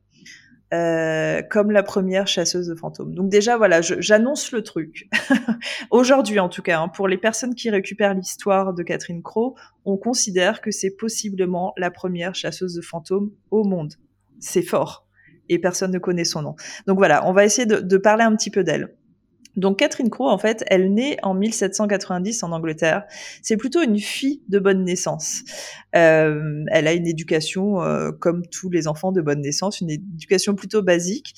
euh, 0.75 1.43
comme 1.43 1.71
la 1.71 1.83
première 1.83 2.27
chasseuse 2.27 2.67
de 2.67 2.75
fantômes. 2.75 3.15
Donc 3.15 3.29
déjà, 3.29 3.57
voilà, 3.57 3.81
j'annonce 3.83 4.51
le 4.53 4.63
truc. 4.63 5.09
Aujourd'hui, 5.91 6.41
en 6.41 6.49
tout 6.49 6.63
cas, 6.63 6.81
hein, 6.81 6.89
pour 6.89 7.07
les 7.07 7.19
personnes 7.19 7.55
qui 7.55 7.71
récupèrent 7.71 8.15
l'histoire 8.15 8.75
de 8.75 8.83
Catherine 8.83 9.23
Crowe, 9.23 9.55
on 9.85 9.97
considère 9.97 10.61
que 10.61 10.71
c'est 10.71 10.97
possiblement 10.97 11.73
la 11.77 11.91
première 11.91 12.35
chasseuse 12.35 12.75
de 12.75 12.83
fantômes 12.83 13.31
au 13.51 13.63
monde. 13.63 13.95
C'est 14.41 14.63
fort. 14.63 15.07
Et 15.49 15.61
personne 15.61 15.93
ne 15.93 15.99
connaît 16.01 16.25
son 16.25 16.43
nom. 16.43 16.57
Donc 16.89 16.99
voilà, 16.99 17.29
on 17.29 17.33
va 17.33 17.45
essayer 17.45 17.67
de 17.67 17.97
parler 17.97 18.25
un 18.25 18.35
petit 18.35 18.51
peu 18.51 18.65
d'elle. 18.65 18.93
Donc 19.57 19.79
Catherine 19.79 20.11
Crowe, 20.11 20.29
en 20.29 20.39
fait, 20.39 20.65
elle 20.69 20.93
naît 20.93 21.17
en 21.23 21.35
1790 21.35 22.43
en 22.43 22.53
Angleterre. 22.53 23.05
C'est 23.43 23.57
plutôt 23.57 23.83
une 23.83 23.99
fille 23.99 24.43
de 24.49 24.59
bonne 24.59 24.85
naissance. 24.85 25.43
Euh, 25.95 26.65
elle 26.71 26.87
a 26.87 26.93
une 26.93 27.07
éducation 27.07 27.83
euh, 27.83 28.13
comme 28.13 28.47
tous 28.47 28.71
les 28.71 28.87
enfants 28.87 29.13
de 29.13 29.23
bonne 29.23 29.41
naissance, 29.41 29.81
une 29.81 29.91
éducation 29.91 30.55
plutôt 30.55 30.83
basique. 30.83 31.35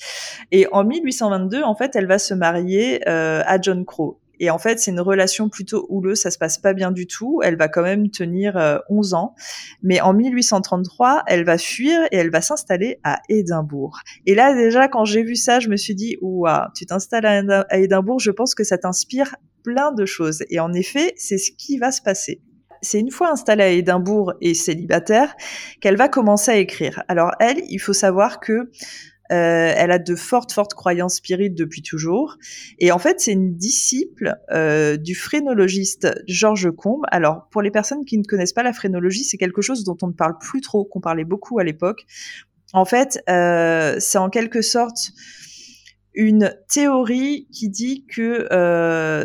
Et 0.51 0.67
en 0.71 0.83
1822, 0.83 1.63
en 1.63 1.75
fait, 1.75 1.95
elle 1.95 2.07
va 2.07 2.19
se 2.19 2.33
marier 2.33 3.01
euh, 3.07 3.41
à 3.45 3.59
John 3.61 3.85
Crowe. 3.85 4.17
Et 4.39 4.49
en 4.49 4.57
fait, 4.57 4.79
c'est 4.79 4.91
une 4.91 4.99
relation 4.99 5.49
plutôt 5.49 5.85
houleuse, 5.89 6.19
ça 6.19 6.31
se 6.31 6.37
passe 6.37 6.57
pas 6.57 6.73
bien 6.73 6.91
du 6.91 7.07
tout. 7.07 7.41
Elle 7.43 7.57
va 7.57 7.67
quand 7.67 7.81
même 7.81 8.09
tenir 8.09 8.81
11 8.89 9.13
euh, 9.13 9.17
ans. 9.17 9.35
Mais 9.83 10.01
en 10.01 10.13
1833, 10.13 11.23
elle 11.27 11.43
va 11.43 11.57
fuir 11.57 11.99
et 12.11 12.17
elle 12.17 12.31
va 12.31 12.41
s'installer 12.41 12.99
à 13.03 13.21
Édimbourg. 13.29 13.99
Et 14.25 14.35
là, 14.35 14.53
déjà, 14.53 14.87
quand 14.87 15.05
j'ai 15.05 15.23
vu 15.23 15.35
ça, 15.35 15.59
je 15.59 15.69
me 15.69 15.77
suis 15.77 15.95
dit, 15.95 16.17
ouah, 16.21 16.71
tu 16.75 16.85
t'installes 16.85 17.25
à 17.69 17.77
Édimbourg, 17.77 18.19
je 18.19 18.31
pense 18.31 18.55
que 18.55 18.63
ça 18.63 18.77
t'inspire 18.77 19.35
plein 19.63 19.91
de 19.91 20.05
choses. 20.05 20.43
Et 20.49 20.59
en 20.59 20.73
effet, 20.73 21.13
c'est 21.17 21.37
ce 21.37 21.51
qui 21.51 21.77
va 21.77 21.91
se 21.91 22.01
passer 22.01 22.41
c'est 22.81 22.99
une 22.99 23.11
fois 23.11 23.31
installée 23.31 23.63
à 23.63 23.69
Édimbourg 23.69 24.33
et 24.41 24.53
célibataire 24.53 25.35
qu'elle 25.81 25.97
va 25.97 26.07
commencer 26.07 26.51
à 26.51 26.57
écrire. 26.57 27.03
Alors 27.07 27.31
elle, 27.39 27.61
il 27.69 27.79
faut 27.79 27.93
savoir 27.93 28.39
que 28.39 28.71
euh, 29.31 29.73
elle 29.75 29.91
a 29.91 29.99
de 29.99 30.15
fortes, 30.15 30.51
fortes 30.51 30.73
croyances 30.73 31.15
spirites 31.15 31.53
depuis 31.53 31.83
toujours. 31.83 32.37
Et 32.79 32.91
en 32.91 32.97
fait, 32.97 33.19
c'est 33.19 33.31
une 33.31 33.55
disciple 33.55 34.35
euh, 34.51 34.97
du 34.97 35.13
phrénologiste 35.13 36.07
Georges 36.27 36.71
Combe. 36.71 37.03
Alors, 37.11 37.47
pour 37.51 37.61
les 37.61 37.69
personnes 37.69 38.05
qui 38.05 38.17
ne 38.17 38.23
connaissent 38.23 38.53
pas 38.53 38.63
la 38.63 38.73
phrénologie, 38.73 39.23
c'est 39.23 39.37
quelque 39.37 39.61
chose 39.61 39.83
dont 39.83 39.97
on 40.01 40.07
ne 40.07 40.13
parle 40.13 40.37
plus 40.39 40.61
trop, 40.61 40.83
qu'on 40.83 40.99
parlait 40.99 41.25
beaucoup 41.25 41.59
à 41.59 41.63
l'époque. 41.63 42.05
En 42.73 42.85
fait, 42.85 43.23
euh, 43.29 43.97
c'est 43.99 44.17
en 44.17 44.29
quelque 44.29 44.61
sorte 44.61 45.11
une 46.15 46.55
théorie 46.67 47.47
qui 47.51 47.69
dit 47.69 48.05
que 48.07 48.47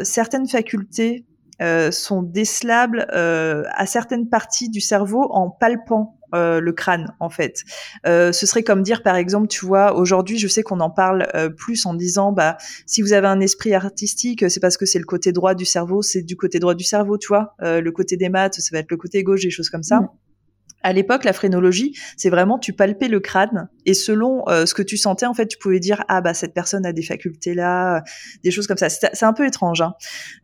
certaines 0.04 0.46
facultés 0.46 1.24
sont 1.90 2.22
décelables 2.22 3.06
à 3.10 3.86
certaines 3.86 4.28
parties 4.28 4.68
du 4.68 4.80
cerveau 4.80 5.26
en 5.30 5.50
palpant 5.50 6.18
euh, 6.34 6.60
le 6.60 6.72
crâne 6.72 7.14
en 7.20 7.30
fait. 7.30 7.64
Euh, 8.06 8.32
ce 8.32 8.46
serait 8.46 8.62
comme 8.62 8.82
dire 8.82 9.02
par 9.02 9.16
exemple, 9.16 9.48
tu 9.48 9.64
vois, 9.64 9.94
aujourd'hui 9.94 10.38
je 10.38 10.48
sais 10.48 10.62
qu'on 10.62 10.80
en 10.80 10.90
parle 10.90 11.28
euh, 11.34 11.48
plus 11.48 11.86
en 11.86 11.94
disant 11.94 12.32
bah 12.32 12.56
si 12.86 13.02
vous 13.02 13.12
avez 13.12 13.28
un 13.28 13.40
esprit 13.40 13.74
artistique, 13.74 14.48
c'est 14.50 14.60
parce 14.60 14.76
que 14.76 14.86
c'est 14.86 14.98
le 14.98 15.04
côté 15.04 15.32
droit 15.32 15.54
du 15.54 15.64
cerveau, 15.64 16.02
c'est 16.02 16.22
du 16.22 16.36
côté 16.36 16.58
droit 16.58 16.74
du 16.74 16.84
cerveau, 16.84 17.18
tu 17.18 17.28
vois. 17.28 17.54
le 17.60 17.90
côté 17.90 18.16
des 18.16 18.28
maths, 18.28 18.54
ça 18.54 18.68
va 18.72 18.78
être 18.78 18.90
le 18.90 18.96
côté 18.96 19.22
gauche, 19.22 19.42
des 19.42 19.50
choses 19.50 19.70
comme 19.70 19.82
ça. 19.82 20.00
Mm 20.00 20.08
à 20.84 20.92
l'époque, 20.92 21.24
la 21.24 21.32
phrénologie, 21.32 21.96
c'est 22.16 22.28
vraiment 22.28 22.58
tu 22.58 22.74
palpais 22.74 23.08
le 23.08 23.18
crâne 23.18 23.68
et 23.86 23.94
selon 23.94 24.46
euh, 24.48 24.66
ce 24.66 24.74
que 24.74 24.82
tu 24.82 24.98
sentais, 24.98 25.24
en 25.24 25.32
fait, 25.32 25.46
tu 25.46 25.56
pouvais 25.56 25.80
dire 25.80 26.04
ah 26.08 26.20
bah 26.20 26.34
cette 26.34 26.52
personne 26.52 26.84
a 26.84 26.92
des 26.92 27.02
facultés 27.02 27.54
là, 27.54 28.04
des 28.44 28.50
choses 28.50 28.66
comme 28.66 28.76
ça. 28.76 28.90
C'est 28.90 29.24
un 29.24 29.32
peu 29.32 29.46
étrange, 29.46 29.80
hein. 29.80 29.94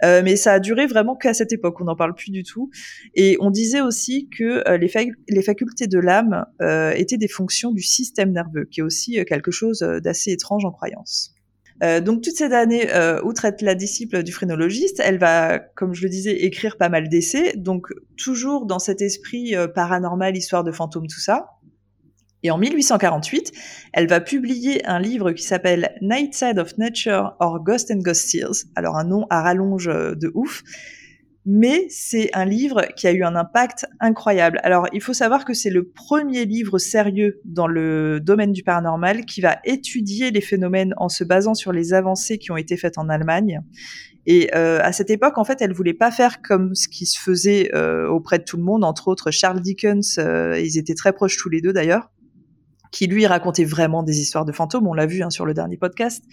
Euh, 0.02 0.22
mais 0.24 0.36
ça 0.36 0.54
a 0.54 0.58
duré 0.58 0.86
vraiment 0.86 1.14
qu'à 1.14 1.34
cette 1.34 1.52
époque. 1.52 1.80
On 1.80 1.84
n'en 1.84 1.94
parle 1.94 2.14
plus 2.14 2.30
du 2.30 2.42
tout. 2.42 2.70
Et 3.14 3.36
on 3.40 3.50
disait 3.50 3.82
aussi 3.82 4.28
que 4.30 4.66
euh, 4.66 4.78
les, 4.78 4.90
les, 5.28 5.42
facultés 5.42 5.86
de 5.86 5.98
l'âme 5.98 6.46
étaient 6.94 7.18
des 7.18 7.28
fonctions 7.28 7.70
du 7.70 7.82
système 7.82 8.32
nerveux, 8.32 8.64
qui 8.64 8.80
est 8.80 8.82
aussi 8.82 9.22
quelque 9.26 9.50
chose 9.50 9.80
d'assez 10.02 10.32
étrange 10.32 10.64
en 10.64 10.70
croyance. 10.70 11.34
Euh, 11.82 12.00
donc 12.00 12.22
toutes 12.22 12.36
ces 12.36 12.52
années, 12.52 12.92
euh, 12.92 13.22
outre 13.22 13.44
être 13.44 13.62
la 13.62 13.74
disciple 13.74 14.22
du 14.22 14.32
phrénologiste, 14.32 15.00
elle 15.04 15.18
va, 15.18 15.58
comme 15.58 15.94
je 15.94 16.02
le 16.02 16.08
disais, 16.08 16.44
écrire 16.44 16.76
pas 16.76 16.88
mal 16.88 17.08
d'essais, 17.08 17.54
donc 17.56 17.88
toujours 18.16 18.66
dans 18.66 18.78
cet 18.78 19.00
esprit 19.00 19.56
euh, 19.56 19.66
paranormal, 19.66 20.36
histoire 20.36 20.64
de 20.64 20.72
fantômes, 20.72 21.06
tout 21.06 21.20
ça. 21.20 21.46
Et 22.42 22.50
en 22.50 22.58
1848, 22.58 23.52
elle 23.92 24.08
va 24.08 24.20
publier 24.20 24.86
un 24.86 24.98
livre 24.98 25.32
qui 25.32 25.42
s'appelle 25.42 25.94
Night 26.00 26.34
Side 26.34 26.58
of 26.58 26.78
Nature 26.78 27.36
or 27.38 27.62
Ghost 27.62 27.90
and 27.90 27.98
Ghost 27.98 28.30
Tears. 28.30 28.64
Alors 28.76 28.96
un 28.96 29.04
nom 29.04 29.26
à 29.28 29.42
rallonge 29.42 29.86
de 29.86 30.30
ouf 30.34 30.62
mais 31.46 31.86
c'est 31.88 32.30
un 32.34 32.44
livre 32.44 32.82
qui 32.96 33.06
a 33.06 33.12
eu 33.12 33.24
un 33.24 33.34
impact 33.34 33.86
incroyable. 33.98 34.60
Alors, 34.62 34.86
il 34.92 35.00
faut 35.00 35.14
savoir 35.14 35.44
que 35.44 35.54
c'est 35.54 35.70
le 35.70 35.88
premier 35.88 36.44
livre 36.44 36.78
sérieux 36.78 37.40
dans 37.44 37.66
le 37.66 38.20
domaine 38.20 38.52
du 38.52 38.62
paranormal 38.62 39.24
qui 39.24 39.40
va 39.40 39.58
étudier 39.64 40.30
les 40.30 40.40
phénomènes 40.42 40.94
en 40.98 41.08
se 41.08 41.24
basant 41.24 41.54
sur 41.54 41.72
les 41.72 41.94
avancées 41.94 42.38
qui 42.38 42.50
ont 42.50 42.56
été 42.56 42.76
faites 42.76 42.98
en 42.98 43.08
Allemagne. 43.08 43.60
Et 44.26 44.50
euh, 44.54 44.80
à 44.82 44.92
cette 44.92 45.10
époque, 45.10 45.38
en 45.38 45.44
fait, 45.44 45.62
elle 45.62 45.72
voulait 45.72 45.94
pas 45.94 46.10
faire 46.10 46.42
comme 46.42 46.74
ce 46.74 46.88
qui 46.88 47.06
se 47.06 47.18
faisait 47.18 47.74
euh, 47.74 48.06
auprès 48.08 48.38
de 48.38 48.44
tout 48.44 48.58
le 48.58 48.62
monde, 48.62 48.84
entre 48.84 49.08
autres 49.08 49.30
Charles 49.30 49.60
Dickens. 49.60 50.18
Euh, 50.18 50.60
ils 50.60 50.78
étaient 50.78 50.94
très 50.94 51.12
proches 51.12 51.38
tous 51.38 51.48
les 51.48 51.60
deux 51.62 51.72
d'ailleurs 51.72 52.10
qui 52.90 53.06
lui 53.06 53.26
racontait 53.26 53.64
vraiment 53.64 54.02
des 54.02 54.20
histoires 54.20 54.44
de 54.44 54.52
fantômes, 54.52 54.86
on 54.86 54.94
l'a 54.94 55.06
vu 55.06 55.22
hein, 55.22 55.30
sur 55.30 55.46
le 55.46 55.54
dernier 55.54 55.76
podcast. 55.76 56.24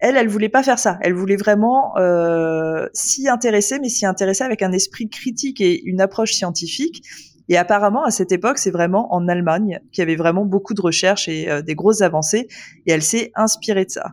Elle, 0.00 0.16
elle 0.16 0.28
voulait 0.28 0.48
pas 0.48 0.62
faire 0.62 0.78
ça. 0.78 0.98
Elle 1.02 1.14
voulait 1.14 1.36
vraiment 1.36 1.96
euh, 1.98 2.86
s'y 2.92 3.28
intéresser, 3.28 3.78
mais 3.78 3.88
s'y 3.88 4.06
intéresser 4.06 4.44
avec 4.44 4.62
un 4.62 4.72
esprit 4.72 5.08
critique 5.08 5.60
et 5.60 5.82
une 5.84 6.00
approche 6.00 6.32
scientifique. 6.32 7.02
Et 7.48 7.56
apparemment, 7.56 8.04
à 8.04 8.10
cette 8.10 8.32
époque, 8.32 8.58
c'est 8.58 8.70
vraiment 8.70 9.14
en 9.14 9.28
Allemagne 9.28 9.80
qu'il 9.92 10.02
y 10.02 10.02
avait 10.02 10.16
vraiment 10.16 10.46
beaucoup 10.46 10.74
de 10.74 10.80
recherches 10.80 11.28
et 11.28 11.50
euh, 11.50 11.62
des 11.62 11.74
grosses 11.74 12.00
avancées, 12.00 12.48
et 12.86 12.92
elle 12.92 13.02
s'est 13.02 13.32
inspirée 13.34 13.84
de 13.84 13.90
ça. 13.90 14.12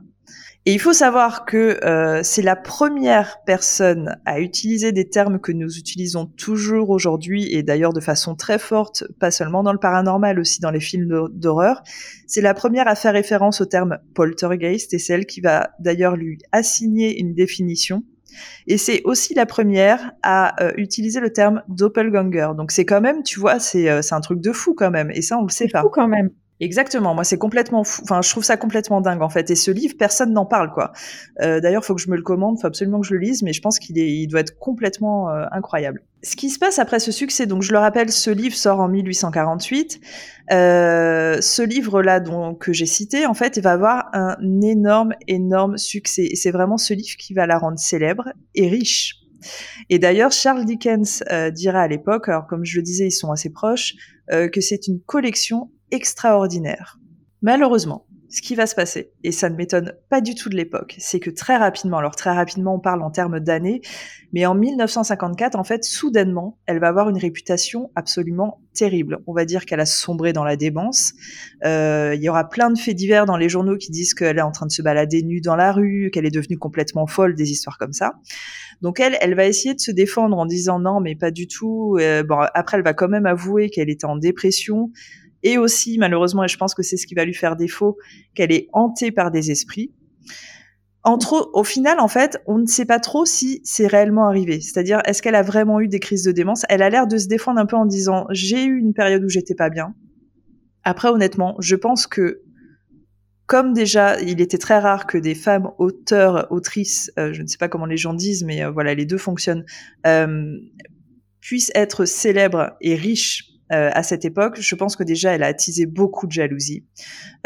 Et 0.67 0.74
il 0.74 0.80
faut 0.80 0.93
savoir 0.93 1.45
que 1.45 1.84
euh, 1.84 2.21
c'est 2.24 2.43
la 2.43 2.56
première 2.56 3.39
personne 3.45 4.17
à 4.26 4.39
utiliser 4.39 4.91
des 4.91 5.10
termes 5.10 5.39
que 5.39 5.52
nous 5.52 5.78
utilisons 5.78 6.28
toujours 6.28 6.91
aujourd'hui, 6.91 7.52
et 7.52 7.63
d'ailleurs 7.63 7.93
de 7.93 8.00
façon 8.00 8.36
très 8.36 8.60
forte, 8.60 9.04
pas 9.19 9.32
seulement 9.32 9.63
dans 9.63 9.74
le 9.74 9.80
paranormal, 9.80 10.39
aussi 10.39 10.62
dans 10.62 10.69
les 10.69 10.80
films 10.80 11.30
d'horreur. 11.32 11.82
C'est 12.28 12.41
la 12.41 12.54
première 12.54 12.88
à 12.88 12.93
faire 12.93 13.13
référence 13.13 13.60
au 13.62 13.65
terme 13.65 13.97
poltergeist, 14.13 14.93
et 14.93 15.00
celle 15.00 15.26
qui 15.26 15.41
va 15.41 15.71
d'ailleurs 15.80 16.15
lui 16.15 16.38
assigner 16.52 17.19
une 17.19 17.34
définition. 17.34 18.04
Et 18.67 18.78
c'est 18.78 19.02
aussi 19.04 19.34
la 19.34 19.47
première 19.47 20.12
à 20.21 20.63
euh, 20.63 20.71
utiliser 20.78 21.19
le 21.19 21.34
terme 21.34 21.63
doppelganger. 21.69 22.50
Donc 22.56 22.71
c'est 22.71 22.86
quand 22.86 23.02
même, 23.02 23.24
tu 23.24 23.39
vois, 23.39 23.60
c'est 23.60 23.89
euh, 23.89 24.02
c'est 24.04 24.15
un 24.15 24.21
truc 24.21 24.39
de 24.39 24.52
fou 24.52 24.76
quand 24.76 24.91
même. 24.91 25.12
Et 25.12 25.24
ça, 25.24 25.38
on 25.38 25.43
le 25.43 25.50
sait 25.50 25.67
pas. 25.67 25.82
Fou 25.82 25.89
quand 25.89 26.08
même. 26.08 26.30
Exactement. 26.62 27.15
Moi, 27.15 27.24
c'est 27.24 27.39
complètement 27.39 27.84
fou. 27.84 28.04
Enfin, 28.04 28.21
je 28.21 28.30
trouve 28.30 28.43
ça 28.43 28.56
complètement 28.56 29.02
dingue 29.02 29.24
en 29.24 29.30
fait. 29.30 29.50
Et 29.50 29.56
ce 29.56 29.71
livre, 29.71 29.95
personne 29.97 30.32
n'en 30.32 30.45
parle 30.45 30.71
quoi. 30.71 30.93
Euh, 31.41 31.60
D'ailleurs, 31.60 31.84
faut 31.84 31.95
que 31.95 32.02
je 32.02 32.10
me 32.10 32.15
le 32.15 32.21
commande. 32.21 32.60
Faut 32.62 32.67
absolument 32.67 33.02
que 33.02 33.08
je 33.08 33.15
le 33.15 33.19
lise. 33.19 33.41
Mais 33.41 33.52
je 33.52 33.62
pense 33.62 33.80
qu'il 33.80 33.97
il 33.97 34.28
doit 34.28 34.41
être 34.41 34.60
complètement 34.60 35.32
euh, 35.32 35.45
incroyable. 35.52 36.04
Ce 36.21 36.36
qui 36.36 36.52
se 36.52 36.60
passe 36.60 36.78
après 36.78 37.00
ce 37.00 37.12
succès, 37.12 37.47
donc 37.47 37.63
je 37.63 37.71
le 37.71 37.80
rappelle, 37.80 38.12
ce 38.12 38.30
livre 38.30 38.56
sort 38.56 38.80
en 38.80 38.88
1848. 38.89 40.02
Euh, 40.52 41.41
ce 41.41 41.63
livre-là, 41.63 42.21
que 42.60 42.71
j'ai 42.74 42.86
cité, 42.86 43.26
en 43.26 43.34
fait, 43.34 43.58
il 43.58 43.63
va 43.63 43.71
avoir 43.71 44.10
un 44.13 44.38
énorme, 44.62 45.13
énorme 45.28 45.78
succès. 45.78 46.28
Et 46.30 46.36
c'est 46.36 46.52
vraiment 46.52 46.78
ce 46.78 46.93
livre 46.93 47.17
qui 47.17 47.34
va 47.34 47.47
la 47.47 47.58
rendre 47.58 47.80
célèbre 47.80 48.26
et 48.54 48.69
riche. 48.69 49.15
Et 49.89 49.97
d'ailleurs, 49.97 50.31
Charles 50.31 50.65
Dickens 50.65 51.23
euh, 51.31 51.50
dira 51.50 51.81
à 51.81 51.88
l'époque, 51.88 52.29
alors 52.29 52.46
comme 52.46 52.65
je 52.65 52.77
le 52.77 52.83
disais, 52.83 53.08
ils 53.08 53.12
sont 53.12 53.31
assez 53.31 53.50
proches, 53.50 53.96
que 54.29 54.62
c'est 54.62 54.88
une 54.88 55.02
collection 55.02 55.71
extraordinaire. 55.92 57.00
Malheureusement, 57.42 58.06
ce 58.31 58.42
qui 58.42 58.56
va 58.56 58.65
se 58.65 58.75
passer, 58.75 59.12
et 59.23 59.31
ça 59.33 59.50
ne 59.50 59.56
m'étonne 59.56 59.94
pas 60.10 60.21
du 60.21 60.35
tout 60.35 60.48
de 60.48 60.56
l'époque, 60.56 60.96
c'est 61.00 61.19
que 61.19 61.29
très 61.29 61.58
rapidement, 61.58 61.98
alors 61.98 62.15
très 62.15 62.31
rapidement 62.31 62.75
on 62.75 62.79
parle 62.79 63.04
en 63.04 63.12
termes 63.12 63.42
d'années, 63.42 63.81
mais 64.31 64.46
en 64.46 64.56
1954, 64.56 65.58
en 65.58 65.65
fait, 65.65 65.83
soudainement, 65.83 66.58
elle 66.65 66.79
va 66.79 66.87
avoir 66.87 67.10
une 67.10 67.17
réputation 67.17 67.92
absolument 67.96 68.62
terrible. 68.73 69.19
On 69.27 69.33
va 69.33 69.44
dire 69.44 69.65
qu'elle 69.65 69.81
a 69.81 69.85
sombré 69.85 70.31
dans 70.31 70.46
la 70.46 70.56
démence. 70.56 71.12
Euh, 71.65 72.13
il 72.15 72.23
y 72.23 72.29
aura 72.29 72.48
plein 72.48 72.71
de 72.71 72.79
faits 72.79 72.96
divers 72.96 73.25
dans 73.25 73.35
les 73.35 73.50
journaux 73.50 73.75
qui 73.75 73.92
disent 73.92 74.13
qu'elle 74.13 74.37
est 74.37 74.44
en 74.44 74.54
train 74.54 74.65
de 74.65 74.71
se 74.71 74.81
balader 74.81 75.23
nue 75.23 75.42
dans 75.42 75.58
la 75.58 75.73
rue, 75.73 76.10
qu'elle 76.13 76.25
est 76.25 76.31
devenue 76.31 76.58
complètement 76.58 77.08
folle, 77.08 77.35
des 77.35 77.52
histoires 77.52 77.77
comme 77.77 77.92
ça. 77.92 78.13
Donc 78.81 79.02
elle, 79.02 79.17
elle 79.19 79.35
va 79.35 79.46
essayer 79.46 79.75
de 79.75 79.81
se 79.81 79.92
défendre 79.92 80.37
en 80.37 80.46
disant 80.46 80.79
non, 80.79 81.02
mais 81.02 81.15
pas 81.15 81.31
du 81.31 81.48
tout. 81.48 81.98
Euh, 82.00 82.23
bon, 82.23 82.39
après, 82.54 82.77
elle 82.77 82.83
va 82.83 82.94
quand 82.94 83.10
même 83.10 83.25
avouer 83.25 83.69
qu'elle 83.69 83.89
était 83.89 84.06
en 84.06 84.15
dépression 84.15 84.92
et 85.44 85.58
aussi, 85.58 85.98
malheureusement, 85.98 86.44
et 86.44 86.48
je 86.48 86.58
pense 86.58 86.73
que 86.73 86.83
c'est 86.83 86.98
ce 86.98 87.08
qui 87.08 87.15
va 87.15 87.25
lui 87.25 87.33
faire 87.33 87.56
défaut, 87.56 87.98
qu'elle 88.35 88.52
est 88.52 88.67
hantée 88.73 89.12
par 89.12 89.31
des 89.31 89.52
esprits. 89.52 89.94
Entre, 91.04 91.50
au 91.54 91.63
final, 91.63 92.00
en 92.00 92.08
fait, 92.08 92.39
on 92.46 92.60
ne 92.60 92.67
sait 92.67 92.85
pas 92.85 93.00
trop 93.00 93.25
si 93.25 93.60
c'est 93.63 93.87
réellement 93.87 94.27
arrivé. 94.27 94.62
C'est-à-dire, 94.62 95.02
est-ce 95.06 95.21
qu'elle 95.23 95.35
a 95.35 95.42
vraiment 95.42 95.79
eu 95.79 95.87
des 95.87 96.00
crises 96.00 96.23
de 96.23 96.31
démence? 96.31 96.63
Elle 96.69 96.83
a 96.83 96.92
l'air 96.92 97.08
de 97.08 97.17
se 97.17 97.27
défendre 97.27 97.60
un 97.60 97.65
peu 97.65 97.75
en 97.75 97.85
disant 97.85 98.27
j'ai 98.29 98.63
eu 98.63 98.77
une 98.77 98.94
période 98.94 99.23
où 99.23 99.29
j'étais 99.29 99.56
pas 99.56 99.69
bien. 99.69 99.96
Après, 100.83 101.10
honnêtement, 101.10 101.56
je 101.60 101.75
pense 101.75 102.06
que 102.06 102.44
comme 103.52 103.73
déjà, 103.73 104.17
il 104.21 104.39
était 104.39 104.58
très 104.58 104.79
rare 104.79 105.08
que 105.08 105.17
des 105.17 105.35
femmes 105.35 105.71
auteurs, 105.77 106.50
autrices, 106.52 107.12
euh, 107.19 107.33
je 107.33 107.42
ne 107.42 107.48
sais 107.48 107.58
pas 107.58 107.67
comment 107.67 107.85
les 107.85 107.98
gens 107.98 108.13
disent, 108.13 108.46
mais 108.46 108.63
euh, 108.63 108.71
voilà, 108.71 108.94
les 108.94 109.06
deux 109.06 109.17
fonctionnent, 109.17 109.65
euh, 110.08 110.56
puissent 111.42 111.71
être 111.75 112.06
célèbres 112.06 112.77
et 112.79 112.96
riches 112.96 113.50
euh, 113.72 113.90
à 113.94 114.04
cette 114.04 114.26
époque, 114.26 114.60
je 114.60 114.76
pense 114.76 114.96
que 114.96 115.04
déjà 115.04 115.34
elle 115.34 115.44
a 115.44 115.48
attisé 115.48 115.86
beaucoup 115.86 116.28
de 116.28 116.32
jalousie. 116.32 116.86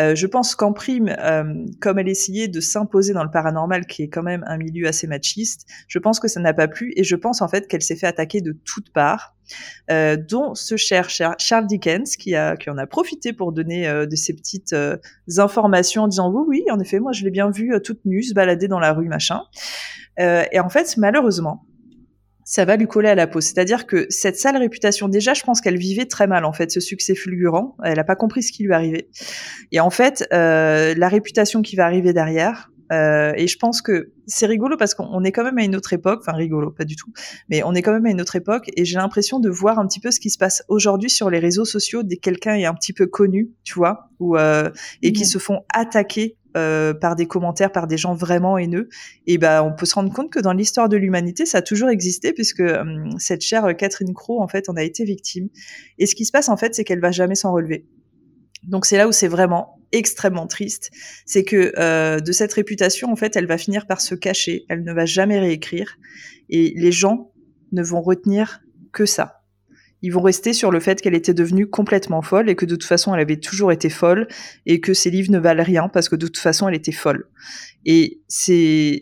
Euh, 0.02 0.16
je 0.16 0.26
pense 0.28 0.56
qu'en 0.56 0.74
prime, 0.74 1.16
euh, 1.20 1.66
comme 1.80 2.00
elle 2.00 2.10
essayait 2.10 2.48
de 2.48 2.60
s'imposer 2.60 3.14
dans 3.14 3.24
le 3.24 3.30
paranormal, 3.30 3.86
qui 3.86 4.04
est 4.04 4.10
quand 4.10 4.24
même 4.24 4.44
un 4.48 4.58
milieu 4.58 4.88
assez 4.88 5.08
machiste, 5.08 5.68
je 5.88 6.00
pense 6.00 6.20
que 6.20 6.28
ça 6.28 6.40
n'a 6.40 6.54
pas 6.54 6.68
plu 6.68 6.94
et 6.96 7.04
je 7.04 7.16
pense 7.16 7.42
en 7.42 7.48
fait 7.48 7.68
qu'elle 7.68 7.82
s'est 7.82 7.96
fait 7.96 8.08
attaquer 8.08 8.42
de 8.42 8.58
toutes 8.66 8.92
parts, 8.92 9.36
dont 9.90 10.56
ce 10.56 10.76
cher 10.76 11.10
Charles 11.10 11.68
Dickens 11.68 12.16
qui, 12.16 12.34
qui 12.60 12.70
en 12.70 12.78
a 12.78 12.88
profité 12.88 13.32
pour 13.32 13.52
donner 13.52 13.88
de 13.88 14.16
ces 14.16 14.34
petites 14.34 14.76
informations 15.38 16.04
en 16.04 16.08
disant 16.08 16.32
oui, 16.32 16.44
oui, 16.48 16.72
en 16.72 16.80
effet, 16.80 17.00
moi 17.00 17.12
je 17.12 17.24
l'ai 17.24 17.32
bien 17.32 17.52
vue 17.52 17.72
toute 17.84 18.04
nue 18.06 18.24
se 18.24 18.34
balader 18.34 18.68
dans 18.68 18.80
la 18.80 18.94
rue, 18.94 19.08
machin. 19.08 19.42
et 20.18 20.60
en 20.60 20.70
fait, 20.70 20.98
malheureusement, 20.98 21.66
ça 22.46 22.64
va 22.64 22.78
lui 22.78 22.88
coller 22.88 23.10
à 23.10 23.16
la 23.16 23.26
peau. 23.26 23.42
C'est-à-dire 23.42 23.88
que 23.88 24.06
cette 24.10 24.38
sale 24.38 24.56
réputation, 24.56 25.08
déjà, 25.10 25.34
je 25.34 25.42
pense 25.42 25.62
qu'elle 25.62 25.78
vivait 25.78 26.06
très 26.06 26.28
mal 26.28 26.46
en 26.46 26.54
fait 26.54 26.72
ce 26.72 26.80
succès 26.80 27.16
fulgurant. 27.16 27.76
Elle 27.84 27.98
n'a 27.98 28.04
pas 28.04 28.16
compris 28.16 28.44
ce 28.44 28.52
qui 28.52 28.64
lui 28.64 28.74
arrivait. 28.74 29.10
Et 29.72 29.80
en 29.80 29.90
fait, 29.90 30.28
euh, 30.32 30.94
la 30.96 31.10
réputation 31.10 31.64
qui 31.64 31.76
va 31.76 31.86
arriver 31.86 32.14
derrière. 32.14 32.72
Euh, 32.92 33.34
et 33.36 33.48
je 33.48 33.58
pense 33.58 33.82
que 33.82 34.12
c'est 34.28 34.46
rigolo 34.46 34.78
parce 34.78 34.94
qu'on 34.94 35.24
est 35.24 35.32
quand 35.32 35.44
même 35.44 35.58
à 35.58 35.64
une 35.64 35.76
autre 35.76 35.94
époque, 35.94 36.20
enfin 36.22 36.38
rigolo, 36.38 36.70
pas 36.70 36.86
du 36.86 36.96
tout, 36.96 37.12
mais 37.50 37.64
on 37.64 37.74
est 37.74 37.82
quand 37.82 37.92
même 37.92 38.06
à 38.06 38.12
une 38.12 38.22
autre 38.22 38.36
époque 38.36 38.70
et 38.78 38.86
j'ai 38.86 38.98
l'impression 38.98 39.40
de 39.40 39.50
voir 39.50 39.80
un 39.80 39.88
petit 39.88 40.00
peu 40.00 40.12
ce 40.12 40.20
qui 40.20 40.30
se 40.30 40.38
passe 40.38 40.62
aujourd'hui 40.68 41.10
sur 41.10 41.32
les 41.32 41.40
réseaux 41.40 41.66
sociaux 41.66 42.04
dès 42.04 42.18
que 42.18 42.22
quelqu'un 42.22 42.54
est 42.54 42.66
un 42.66 42.76
petit 42.76 42.94
peu 42.94 43.08
connu, 43.08 43.50
tu 43.64 43.74
vois, 43.74 44.12
ou 44.20 44.38
euh, 44.38 44.70
et 45.02 45.14
qui 45.14 45.26
se 45.26 45.40
font 45.40 45.62
attaquer 45.74 46.38
euh, 46.56 46.94
par 46.94 47.16
des 47.16 47.26
commentaires, 47.26 47.72
par 47.72 47.88
des 47.88 47.98
gens 47.98 48.14
vraiment 48.14 48.58
haineux, 48.58 48.90
et 49.28 49.38
ben 49.38 49.62
on 49.62 49.74
peut 49.74 49.86
se 49.86 49.96
rendre 49.96 50.14
compte 50.14 50.32
que 50.32 50.40
dans 50.40 50.54
l'histoire 50.54 50.90
de 50.90 50.98
l'humanité, 50.98 51.46
ça 51.46 51.60
a 51.60 51.62
toujours 51.62 51.90
existé 51.90 52.34
puisque 52.34 52.62
hum, 52.62 53.12
cette 53.20 53.42
chère 53.42 53.76
Catherine 53.76 54.14
Crowe 54.14 54.42
en 54.42 54.48
fait 54.48 54.70
en 54.70 54.76
a 54.76 54.84
été 54.84 55.04
victime. 55.04 55.50
Et 55.98 56.06
ce 56.06 56.16
qui 56.16 56.26
se 56.26 56.32
passe 56.32 56.50
en 56.50 56.58
fait, 56.58 56.76
c'est 56.76 56.84
qu'elle 56.84 57.02
va 57.02 57.12
jamais 57.12 57.36
s'en 57.36 57.52
relever. 57.52 57.86
Donc 58.64 58.86
c'est 58.86 58.98
là 58.98 59.08
où 59.08 59.12
c'est 59.12 59.28
vraiment 59.28 59.80
extrêmement 59.92 60.48
triste, 60.48 60.92
c'est 61.26 61.44
que 61.44 61.74
euh, 61.78 62.20
de 62.20 62.32
cette 62.32 62.54
réputation 62.54 63.12
en 63.12 63.16
fait, 63.16 63.36
elle 63.36 63.48
va 63.48 63.58
finir 63.58 63.86
par 63.86 64.02
se 64.02 64.16
cacher, 64.16 64.66
elle 64.70 64.84
ne 64.84 64.94
va 64.94 65.06
jamais 65.06 65.40
réécrire, 65.40 65.98
et 66.50 66.74
les 66.76 66.92
gens 66.92 67.32
ne 67.72 67.84
vont 67.84 68.02
retenir 68.02 68.62
que 68.92 69.06
ça 69.06 69.35
ils 70.06 70.12
vont 70.12 70.22
rester 70.22 70.54
sur 70.54 70.70
le 70.70 70.80
fait 70.80 71.02
qu'elle 71.02 71.16
était 71.16 71.34
devenue 71.34 71.66
complètement 71.68 72.22
folle 72.22 72.48
et 72.48 72.56
que 72.56 72.68
de 72.68 72.76
toute 72.76 72.88
façon 72.88 73.16
elle 73.16 73.22
avait 73.22 73.40
toujours 73.40 73.72
été 73.72 73.90
folle 73.90 74.28
et 74.68 74.80
que 74.80 74.94
ses 74.94 75.10
livres 75.10 75.32
ne 75.32 75.40
valent 75.40 75.64
rien 75.64 75.90
parce 75.90 76.10
que 76.10 76.16
de 76.16 76.28
toute 76.28 76.38
façon 76.38 76.68
elle 76.68 76.76
était 76.76 76.92
folle. 76.92 77.28
Et 77.88 78.22
c'est, 78.28 79.02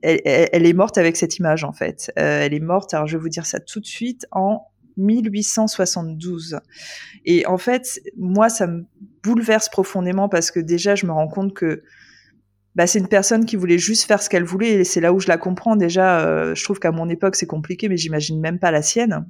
elle, 0.00 0.64
est 0.64 0.72
morte 0.72 0.96
avec 0.96 1.18
cette 1.18 1.36
image 1.36 1.64
en 1.64 1.72
fait. 1.74 2.10
Euh, 2.18 2.40
elle 2.40 2.54
est 2.54 2.60
morte, 2.60 2.94
alors 2.94 3.06
je 3.06 3.18
vais 3.18 3.22
vous 3.22 3.28
dire 3.28 3.44
ça 3.44 3.60
tout 3.60 3.78
de 3.78 3.86
suite, 3.86 4.24
en 4.32 4.62
1872. 4.96 6.60
Et 7.26 7.44
en 7.44 7.58
fait, 7.58 8.00
moi, 8.16 8.48
ça 8.48 8.66
me 8.66 8.86
bouleverse 9.22 9.68
profondément 9.68 10.30
parce 10.30 10.50
que 10.50 10.60
déjà, 10.60 10.94
je 10.94 11.04
me 11.04 11.12
rends 11.12 11.28
compte 11.28 11.52
que 11.52 11.82
bah, 12.74 12.86
c'est 12.86 13.00
une 13.00 13.08
personne 13.08 13.44
qui 13.44 13.56
voulait 13.56 13.76
juste 13.76 14.04
faire 14.04 14.22
ce 14.22 14.30
qu'elle 14.30 14.44
voulait 14.44 14.76
et 14.76 14.84
c'est 14.84 15.02
là 15.02 15.12
où 15.12 15.20
je 15.20 15.28
la 15.28 15.36
comprends. 15.36 15.76
Déjà, 15.76 16.26
euh, 16.26 16.54
je 16.54 16.64
trouve 16.64 16.78
qu'à 16.78 16.90
mon 16.90 17.10
époque, 17.10 17.36
c'est 17.36 17.46
compliqué, 17.46 17.90
mais 17.90 17.98
j'imagine 17.98 18.40
même 18.40 18.58
pas 18.58 18.70
la 18.70 18.80
sienne 18.80 19.26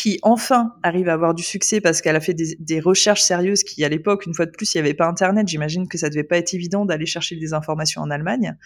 qui 0.00 0.18
enfin 0.22 0.72
arrive 0.82 1.10
à 1.10 1.12
avoir 1.12 1.34
du 1.34 1.42
succès 1.42 1.82
parce 1.82 2.00
qu'elle 2.00 2.16
a 2.16 2.20
fait 2.20 2.32
des, 2.32 2.80
recherches 2.80 3.20
sérieuses 3.20 3.64
qui, 3.64 3.84
à 3.84 3.88
l'époque, 3.90 4.24
une 4.24 4.32
fois 4.32 4.46
de 4.46 4.50
plus, 4.50 4.74
il 4.74 4.78
n'y 4.78 4.86
avait 4.86 4.94
pas 4.94 5.06
Internet. 5.06 5.46
J'imagine 5.46 5.88
que 5.88 5.98
ça 5.98 6.08
devait 6.08 6.24
pas 6.24 6.38
être 6.38 6.54
évident 6.54 6.86
d'aller 6.86 7.04
chercher 7.04 7.36
des 7.36 7.52
informations 7.52 8.00
en 8.00 8.10
Allemagne. 8.10 8.56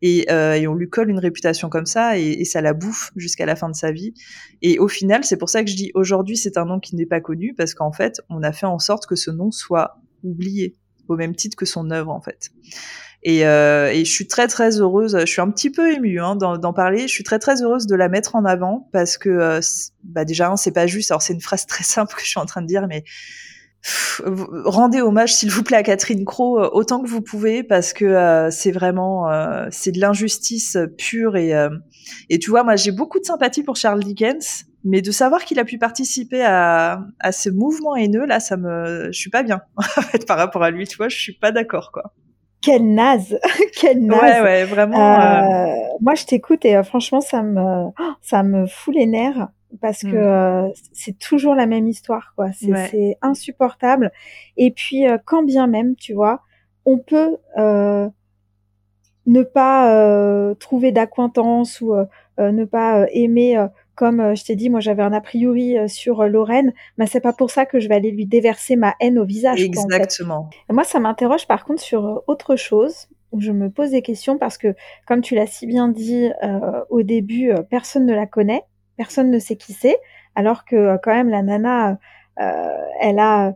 Et, 0.00 0.30
euh, 0.30 0.54
et, 0.54 0.68
on 0.68 0.74
lui 0.76 0.88
colle 0.88 1.10
une 1.10 1.18
réputation 1.18 1.70
comme 1.70 1.86
ça 1.86 2.20
et, 2.20 2.22
et 2.22 2.44
ça 2.44 2.60
la 2.60 2.72
bouffe 2.72 3.10
jusqu'à 3.16 3.46
la 3.46 3.56
fin 3.56 3.68
de 3.68 3.74
sa 3.74 3.90
vie. 3.90 4.14
Et 4.62 4.78
au 4.78 4.86
final, 4.86 5.24
c'est 5.24 5.36
pour 5.36 5.48
ça 5.48 5.64
que 5.64 5.68
je 5.68 5.74
dis 5.74 5.90
aujourd'hui, 5.94 6.36
c'est 6.36 6.56
un 6.56 6.66
nom 6.66 6.78
qui 6.78 6.94
n'est 6.94 7.04
pas 7.04 7.20
connu 7.20 7.52
parce 7.52 7.74
qu'en 7.74 7.90
fait, 7.90 8.20
on 8.30 8.44
a 8.44 8.52
fait 8.52 8.66
en 8.66 8.78
sorte 8.78 9.06
que 9.06 9.16
ce 9.16 9.32
nom 9.32 9.50
soit 9.50 10.00
oublié 10.22 10.76
au 11.08 11.16
même 11.16 11.34
titre 11.34 11.56
que 11.56 11.66
son 11.66 11.90
œuvre 11.90 12.12
en 12.12 12.20
fait. 12.20 12.52
Et, 13.22 13.46
euh, 13.46 13.92
et, 13.92 14.04
je 14.04 14.10
suis 14.10 14.26
très 14.26 14.48
très 14.48 14.80
heureuse. 14.80 15.18
Je 15.18 15.26
suis 15.26 15.42
un 15.42 15.50
petit 15.50 15.70
peu 15.70 15.92
émue 15.92 16.20
hein, 16.20 16.36
d'en 16.36 16.72
parler. 16.72 17.02
Je 17.02 17.12
suis 17.12 17.24
très 17.24 17.38
très 17.38 17.62
heureuse 17.62 17.86
de 17.86 17.94
la 17.94 18.08
mettre 18.08 18.34
en 18.34 18.44
avant 18.46 18.88
parce 18.92 19.18
que 19.18 19.28
euh, 19.28 19.60
bah 20.04 20.24
déjà 20.24 20.54
c'est 20.56 20.72
pas 20.72 20.86
juste. 20.86 21.10
Alors 21.10 21.20
c'est 21.20 21.34
une 21.34 21.40
phrase 21.40 21.66
très 21.66 21.84
simple 21.84 22.14
que 22.14 22.22
je 22.22 22.28
suis 22.28 22.40
en 22.40 22.46
train 22.46 22.62
de 22.62 22.66
dire, 22.66 22.86
mais 22.88 23.04
rendez 24.64 25.00
hommage 25.00 25.34
s'il 25.34 25.50
vous 25.50 25.62
plaît 25.62 25.78
à 25.78 25.82
Catherine 25.82 26.24
Crowe 26.24 26.58
euh, 26.58 26.68
autant 26.72 27.02
que 27.02 27.08
vous 27.08 27.22
pouvez 27.22 27.62
parce 27.62 27.92
que 27.92 28.04
euh, 28.04 28.50
c'est 28.50 28.72
vraiment 28.72 29.30
euh, 29.30 29.68
c'est 29.70 29.92
de 29.92 30.00
l'injustice 30.00 30.76
pure 30.98 31.36
et 31.36 31.52
et 32.28 32.38
tu 32.38 32.50
vois 32.50 32.62
moi 32.62 32.76
j'ai 32.76 32.92
beaucoup 32.92 33.18
de 33.18 33.24
sympathie 33.24 33.62
pour 33.62 33.76
Charles 33.76 34.02
Dickens 34.02 34.66
mais 34.84 35.02
de 35.02 35.10
savoir 35.10 35.44
qu'il 35.44 35.58
a 35.58 35.64
pu 35.64 35.78
participer 35.78 36.42
à, 36.42 37.06
à 37.20 37.32
ce 37.32 37.48
mouvement 37.48 37.96
haineux 37.96 38.26
là 38.26 38.40
ça 38.40 38.56
me 38.56 39.08
je 39.12 39.18
suis 39.18 39.30
pas 39.30 39.42
bien 39.42 39.62
en 39.76 39.82
fait 40.02 40.26
par 40.26 40.36
rapport 40.36 40.62
à 40.62 40.70
lui 40.70 40.86
tu 40.86 40.96
vois 40.96 41.08
je 41.08 41.16
suis 41.16 41.34
pas 41.34 41.52
d'accord 41.52 41.90
quoi 41.92 42.12
quelle 42.60 42.92
naze, 42.94 43.38
quelle 43.80 44.04
naze. 44.04 44.20
Ouais, 44.20 44.40
ouais, 44.40 44.64
vraiment. 44.64 45.20
Euh... 45.20 45.74
Moi, 46.00 46.14
je 46.14 46.24
t'écoute 46.24 46.64
et 46.64 46.76
euh, 46.76 46.82
franchement, 46.82 47.20
ça 47.20 47.42
me, 47.42 47.88
ça 48.20 48.42
me 48.42 48.66
fout 48.66 48.94
les 48.94 49.06
nerfs 49.06 49.48
parce 49.80 50.02
que 50.02 50.08
mm. 50.08 50.68
euh, 50.68 50.68
c'est 50.92 51.18
toujours 51.18 51.54
la 51.54 51.66
même 51.66 51.86
histoire, 51.86 52.32
quoi. 52.36 52.48
C'est 52.52 53.16
insupportable. 53.22 54.12
Et 54.56 54.70
puis, 54.70 55.06
euh, 55.06 55.18
quand 55.24 55.42
bien 55.42 55.66
même, 55.66 55.96
tu 55.96 56.12
vois, 56.12 56.42
on 56.84 56.98
peut 56.98 57.36
ne 59.26 59.42
pas 59.42 60.54
trouver 60.58 60.92
d'acquaintance 60.92 61.80
ou 61.80 61.94
ne 62.38 62.64
pas 62.64 63.06
aimer 63.12 63.66
comme 64.00 64.20
euh, 64.20 64.34
je 64.34 64.44
t'ai 64.46 64.56
dit, 64.56 64.70
moi 64.70 64.80
j'avais 64.80 65.02
un 65.02 65.12
a 65.12 65.20
priori 65.20 65.76
euh, 65.76 65.86
sur 65.86 66.22
euh, 66.22 66.26
Lorraine, 66.26 66.72
mais 66.96 67.06
c'est 67.06 67.20
pas 67.20 67.34
pour 67.34 67.50
ça 67.50 67.66
que 67.66 67.80
je 67.80 67.86
vais 67.86 67.96
aller 67.96 68.10
lui 68.10 68.24
déverser 68.24 68.74
ma 68.74 68.94
haine 68.98 69.18
au 69.18 69.26
visage. 69.26 69.62
Exactement. 69.62 70.48
moi, 70.70 70.84
ça 70.84 71.00
m'interroge 71.00 71.46
par 71.46 71.66
contre 71.66 71.82
sur 71.82 72.22
autre 72.26 72.56
chose 72.56 73.08
où 73.30 73.42
je 73.42 73.52
me 73.52 73.68
pose 73.68 73.90
des 73.90 74.00
questions 74.00 74.38
parce 74.38 74.56
que, 74.56 74.74
comme 75.06 75.20
tu 75.20 75.34
l'as 75.34 75.46
si 75.46 75.66
bien 75.66 75.88
dit 75.88 76.30
au 76.88 77.02
début, 77.02 77.52
personne 77.68 78.06
ne 78.06 78.14
la 78.14 78.26
connaît, 78.26 78.62
personne 78.96 79.30
ne 79.30 79.38
sait 79.38 79.56
qui 79.56 79.74
c'est, 79.74 79.98
alors 80.34 80.64
que 80.64 80.96
quand 81.02 81.12
même 81.12 81.28
la 81.28 81.42
nana, 81.42 81.98
elle 82.36 83.18
a 83.18 83.52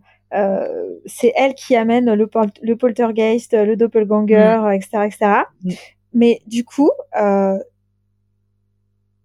c'est 1.07 1.33
elle 1.37 1.55
qui 1.55 1.75
amène 1.75 2.13
le, 2.13 2.29
le 2.63 2.77
poltergeist, 2.77 3.55
le 3.55 3.77
doppelganger, 3.77 4.75
etc., 4.75 4.99
mm. 4.99 5.03
etc. 5.05 5.31
Mm. 5.65 5.71
Mais 6.13 6.41
du 6.47 6.65
coup, 6.65 6.91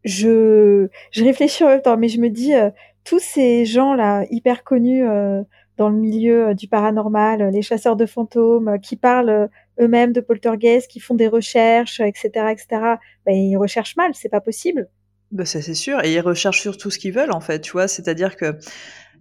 je, 0.04 0.88
réfléchis 1.16 1.64
en 1.64 1.68
même 1.68 1.82
temps, 1.82 1.98
mais 1.98 2.08
je 2.08 2.20
me 2.20 2.30
dis, 2.30 2.54
euh, 2.54 2.70
tous 3.04 3.20
ces 3.20 3.66
gens-là, 3.66 4.26
hyper 4.30 4.64
connus 4.64 5.08
euh, 5.08 5.42
dans 5.78 5.90
le 5.90 5.96
milieu 5.96 6.50
euh, 6.50 6.54
du 6.54 6.68
paranormal, 6.68 7.50
les 7.52 7.62
chasseurs 7.62 7.96
de 7.96 8.06
fantômes, 8.06 8.78
qui 8.82 8.96
parlent 8.96 9.50
eux-mêmes 9.80 10.14
de 10.14 10.22
poltergeist, 10.22 10.90
qui 10.90 11.00
font 11.00 11.16
des 11.16 11.28
recherches, 11.28 12.00
etc., 12.00 12.30
etc., 12.52 12.68
ben, 13.26 13.34
ils 13.34 13.58
recherchent 13.58 13.96
mal, 13.96 14.12
c'est 14.14 14.30
pas 14.30 14.42
possible. 14.42 14.90
Bah 15.32 15.46
ça 15.46 15.62
c'est 15.62 15.76
sûr, 15.76 16.04
et 16.04 16.12
ils 16.12 16.22
recherchent 16.22 16.62
surtout 16.62 16.90
ce 16.90 16.98
qu'ils 16.98 17.14
veulent 17.14 17.32
en 17.32 17.40
fait, 17.40 17.60
tu 17.60 17.74
vois, 17.74 17.88
c'est-à-dire 17.88 18.36
que 18.36 18.58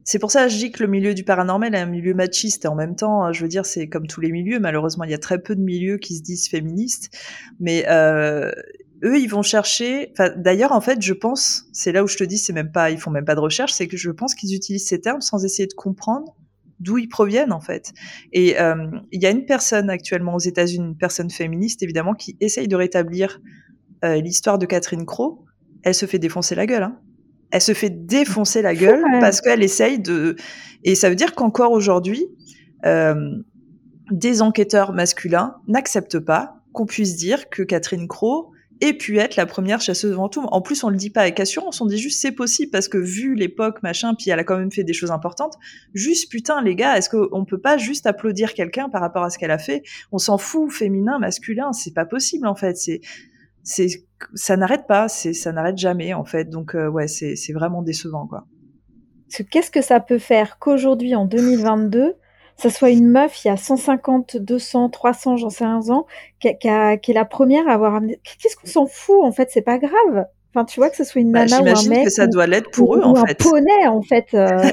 c'est 0.09 0.19
pour 0.19 0.31
ça 0.31 0.47
que 0.47 0.53
je 0.53 0.57
dis 0.57 0.73
que 0.73 0.83
le 0.83 0.89
milieu 0.89 1.13
du 1.13 1.23
paranormal 1.23 1.75
est 1.75 1.79
un 1.79 1.85
milieu 1.85 2.15
machiste 2.15 2.65
et 2.65 2.69
en 2.69 2.75
même 2.75 2.97
temps, 2.97 3.31
je 3.31 3.43
veux 3.43 3.49
dire, 3.49 3.67
c'est 3.67 3.89
comme 3.89 4.07
tous 4.07 4.23
les 4.23 4.33
milieux. 4.33 4.59
Malheureusement, 4.59 5.05
il 5.05 5.11
y 5.11 5.15
a 5.15 5.19
très 5.19 5.39
peu 5.39 5.55
de 5.55 5.61
milieux 5.61 5.99
qui 5.99 6.17
se 6.17 6.23
disent 6.23 6.49
féministes, 6.49 7.15
mais 7.61 7.85
euh, 7.91 8.51
eux, 9.05 9.19
ils 9.19 9.29
vont 9.29 9.43
chercher. 9.43 10.13
D'ailleurs, 10.37 10.73
en 10.73 10.81
fait, 10.81 11.01
je 11.03 11.13
pense, 11.15 11.67
c'est 11.73 11.93
là 11.93 12.03
où 12.03 12.07
je 12.07 12.17
te 12.17 12.25
dis, 12.25 12.39
c'est 12.39 12.53
même 12.53 12.73
pas, 12.73 12.91
ils 12.91 12.99
font 12.99 13.11
même 13.11 13.25
pas 13.25 13.35
de 13.35 13.41
recherche, 13.41 13.73
c'est 13.73 13.89
que 13.89 13.97
je 13.97 14.11
pense 14.11 14.35
qu'ils 14.35 14.55
utilisent 14.55 14.87
ces 14.87 15.01
termes 15.01 15.21
sans 15.21 15.45
essayer 15.45 15.67
de 15.67 15.75
comprendre 15.75 16.35
d'où 16.81 16.97
ils 16.97 17.09
proviennent 17.09 17.53
en 17.53 17.61
fait. 17.61 17.93
Et 18.33 18.57
il 19.13 19.23
y 19.23 19.27
a 19.27 19.31
une 19.31 19.47
personne 19.47 19.91
actuellement 19.91 20.35
aux 20.35 20.41
États-Unis, 20.41 20.87
une 20.89 20.97
personne 20.97 21.31
féministe 21.31 21.83
évidemment, 21.83 22.15
qui 22.15 22.37
essaye 22.41 22.69
de 22.69 22.77
rétablir 22.77 23.41
l'histoire 24.03 24.59
de 24.59 24.67
Catherine 24.67 25.05
Crowe. 25.05 25.45
Elle 25.83 25.95
se 25.95 26.07
fait 26.07 26.19
défoncer 26.19 26.55
la 26.55 26.67
gueule. 26.67 26.85
Hein. 26.85 26.99
Elle 27.51 27.63
se 27.63 27.73
fait 27.73 27.91
défoncer 27.91 28.63
la 28.63 28.75
gueule 28.75 29.03
parce 29.21 29.41
qu'elle 29.41 29.63
essaye 29.63 29.99
de. 29.99 30.37
Et 30.85 30.95
ça 30.95 31.09
veut 31.09 31.17
dire 31.17 31.35
qu'encore 31.35 31.73
aujourd'hui, 31.73 32.27
des 32.85 34.43
enquêteurs 34.43 34.93
masculins 34.93 35.57
n'acceptent 35.67 36.21
pas 36.21 36.63
qu'on 36.73 36.87
puisse 36.87 37.17
dire 37.17 37.49
que 37.49 37.63
Catherine 37.63 38.07
Crowe 38.07 38.51
ait 38.81 38.93
pu 38.93 39.19
être 39.19 39.37
la 39.37 39.47
première 39.47 39.81
chasseuse 39.81 40.11
de 40.11 40.17
fantômes. 40.17 40.47
En 40.51 40.61
plus, 40.61 40.85
on 40.85 40.91
le 40.91 40.97
dit 40.97 41.11
pas 41.11 41.23
avec 41.23 41.41
assurance, 41.41 41.81
on 41.81 41.87
dit 41.87 41.99
juste 41.99 42.21
c'est 42.21 42.33
possible 42.33 42.71
parce 42.71 42.89
que 42.89 42.99
vu 42.99 43.35
l'époque, 43.35 43.83
machin, 43.83 44.15
puis 44.15 44.31
elle 44.31 44.39
a 44.39 44.45
quand 44.45 44.57
même 44.57 44.71
fait 44.71 44.85
des 44.85 44.93
choses 44.93 45.11
importantes. 45.11 45.55
Juste 45.95 46.31
putain, 46.31 46.63
les 46.63 46.75
gars, 46.75 46.97
est-ce 46.97 47.11
qu'on 47.11 47.45
peut 47.45 47.61
pas 47.61 47.79
juste 47.79 48.07
applaudir 48.07 48.55
quelqu'un 48.55 48.89
par 48.89 49.01
rapport 49.01 49.25
à 49.25 49.31
ce 49.31 49.39
qu'elle 49.39 49.51
a 49.51 49.59
fait? 49.59 49.83
On 50.13 50.19
s'en 50.19 50.39
fout, 50.39 50.71
féminin, 50.71 51.19
masculin, 51.19 51.73
c'est 51.73 51.95
pas 51.95 52.07
possible 52.07 52.47
en 52.47 52.55
fait. 52.55 52.77
C'est, 52.77 53.01
c'est, 53.63 53.89
ça 54.35 54.57
n'arrête 54.57 54.87
pas, 54.87 55.09
c'est, 55.09 55.33
ça 55.33 55.53
n'arrête 55.53 55.79
jamais 55.79 56.15
en 56.15 56.25
fait. 56.25 56.49
Donc 56.49 56.75
euh, 56.75 56.89
ouais, 56.89 57.09
c'est, 57.09 57.37
c'est 57.37 57.53
vraiment 57.53 57.83
décevant 57.83 58.27
quoi. 58.27 58.47
Qu'est-ce 59.51 59.71
que 59.71 59.83
ça 59.83 60.01
peut 60.01 60.19
faire 60.19 60.59
qu'aujourd'hui 60.59 61.15
en 61.15 61.27
2022 61.27 62.15
ça 62.59 62.71
soit 62.71 62.91
une 62.91 63.09
meuf, 63.09 63.45
il 63.45 63.49
y 63.49 63.51
a 63.51 63.57
150, 63.57 64.37
200, 64.37 64.91
300, 64.91 65.37
j'en 65.37 65.51
sais 65.51 65.65
un 65.65 65.89
ans, 65.91 66.07
qui, 66.41 66.49
qui, 66.59 66.69
est 66.69 67.15
la 67.15 67.25
première 67.25 67.69
à 67.69 67.73
avoir 67.73 67.95
amené. 67.95 68.21
Qu'est-ce 68.41 68.57
qu'on 68.57 68.67
s'en 68.67 68.87
fout 68.87 69.23
en 69.23 69.33
fait 69.33 69.49
C'est 69.53 69.63
pas 69.63 69.79
grave. 69.79 70.27
Enfin, 70.53 70.65
tu 70.65 70.81
vois 70.81 70.91
que 70.91 70.97
ce 70.97 71.05
soit 71.05 71.21
une 71.21 71.31
bah, 71.31 71.45
nana 71.45 71.73
ou 71.73 71.77
un 71.77 71.89
mec. 71.89 72.05
que 72.05 72.11
ça 72.11 72.27
doit 72.27 72.47
l'être 72.47 72.71
pour 72.71 72.97
eux 72.97 73.03
en 73.03 73.15
fait. 73.15 73.41
Un 73.41 73.51
poney 73.51 73.87
en 73.87 74.03
fait. 74.03 74.27
Euh. 74.35 74.71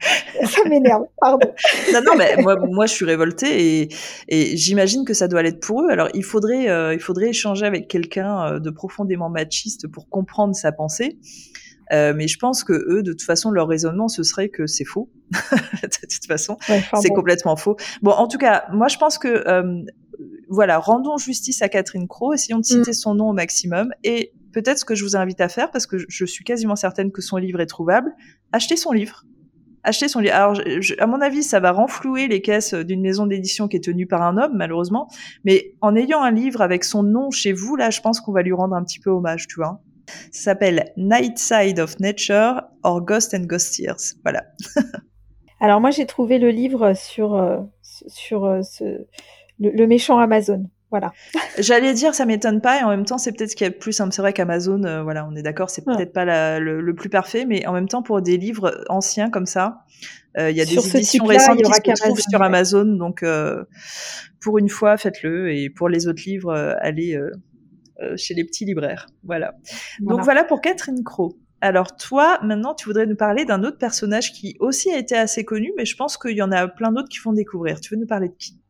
ça 0.44 0.68
m'énerve, 0.68 1.04
pardon. 1.20 1.48
non, 1.92 2.00
non, 2.04 2.12
mais 2.16 2.36
moi, 2.38 2.56
moi, 2.70 2.86
je 2.86 2.92
suis 2.92 3.04
révoltée 3.04 3.82
et, 3.82 3.88
et 4.28 4.56
j'imagine 4.56 5.04
que 5.04 5.14
ça 5.14 5.28
doit 5.28 5.42
l'être 5.42 5.60
pour 5.60 5.82
eux. 5.82 5.90
Alors, 5.90 6.08
il 6.14 6.24
faudrait, 6.24 6.70
euh, 6.70 6.94
il 6.94 7.00
faudrait 7.00 7.28
échanger 7.28 7.66
avec 7.66 7.88
quelqu'un 7.88 8.54
euh, 8.54 8.58
de 8.58 8.70
profondément 8.70 9.28
machiste 9.28 9.88
pour 9.88 10.08
comprendre 10.08 10.54
sa 10.54 10.72
pensée. 10.72 11.18
Euh, 11.92 12.12
mais 12.16 12.28
je 12.28 12.38
pense 12.38 12.64
que 12.64 12.72
eux, 12.72 13.02
de 13.02 13.12
toute 13.12 13.22
façon, 13.22 13.50
leur 13.50 13.68
raisonnement, 13.68 14.08
ce 14.08 14.22
serait 14.22 14.48
que 14.48 14.66
c'est 14.66 14.84
faux. 14.84 15.10
de 15.30 15.88
toute 15.88 16.26
façon, 16.26 16.56
c'est 17.00 17.10
complètement 17.10 17.56
faux. 17.56 17.76
Bon, 18.02 18.12
en 18.12 18.28
tout 18.28 18.38
cas, 18.38 18.64
moi, 18.72 18.88
je 18.88 18.96
pense 18.96 19.18
que 19.18 19.28
euh, 19.48 19.82
voilà, 20.48 20.78
rendons 20.78 21.18
justice 21.18 21.62
à 21.62 21.68
Catherine 21.68 22.08
Crowe, 22.08 22.34
essayons 22.34 22.58
de 22.58 22.62
mm. 22.62 22.78
citer 22.78 22.92
son 22.92 23.14
nom 23.14 23.30
au 23.30 23.32
maximum, 23.32 23.92
et 24.04 24.32
peut-être 24.52 24.78
ce 24.78 24.84
que 24.84 24.94
je 24.94 25.04
vous 25.04 25.16
invite 25.16 25.40
à 25.40 25.48
faire, 25.48 25.70
parce 25.70 25.86
que 25.86 25.96
je 26.08 26.24
suis 26.24 26.44
quasiment 26.44 26.76
certaine 26.76 27.12
que 27.12 27.22
son 27.22 27.36
livre 27.36 27.60
est 27.60 27.66
trouvable, 27.66 28.12
achetez 28.52 28.76
son 28.76 28.92
livre. 28.92 29.24
Achetez 29.82 30.08
son 30.08 30.18
livre. 30.18 30.34
Alors, 30.34 30.60
à 30.98 31.06
mon 31.06 31.20
avis, 31.20 31.44
ça 31.44 31.60
va 31.60 31.70
renflouer 31.70 32.26
les 32.26 32.42
caisses 32.42 32.74
d'une 32.74 33.00
maison 33.00 33.24
d'édition 33.24 33.68
qui 33.68 33.76
est 33.76 33.84
tenue 33.84 34.08
par 34.08 34.22
un 34.22 34.36
homme, 34.36 34.56
malheureusement. 34.56 35.08
Mais 35.44 35.74
en 35.80 35.94
ayant 35.94 36.22
un 36.22 36.32
livre 36.32 36.60
avec 36.60 36.82
son 36.82 37.04
nom 37.04 37.30
chez 37.30 37.52
vous, 37.52 37.76
là, 37.76 37.90
je 37.90 38.00
pense 38.00 38.20
qu'on 38.20 38.32
va 38.32 38.42
lui 38.42 38.52
rendre 38.52 38.74
un 38.74 38.82
petit 38.82 38.98
peu 38.98 39.10
hommage, 39.10 39.46
tu 39.46 39.56
vois. 39.56 39.80
Ça 40.32 40.50
s'appelle 40.52 40.92
Night 40.96 41.38
Side 41.38 41.80
of 41.80 41.98
Nature 42.00 42.62
or 42.82 43.04
Ghost 43.04 43.34
and 43.34 43.44
Ghost 43.44 43.74
Tears. 43.74 44.14
Voilà. 44.24 44.44
Alors 45.60 45.80
moi 45.80 45.90
j'ai 45.90 46.06
trouvé 46.06 46.38
le 46.38 46.50
livre 46.50 46.92
sur 46.94 47.34
euh, 47.34 47.58
sur 47.82 48.44
euh, 48.44 48.60
le, 49.58 49.86
méchant 49.86 50.18
Amazon. 50.18 50.68
Voilà. 50.90 51.12
J'allais 51.58 51.94
dire 51.94 52.14
ça 52.14 52.26
m'étonne 52.26 52.60
pas 52.60 52.80
et 52.80 52.84
en 52.84 52.90
même 52.90 53.04
temps 53.04 53.18
c'est 53.18 53.32
peut-être 53.32 53.50
ce 53.50 53.56
qu'il 53.56 53.64
y 53.64 53.68
a 53.68 53.70
de 53.70 53.76
plus 53.76 53.92
simple. 53.92 54.12
C'est 54.12 54.22
vrai 54.22 54.32
qu'Amazon, 54.32 54.84
euh, 54.84 55.02
voilà, 55.02 55.26
on 55.30 55.34
est 55.34 55.42
d'accord, 55.42 55.70
c'est 55.70 55.84
peut-être 55.84 56.12
pas 56.12 56.58
le, 56.58 56.94
plus 56.94 57.08
parfait, 57.08 57.46
mais 57.46 57.66
en 57.66 57.72
même 57.72 57.88
temps 57.88 58.02
pour 58.02 58.20
des 58.20 58.36
livres 58.36 58.84
anciens 58.88 59.30
comme 59.30 59.46
ça, 59.46 59.78
il 60.38 60.54
y 60.54 60.60
a 60.60 60.66
des 60.66 60.96
éditions 60.96 61.24
récentes 61.24 61.62
qui 61.62 61.90
se 61.90 62.02
trouvent 62.02 62.20
sur 62.20 62.42
Amazon, 62.42 62.84
donc 62.84 63.24
pour 64.40 64.58
une 64.58 64.68
fois 64.68 64.98
faites-le 64.98 65.54
et 65.54 65.70
pour 65.70 65.88
les 65.88 66.06
autres 66.06 66.22
livres 66.26 66.76
allez 66.80 67.18
chez 68.16 68.34
les 68.34 68.44
petits 68.44 68.64
libraires. 68.64 69.06
Voilà. 69.24 69.54
Donc 70.00 70.22
voilà 70.22 70.44
pour 70.44 70.60
Catherine 70.60 71.02
Crowe. 71.02 71.36
Alors 71.60 71.96
toi, 71.96 72.38
maintenant, 72.42 72.74
tu 72.74 72.86
voudrais 72.86 73.06
nous 73.06 73.16
parler 73.16 73.44
d'un 73.44 73.64
autre 73.64 73.78
personnage 73.78 74.32
qui 74.32 74.56
aussi 74.60 74.90
a 74.90 74.98
été 74.98 75.16
assez 75.16 75.44
connu, 75.44 75.72
mais 75.76 75.84
je 75.84 75.96
pense 75.96 76.18
qu'il 76.18 76.36
y 76.36 76.42
en 76.42 76.52
a 76.52 76.68
plein 76.68 76.92
d'autres 76.92 77.08
qui 77.08 77.18
font 77.18 77.32
découvrir. 77.32 77.80
Tu 77.80 77.94
veux 77.94 78.00
nous 78.00 78.06
parler 78.06 78.28
de 78.28 78.34
qui? 78.34 78.60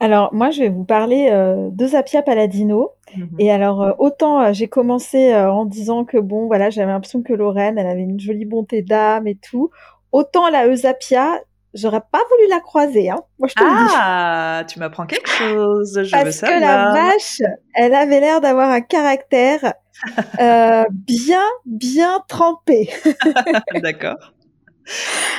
Alors 0.00 0.34
moi, 0.34 0.50
je 0.50 0.60
vais 0.60 0.68
vous 0.68 0.84
parler 0.84 1.28
euh, 1.30 1.68
de 1.70 1.86
Zapia 1.86 2.22
Paladino. 2.22 2.90
Mhm. 3.16 3.36
Et 3.38 3.52
alors 3.52 3.82
euh, 3.82 3.92
autant 3.98 4.52
j'ai 4.52 4.66
commencé 4.66 5.34
en 5.34 5.64
disant 5.64 6.04
que 6.04 6.18
bon, 6.18 6.46
voilà, 6.46 6.70
j'avais 6.70 6.90
l'impression 6.90 7.22
que 7.22 7.32
Lorraine, 7.32 7.78
elle 7.78 7.86
avait 7.86 8.02
une 8.02 8.18
jolie 8.18 8.44
bonté 8.44 8.82
d'âme 8.82 9.28
et 9.28 9.36
tout. 9.36 9.70
Autant 10.10 10.50
la 10.50 10.66
Eusapia, 10.66 11.40
J'aurais 11.74 12.02
pas 12.10 12.20
voulu 12.30 12.48
la 12.50 12.60
croiser, 12.60 13.08
hein. 13.08 13.20
Moi, 13.38 13.48
je 13.48 13.54
te 13.54 13.62
ah, 13.64 14.58
le 14.60 14.66
dis. 14.66 14.72
tu 14.72 14.78
m'apprends 14.78 15.06
quelque 15.06 15.28
chose. 15.28 16.02
Je 16.02 16.10
Parce 16.10 16.40
que 16.40 16.60
la 16.60 16.92
vache, 16.92 17.40
elle 17.74 17.94
avait 17.94 18.20
l'air 18.20 18.40
d'avoir 18.40 18.70
un 18.70 18.82
caractère 18.82 19.72
euh, 20.40 20.84
bien, 20.90 21.44
bien 21.64 22.20
trempé. 22.28 22.90
D'accord. 23.82 24.32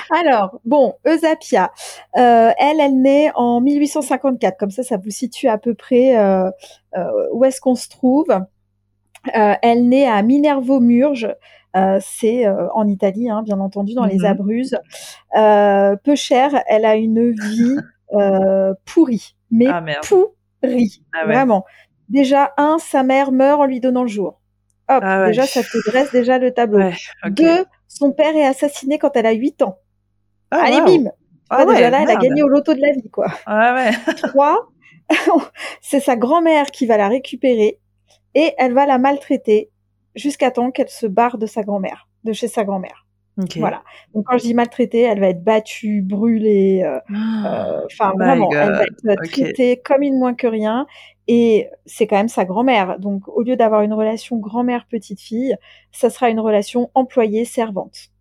Alors, 0.09 0.59
bon, 0.65 0.95
Eusapia, 1.05 1.71
euh, 2.17 2.51
elle, 2.57 2.79
elle 2.79 3.01
naît 3.01 3.31
en 3.35 3.61
1854. 3.61 4.57
Comme 4.57 4.71
ça, 4.71 4.83
ça 4.83 4.97
vous 4.97 5.11
situe 5.11 5.47
à 5.47 5.57
peu 5.57 5.73
près 5.75 6.17
euh, 6.17 6.49
où 7.33 7.43
est-ce 7.45 7.61
qu'on 7.61 7.75
se 7.75 7.89
trouve. 7.89 8.27
Elle 9.33 9.87
naît 9.87 10.07
à 10.07 10.21
Minervo-Murge, 10.21 11.25
euh, 11.25 11.33
c'est 12.01 12.45
euh, 12.45 12.67
en 12.73 12.87
Italie, 12.87 13.29
hein, 13.29 13.43
bien 13.43 13.59
entendu, 13.59 13.93
dans 13.93 14.05
les 14.05 14.19
mhm. 14.19 14.25
Abruzes. 14.25 14.77
Euh, 15.37 15.95
peu 16.03 16.15
cher, 16.15 16.63
elle 16.67 16.85
a 16.85 16.95
une 16.95 17.31
vie 17.31 17.77
pourrie, 18.85 19.35
mais 19.49 19.67
ah, 19.67 19.83
pourrie, 20.07 21.03
ah 21.13 21.25
vraiment. 21.25 21.65
Déjà, 22.09 22.53
un, 22.57 22.77
sa 22.77 23.01
mère 23.01 23.31
meurt 23.31 23.59
en 23.59 23.65
lui 23.65 23.79
donnant 23.79 24.03
le 24.03 24.09
jour. 24.09 24.39
Hop, 24.89 24.99
ah 25.01 25.27
déjà, 25.27 25.45
ça 25.45 25.63
te 25.63 25.89
dresse 25.89 26.11
déjà 26.11 26.37
le 26.37 26.51
tableau. 26.51 26.89
Deux, 27.29 27.65
son 27.87 28.11
père 28.11 28.35
est 28.35 28.45
assassiné 28.45 28.99
quand 28.99 29.15
elle 29.15 29.25
a 29.25 29.31
8 29.31 29.63
ans. 29.63 29.77
Allez, 30.51 30.81
bim 30.81 31.09
Déjà 31.67 31.89
là, 31.89 32.01
elle 32.03 32.09
a 32.09 32.15
gagné 32.15 32.43
au 32.43 32.47
loto 32.47 32.73
de 32.73 32.81
la 32.81 32.91
vie, 32.91 33.09
quoi. 33.09 33.27
Trois, 34.17 34.69
c'est 35.81 35.99
sa 35.99 36.15
grand-mère 36.15 36.71
qui 36.71 36.85
va 36.85 36.97
la 36.97 37.07
récupérer 37.07 37.79
et 38.35 38.53
elle 38.57 38.73
va 38.73 38.85
la 38.85 38.97
maltraiter 38.97 39.69
jusqu'à 40.15 40.51
temps 40.51 40.71
qu'elle 40.71 40.89
se 40.89 41.05
barre 41.05 41.37
de 41.37 41.45
sa 41.45 41.63
grand-mère, 41.63 42.07
de 42.23 42.33
chez 42.33 42.47
sa 42.47 42.63
grand-mère. 42.63 43.05
Voilà. 43.57 43.81
Donc 44.13 44.25
quand 44.27 44.37
je 44.37 44.43
dis 44.43 44.53
maltraitée, 44.53 45.01
elle 45.01 45.19
va 45.19 45.29
être 45.29 45.43
battue, 45.43 46.03
brûlée, 46.03 46.83
euh, 46.85 46.99
ah, 47.15 47.77
euh, 47.77 47.81
enfin 47.85 48.13
vraiment, 48.15 48.49
elle 48.51 48.71
va 49.03 49.13
être 49.13 49.31
traitée 49.31 49.81
comme 49.83 50.03
une 50.03 50.19
moins 50.19 50.35
que 50.35 50.45
rien. 50.45 50.85
Et 51.27 51.69
c'est 51.85 52.05
quand 52.05 52.17
même 52.17 52.27
sa 52.27 52.45
grand-mère. 52.45 52.99
Donc 52.99 53.27
au 53.27 53.41
lieu 53.41 53.55
d'avoir 53.55 53.81
une 53.81 53.93
relation 53.93 54.37
grand-mère 54.37 54.85
petite 54.87 55.19
fille, 55.19 55.55
ça 55.91 56.09
sera 56.11 56.29
une 56.29 56.39
relation 56.39 56.91
employée 56.93 57.45
servante. 57.45 58.11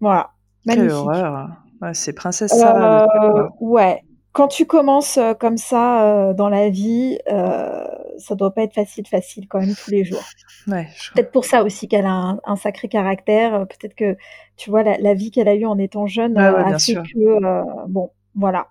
Voilà. 0.00 0.30
Magnifique. 0.64 0.90
Quelle 0.90 0.96
horreur. 0.96 1.48
Ouais, 1.80 1.94
c'est 1.94 2.12
princesse 2.12 2.52
Sarah. 2.52 3.06
Euh, 3.24 3.48
ouais 3.60 4.04
quand 4.32 4.48
tu 4.48 4.66
commences 4.66 5.18
euh, 5.18 5.34
comme 5.34 5.56
ça 5.56 6.04
euh, 6.04 6.34
dans 6.34 6.48
la 6.48 6.70
vie, 6.70 7.18
euh, 7.30 7.84
ça 8.22 8.34
doit 8.34 8.54
pas 8.54 8.62
être 8.62 8.74
facile, 8.74 9.06
facile 9.06 9.48
quand 9.48 9.60
même 9.60 9.74
tous 9.74 9.90
les 9.90 10.04
jours. 10.04 10.22
Ouais, 10.66 10.88
Peut-être 11.14 11.32
pour 11.32 11.44
ça 11.44 11.62
aussi 11.64 11.88
qu'elle 11.88 12.06
a 12.06 12.38
un, 12.44 12.56
sacré 12.56 12.88
caractère. 12.88 13.54
Euh, 13.54 13.64
peut-être 13.64 13.94
que 13.94 14.16
tu 14.56 14.70
vois 14.70 14.82
la, 14.82 15.14
vie 15.14 15.30
qu'elle 15.30 15.48
a 15.48 15.54
eue 15.54 15.66
en 15.66 15.78
étant 15.78 16.06
jeune 16.06 16.38
a 16.38 16.78
fait 16.78 16.94
que 16.94 17.88
bon, 17.88 18.10
voilà. 18.34 18.68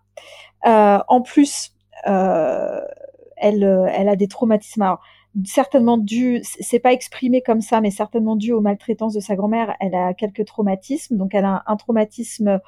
en 0.63 1.21
plus, 1.21 1.73
elle, 2.05 3.89
elle 3.93 4.09
a 4.09 4.15
des 4.15 4.27
traumatismes. 4.27 4.81
Alors, 4.81 5.01
certainement 5.45 5.97
dû, 5.97 6.41
c'est 6.43 6.79
pas 6.79 6.93
exprimé 6.93 7.41
comme 7.41 7.61
ça, 7.61 7.81
mais 7.81 7.91
certainement 7.91 8.35
dû 8.35 8.51
aux 8.51 8.61
maltraitances 8.61 9.13
de 9.13 9.19
sa 9.19 9.35
grand-mère. 9.35 9.75
Elle 9.79 9.95
a 9.95 10.13
quelques 10.13 10.45
traumatismes. 10.45 11.17
Donc, 11.17 11.33
elle 11.33 11.45
a 11.45 11.63
un 11.67 11.75
traumatisme 11.75 12.59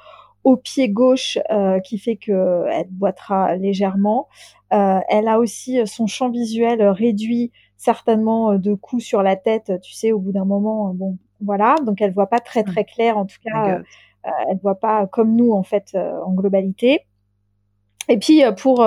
au 0.44 0.56
pied 0.56 0.90
gauche 0.90 1.38
euh, 1.50 1.80
qui 1.80 1.98
fait 1.98 2.16
qu'elle 2.16 2.88
boitera 2.90 3.56
légèrement. 3.56 4.28
Euh, 4.72 5.00
elle 5.08 5.26
a 5.26 5.38
aussi 5.38 5.80
euh, 5.80 5.86
son 5.86 6.06
champ 6.06 6.30
visuel 6.30 6.86
réduit 6.86 7.50
certainement 7.76 8.54
de 8.54 8.74
coups 8.74 9.02
sur 9.04 9.22
la 9.22 9.36
tête, 9.36 9.72
tu 9.82 9.92
sais, 9.92 10.12
au 10.12 10.18
bout 10.18 10.32
d'un 10.32 10.44
moment, 10.44 10.94
bon, 10.94 11.18
voilà, 11.42 11.74
donc 11.84 12.00
elle 12.00 12.12
voit 12.12 12.28
pas 12.28 12.40
très 12.40 12.62
mmh. 12.62 12.66
très 12.66 12.84
clair, 12.84 13.18
en 13.18 13.26
tout 13.26 13.36
cas, 13.44 13.80
elle 14.22 14.58
voit 14.62 14.76
pas 14.76 15.06
comme 15.06 15.36
nous 15.36 15.52
en 15.52 15.62
fait 15.62 15.94
en 15.94 16.32
globalité. 16.32 17.00
Et 18.08 18.16
puis 18.16 18.42
pour 18.56 18.82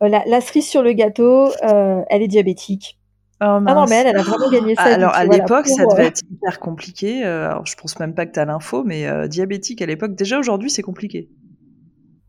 la, 0.00 0.24
la, 0.26 0.40
cerise 0.40 0.68
sur 0.68 0.82
le 0.82 0.94
gâteau, 0.94 1.50
elle 1.62 2.22
est 2.22 2.28
diabétique. 2.28 2.99
Oh, 3.42 3.46
ah 3.46 3.60
non, 3.60 3.86
mais 3.88 3.96
elle, 3.96 4.08
elle 4.08 4.18
a 4.18 4.22
vraiment 4.22 4.50
gagné 4.50 4.74
ça. 4.74 4.82
Alors, 4.82 5.14
à 5.14 5.24
l'époque, 5.24 5.66
ça 5.66 5.86
devait 5.86 6.06
être 6.06 6.20
hyper 6.30 6.60
compliqué. 6.60 7.24
Euh, 7.24 7.50
alors, 7.50 7.66
je 7.66 7.74
pense 7.74 7.98
même 7.98 8.14
pas 8.14 8.26
que 8.26 8.32
tu 8.32 8.38
as 8.38 8.44
l'info, 8.44 8.84
mais 8.84 9.06
euh, 9.06 9.28
diabétique 9.28 9.80
à 9.80 9.86
l'époque, 9.86 10.14
déjà 10.14 10.38
aujourd'hui, 10.38 10.68
c'est 10.68 10.82
compliqué. 10.82 11.30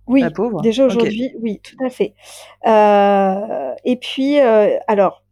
Oui, 0.07 0.23
déjà 0.63 0.85
aujourd'hui, 0.85 1.33
oui, 1.41 1.61
tout 1.63 1.83
à 1.85 1.89
fait. 1.89 2.15
Euh, 2.65 3.73
et 3.85 3.97
puis, 3.97 4.39
alors, 4.39 5.23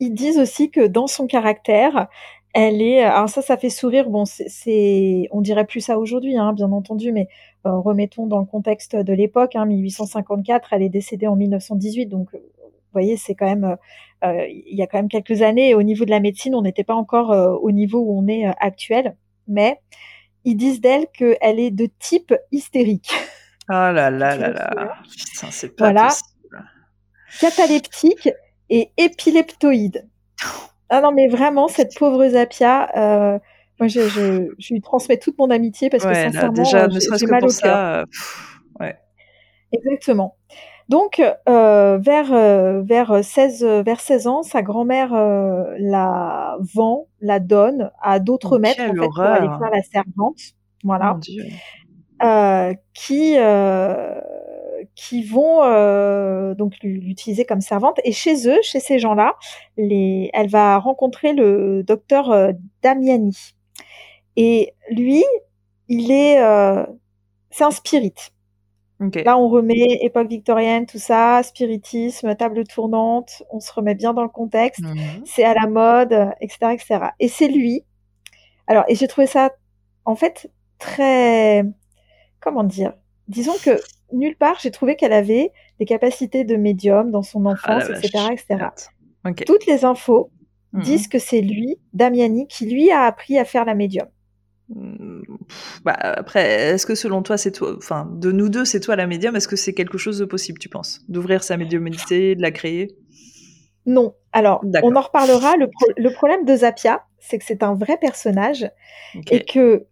ils 0.00 0.14
disent 0.14 0.38
aussi 0.38 0.70
que 0.70 0.86
dans 0.86 1.06
son 1.06 1.26
caractère, 1.26 2.08
elle 2.54 2.80
est, 2.80 3.02
alors 3.02 3.28
ça, 3.28 3.42
ça 3.42 3.56
fait 3.56 3.70
sourire. 3.70 4.08
Bon, 4.08 4.24
c'est, 4.24 5.28
on 5.30 5.40
dirait 5.40 5.66
plus 5.66 5.80
ça 5.80 5.98
aujourd'hui, 5.98 6.36
hein, 6.36 6.52
bien 6.52 6.72
entendu, 6.72 7.12
mais 7.12 7.28
euh, 7.66 7.78
remettons 7.78 8.26
dans 8.26 8.38
le 8.38 8.46
contexte 8.46 8.96
de 8.96 9.12
l'époque. 9.12 9.54
Hein, 9.54 9.66
1854, 9.66 10.72
elle 10.72 10.82
est 10.82 10.88
décédée 10.88 11.26
en 11.26 11.36
1918, 11.36 12.06
donc 12.06 12.30
voyez, 12.98 13.16
c'est 13.16 13.34
quand 13.34 13.46
même, 13.46 13.76
euh, 14.24 14.46
il 14.48 14.76
y 14.76 14.82
a 14.82 14.86
quand 14.86 14.98
même 14.98 15.08
quelques 15.08 15.42
années. 15.42 15.74
au 15.74 15.82
niveau 15.82 16.04
de 16.04 16.10
la 16.10 16.20
médecine, 16.20 16.54
on 16.54 16.62
n'était 16.62 16.84
pas 16.84 16.94
encore 16.94 17.30
au 17.62 17.70
niveau 17.70 18.00
où 18.00 18.18
on 18.18 18.28
est 18.28 18.46
actuel, 18.60 19.16
mais 19.46 19.80
ils 20.44 20.56
disent 20.56 20.80
d'elle 20.80 21.06
qu'elle 21.08 21.60
est 21.60 21.70
de 21.70 21.88
type 21.98 22.34
hystérique. 22.52 23.10
Oh 23.68 23.72
là 23.72 23.92
là 24.10 24.36
là 24.36 24.48
là, 24.50 24.94
c'est 25.50 25.74
pas 25.76 25.92
voilà. 25.92 26.04
possible. 26.04 26.28
Cataleptique 27.40 28.28
et 28.70 28.90
épileptoïde. 28.96 30.06
Ah 30.90 31.02
non, 31.02 31.12
mais 31.12 31.28
vraiment, 31.28 31.68
cette 31.68 31.94
pauvre 31.98 32.26
Zapia, 32.28 32.88
euh, 32.96 33.38
moi, 33.78 33.88
je, 33.88 34.08
je, 34.08 34.54
je, 34.58 34.72
lui 34.72 34.80
transmets 34.80 35.18
toute 35.18 35.36
mon 35.38 35.50
amitié 35.50 35.90
parce 35.90 36.02
que 36.02 36.14
sincèrement, 36.14 36.52
déjà, 36.52 36.88
j'ai 36.88 37.26
mal 37.26 37.44
au 37.44 37.48
cœur. 37.48 37.76
Euh, 37.76 38.04
ouais. 38.80 38.96
Exactement. 39.72 40.36
Donc, 40.88 41.20
euh, 41.48 41.98
vers, 41.98 42.32
euh, 42.32 42.82
vers, 42.82 43.22
16, 43.22 43.62
vers 43.62 44.00
16 44.00 44.26
ans, 44.26 44.42
sa 44.42 44.62
grand-mère 44.62 45.12
euh, 45.12 45.74
la 45.78 46.56
vend, 46.74 47.08
la 47.20 47.40
donne 47.40 47.90
à 48.00 48.20
d'autres 48.20 48.56
oh, 48.56 48.58
maîtres 48.58 48.82
en 48.82 48.94
fait, 48.94 48.94
pour 48.94 49.20
aller 49.20 49.48
faire 49.48 49.70
la 49.70 49.82
servante. 49.82 50.38
Voilà. 50.84 51.18
Euh, 52.22 52.74
qui, 52.94 53.36
qui 54.98 55.22
vont 55.22 55.62
euh, 55.62 56.54
donc 56.54 56.74
l'utiliser 56.82 57.44
comme 57.44 57.60
servante. 57.60 58.00
Et 58.04 58.12
chez 58.12 58.48
eux, 58.48 58.58
chez 58.62 58.80
ces 58.80 58.98
gens-là, 58.98 59.36
les, 59.76 60.30
elle 60.32 60.48
va 60.48 60.78
rencontrer 60.78 61.32
le 61.32 61.82
docteur 61.82 62.30
euh, 62.30 62.52
Damiani. 62.82 63.54
Et 64.36 64.74
lui, 64.90 65.24
il 65.88 66.10
est, 66.10 66.42
euh, 66.42 66.84
c'est 67.50 67.64
un 67.64 67.70
spirit. 67.70 68.14
Là, 69.00 69.38
on 69.38 69.48
remet 69.48 69.98
époque 70.02 70.28
victorienne, 70.28 70.86
tout 70.86 70.98
ça, 70.98 71.42
spiritisme, 71.44 72.34
table 72.34 72.64
tournante, 72.64 73.42
on 73.50 73.60
se 73.60 73.72
remet 73.72 73.94
bien 73.94 74.12
dans 74.12 74.22
le 74.22 74.28
contexte. 74.28 74.80
Mhm. 74.80 75.22
C'est 75.24 75.44
à 75.44 75.54
la 75.54 75.68
mode, 75.68 76.12
etc., 76.40 76.72
etc. 76.72 76.98
Et 77.20 77.28
c'est 77.28 77.48
lui. 77.48 77.84
Alors, 78.66 78.84
et 78.88 78.96
j'ai 78.96 79.06
trouvé 79.06 79.26
ça, 79.26 79.52
en 80.04 80.16
fait, 80.16 80.50
très, 80.78 81.64
comment 82.40 82.64
dire, 82.64 82.92
disons 83.28 83.54
que 83.64 83.80
nulle 84.12 84.36
part, 84.36 84.58
j'ai 84.60 84.70
trouvé 84.70 84.96
qu'elle 84.96 85.12
avait 85.12 85.52
des 85.78 85.84
capacités 85.84 86.44
de 86.44 86.56
médium 86.56 87.10
dans 87.10 87.22
son 87.22 87.46
ah 87.46 87.52
enfance, 87.52 87.84
etc., 87.90 88.26
etc. 88.32 88.66
Toutes 89.46 89.66
les 89.66 89.84
infos 89.84 90.30
mhm. 90.72 90.82
disent 90.82 91.08
que 91.08 91.20
c'est 91.20 91.40
lui, 91.40 91.78
Damiani, 91.92 92.48
qui 92.48 92.66
lui 92.66 92.90
a 92.90 93.02
appris 93.02 93.38
à 93.38 93.44
faire 93.44 93.64
la 93.64 93.74
médium. 93.74 94.08
Bah, 95.84 95.94
après, 95.94 96.44
est-ce 96.44 96.86
que 96.86 96.94
selon 96.94 97.22
toi, 97.22 97.38
c'est 97.38 97.52
toi, 97.52 97.74
enfin, 97.76 98.10
de 98.12 98.30
nous 98.30 98.48
deux, 98.48 98.64
c'est 98.64 98.80
toi 98.80 98.96
la 98.96 99.06
médium 99.06 99.34
Est-ce 99.34 99.48
que 99.48 99.56
c'est 99.56 99.72
quelque 99.72 99.98
chose 99.98 100.18
de 100.18 100.24
possible, 100.24 100.58
tu 100.58 100.68
penses? 100.68 101.00
D'ouvrir 101.08 101.42
sa 101.42 101.56
médiumnité, 101.56 102.34
de 102.34 102.42
la 102.42 102.50
créer? 102.50 102.94
Non. 103.86 104.14
Alors, 104.32 104.62
on 104.82 104.94
en 104.94 105.00
reparlera. 105.00 105.54
Le, 105.56 106.12
problème 106.12 106.44
de 106.44 106.54
Zapia, 106.56 107.04
c'est 107.18 107.38
que 107.38 107.44
c'est 107.44 107.62
un 107.62 107.74
vrai 107.74 107.96
personnage 107.96 108.70
et 109.30 109.44
que 109.44 109.86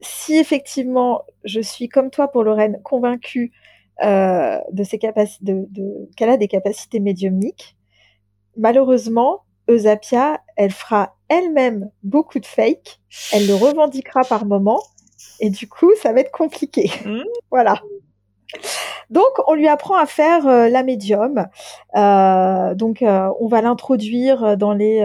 si 0.00 0.36
effectivement 0.36 1.22
je 1.44 1.60
suis 1.60 1.88
comme 1.88 2.10
toi 2.10 2.28
pour 2.28 2.42
Lorraine 2.42 2.80
convaincue 2.82 3.52
euh, 4.02 4.58
de 4.72 4.82
ses 4.82 4.98
capacités, 4.98 5.44
de, 5.44 6.08
qu'elle 6.16 6.30
a 6.30 6.38
des 6.38 6.48
capacités 6.48 6.98
médiumniques, 6.98 7.76
malheureusement, 8.56 9.44
Eusapia, 9.72 10.40
elle 10.56 10.70
fera 10.70 11.16
elle-même 11.28 11.90
beaucoup 12.02 12.38
de 12.38 12.46
fake, 12.46 13.00
elle 13.32 13.46
le 13.46 13.54
revendiquera 13.54 14.22
par 14.22 14.44
moment, 14.44 14.82
et 15.40 15.50
du 15.50 15.68
coup, 15.68 15.90
ça 16.00 16.12
va 16.12 16.20
être 16.20 16.32
compliqué. 16.32 16.90
Mmh. 17.04 17.22
voilà. 17.50 17.80
Donc, 19.10 19.30
on 19.46 19.54
lui 19.54 19.68
apprend 19.68 19.96
à 19.96 20.06
faire 20.06 20.46
euh, 20.46 20.68
la 20.68 20.82
médium. 20.82 21.46
Euh, 21.96 22.74
donc, 22.74 23.02
on 23.02 23.46
va 23.46 23.62
l'introduire 23.62 24.56
dans 24.56 24.72
les 24.72 25.02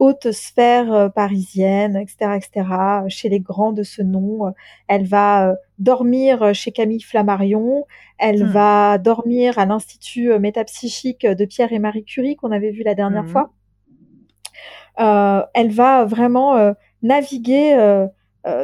haute 0.00 0.32
sphère 0.32 0.92
euh, 0.92 1.08
parisienne, 1.08 1.96
etc., 1.96 2.32
etc., 2.36 2.68
chez 3.08 3.28
les 3.28 3.38
grands 3.38 3.72
de 3.72 3.84
ce 3.84 4.02
nom. 4.02 4.52
Elle 4.88 5.06
va 5.06 5.50
euh, 5.50 5.54
dormir 5.78 6.54
chez 6.54 6.72
Camille 6.72 7.02
Flammarion, 7.02 7.86
elle 8.18 8.44
hmm. 8.44 8.50
va 8.50 8.98
dormir 8.98 9.58
à 9.58 9.66
l'Institut 9.66 10.32
euh, 10.32 10.38
métapsychique 10.40 11.24
de 11.26 11.44
Pierre 11.44 11.72
et 11.72 11.78
Marie 11.78 12.04
Curie 12.04 12.34
qu'on 12.34 12.50
avait 12.50 12.72
vu 12.72 12.82
la 12.82 12.94
dernière 12.94 13.24
hmm. 13.24 13.28
fois. 13.28 13.50
Elle 15.00 15.72
va 15.72 16.04
vraiment 16.04 16.74
naviguer 17.02 18.06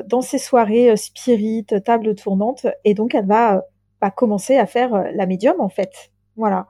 dans 0.07 0.21
ses 0.21 0.39
soirées 0.39 0.97
spirites, 0.97 1.83
table 1.83 2.15
tournante, 2.15 2.67
et 2.85 2.95
donc 2.95 3.15
elle 3.15 3.27
va, 3.27 3.65
va 4.01 4.11
commencer 4.11 4.57
à 4.57 4.67
faire 4.67 5.11
la 5.13 5.27
médium 5.27 5.61
en 5.61 5.69
fait. 5.69 6.11
Voilà. 6.37 6.67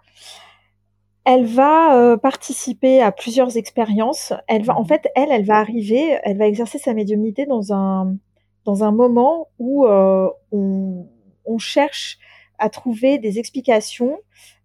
Elle 1.27 1.45
va 1.45 1.97
euh, 1.97 2.17
participer 2.17 3.03
à 3.03 3.11
plusieurs 3.11 3.57
expériences. 3.57 4.33
Elle 4.47 4.63
va, 4.63 4.77
en 4.77 4.83
mmh 4.83 4.87
fait, 4.87 5.09
elle, 5.17 5.33
elle 5.33 5.45
va 5.45 5.57
arriver, 5.57 6.19
elle 6.23 6.39
va 6.39 6.47
exercer 6.47 6.79
sa 6.79 6.95
médiumnité 6.95 7.47
dans 7.47 7.73
un 7.73 8.17
dans 8.65 8.85
un 8.85 8.93
moment 8.93 9.49
où 9.59 9.87
euh, 9.87 10.29
on, 10.53 11.09
on, 11.45 11.59
cherche 11.59 12.19
à 12.59 12.69
trouver 12.69 13.19
des 13.19 13.41
explications 13.41 14.19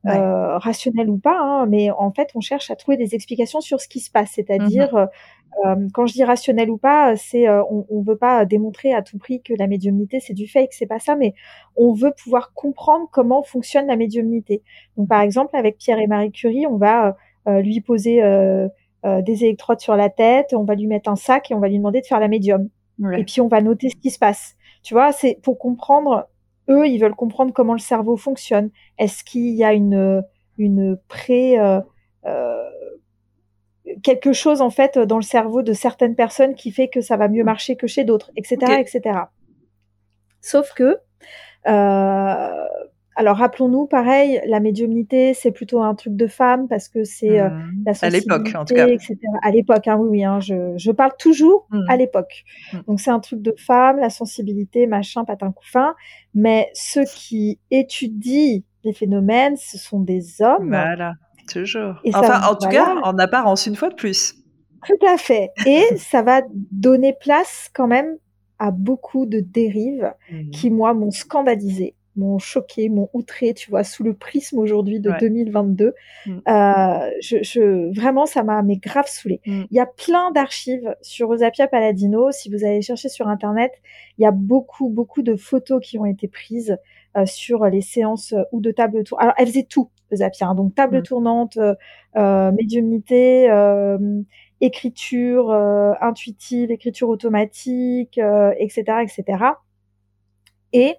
euh, 0.08 0.58
rationnelles 0.58 1.10
ou 1.10 1.18
pas, 1.18 1.40
hein, 1.40 1.66
mais 1.68 1.92
en 1.92 2.12
fait, 2.12 2.30
on 2.34 2.42
cherche 2.42 2.72
à 2.72 2.76
trouver 2.76 2.98
des 2.98 3.14
explications 3.14 3.62
sur 3.62 3.80
ce 3.82 3.88
qui 3.88 4.00
se 4.00 4.10
passe, 4.10 4.32
mmh 4.32 4.34
c'est-à-dire 4.34 5.08
euh, 5.66 5.76
quand 5.94 6.06
je 6.06 6.14
dis 6.14 6.24
rationnel 6.24 6.70
ou 6.70 6.78
pas, 6.78 7.16
c'est 7.16 7.48
euh, 7.48 7.62
on, 7.70 7.86
on 7.90 8.02
veut 8.02 8.18
pas 8.18 8.46
démontrer 8.46 8.94
à 8.94 9.02
tout 9.02 9.18
prix 9.18 9.42
que 9.42 9.54
la 9.54 9.68
médiumnité 9.68 10.20
c'est 10.20 10.34
du 10.34 10.48
fake, 10.48 10.72
c'est 10.72 10.86
pas 10.88 11.00
ça, 11.00 11.16
mais 11.16 11.34
on 11.76 11.94
veut 11.94 12.14
pouvoir 12.24 12.54
comprendre 12.54 13.08
comment 13.12 13.44
fonctionne 13.44 13.88
la 13.88 13.98
médiumnité. 13.98 14.64
Donc 14.98 15.08
par 15.10 15.22
exemple 15.22 15.56
avec 15.56 15.78
Pierre 15.78 16.00
et 16.00 16.08
Marie 16.08 16.32
Curie, 16.32 16.66
on 16.68 16.78
va 16.78 17.18
euh, 17.48 17.62
lui 17.62 17.82
poser 17.82 18.22
des 19.04 19.44
électrodes 19.44 19.80
sur 19.80 19.96
la 19.96 20.10
tête, 20.10 20.54
on 20.54 20.64
va 20.64 20.76
lui 20.76 20.88
mettre 20.88 21.10
un 21.10 21.16
sac 21.16 21.50
et 21.50 21.56
on 21.56 21.60
va 21.60 21.68
lui 21.68 21.78
demander 21.78 22.02
de 22.02 22.06
faire 22.06 22.20
la 22.20 22.28
médium. 22.28 22.70
Et 23.18 23.24
puis 23.24 23.42
on 23.42 23.48
va 23.48 23.62
noter 23.62 23.90
ce 23.90 23.96
qui 23.96 24.12
se 24.12 24.20
passe. 24.20 24.56
Tu 24.84 24.94
vois, 24.94 25.12
c'est 25.12 25.40
pour 25.42 25.58
comprendre. 25.58 26.28
Eux, 26.70 26.88
ils 26.88 27.00
veulent 27.00 27.16
comprendre 27.16 27.54
comment 27.54 27.74
le 27.74 27.80
cerveau 27.80 28.18
fonctionne. 28.18 28.70
Est-ce 28.98 29.24
qu'il 29.24 29.56
y 29.56 29.64
a 29.64 29.74
une 29.74 30.24
une 30.58 30.98
pré 31.08 31.58
euh, 31.58 31.82
quelque 34.04 34.34
chose 34.34 34.62
en 34.62 34.70
fait 34.70 34.98
dans 34.98 35.18
le 35.18 35.24
cerveau 35.24 35.62
de 35.62 35.74
certaines 35.74 36.16
personnes 36.16 36.56
qui 36.56 36.72
fait 36.72 36.88
que 36.88 37.02
ça 37.02 37.18
va 37.18 37.28
mieux 37.28 37.44
marcher 37.44 37.76
que 37.76 37.88
chez 37.88 38.04
d'autres, 38.04 38.32
etc., 38.36 38.80
etc. 38.80 39.20
Sauf 40.42 40.74
que, 40.74 41.00
euh, 41.68 42.68
alors 43.22 43.38
rappelons-nous, 43.38 43.86
pareil, 43.86 44.42
la 44.48 44.60
médiumnité, 44.60 45.36
c'est 45.36 45.52
plutôt 45.52 45.84
un 45.84 45.94
truc 45.94 46.16
de 46.16 46.26
femme 46.26 46.68
parce 46.68 46.90
que 46.90 47.04
c'est 47.04 47.40
euh, 47.40 47.50
mmh. 47.50 47.84
la 47.86 47.94
sensibilité, 47.94 48.32
à 48.32 48.38
l'époque, 48.38 48.56
en 48.56 48.66
tout 48.66 48.74
cas. 48.74 48.88
etc. 48.88 49.16
À 49.44 49.52
l'époque, 49.52 49.88
hein, 49.88 49.98
oui, 49.98 50.08
oui, 50.10 50.24
hein, 50.24 50.40
je, 50.40 50.74
je, 50.76 50.92
parle 50.92 51.12
toujours 51.20 51.68
mmh. 51.70 51.80
à 51.88 51.98
l'époque. 51.98 52.44
Mmh. 52.74 52.78
Donc 52.88 53.00
c'est 53.00 53.12
un 53.12 53.20
truc 53.20 53.44
de 53.44 53.54
femme, 53.60 54.00
la 54.00 54.10
sensibilité, 54.10 54.88
machin, 54.88 55.24
patin 55.24 55.52
couffin. 55.52 55.94
Mais 56.34 56.72
ceux 56.74 57.04
qui 57.06 57.60
étudient 57.70 58.62
les 58.84 58.94
phénomènes, 58.94 59.56
ce 59.56 59.78
sont 59.78 60.00
des 60.00 60.42
hommes. 60.42 60.70
Voilà 60.70 61.14
Toujours. 61.48 62.02
enfin, 62.16 62.42
en 62.50 62.56
tout 62.56 62.70
cas, 62.70 62.96
en 63.04 63.20
apparence, 63.20 63.68
une 63.68 63.76
fois 63.76 63.90
de 63.90 63.96
plus. 63.96 64.34
Tout 64.88 65.06
à 65.08 65.18
fait. 65.18 65.52
Et 65.68 65.84
ça 65.98 66.24
va 66.24 66.42
donner 66.72 67.14
place 67.14 67.70
quand 67.76 67.88
même 67.88 68.18
à 68.58 68.72
beaucoup 68.72 69.28
de 69.28 69.42
dérives 69.42 70.12
qui, 70.52 70.72
moi, 70.72 70.96
m'ont 70.96 71.12
scandalisé, 71.12 71.96
m'ont 72.16 72.40
choqué, 72.40 72.90
m'ont 72.90 73.10
outré, 73.14 73.54
tu 73.54 73.70
vois, 73.70 73.84
sous 73.84 74.04
le 74.04 74.14
prisme 74.14 74.60
aujourd'hui 74.60 75.00
de 75.00 75.14
2022. 75.20 75.94
Mmh. 76.26 76.32
Euh, 76.48 77.10
je, 77.22 77.38
je, 77.42 77.94
vraiment, 77.96 78.26
ça 78.26 78.44
m'a 78.44 78.62
mais 78.64 78.78
grave 78.78 79.08
saoulé. 79.08 79.42
Mmh. 79.46 79.64
Il 79.72 79.78
y 79.78 79.80
a 79.80 79.86
plein 79.86 80.32
d'archives 80.32 80.96
sur 81.02 81.28
Rosapia 81.28 81.68
Paladino. 81.68 82.32
Si 82.32 82.50
vous 82.50 82.66
allez 82.66 82.82
chercher 82.82 83.10
sur 83.10 83.28
Internet, 83.28 83.72
il 84.18 84.24
y 84.24 84.26
a 84.26 84.32
beaucoup, 84.32 84.90
beaucoup 84.90 85.22
de 85.22 85.36
photos 85.36 85.82
qui 85.82 85.98
ont 86.00 86.06
été 86.06 86.28
prises 86.28 86.78
euh, 87.18 87.26
sur 87.26 87.66
les 87.66 87.82
séances 87.82 88.34
euh, 88.34 88.44
ou 88.52 88.62
de 88.62 88.72
table 88.72 89.04
tour. 89.04 89.22
Alors, 89.22 89.34
elle 89.38 89.48
faisait 89.48 89.64
tout, 89.64 89.90
Zapia. 90.14 90.48
Hein. 90.48 90.56
donc, 90.56 90.76
table 90.76 91.00
mm. 91.00 91.04
tournante, 91.04 91.58
médiumnité, 92.16 93.50
écriture 94.60 95.52
intuitive, 96.02 96.72
écriture 96.72 97.08
automatique, 97.10 98.20
etc., 98.60 98.84
etc. 99.02 99.44
Et 100.74 100.96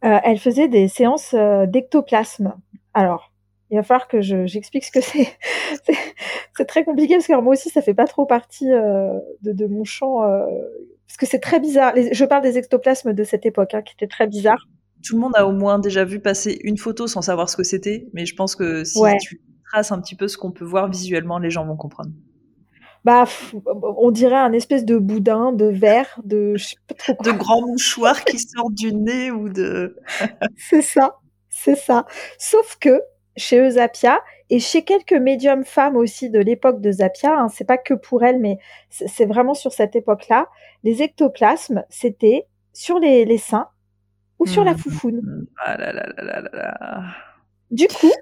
elle 0.00 0.38
faisait 0.38 0.68
des 0.68 0.88
séances 0.88 1.34
d'ectoplasme. 1.34 2.54
Alors, 2.92 3.32
il 3.70 3.76
va 3.76 3.82
falloir 3.82 4.06
que 4.06 4.20
j'explique 4.20 4.84
ce 4.84 4.90
que 4.90 5.00
c'est. 5.02 5.28
c'est 6.56 6.66
très 6.66 6.84
compliqué 6.84 7.14
parce 7.14 7.26
que 7.26 7.40
moi 7.40 7.54
aussi, 7.54 7.70
ça 7.70 7.80
fait 7.80 7.94
pas 7.94 8.06
trop 8.06 8.26
partie 8.26 8.68
de, 8.68 9.52
de, 9.52 9.66
mon 9.66 9.84
champ. 9.84 10.20
parce 11.06 11.16
que 11.18 11.26
c'est 11.26 11.40
très 11.40 11.58
bizarre. 11.58 11.94
je 11.96 12.24
parle 12.24 12.42
des 12.42 12.58
ectoplasmes 12.58 13.14
de 13.14 13.24
cette 13.24 13.46
époque, 13.46 13.74
hein, 13.74 13.82
qui 13.82 13.94
étaient 13.94 14.08
très 14.08 14.26
bizarres 14.26 14.66
tout 15.04 15.16
le 15.16 15.20
monde 15.20 15.36
a 15.36 15.46
au 15.46 15.52
moins 15.52 15.78
déjà 15.78 16.04
vu 16.04 16.18
passer 16.18 16.58
une 16.64 16.78
photo 16.78 17.06
sans 17.06 17.22
savoir 17.22 17.48
ce 17.48 17.56
que 17.56 17.62
c'était, 17.62 18.08
mais 18.12 18.26
je 18.26 18.34
pense 18.34 18.56
que 18.56 18.84
si 18.84 19.00
tu 19.20 19.40
traces 19.70 19.92
un 19.92 20.00
petit 20.00 20.16
peu 20.16 20.28
ce 20.28 20.36
qu'on 20.36 20.50
peut 20.50 20.64
voir 20.64 20.88
visuellement, 20.88 21.38
les 21.38 21.50
gens 21.50 21.66
vont 21.66 21.76
comprendre. 21.76 22.10
Bah, 23.04 23.24
on 23.98 24.10
dirait 24.10 24.36
un 24.36 24.52
espèce 24.52 24.84
de 24.84 24.96
boudin, 24.96 25.52
de 25.52 25.66
verre, 25.66 26.20
de 26.24 26.56
je 26.56 26.68
sais 26.68 26.76
pas 26.88 26.94
trop 27.14 27.22
De 27.22 27.32
grands 27.32 27.66
mouchoirs 27.66 28.24
qui 28.24 28.38
sortent 28.38 28.74
du 28.74 28.94
nez 28.94 29.30
ou 29.30 29.48
de 29.50 29.96
C'est 30.56 30.82
ça, 30.82 31.18
c'est 31.50 31.76
ça. 31.76 32.06
Sauf 32.38 32.76
que 32.80 33.02
chez 33.36 33.58
Eusapia 33.58 34.22
et 34.48 34.58
chez 34.58 34.84
quelques 34.84 35.12
médiums 35.12 35.64
femmes 35.64 35.96
aussi 35.96 36.30
de 36.30 36.38
l'époque 36.38 36.80
de 36.80 36.92
Zapia, 36.92 37.36
hein, 37.36 37.48
c'est 37.48 37.64
pas 37.64 37.78
que 37.78 37.94
pour 37.94 38.22
elles, 38.24 38.40
mais 38.40 38.58
c'est 38.90 39.26
vraiment 39.26 39.54
sur 39.54 39.72
cette 39.72 39.96
époque-là, 39.96 40.48
les 40.82 41.02
ectoplasmes, 41.02 41.84
c'était 41.88 42.46
sur 42.72 42.98
les, 42.98 43.24
les 43.24 43.38
seins 43.38 43.68
ou 44.38 44.46
sur 44.46 44.64
la 44.64 44.74
mmh. 44.74 44.78
foufoune. 44.78 45.46
Ah 45.58 45.76
là 45.76 45.92
là 45.92 46.06
là 46.16 46.40
là 46.40 46.50
là. 46.52 47.02
Du 47.70 47.86
coup, 47.88 48.12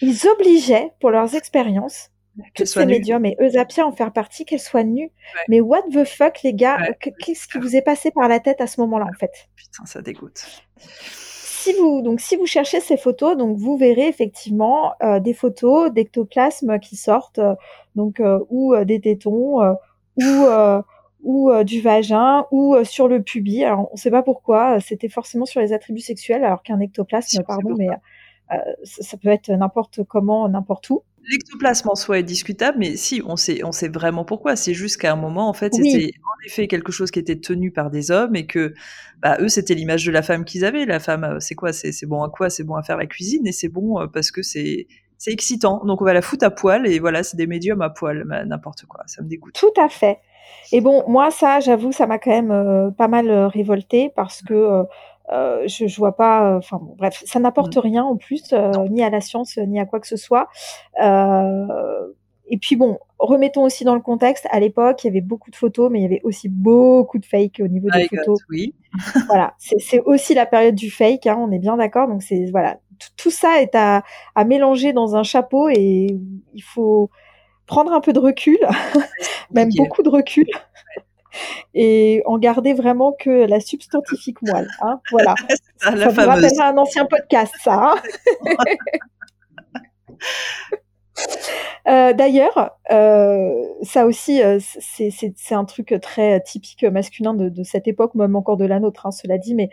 ils 0.00 0.26
obligeaient 0.26 0.92
pour 1.00 1.10
leurs 1.10 1.34
expériences 1.34 2.11
toutes 2.54 2.66
ces 2.66 2.86
médiums 2.86 3.24
et 3.26 3.36
Eusapia 3.40 3.86
en 3.86 3.92
faire 3.92 4.12
partie, 4.12 4.44
qu'elles 4.44 4.60
soient 4.60 4.84
nues. 4.84 5.10
Mais 5.48 5.60
what 5.60 5.82
the 5.92 6.04
fuck, 6.04 6.42
les 6.42 6.54
gars 6.54 6.78
Qu'est-ce 7.00 7.46
qui 7.48 7.58
vous 7.58 7.76
est 7.76 7.82
passé 7.82 8.10
par 8.10 8.28
la 8.28 8.40
tête 8.40 8.60
à 8.60 8.66
ce 8.66 8.80
moment-là, 8.80 9.06
en 9.06 9.18
fait? 9.18 9.48
Putain, 9.54 9.84
ça 9.86 10.02
dégoûte. 10.02 10.44
Si 10.78 11.72
vous, 11.74 12.02
donc, 12.02 12.20
si 12.20 12.34
vous 12.36 12.46
cherchez 12.46 12.80
ces 12.80 12.96
photos, 12.96 13.36
donc 13.36 13.56
vous 13.56 13.76
verrez 13.76 14.08
effectivement 14.08 14.94
euh, 15.02 15.20
des 15.20 15.32
photos 15.32 15.92
d'ectoplasmes 15.92 16.80
qui 16.80 16.96
sortent, 16.96 17.38
euh, 17.38 17.54
donc 17.94 18.18
euh, 18.18 18.40
ou 18.50 18.74
des 18.84 19.00
tétons, 19.00 19.60
ou 20.16 20.46
ou 21.24 21.52
du 21.62 21.80
vagin, 21.80 22.46
ou 22.50 22.82
sur 22.82 23.06
le 23.06 23.22
pubis. 23.22 23.62
Alors, 23.62 23.88
on 23.92 23.94
ne 23.94 23.98
sait 23.98 24.10
pas 24.10 24.24
pourquoi. 24.24 24.80
C'était 24.80 25.08
forcément 25.08 25.44
sur 25.44 25.60
les 25.60 25.72
attributs 25.72 26.00
sexuels, 26.00 26.42
alors 26.42 26.64
qu'un 26.64 26.80
ectoplasme, 26.80 27.44
pardon, 27.44 27.76
mais 27.78 27.86
ça 28.84 29.16
peut 29.16 29.28
être 29.28 29.50
n'importe 29.50 30.04
comment, 30.04 30.48
n'importe 30.48 30.90
où. 30.90 31.02
L'ectoplasme 31.30 31.88
en 31.88 31.94
soi 31.94 32.18
est 32.18 32.24
discutable, 32.24 32.78
mais 32.80 32.96
si, 32.96 33.22
on 33.24 33.36
sait, 33.36 33.62
on 33.64 33.70
sait 33.70 33.88
vraiment 33.88 34.24
pourquoi. 34.24 34.56
C'est 34.56 34.74
juste 34.74 34.96
qu'à 34.96 35.12
un 35.12 35.16
moment, 35.16 35.48
en 35.48 35.52
fait, 35.52 35.72
c'était 35.72 36.12
en 36.18 36.46
effet 36.46 36.66
quelque 36.66 36.90
chose 36.90 37.12
qui 37.12 37.20
était 37.20 37.38
tenu 37.38 37.70
par 37.70 37.90
des 37.90 38.10
hommes 38.10 38.34
et 38.34 38.46
que, 38.46 38.74
bah, 39.20 39.36
eux, 39.40 39.48
c'était 39.48 39.74
l'image 39.74 40.04
de 40.04 40.10
la 40.10 40.22
femme 40.22 40.44
qu'ils 40.44 40.64
avaient. 40.64 40.84
La 40.84 40.98
femme, 40.98 41.24
euh, 41.24 41.36
c'est 41.38 41.54
quoi? 41.54 41.72
C'est 41.72 42.06
bon 42.06 42.24
à 42.24 42.28
quoi? 42.28 42.50
C'est 42.50 42.64
bon 42.64 42.74
à 42.74 42.82
faire 42.82 42.96
la 42.96 43.06
cuisine 43.06 43.46
et 43.46 43.52
c'est 43.52 43.68
bon 43.68 44.00
euh, 44.00 44.06
parce 44.08 44.32
que 44.32 44.42
c'est 44.42 44.88
c'est 45.22 45.30
excitant. 45.30 45.84
Donc 45.84 46.02
on 46.02 46.04
va 46.04 46.14
la 46.14 46.22
foutre 46.22 46.44
à 46.44 46.50
poil 46.50 46.84
et 46.84 46.98
voilà, 46.98 47.22
c'est 47.22 47.36
des 47.36 47.46
médiums 47.46 47.80
à 47.80 47.90
poil, 47.90 48.24
n'importe 48.46 48.86
quoi. 48.86 49.04
Ça 49.06 49.22
me 49.22 49.28
dégoûte. 49.28 49.54
Tout 49.54 49.72
à 49.80 49.88
fait. 49.88 50.18
Et 50.72 50.80
bon, 50.80 51.04
moi, 51.06 51.30
ça, 51.30 51.60
j'avoue, 51.60 51.92
ça 51.92 52.08
m'a 52.08 52.18
quand 52.18 52.30
même 52.32 52.50
euh, 52.50 52.90
pas 52.90 53.06
mal 53.06 53.30
révolté 53.30 54.10
parce 54.16 54.42
que 54.42 54.54
euh, 54.54 54.82
je, 55.66 55.86
je 55.86 55.96
vois 55.96 56.16
pas. 56.16 56.54
Euh, 56.54 56.58
enfin 56.58 56.80
bref, 56.98 57.22
ça 57.26 57.38
n'apporte 57.40 57.76
mmh. 57.76 57.80
rien 57.80 58.04
en 58.04 58.16
plus, 58.16 58.52
euh, 58.52 58.70
ni 58.90 59.02
à 59.02 59.10
la 59.10 59.20
science, 59.20 59.56
ni 59.58 59.80
à 59.80 59.86
quoi 59.86 60.00
que 60.00 60.06
ce 60.06 60.16
soit. 60.16 60.48
et 60.98 62.56
puis 62.58 62.76
bon, 62.76 62.98
remettons 63.18 63.62
aussi 63.62 63.84
dans 63.84 63.94
le 63.94 64.00
contexte. 64.00 64.46
À 64.50 64.60
l'époque, 64.60 65.04
il 65.04 65.06
y 65.08 65.10
avait 65.10 65.20
beaucoup 65.20 65.50
de 65.50 65.56
photos, 65.56 65.90
mais 65.90 66.00
il 66.00 66.02
y 66.02 66.06
avait 66.06 66.20
aussi 66.24 66.48
beaucoup 66.48 67.18
de 67.18 67.26
fake 67.26 67.60
au 67.60 67.68
niveau 67.68 67.88
des 67.90 68.08
photos. 68.08 68.38
oui. 68.50 68.74
voilà, 69.26 69.54
c'est 69.58 70.00
aussi 70.00 70.34
la 70.34 70.44
période 70.44 70.74
du 70.74 70.90
fake. 70.90 71.26
Hein, 71.26 71.36
on 71.38 71.50
est 71.50 71.58
bien 71.58 71.76
d'accord. 71.76 72.08
Donc 72.08 72.22
c'est 72.22 72.46
voilà, 72.50 72.78
tout 73.16 73.30
ça 73.30 73.62
est 73.62 73.74
à, 73.74 74.02
à 74.34 74.44
mélanger 74.44 74.92
dans 74.92 75.16
un 75.16 75.22
chapeau 75.22 75.68
et 75.70 76.18
il 76.54 76.62
faut 76.62 77.10
prendre 77.66 77.92
un 77.92 78.00
peu 78.00 78.12
de 78.12 78.18
recul, 78.18 78.58
même 79.50 79.70
beaucoup 79.76 80.02
de 80.02 80.10
recul 80.10 80.46
et 81.74 82.22
en 82.26 82.38
garder 82.38 82.74
vraiment 82.74 83.12
que 83.12 83.46
la 83.46 83.60
substantifique 83.60 84.42
moelle. 84.42 84.68
Hein, 84.80 85.00
voilà. 85.10 85.34
ça, 85.76 85.96
ça 85.96 86.08
vous 86.08 86.28
rappellera 86.28 86.68
un 86.68 86.78
ancien 86.78 87.06
podcast, 87.06 87.52
ça. 87.62 87.74
Hein 87.74 87.96
euh, 91.88 92.12
D'ailleurs, 92.12 92.76
euh, 92.90 93.50
ça 93.82 94.06
aussi, 94.06 94.42
euh, 94.42 94.58
c'est 94.60 95.54
un 95.54 95.64
truc 95.64 95.94
très 96.00 96.40
typique 96.40 96.84
masculin 96.84 97.34
de, 97.34 97.48
de, 97.48 97.62
cette 97.62 97.88
époque, 97.88 98.14
même 98.14 98.36
encore 98.36 98.56
de 98.56 98.64
la 98.64 98.80
nôtre, 98.80 99.06
hein, 99.06 99.10
cela 99.10 99.38
dit. 99.38 99.54
Mais 99.54 99.70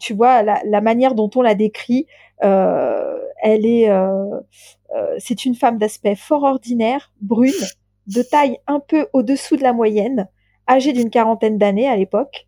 tu 0.00 0.14
vois, 0.14 0.42
la, 0.42 0.60
la, 0.64 0.80
manière 0.80 1.14
dont 1.14 1.30
on 1.34 1.42
la 1.42 1.54
décrit, 1.54 2.06
elle 2.40 3.66
est, 3.66 3.90
c'est 5.18 5.44
une 5.44 5.54
femme 5.54 5.78
d'aspect 5.78 6.16
fort 6.16 6.44
ordinaire, 6.44 7.12
brune, 7.20 7.52
de 8.06 8.22
taille 8.22 8.58
un 8.66 8.80
peu 8.80 9.08
au-dessous 9.12 9.56
de 9.56 9.62
la 9.62 9.72
moyenne, 9.72 10.28
âgé 10.68 10.92
d'une 10.92 11.10
quarantaine 11.10 11.58
d'années 11.58 11.88
à 11.88 11.96
l'époque, 11.96 12.46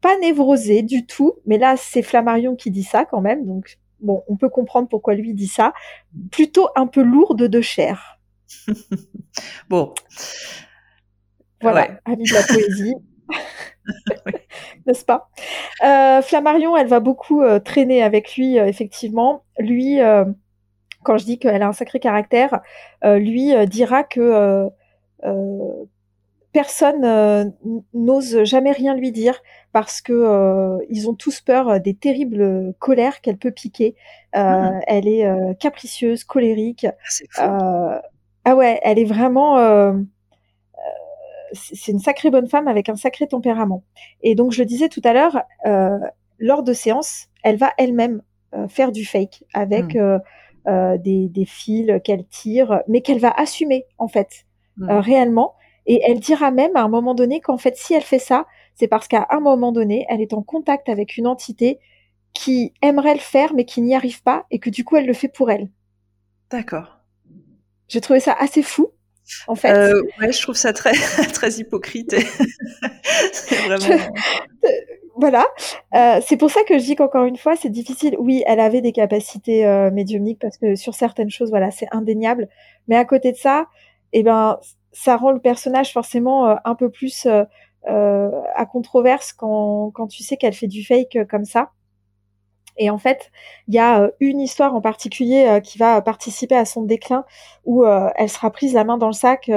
pas 0.00 0.18
névrosé 0.18 0.82
du 0.82 1.06
tout, 1.06 1.34
mais 1.46 1.58
là 1.58 1.76
c'est 1.76 2.02
Flammarion 2.02 2.56
qui 2.56 2.70
dit 2.70 2.82
ça 2.82 3.04
quand 3.04 3.20
même, 3.20 3.46
donc 3.46 3.78
bon, 4.00 4.22
on 4.28 4.36
peut 4.36 4.48
comprendre 4.48 4.88
pourquoi 4.88 5.14
lui 5.14 5.34
dit 5.34 5.48
ça, 5.48 5.72
plutôt 6.30 6.68
un 6.76 6.86
peu 6.86 7.02
lourde 7.02 7.42
de 7.42 7.60
chair. 7.60 8.18
bon. 9.68 9.94
Voilà, 11.60 11.98
ouais. 12.06 12.16
de 12.16 12.34
la 12.34 12.42
poésie. 12.42 12.94
N'est-ce 14.86 15.04
pas? 15.04 15.30
Euh, 15.82 16.22
Flammarion, 16.22 16.76
elle 16.76 16.86
va 16.86 17.00
beaucoup 17.00 17.42
euh, 17.42 17.58
traîner 17.58 18.02
avec 18.02 18.36
lui, 18.36 18.58
euh, 18.58 18.66
effectivement. 18.66 19.44
Lui, 19.58 19.98
quand 21.02 21.18
je 21.18 21.24
dis 21.24 21.38
qu'elle 21.38 21.62
a 21.62 21.68
un 21.68 21.72
sacré 21.72 22.00
caractère, 22.00 22.60
lui 23.02 23.52
dira 23.66 24.04
que 24.04 24.68
personne 26.54 27.04
euh, 27.04 27.44
n'ose 27.92 28.44
jamais 28.44 28.70
rien 28.70 28.94
lui 28.94 29.10
dire 29.10 29.42
parce 29.72 30.00
que 30.00 30.12
euh, 30.12 30.78
ils 30.88 31.10
ont 31.10 31.14
tous 31.14 31.40
peur 31.40 31.68
euh, 31.68 31.78
des 31.80 31.94
terribles 31.94 32.72
colères 32.78 33.20
qu'elle 33.20 33.36
peut 33.36 33.50
piquer. 33.50 33.96
Mmh. 34.34 34.80
Elle 34.86 35.08
est 35.08 35.58
capricieuse, 35.60 36.24
colérique. 36.24 36.86
Ah, 37.36 38.02
ah 38.44 38.56
ouais, 38.56 38.80
elle 38.82 38.98
est 38.98 39.04
vraiment. 39.04 39.56
c'est 41.52 41.92
une 41.92 42.00
sacrée 42.00 42.30
bonne 42.30 42.48
femme 42.48 42.66
avec 42.66 42.88
un 42.88 42.96
sacré 42.96 43.26
tempérament. 43.26 43.84
Et 44.22 44.34
donc 44.34 44.52
je 44.52 44.60
le 44.60 44.66
disais 44.66 44.88
tout 44.88 45.02
à 45.04 45.12
l'heure, 45.12 45.42
lors 46.38 46.62
de 46.62 46.72
séances, 46.72 47.28
elle 47.44 47.56
va 47.56 47.72
elle-même 47.78 48.22
faire 48.68 48.90
du 48.90 49.04
fake 49.04 49.44
avec 49.54 49.94
mmh. 49.94 50.98
des, 50.98 51.28
des, 51.28 51.44
fils 51.44 52.00
qu'elle 52.02 52.26
tire, 52.26 52.82
mais 52.88 53.02
qu'elle 53.02 53.20
va 53.20 53.30
assumer 53.30 53.86
en 53.98 54.08
fait 54.08 54.46
mmh. 54.78 54.90
réellement 54.90 55.54
et 55.86 56.00
elle 56.06 56.20
dira 56.20 56.50
même 56.50 56.76
à 56.76 56.82
un 56.82 56.88
moment 56.88 57.14
donné 57.14 57.40
qu'en 57.40 57.58
fait, 57.58 57.76
si 57.76 57.94
elle 57.94 58.02
fait 58.02 58.18
ça, 58.18 58.46
c'est 58.74 58.88
parce 58.88 59.08
qu'à 59.08 59.26
un 59.30 59.40
moment 59.40 59.72
donné, 59.72 60.06
elle 60.08 60.20
est 60.20 60.32
en 60.32 60.42
contact 60.42 60.88
avec 60.88 61.16
une 61.16 61.26
entité 61.26 61.78
qui 62.32 62.72
aimerait 62.82 63.14
le 63.14 63.20
faire, 63.20 63.54
mais 63.54 63.64
qui 63.64 63.80
n'y 63.80 63.94
arrive 63.94 64.22
pas, 64.22 64.44
et 64.50 64.58
que 64.58 64.70
du 64.70 64.84
coup, 64.84 64.96
elle 64.96 65.06
le 65.06 65.12
fait 65.12 65.28
pour 65.28 65.50
elle. 65.50 65.68
D'accord. 66.50 66.98
J'ai 67.88 68.00
trouvé 68.00 68.20
ça 68.20 68.32
assez 68.32 68.62
fou, 68.62 68.90
en 69.46 69.54
fait. 69.54 69.72
Euh, 69.72 70.02
ouais, 70.20 70.32
je 70.32 70.42
trouve 70.42 70.56
ça 70.56 70.72
très, 70.72 70.92
très 71.32 71.52
hypocrite. 71.52 72.14
vraiment. 73.66 73.98
voilà. 75.16 75.46
Euh, 75.94 76.20
c'est 76.26 76.36
pour 76.36 76.50
ça 76.50 76.64
que 76.64 76.78
je 76.78 76.84
dis 76.84 76.96
qu'encore 76.96 77.24
une 77.24 77.36
fois, 77.36 77.54
c'est 77.56 77.70
difficile. 77.70 78.16
Oui, 78.18 78.42
elle 78.46 78.60
avait 78.60 78.80
des 78.80 78.92
capacités 78.92 79.64
euh, 79.64 79.90
médiumniques 79.92 80.40
parce 80.40 80.58
que 80.58 80.74
sur 80.74 80.94
certaines 80.94 81.30
choses, 81.30 81.50
voilà, 81.50 81.70
c'est 81.70 81.88
indéniable. 81.92 82.48
Mais 82.88 82.96
à 82.96 83.04
côté 83.04 83.30
de 83.30 83.36
ça, 83.36 83.66
eh 84.12 84.22
ben, 84.22 84.58
ça 84.94 85.16
rend 85.16 85.32
le 85.32 85.40
personnage 85.40 85.92
forcément 85.92 86.48
euh, 86.48 86.54
un 86.64 86.74
peu 86.74 86.88
plus 86.88 87.26
euh, 87.26 87.44
euh, 87.88 88.30
à 88.54 88.64
controverse 88.64 89.32
quand, 89.32 89.90
quand 89.92 90.06
tu 90.06 90.22
sais 90.22 90.36
qu'elle 90.36 90.54
fait 90.54 90.68
du 90.68 90.84
fake 90.84 91.18
comme 91.28 91.44
ça. 91.44 91.72
Et 92.76 92.90
en 92.90 92.98
fait, 92.98 93.30
il 93.68 93.74
y 93.74 93.78
a 93.78 94.10
une 94.18 94.40
histoire 94.40 94.74
en 94.74 94.80
particulier 94.80 95.60
qui 95.62 95.78
va 95.78 96.02
participer 96.02 96.56
à 96.56 96.64
son 96.64 96.82
déclin, 96.82 97.24
où 97.64 97.84
elle 97.86 98.28
sera 98.28 98.50
prise 98.50 98.74
la 98.74 98.82
main 98.82 98.98
dans 98.98 99.06
le 99.06 99.12
sac, 99.12 99.48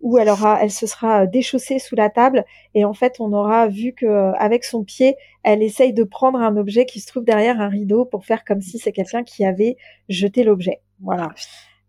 où 0.00 0.16
elle 0.16 0.30
aura, 0.30 0.58
elle 0.62 0.70
se 0.70 0.86
sera 0.86 1.26
déchaussée 1.26 1.78
sous 1.78 1.94
la 1.94 2.08
table, 2.08 2.46
et 2.72 2.86
en 2.86 2.94
fait, 2.94 3.16
on 3.20 3.34
aura 3.34 3.68
vu 3.68 3.92
que 3.92 4.32
avec 4.38 4.64
son 4.64 4.82
pied, 4.82 5.16
elle 5.42 5.62
essaye 5.62 5.92
de 5.92 6.04
prendre 6.04 6.38
un 6.38 6.56
objet 6.56 6.86
qui 6.86 7.00
se 7.00 7.06
trouve 7.08 7.24
derrière 7.24 7.60
un 7.60 7.68
rideau 7.68 8.06
pour 8.06 8.24
faire 8.24 8.46
comme 8.46 8.62
si 8.62 8.78
c'est 8.78 8.92
quelqu'un 8.92 9.24
qui 9.24 9.44
avait 9.44 9.76
jeté 10.08 10.42
l'objet. 10.42 10.80
Voilà. 11.02 11.28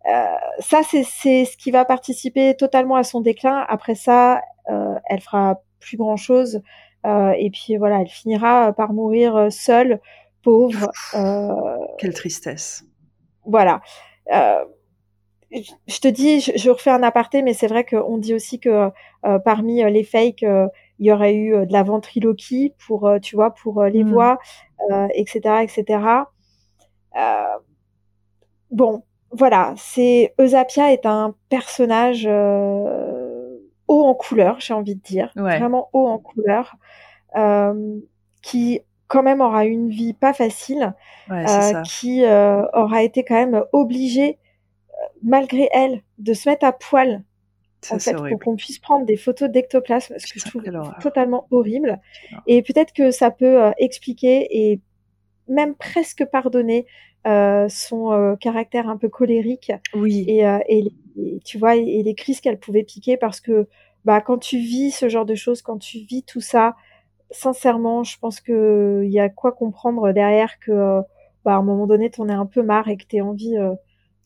Euh, 0.09 0.23
ça, 0.59 0.81
c'est 0.83 1.03
ce 1.03 1.57
qui 1.57 1.71
va 1.71 1.85
participer 1.85 2.55
totalement 2.55 2.95
à 2.95 3.03
son 3.03 3.21
déclin. 3.21 3.65
Après 3.67 3.95
ça, 3.95 4.41
euh, 4.69 4.95
elle 5.05 5.21
fera 5.21 5.61
plus 5.79 5.97
grand 5.97 6.17
chose. 6.17 6.61
Euh, 7.05 7.31
et 7.37 7.49
puis 7.49 7.77
voilà, 7.77 8.01
elle 8.01 8.09
finira 8.09 8.73
par 8.73 8.93
mourir 8.93 9.51
seule, 9.51 9.99
pauvre. 10.43 10.91
Quelle 11.97 12.13
tristesse. 12.13 12.85
Voilà. 13.45 13.81
je 14.31 15.99
te 15.99 16.07
dis, 16.07 16.41
je, 16.41 16.69
refais 16.69 16.91
un 16.91 17.03
aparté, 17.03 17.41
mais 17.41 17.53
c'est 17.53 17.67
vrai 17.67 17.83
qu'on 17.83 18.17
dit 18.17 18.33
aussi 18.33 18.59
que 18.59 18.89
parmi 19.43 19.83
les 19.91 20.03
fakes, 20.03 20.41
il 20.43 21.05
y 21.05 21.11
aurait 21.11 21.35
eu 21.35 21.65
de 21.65 21.73
la 21.73 21.83
ventriloquie 21.83 22.73
pour, 22.85 23.09
tu 23.21 23.35
vois, 23.35 23.51
pour 23.51 23.83
les 23.83 24.03
mmh. 24.03 24.11
voix, 24.11 24.39
etc., 25.13 25.63
etc. 25.63 25.99
bon, 28.71 29.03
voilà, 29.31 29.73
c'est 29.77 30.33
Eusapia 30.39 30.91
est 30.91 31.05
un 31.05 31.35
personnage 31.49 32.27
euh, 32.29 33.57
haut 33.87 34.03
en 34.03 34.13
couleur, 34.13 34.59
j'ai 34.59 34.73
envie 34.73 34.95
de 34.95 35.01
dire, 35.01 35.31
vraiment 35.35 35.89
haut 35.93 36.07
en 36.07 36.17
couleur, 36.17 36.75
euh, 37.35 37.99
qui 38.41 38.81
quand 39.07 39.23
même 39.23 39.41
aura 39.41 39.65
une 39.65 39.89
vie 39.89 40.13
pas 40.13 40.33
facile, 40.33 40.93
euh, 41.31 41.81
qui 41.83 42.23
aura 42.25 43.03
été 43.03 43.23
quand 43.23 43.35
même 43.35 43.63
obligée, 43.71 44.37
malgré 45.23 45.69
elle, 45.73 46.01
de 46.17 46.33
se 46.33 46.49
mettre 46.49 46.65
à 46.65 46.71
poil 46.71 47.23
en 47.91 47.99
fait, 47.99 48.13
pour 48.13 48.39
qu'on 48.39 48.55
puisse 48.55 48.79
prendre 48.79 49.05
des 49.05 49.17
photos 49.17 49.49
d'ectoplasme, 49.49 50.15
ce 50.17 50.33
que 50.33 50.39
je 50.39 50.45
trouve 50.45 50.63
totalement 51.01 51.47
horrible. 51.51 51.99
Et 52.47 52.61
peut-être 52.61 52.93
que 52.93 53.11
ça 53.11 53.31
peut 53.31 53.63
euh, 53.63 53.71
expliquer 53.77 54.47
et 54.51 54.81
même 55.47 55.75
presque 55.75 56.25
pardonner 56.25 56.85
euh, 56.85 56.85
son 57.25 58.11
euh, 58.11 58.35
caractère 58.35 58.89
un 58.89 58.97
peu 58.97 59.09
colérique. 59.09 59.71
Oui. 59.93 60.25
Et, 60.27 60.43
et, 60.67 60.91
tu 61.43 61.57
vois, 61.57 61.75
et 61.75 62.03
les 62.03 62.15
crises 62.15 62.41
qu'elle 62.41 62.59
pouvait 62.59 62.83
piquer 62.83 63.17
parce 63.17 63.41
que 63.41 63.67
bah, 64.05 64.21
quand 64.21 64.37
tu 64.37 64.57
vis 64.57 64.91
ce 64.91 65.09
genre 65.09 65.25
de 65.25 65.35
choses, 65.35 65.61
quand 65.61 65.77
tu 65.77 65.99
vis 65.99 66.23
tout 66.23 66.41
ça, 66.41 66.75
sincèrement, 67.31 68.03
je 68.03 68.17
pense 68.19 68.39
qu'il 68.39 69.09
y 69.09 69.19
a 69.19 69.29
quoi 69.29 69.51
comprendre 69.51 70.11
derrière 70.13 70.59
que 70.59 71.01
bah, 71.43 71.53
à 71.53 71.57
un 71.57 71.63
moment 71.63 71.87
donné, 71.87 72.09
t'en 72.09 72.27
es 72.29 72.33
un 72.33 72.45
peu 72.45 72.63
marre 72.63 72.87
et 72.87 72.97
que 72.97 73.05
t'aies 73.05 73.21
envie 73.21 73.55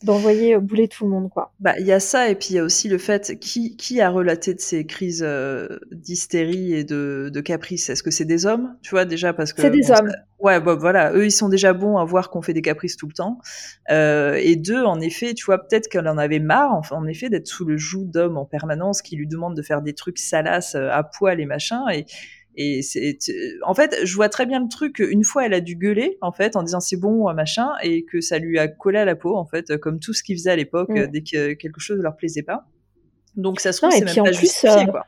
d'envoyer 0.03 0.57
bouler 0.57 0.87
tout 0.87 1.05
le 1.05 1.11
monde, 1.11 1.29
quoi. 1.29 1.53
Bah, 1.59 1.73
il 1.79 1.85
y 1.85 1.91
a 1.91 1.99
ça, 1.99 2.29
et 2.29 2.35
puis 2.35 2.49
il 2.51 2.55
y 2.55 2.59
a 2.59 2.63
aussi 2.63 2.89
le 2.89 2.97
fait 2.97 3.39
qui, 3.39 3.75
qui 3.77 4.01
a 4.01 4.09
relaté 4.09 4.53
de 4.53 4.59
ces 4.59 4.85
crises 4.85 5.25
d'hystérie 5.91 6.73
et 6.73 6.83
de, 6.83 7.29
de 7.33 7.41
caprice 7.41 7.89
Est-ce 7.89 8.03
que 8.03 8.11
c'est 8.11 8.25
des 8.25 8.45
hommes, 8.45 8.75
tu 8.81 8.91
vois, 8.91 9.05
déjà 9.05 9.33
parce 9.33 9.53
que 9.53 9.61
c'est 9.61 9.69
des 9.69 9.91
hommes. 9.91 10.11
Ouais, 10.39 10.59
bah, 10.59 10.75
voilà, 10.75 11.13
eux 11.13 11.25
ils 11.25 11.31
sont 11.31 11.47
déjà 11.47 11.71
bons 11.71 11.97
à 11.97 12.03
voir 12.03 12.29
qu'on 12.29 12.41
fait 12.41 12.51
des 12.51 12.61
caprices 12.61 12.97
tout 12.97 13.07
le 13.07 13.13
temps. 13.13 13.39
Euh, 13.91 14.37
et 14.41 14.57
deux, 14.57 14.83
en 14.83 14.99
effet, 14.99 15.33
tu 15.33 15.45
vois, 15.45 15.57
peut-être 15.57 15.87
qu'elle 15.87 16.07
en 16.07 16.17
avait 16.17 16.39
marre, 16.39 16.73
enfin, 16.73 16.97
en 16.97 17.07
effet, 17.07 17.29
d'être 17.29 17.47
sous 17.47 17.63
le 17.63 17.77
joug 17.77 18.09
d'hommes 18.11 18.37
en 18.37 18.45
permanence 18.45 19.01
qui 19.01 19.15
lui 19.15 19.27
demandent 19.27 19.55
de 19.55 19.61
faire 19.61 19.81
des 19.81 19.93
trucs 19.93 20.19
salaces 20.19 20.75
à 20.75 21.01
poil 21.03 21.39
et 21.39 21.45
machin, 21.45 21.87
et 21.89 22.05
et 22.55 22.81
c'est, 22.81 23.17
en 23.63 23.73
fait, 23.73 23.95
je 24.03 24.15
vois 24.15 24.29
très 24.29 24.45
bien 24.45 24.59
le 24.59 24.69
truc. 24.69 24.99
Une 24.99 25.23
fois, 25.23 25.45
elle 25.45 25.53
a 25.53 25.61
dû 25.61 25.75
gueuler, 25.75 26.17
en 26.21 26.31
fait, 26.31 26.55
en 26.55 26.63
disant 26.63 26.79
c'est 26.79 26.97
bon, 26.97 27.31
machin, 27.33 27.69
et 27.81 28.05
que 28.05 28.21
ça 28.21 28.37
lui 28.37 28.59
a 28.59 28.67
collé 28.67 28.99
à 28.99 29.05
la 29.05 29.15
peau, 29.15 29.35
en 29.35 29.45
fait, 29.45 29.77
comme 29.77 29.99
tout 29.99 30.13
ce 30.13 30.23
qu'ils 30.23 30.37
faisaient 30.37 30.51
à 30.51 30.55
l'époque, 30.55 30.89
mm. 30.89 31.07
dès 31.07 31.21
que 31.21 31.53
quelque 31.53 31.79
chose 31.79 31.99
leur 31.99 32.15
plaisait 32.15 32.43
pas. 32.43 32.65
Donc 33.35 33.59
ça 33.59 33.71
se 33.71 33.79
trouve, 33.79 33.91
c'est 33.91 34.05
même 34.05 34.25
pas 34.25 34.31
justifié, 34.31 34.69
euh, 34.69 34.91
quoi. 34.91 35.05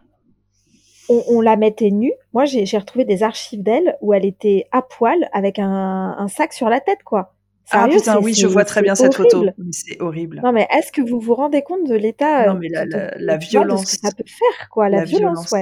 On, 1.08 1.40
la 1.40 1.56
mettait 1.56 1.92
nue. 1.92 2.14
Moi, 2.34 2.46
j'ai, 2.46 2.66
retrouvé 2.80 3.06
des 3.06 3.22
archives 3.22 3.62
d'elle 3.62 3.96
où 4.02 4.16
elle 4.16 4.26
était 4.26 4.66
à 4.72 4.82
poil 4.82 5.30
avec 5.34 5.60
un, 5.60 6.26
sac 6.28 6.52
sur 6.52 6.68
la 6.68 6.80
tête, 6.80 7.04
quoi. 7.06 7.36
ah 7.70 7.88
putain, 7.88 8.20
oui, 8.20 8.34
je 8.34 8.48
vois 8.48 8.66
très 8.66 8.82
bien 8.82 8.96
cette 8.96 9.14
photo. 9.14 9.46
C'est 9.70 10.02
horrible. 10.02 10.42
Non, 10.44 10.52
mais 10.52 10.68
est-ce 10.76 10.92
que 10.92 11.08
vous 11.08 11.20
vous 11.20 11.36
rendez 11.36 11.62
compte 11.62 11.88
de 11.88 11.94
l'état 11.94 12.48
Non, 12.48 12.58
mais 12.60 12.70
la, 12.70 12.86
la, 12.86 13.38
violence. 13.38 13.86
que 13.86 14.00
ça 14.00 14.12
peut 14.18 14.24
faire, 14.26 14.70
quoi, 14.72 14.90
la, 14.90 15.04
violence, 15.04 15.52
ouais. 15.52 15.62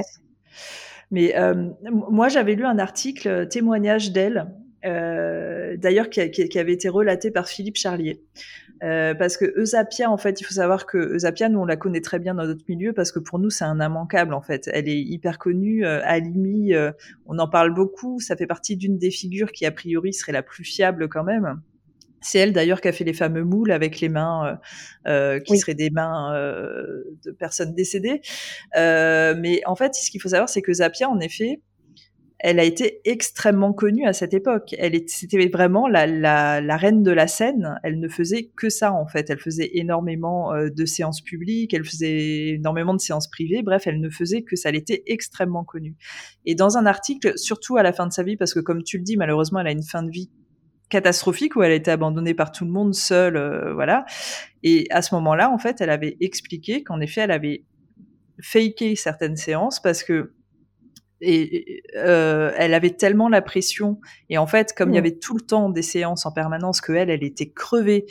Mais 1.14 1.36
euh, 1.36 1.70
moi, 2.10 2.26
j'avais 2.26 2.56
lu 2.56 2.64
un 2.64 2.80
article, 2.80 3.28
euh, 3.28 3.46
témoignage 3.46 4.10
d'elle, 4.10 4.48
euh, 4.84 5.76
d'ailleurs 5.76 6.10
qui, 6.10 6.28
qui, 6.28 6.58
avait 6.58 6.72
été 6.72 6.88
relaté 6.88 7.30
par 7.30 7.46
Philippe 7.46 7.76
Charlier. 7.76 8.20
Euh, 8.82 9.14
parce 9.14 9.36
que 9.36 9.44
Eusapia, 9.56 10.10
en 10.10 10.16
fait, 10.16 10.40
il 10.40 10.44
faut 10.44 10.54
savoir 10.54 10.86
que 10.86 11.14
Eusapia, 11.14 11.48
nous, 11.48 11.60
on 11.60 11.66
la 11.66 11.76
connaît 11.76 12.00
très 12.00 12.18
bien 12.18 12.34
dans 12.34 12.44
notre 12.44 12.64
milieu 12.68 12.92
parce 12.92 13.12
que 13.12 13.20
pour 13.20 13.38
nous, 13.38 13.48
c'est 13.48 13.64
un 13.64 13.78
immanquable, 13.78 14.34
en 14.34 14.42
fait. 14.42 14.68
Elle 14.72 14.88
est 14.88 15.00
hyper 15.00 15.38
connue. 15.38 15.86
Euh, 15.86 16.00
Alimi, 16.02 16.74
euh, 16.74 16.90
on 17.26 17.38
en 17.38 17.48
parle 17.48 17.72
beaucoup. 17.72 18.18
Ça 18.18 18.34
fait 18.34 18.48
partie 18.48 18.76
d'une 18.76 18.98
des 18.98 19.12
figures 19.12 19.52
qui, 19.52 19.66
a 19.66 19.70
priori, 19.70 20.12
serait 20.12 20.32
la 20.32 20.42
plus 20.42 20.64
fiable 20.64 21.08
quand 21.08 21.22
même. 21.22 21.60
C'est 22.24 22.38
elle 22.38 22.52
d'ailleurs 22.52 22.80
qui 22.80 22.88
a 22.88 22.92
fait 22.92 23.04
les 23.04 23.12
fameux 23.12 23.44
moules 23.44 23.70
avec 23.70 24.00
les 24.00 24.08
mains 24.08 24.58
euh, 25.06 25.36
euh 25.36 25.40
qui 25.40 25.58
seraient 25.58 25.74
des 25.74 25.90
mains 25.90 26.34
euh, 26.34 27.04
de 27.24 27.30
personnes 27.32 27.74
décédées. 27.74 28.22
Euh, 28.76 29.34
mais 29.38 29.60
en 29.66 29.76
fait, 29.76 29.94
ce 29.94 30.10
qu'il 30.10 30.22
faut 30.22 30.30
savoir, 30.30 30.48
c'est 30.48 30.62
que 30.62 30.72
Zapia, 30.72 31.08
en 31.08 31.20
effet, 31.20 31.60
elle 32.38 32.58
a 32.60 32.64
été 32.64 33.00
extrêmement 33.04 33.74
connue 33.74 34.06
à 34.06 34.14
cette 34.14 34.32
époque. 34.32 34.74
Elle 34.78 34.98
c'était 35.06 35.46
vraiment 35.48 35.86
la, 35.86 36.06
la, 36.06 36.62
la, 36.62 36.76
reine 36.76 37.02
de 37.02 37.10
la 37.10 37.26
scène. 37.26 37.78
Elle 37.82 38.00
ne 38.00 38.08
faisait 38.08 38.50
que 38.56 38.70
ça 38.70 38.92
en 38.92 39.06
fait. 39.06 39.28
Elle 39.28 39.38
faisait 39.38 39.70
énormément 39.74 40.52
de 40.54 40.84
séances 40.84 41.22
publiques, 41.22 41.74
elle 41.74 41.84
faisait 41.84 42.54
énormément 42.54 42.94
de 42.94 43.00
séances 43.00 43.28
privées. 43.28 43.62
Bref, 43.62 43.86
elle 43.86 44.00
ne 44.00 44.10
faisait 44.10 44.42
que 44.42 44.56
ça. 44.56 44.70
Elle 44.70 44.76
était 44.76 45.02
extrêmement 45.06 45.64
connue. 45.64 45.96
Et 46.44 46.54
dans 46.54 46.76
un 46.76 46.86
article, 46.86 47.38
surtout 47.38 47.76
à 47.76 47.82
la 47.82 47.92
fin 47.92 48.06
de 48.06 48.12
sa 48.12 48.22
vie, 48.22 48.36
parce 48.36 48.54
que 48.54 48.60
comme 48.60 48.82
tu 48.82 48.98
le 48.98 49.04
dis, 49.04 49.16
malheureusement, 49.16 49.60
elle 49.60 49.68
a 49.68 49.72
une 49.72 49.82
fin 49.82 50.02
de 50.02 50.10
vie 50.10 50.30
catastrophique 50.94 51.56
où 51.56 51.62
elle 51.64 51.72
a 51.72 51.74
été 51.74 51.90
abandonnée 51.90 52.34
par 52.34 52.52
tout 52.52 52.64
le 52.64 52.70
monde 52.70 52.94
seule, 52.94 53.36
euh, 53.36 53.74
voilà. 53.74 54.04
Et 54.62 54.86
à 54.90 55.02
ce 55.02 55.12
moment-là, 55.16 55.50
en 55.50 55.58
fait, 55.58 55.80
elle 55.80 55.90
avait 55.90 56.16
expliqué 56.20 56.84
qu'en 56.84 57.00
effet, 57.00 57.22
elle 57.22 57.32
avait 57.32 57.64
faké 58.40 58.94
certaines 58.94 59.36
séances 59.36 59.82
parce 59.82 60.04
que 60.04 60.34
et 61.20 61.82
euh, 61.96 62.52
elle 62.56 62.74
avait 62.74 62.90
tellement 62.90 63.28
la 63.28 63.40
pression 63.40 63.98
et 64.28 64.36
en 64.36 64.46
fait 64.46 64.74
comme 64.76 64.90
il 64.90 64.96
y 64.96 64.96
mmh. 64.96 65.04
avait 65.06 65.18
tout 65.18 65.34
le 65.34 65.40
temps 65.40 65.70
des 65.70 65.80
séances 65.80 66.26
en 66.26 66.32
permanence 66.32 66.80
que 66.80 66.92
elle 66.92 67.08
elle 67.08 67.22
était 67.22 67.50
crevée 67.50 68.04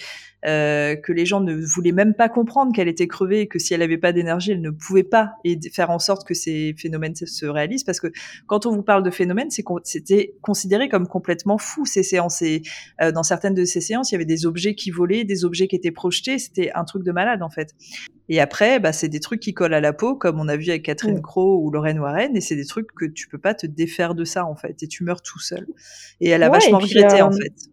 euh, 0.45 0.95
que 0.95 1.11
les 1.11 1.25
gens 1.25 1.39
ne 1.39 1.55
voulaient 1.55 1.91
même 1.91 2.13
pas 2.13 2.29
comprendre 2.29 2.73
qu'elle 2.73 2.87
était 2.87 3.07
crevée 3.07 3.41
et 3.41 3.47
que 3.47 3.59
si 3.59 3.73
elle 3.73 3.79
n'avait 3.79 3.97
pas 3.97 4.11
d'énergie, 4.11 4.51
elle 4.51 4.61
ne 4.61 4.71
pouvait 4.71 5.03
pas 5.03 5.33
et 5.43 5.57
faire 5.71 5.89
en 5.89 5.99
sorte 5.99 6.27
que 6.27 6.33
ces 6.33 6.75
phénomènes 6.77 7.15
se 7.15 7.45
réalisent. 7.45 7.83
Parce 7.83 7.99
que 7.99 8.07
quand 8.47 8.65
on 8.65 8.71
vous 8.71 8.83
parle 8.83 9.03
de 9.03 9.09
phénomènes, 9.09 9.49
c'était 9.83 10.33
considéré 10.41 10.89
comme 10.89 11.07
complètement 11.07 11.57
fou 11.57 11.85
ces 11.85 12.03
séances. 12.03 12.41
Et 12.41 12.61
euh, 13.01 13.11
dans 13.11 13.23
certaines 13.23 13.53
de 13.53 13.65
ces 13.65 13.81
séances, 13.81 14.11
il 14.11 14.15
y 14.15 14.17
avait 14.17 14.25
des 14.25 14.45
objets 14.45 14.75
qui 14.75 14.91
volaient, 14.91 15.23
des 15.23 15.45
objets 15.45 15.67
qui 15.67 15.75
étaient 15.75 15.91
projetés. 15.91 16.39
C'était 16.39 16.71
un 16.73 16.83
truc 16.83 17.03
de 17.03 17.11
malade 17.11 17.41
en 17.41 17.49
fait. 17.49 17.73
Et 18.29 18.39
après, 18.39 18.79
bah, 18.79 18.93
c'est 18.93 19.09
des 19.09 19.19
trucs 19.19 19.41
qui 19.41 19.53
collent 19.53 19.73
à 19.73 19.81
la 19.81 19.93
peau, 19.93 20.15
comme 20.15 20.39
on 20.39 20.47
a 20.47 20.55
vu 20.55 20.69
avec 20.69 20.83
Catherine 20.83 21.21
Crowe 21.21 21.61
ou 21.61 21.71
Lorraine 21.71 21.99
Warren, 21.99 22.35
et 22.35 22.41
c'est 22.41 22.55
des 22.55 22.65
trucs 22.65 22.93
que 22.93 23.05
tu 23.05 23.27
peux 23.27 23.37
pas 23.37 23.53
te 23.53 23.67
défaire 23.67 24.15
de 24.15 24.23
ça 24.23 24.45
en 24.45 24.55
fait, 24.55 24.81
et 24.81 24.87
tu 24.87 25.03
meurs 25.03 25.21
tout 25.21 25.39
seul. 25.39 25.67
Et 26.21 26.29
elle 26.29 26.43
a 26.43 26.49
vachement 26.49 26.79
regretté 26.79 27.21
en 27.21 27.31
euh, 27.31 27.35
fait. 27.35 27.72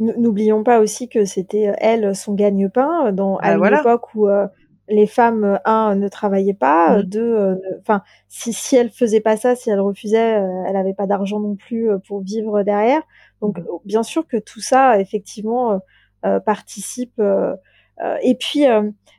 N'oublions 0.00 0.64
pas 0.64 0.80
aussi 0.80 1.08
que 1.08 1.24
c'était 1.24 1.68
euh, 1.68 1.74
elle 1.78 2.16
son 2.16 2.34
gagne-pain 2.34 3.06
euh, 3.06 3.12
dans 3.12 3.36
à 3.36 3.56
bah, 3.56 3.68
une 3.68 3.78
époque 3.78 4.12
où 4.16 4.26
euh, 4.26 4.48
les 4.88 5.06
femmes 5.06 5.60
un 5.64 5.94
ne 5.94 6.08
travaillaient 6.08 6.52
pas, 6.52 6.98
mmh. 6.98 7.02
deux 7.04 7.60
enfin 7.80 8.02
si 8.28 8.52
si 8.52 8.74
elle 8.76 8.90
faisait 8.90 9.20
pas 9.20 9.36
ça, 9.36 9.54
si 9.54 9.70
elle 9.70 9.80
refusait, 9.80 10.42
elle 10.66 10.76
avait 10.76 10.94
pas 10.94 11.06
d'argent 11.06 11.38
non 11.38 11.54
plus 11.54 11.88
pour 12.06 12.22
vivre 12.22 12.62
derrière. 12.64 13.02
Donc 13.40 13.58
mmh. 13.58 13.64
bien 13.84 14.02
sûr 14.02 14.26
que 14.26 14.36
tout 14.36 14.60
ça 14.60 15.00
effectivement 15.00 15.80
participe 16.44 17.22
et 18.22 18.34
puis 18.34 18.64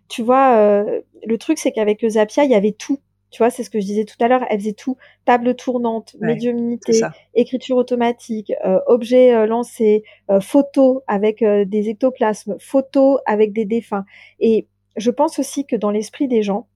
tu 0.07 0.21
vois 0.21 0.83
le 1.25 1.37
truc 1.39 1.57
c'est 1.57 1.71
qu'avec 1.71 2.07
Zapia, 2.07 2.43
il 2.43 2.51
y 2.51 2.55
avait 2.55 2.73
tout. 2.73 2.99
Tu 3.35 3.41
vois, 3.41 3.49
c'est 3.49 3.63
ce 3.63 3.69
que 3.69 3.81
je 3.81 3.85
disais 3.85 4.05
tout 4.05 4.15
à 4.21 4.29
l'heure. 4.29 4.45
Elle 4.49 4.61
faisait 4.61 4.71
tout 4.71 4.95
table 5.25 5.55
tournante, 5.55 6.15
médiumnité, 6.21 7.01
écriture 7.33 7.75
automatique, 7.75 8.53
euh, 8.63 8.79
objet 8.87 9.35
euh, 9.35 9.45
lancé, 9.45 10.05
euh, 10.31 10.39
photo 10.39 11.03
avec 11.05 11.41
euh, 11.41 11.65
des 11.65 11.89
ectoplasmes, 11.89 12.55
photo 12.59 13.19
avec 13.25 13.51
des 13.51 13.65
défunts. 13.65 14.05
Et 14.39 14.69
je 14.95 15.11
pense 15.11 15.37
aussi 15.37 15.65
que 15.65 15.75
dans 15.75 15.91
l'esprit 15.91 16.29
des 16.29 16.43
gens, 16.43 16.69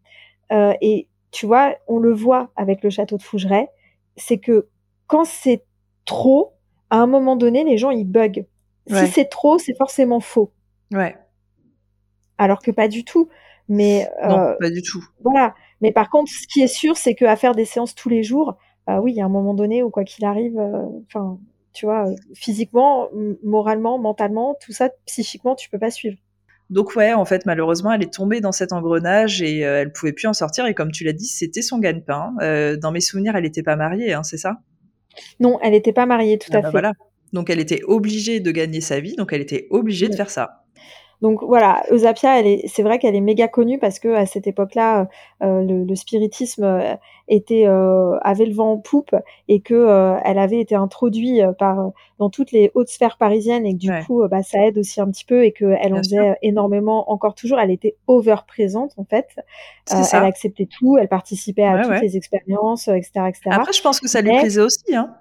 et 0.52 1.08
tu 1.32 1.46
vois, 1.46 1.78
on 1.88 1.98
le 1.98 2.12
voit 2.12 2.52
avec 2.58 2.84
le 2.84 2.90
château 2.90 3.16
de 3.16 3.24
Fougeray, 3.24 3.70
c'est 4.18 4.40
que 4.40 4.68
quand 5.08 5.24
c'est 5.24 5.64
trop, 6.04 6.56
à 6.90 6.98
un 6.98 7.08
moment 7.08 7.38
donné, 7.38 7.64
les 7.64 7.78
gens 7.78 7.92
ils 7.92 8.04
bug. 8.04 8.46
Si 8.86 9.08
c'est 9.08 9.30
trop, 9.30 9.60
c'est 9.60 9.78
forcément 9.78 10.20
faux. 10.20 10.52
Ouais. 10.92 11.16
Alors 12.38 12.60
que 12.60 12.72
pas 12.72 12.90
du 12.90 13.06
tout. 13.06 13.30
Mais 13.70 14.10
non, 14.28 14.56
pas 14.60 14.72
du 14.72 14.82
tout. 14.82 15.06
Voilà. 15.24 15.54
Mais 15.82 15.92
par 15.92 16.10
contre, 16.10 16.32
ce 16.32 16.48
qui 16.48 16.62
est 16.62 16.68
sûr, 16.68 16.98
c'est 16.98 17.16
qu'à 17.16 17.36
faire 17.36 17.56
des 17.56 17.66
séances 17.66 17.96
tous 17.96 18.10
les 18.10 18.24
jours, 18.24 18.58
euh, 18.90 19.00
oui, 19.00 19.14
il 19.14 19.18
y 19.18 19.22
a 19.22 19.26
un 19.26 19.30
moment 19.30 19.54
donné 19.54 19.84
où 19.84 19.90
quoi 19.90 20.04
qu'il 20.04 20.26
arrive, 20.26 20.58
euh, 20.58 20.84
enfin, 21.08 21.40
tu 21.74 21.86
vois, 21.86 22.06
physiquement, 22.34 23.10
moralement, 23.44 24.00
mentalement, 24.00 24.58
tout 24.60 24.72
ça, 24.72 24.90
psychiquement, 25.06 25.56
tu 25.56 25.70
peux 25.70 25.80
pas 25.80 25.92
suivre. 25.92 26.18
Donc 26.70 26.96
ouais, 26.96 27.14
en 27.14 27.26
fait, 27.26 27.46
malheureusement, 27.46 27.92
elle 27.92 28.04
est 28.04 28.14
tombée 28.14 28.42
dans 28.42 28.52
cet 28.52 28.74
engrenage 28.74 29.42
et 29.42 29.66
euh, 29.66 29.82
elle 29.82 29.92
pouvait 29.92 30.14
plus 30.14 30.28
en 30.28 30.34
sortir. 30.34 30.66
Et 30.68 30.74
comme 30.74 30.92
tu 30.92 31.04
l'as 31.04 31.14
dit, 31.14 31.26
c'était 31.26 31.62
son 31.62 31.80
gagne-pain. 31.80 32.34
dans 32.82 32.92
mes 32.92 33.00
souvenirs, 33.00 33.36
elle 33.36 33.44
n'était 33.44 33.64
pas 33.64 33.76
mariée, 33.76 34.14
hein, 34.14 34.24
c'est 34.24 34.38
ça? 34.38 34.60
Non, 35.40 35.60
elle 35.62 35.72
n'était 35.72 35.94
pas 35.94 36.06
mariée, 36.06 36.38
tout 36.38 36.52
ah 36.54 36.58
à 36.58 36.62
bah 36.62 36.68
fait. 36.68 36.72
Voilà. 36.72 36.94
Donc 37.34 37.50
elle 37.50 37.60
était 37.60 37.82
obligée 37.86 38.40
de 38.40 38.52
gagner 38.52 38.82
sa 38.82 39.00
vie, 39.00 39.16
donc 39.16 39.34
elle 39.34 39.42
était 39.42 39.68
obligée 39.70 40.10
de 40.10 40.16
faire 40.16 40.30
ça. 40.30 40.64
Donc 41.22 41.44
voilà, 41.44 41.84
Eusapia, 41.92 42.40
elle 42.40 42.48
est, 42.48 42.68
c'est 42.68 42.82
vrai 42.82 42.98
qu'elle 42.98 43.16
est 43.16 43.22
méga 43.22 43.50
connue 43.50 43.78
parce 43.78 44.00
que 44.00 44.08
à 44.10 44.26
cette 44.26 44.48
époque-là, 44.48 45.10
euh, 45.44 45.62
le, 45.62 45.84
le, 45.84 45.96
spiritisme 45.96 46.64
euh, 46.64 46.96
était 47.28 47.68
euh, 47.68 48.18
avait 48.22 48.46
le 48.46 48.54
vent 48.54 48.72
en 48.74 48.78
poupe 48.78 49.14
et 49.50 49.60
que 49.60 49.74
euh, 49.74 50.16
elle 50.24 50.40
avait 50.40 50.62
été 50.62 50.76
introduite 50.76 51.44
par 51.58 51.92
dans 52.20 52.30
toutes 52.30 52.54
les 52.54 52.72
hautes 52.74 52.88
sphères 52.88 53.18
parisiennes 53.18 53.66
et 53.66 53.74
que 53.74 53.80
du 53.80 53.92
coup, 54.06 54.26
bah, 54.30 54.44
ça 54.44 54.66
aide 54.66 54.78
aussi 54.78 55.02
un 55.02 55.12
petit 55.12 55.26
peu 55.26 55.44
et 55.44 55.52
qu'elle 55.52 55.94
en 55.94 55.98
faisait 55.98 56.38
énormément 56.42 57.12
encore 57.12 57.36
toujours. 57.36 57.60
Elle 57.60 57.72
était 57.72 57.98
over 58.08 58.38
présente 58.48 58.94
en 58.96 59.04
fait. 59.04 59.28
elle 59.92 60.24
acceptait 60.24 60.68
tout, 60.68 60.98
elle 60.98 61.10
participait 61.10 61.66
à 61.66 61.84
toutes 61.84 62.02
les 62.02 62.16
expériences, 62.16 62.88
etc., 62.88 63.12
etc. 63.28 63.42
Après, 63.52 63.74
je 63.74 63.82
pense 63.82 64.00
que 64.00 64.08
ça 64.08 64.22
lui 64.22 64.32
plaisait 64.38 64.62
aussi, 64.62 64.96
hein. 64.96 65.16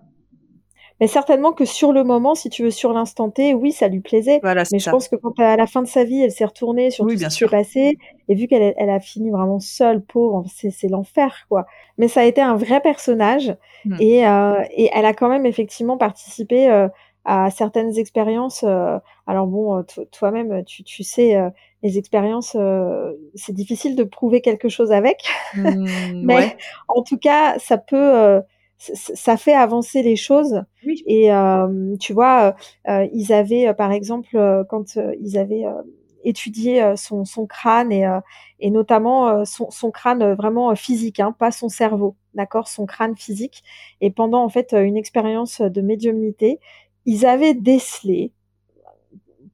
Mais 1.01 1.07
certainement 1.07 1.53
que 1.53 1.65
sur 1.65 1.93
le 1.93 2.03
moment, 2.03 2.35
si 2.35 2.51
tu 2.51 2.65
veux, 2.65 2.71
sur 2.71 2.93
l'instant 2.93 3.31
T, 3.31 3.55
oui, 3.55 3.71
ça 3.71 3.89
lui 3.89 4.01
plaisait. 4.01 4.41
Voilà, 4.43 4.65
mais 4.73 4.79
je 4.81 4.91
pense 4.91 5.09
que 5.09 5.17
quand 5.17 5.39
à 5.39 5.57
la 5.57 5.67
fin 5.67 5.83
de 5.83 5.87
sa 5.87 6.05
vie, 6.05 6.23
elle 6.23 6.33
s'est 6.33 6.45
retournée 6.45 6.91
sur 6.91 7.07
tout 7.07 7.17
ce 7.17 7.25
qui 7.25 7.31
s'est 7.31 7.47
passé, 7.47 7.99
et 8.29 8.35
vu 8.35 8.49
qu'elle 8.49 8.75
elle 8.77 8.91
a 8.91 8.99
fini 8.99 9.31
vraiment 9.31 9.61
seule, 9.61 10.03
pauvre, 10.03 10.45
c'est 10.49 10.89
l'enfer, 10.89 11.47
quoi. 11.49 11.67
Mais 11.99 12.09
ça 12.09 12.23
a 12.23 12.25
été 12.25 12.41
un 12.41 12.57
vrai 12.57 12.81
personnage, 12.81 13.55
mmh. 13.85 13.97
et, 14.01 14.27
euh, 14.27 14.61
et 14.73 14.91
elle 14.93 15.07
a 15.07 15.15
quand 15.15 15.29
même 15.29 15.47
effectivement 15.47 15.99
participé 15.99 16.69
euh, 16.69 16.89
à 17.25 17.51
certaines 17.51 17.97
expériences. 17.97 18.65
alors 19.27 19.47
bon, 19.47 19.85
toi-même, 20.11 20.65
tu, 20.65 20.83
tu 20.83 21.05
sais, 21.05 21.37
les 21.83 21.99
expériences, 21.99 22.57
c'est 23.35 23.55
difficile 23.55 23.95
de 23.95 24.03
prouver 24.03 24.41
quelque 24.41 24.69
chose 24.69 24.91
avec, 24.91 25.23
mmh, 25.55 25.85
mais 26.25 26.57
en 26.89 27.03
tout 27.03 27.19
cas, 27.19 27.59
ça 27.59 27.79
peut 27.79 28.41
ça 28.79 29.37
fait 29.37 29.55
avancer 29.55 30.03
les 30.03 30.17
choses. 30.17 30.63
Et 31.07 31.31
tu 32.01 32.13
vois, 32.13 32.55
ils 32.87 33.33
avaient, 33.33 33.75
par 33.75 33.93
exemple, 33.93 34.65
quand 34.69 34.99
ils 35.21 35.37
avaient 35.39 35.65
étudié 36.25 36.95
son, 36.97 37.25
son, 37.25 37.47
crâne 37.47 37.93
et, 37.93 38.09
et 38.61 38.71
notamment 38.71 39.45
son, 39.45 39.71
son, 39.71 39.91
crâne 39.91 40.35
vraiment 40.35 40.75
physique, 40.77 41.21
hein, 41.21 41.35
pas 41.37 41.51
son 41.51 41.69
cerveau, 41.69 42.17
d'accord, 42.35 42.69
son 42.69 42.87
crâne 42.87 43.17
physique. 43.17 43.65
Et 44.01 44.11
pendant 44.11 44.45
en 44.45 44.49
fait 44.49 44.73
une 44.73 44.97
expérience 44.97 45.61
de 45.61 45.81
médiumnité, 45.81 46.61
ils 47.05 47.27
avaient 47.27 47.55
décelé 47.55 48.33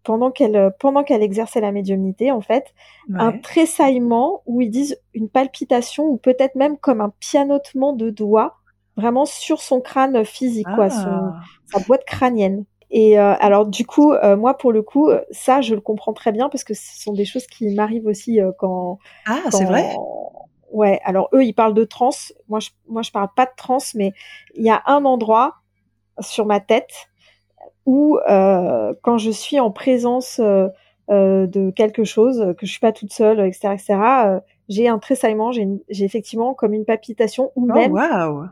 pendant 0.04 0.30
qu'elle 0.30 0.72
pendant 0.78 1.02
qu'elle 1.02 1.22
exerçait 1.22 1.60
la 1.60 1.72
médiumnité 1.72 2.30
en 2.30 2.40
fait 2.40 2.74
un 3.14 3.32
tressaillement 3.32 4.42
où 4.46 4.60
ils 4.60 4.70
disent 4.70 5.00
une 5.14 5.28
palpitation 5.28 6.04
ou 6.04 6.16
peut-être 6.16 6.54
même 6.54 6.76
comme 6.76 7.00
un 7.00 7.12
pianotement 7.18 7.94
de 7.94 8.10
doigts 8.10 8.56
vraiment 8.96 9.24
sur 9.24 9.60
son 9.60 9.80
crâne 9.80 10.24
physique, 10.24 10.68
quoi, 10.74 10.90
son, 10.90 11.08
ah. 11.08 11.40
sa 11.66 11.80
boîte 11.80 12.04
crânienne. 12.04 12.64
Et 12.96 13.18
euh, 13.18 13.34
alors 13.40 13.66
du 13.66 13.84
coup, 13.84 14.12
euh, 14.12 14.36
moi 14.36 14.56
pour 14.56 14.70
le 14.70 14.80
coup, 14.82 15.10
ça 15.32 15.60
je 15.60 15.74
le 15.74 15.80
comprends 15.80 16.12
très 16.12 16.30
bien 16.30 16.48
parce 16.48 16.62
que 16.62 16.74
ce 16.74 17.02
sont 17.02 17.12
des 17.12 17.24
choses 17.24 17.48
qui 17.48 17.74
m'arrivent 17.74 18.06
aussi 18.06 18.40
euh, 18.40 18.52
quand. 18.56 18.98
Ah, 19.26 19.40
c'est 19.50 19.64
vrai. 19.64 19.96
Ouais. 20.70 21.00
Alors 21.04 21.28
eux, 21.34 21.44
ils 21.44 21.54
parlent 21.54 21.74
de 21.74 21.82
trans. 21.82 22.10
Moi, 22.48 22.60
je, 22.60 22.70
moi, 22.88 23.02
je 23.02 23.10
parle 23.10 23.28
pas 23.34 23.46
de 23.46 23.50
trans, 23.56 23.78
mais 23.96 24.12
il 24.54 24.64
y 24.64 24.70
a 24.70 24.80
un 24.86 25.04
endroit 25.04 25.56
sur 26.20 26.46
ma 26.46 26.60
tête 26.60 27.08
où, 27.84 28.18
quand 28.26 29.18
je 29.18 29.30
suis 29.30 29.58
en 29.58 29.72
présence 29.72 30.40
de 31.08 31.70
quelque 31.72 32.04
chose, 32.04 32.54
que 32.56 32.64
je 32.64 32.70
suis 32.70 32.80
pas 32.80 32.92
toute 32.92 33.12
seule, 33.12 33.40
etc., 33.40 33.74
etc., 33.74 33.98
j'ai 34.68 34.88
un 34.88 34.98
tressaillement, 34.98 35.52
j'ai 35.52 35.80
effectivement 35.90 36.54
comme 36.54 36.72
une 36.72 36.84
palpitation 36.84 37.50
ou 37.56 37.68
oh, 37.68 37.74
même 37.74 37.92
wow 37.92 38.46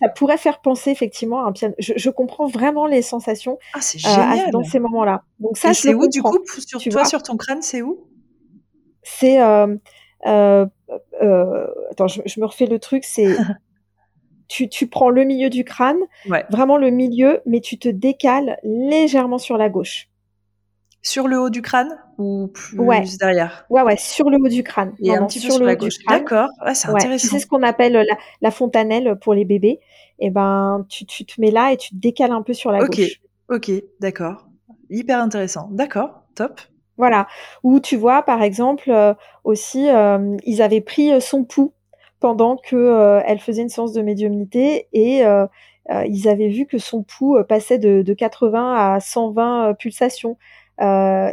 ça 0.00 0.08
pourrait 0.08 0.36
faire 0.36 0.60
penser 0.60 0.90
effectivement 0.90 1.44
à 1.44 1.48
un 1.48 1.52
piano. 1.52 1.74
Je, 1.78 2.10
comprends 2.10 2.46
vraiment 2.46 2.86
les 2.86 3.02
sensations 3.02 3.58
ah, 3.72 3.80
c'est 3.80 3.98
euh, 4.06 4.50
dans 4.50 4.62
ces 4.62 4.78
moments-là. 4.78 5.22
Donc 5.40 5.56
ça, 5.56 5.72
c'est 5.74 5.94
où 5.94 6.08
du 6.08 6.22
coup 6.22 6.38
sur 6.58 6.82
toi, 6.82 7.04
sur 7.04 7.22
ton 7.22 7.36
crâne, 7.36 7.62
c'est 7.62 7.82
où? 7.82 8.04
C'est 9.02 9.40
euh, 9.40 9.76
euh, 10.26 10.66
attends, 11.90 12.08
je, 12.08 12.40
me 12.40 12.44
refais 12.44 12.66
le 12.66 12.78
truc. 12.78 13.04
C'est 13.04 13.36
tu, 14.48 14.68
tu 14.68 14.86
prends 14.86 15.10
le 15.10 15.24
milieu 15.24 15.50
du 15.50 15.64
crâne, 15.64 16.00
vraiment 16.50 16.76
le 16.76 16.90
milieu, 16.90 17.40
mais 17.46 17.60
tu 17.60 17.78
te 17.78 17.88
décales 17.88 18.58
légèrement 18.62 19.38
sur 19.38 19.56
la 19.56 19.68
gauche. 19.68 20.08
Sur 21.06 21.28
le 21.28 21.38
haut 21.38 21.50
du 21.50 21.62
crâne 21.62 21.96
ou 22.18 22.48
plus 22.48 23.16
derrière? 23.16 23.64
Ouais, 23.70 23.82
ouais, 23.82 23.96
sur 23.96 24.28
le 24.28 24.38
haut 24.38 24.48
du 24.48 24.64
crâne. 24.64 24.92
Et 24.98 25.14
un 25.14 25.24
petit 25.26 25.38
peu 25.38 25.52
sur, 25.52 25.62
la 25.62 25.76
gauche. 25.76 25.98
D'accord, 26.08 26.48
c'est 26.74 26.88
intéressant. 26.88 27.28
C'est 27.30 27.38
ce 27.38 27.46
qu'on 27.46 27.62
appelle 27.62 28.04
la, 28.40 28.50
fontanelle 28.50 29.16
pour 29.20 29.32
les 29.32 29.44
bébés. 29.44 29.78
Et 30.18 30.26
eh 30.26 30.30
ben, 30.30 30.84
tu, 30.88 31.06
tu, 31.06 31.24
te 31.24 31.40
mets 31.40 31.52
là 31.52 31.72
et 31.72 31.76
tu 31.76 31.90
te 31.90 31.94
décales 31.94 32.32
un 32.32 32.42
peu 32.42 32.54
sur 32.54 32.72
la 32.72 32.84
gauche. 32.84 33.20
Ok, 33.48 33.70
d'accord. 34.00 34.48
Hyper 34.90 35.20
intéressant. 35.20 35.68
D'accord, 35.70 36.24
top. 36.34 36.60
Voilà. 36.96 37.28
Ou 37.62 37.78
tu 37.78 37.96
vois, 37.96 38.22
par 38.22 38.42
exemple, 38.42 38.90
euh, 38.90 39.14
aussi, 39.44 39.88
euh, 39.88 40.36
ils 40.44 40.60
avaient 40.60 40.80
pris 40.80 41.12
euh, 41.12 41.20
son 41.20 41.44
pouls 41.44 41.72
pendant 42.18 42.56
que 42.56 43.20
elle 43.26 43.38
faisait 43.38 43.62
une 43.62 43.68
séance 43.68 43.92
de 43.92 44.02
médiumnité 44.02 44.88
et 44.92 45.22
ils 46.06 46.28
avaient 46.28 46.48
vu 46.48 46.64
que 46.64 46.78
son 46.78 47.02
pouls 47.02 47.44
passait 47.46 47.78
de, 47.78 48.00
de 48.00 48.14
80 48.14 48.74
à 48.74 48.98
120 49.00 49.74
pulsations. 49.74 50.38
Euh, 50.80 51.30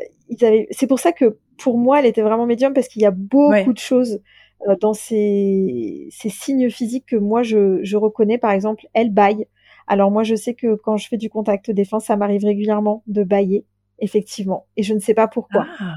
c'est 0.71 0.87
pour 0.87 0.99
ça 0.99 1.11
que 1.11 1.37
pour 1.57 1.77
moi, 1.77 1.99
elle 1.99 2.05
était 2.05 2.21
vraiment 2.21 2.45
médium 2.45 2.73
parce 2.73 2.87
qu'il 2.87 3.01
y 3.01 3.05
a 3.05 3.11
beaucoup 3.11 3.73
de 3.73 3.77
choses 3.77 4.21
euh, 4.67 4.75
dans 4.79 4.93
ces, 4.93 6.07
ces, 6.11 6.29
signes 6.29 6.69
physiques 6.69 7.05
que 7.07 7.15
moi 7.15 7.43
je, 7.43 7.79
je, 7.83 7.97
reconnais. 7.97 8.37
Par 8.37 8.51
exemple, 8.51 8.87
elle 8.93 9.11
baille. 9.11 9.47
Alors 9.87 10.11
moi, 10.11 10.23
je 10.23 10.35
sais 10.35 10.53
que 10.53 10.75
quand 10.75 10.97
je 10.97 11.07
fais 11.07 11.17
du 11.17 11.29
contact 11.29 11.69
défense, 11.71 12.05
ça 12.05 12.15
m'arrive 12.15 12.45
régulièrement 12.45 13.03
de 13.07 13.23
bailler, 13.23 13.65
effectivement, 13.99 14.65
et 14.77 14.83
je 14.83 14.93
ne 14.93 14.99
sais 14.99 15.13
pas 15.13 15.27
pourquoi. 15.27 15.65
Ah, 15.79 15.95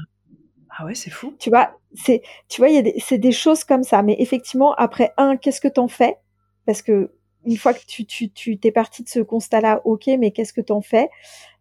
ah 0.77 0.85
ouais, 0.85 0.95
c'est 0.95 1.09
fou. 1.09 1.33
Tu 1.39 1.49
vois, 1.49 1.71
c'est, 1.93 2.21
tu 2.49 2.61
vois, 2.61 2.69
c'est 2.99 3.17
des 3.17 3.31
choses 3.31 3.63
comme 3.63 3.83
ça. 3.83 4.03
Mais 4.03 4.15
effectivement, 4.19 4.73
après 4.75 5.13
un, 5.17 5.37
qu'est-ce 5.37 5.61
que 5.61 5.67
t'en 5.67 5.87
fais? 5.87 6.17
Parce 6.65 6.81
que 6.81 7.11
une 7.45 7.57
fois 7.57 7.73
que 7.73 7.85
tu, 7.87 8.05
tu, 8.05 8.29
tu 8.29 8.59
t'es 8.59 8.71
parti 8.71 9.03
de 9.03 9.09
ce 9.09 9.19
constat-là, 9.19 9.81
ok, 9.85 10.07
mais 10.19 10.31
qu'est-ce 10.31 10.51
que 10.51 10.61
t'en 10.61 10.81
fais? 10.81 11.09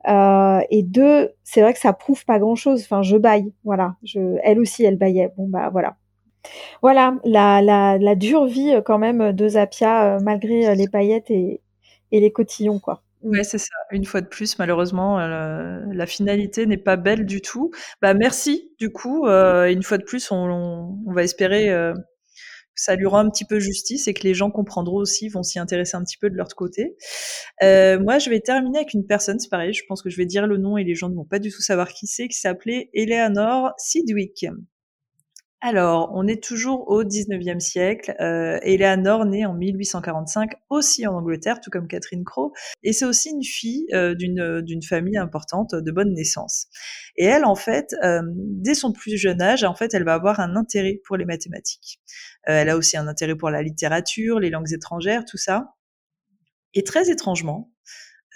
Euh, 0.09 0.61
Et 0.71 0.83
deux, 0.83 1.31
c'est 1.45 1.61
vrai 1.61 1.73
que 1.73 1.79
ça 1.79 1.93
prouve 1.93 2.25
pas 2.25 2.39
grand-chose. 2.39 2.83
Enfin, 2.83 3.03
je 3.03 3.17
baille, 3.17 3.53
voilà. 3.65 3.97
Elle 4.43 4.61
aussi, 4.61 4.85
elle 4.85 4.97
baillait. 4.97 5.33
Bon 5.37 5.49
bah 5.49 5.71
voilà. 5.71 5.97
Voilà 6.81 7.17
la, 7.25 7.61
la, 7.61 8.15
dure 8.15 8.47
vie 8.47 8.73
euh, 8.73 8.81
quand 8.81 8.99
même 8.99 9.33
de 9.33 9.49
Zapia, 9.49 10.17
euh, 10.17 10.21
malgré 10.21 10.75
les 10.77 10.89
paillettes 10.89 11.31
et, 11.31 11.61
et 12.13 12.21
les 12.21 12.31
cotillons, 12.31 12.79
quoi. 12.79 13.03
Ouais, 13.23 13.43
c'est 13.43 13.59
ça. 13.59 13.75
Une 13.91 14.05
fois 14.05 14.21
de 14.21 14.27
plus, 14.27 14.59
malheureusement, 14.59 15.19
la 15.19 16.07
finalité 16.07 16.67
n'est 16.67 16.77
pas 16.77 16.97
belle 16.97 17.27
du 17.27 17.41
tout. 17.41 17.73
Bah 18.01 18.15
merci. 18.15 18.73
Du 18.79 18.91
coup, 18.93 19.27
une 19.27 19.83
fois 19.83 19.99
de 19.99 20.05
plus, 20.05 20.31
on 20.31 20.95
va 21.07 21.25
espérer 21.25 21.69
ça 22.77 22.95
lui 22.95 23.07
rend 23.07 23.19
un 23.19 23.31
petit 23.31 23.45
peu 23.45 23.59
justice 23.59 24.07
et 24.09 24.15
que 24.15 24.23
les 24.23 24.35
gens 24.35 24.51
comprendront 24.51 24.97
aussi, 24.97 25.29
vont 25.29 25.43
s'y 25.43 25.59
intéresser 25.59 25.97
un 25.97 26.05
petit 26.05 26.19
peu 26.19 26.31
de 26.31 26.37
leur 26.37 26.49
côté. 26.55 26.97
Euh, 27.63 27.99
moi, 27.99 28.19
je 28.19 28.31
vais 28.31 28.41
terminer 28.41 28.79
avec 28.79 28.95
une 28.95 29.07
personne, 29.07 29.39
c'est 29.39 29.49
pareil, 29.49 29.73
je 29.73 29.83
pense 29.89 30.03
que 30.03 30.11
je 30.11 30.17
vais 30.17 30.27
dire 30.27 30.47
le 30.47 30.59
nom 30.59 30.77
et 30.77 30.85
les 30.85 30.95
gens 30.95 31.09
ne 31.09 31.15
vont 31.15 31.25
pas 31.25 31.39
du 31.39 31.51
tout 31.51 31.63
savoir 31.63 31.93
qui 31.93 32.07
c'est, 32.07 32.29
qui 32.29 32.39
s'appelait 32.39 32.91
Eleanor 32.95 33.73
Sidwick. 33.79 34.47
Alors, 35.69 36.13
on 36.15 36.29
est 36.29 36.41
toujours 36.41 36.89
au 36.89 37.03
19e 37.03 37.59
siècle. 37.59 38.15
Euh, 38.21 38.61
Eleanor 38.63 39.25
née 39.25 39.45
en 39.47 39.53
1845, 39.53 40.53
aussi 40.71 41.09
en 41.09 41.15
Angleterre, 41.15 41.61
tout 41.61 41.71
comme 41.71 41.89
Catherine 41.89 42.23
Crowe, 42.23 42.53
et 42.85 42.93
c'est 42.93 43.05
aussi 43.05 43.31
une 43.31 43.43
fille 43.43 43.85
euh, 43.93 44.15
d'une 44.15 44.61
d'une 44.61 44.85
famille 44.85 45.19
importante 45.19 45.75
de 45.75 45.91
bonne 45.91 46.15
naissance. 46.15 46.69
Et 47.17 47.25
elle, 47.25 47.45
en 47.45 47.57
fait, 47.57 47.97
euh, 48.05 48.23
dès 48.37 48.75
son 48.75 48.93
plus 48.93 49.17
jeune 49.17 49.43
âge, 49.43 49.65
en 49.65 49.75
fait, 49.75 49.93
elle 49.93 50.05
va 50.05 50.15
avoir 50.15 50.39
un 50.39 50.55
intérêt 50.55 51.01
pour 51.05 51.17
les 51.17 51.25
mathématiques. 51.25 52.01
Euh, 52.49 52.61
elle 52.61 52.69
a 52.69 52.77
aussi 52.77 52.97
un 52.97 53.09
intérêt 53.09 53.35
pour 53.35 53.51
la 53.51 53.63
littérature, 53.63 54.39
les 54.39 54.51
langues 54.51 54.73
étrangères, 54.73 55.25
tout 55.25 55.37
ça. 55.37 55.75
Et 56.75 56.85
très 56.85 57.11
étrangement, 57.11 57.73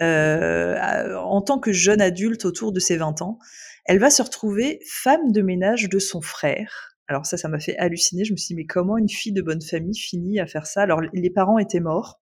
euh, 0.00 1.14
en 1.14 1.42
tant 1.42 1.60
que 1.60 1.70
jeune 1.70 2.00
adulte 2.00 2.44
autour 2.44 2.72
de 2.72 2.80
ses 2.80 2.96
20 2.96 3.22
ans, 3.22 3.38
elle 3.84 4.00
va 4.00 4.10
se 4.10 4.20
retrouver 4.20 4.80
femme 4.84 5.30
de 5.30 5.42
ménage 5.42 5.88
de 5.88 6.00
son 6.00 6.20
frère 6.20 6.89
alors 7.10 7.26
ça, 7.26 7.36
ça 7.36 7.48
m'a 7.48 7.58
fait 7.58 7.76
halluciner. 7.76 8.24
Je 8.24 8.32
me 8.32 8.36
suis 8.36 8.54
dit, 8.54 8.54
mais 8.54 8.66
comment 8.66 8.96
une 8.96 9.08
fille 9.08 9.32
de 9.32 9.42
bonne 9.42 9.60
famille 9.60 9.98
finit 9.98 10.38
à 10.38 10.46
faire 10.46 10.66
ça? 10.66 10.82
Alors 10.82 11.00
les 11.12 11.30
parents 11.30 11.58
étaient 11.58 11.80
morts, 11.80 12.20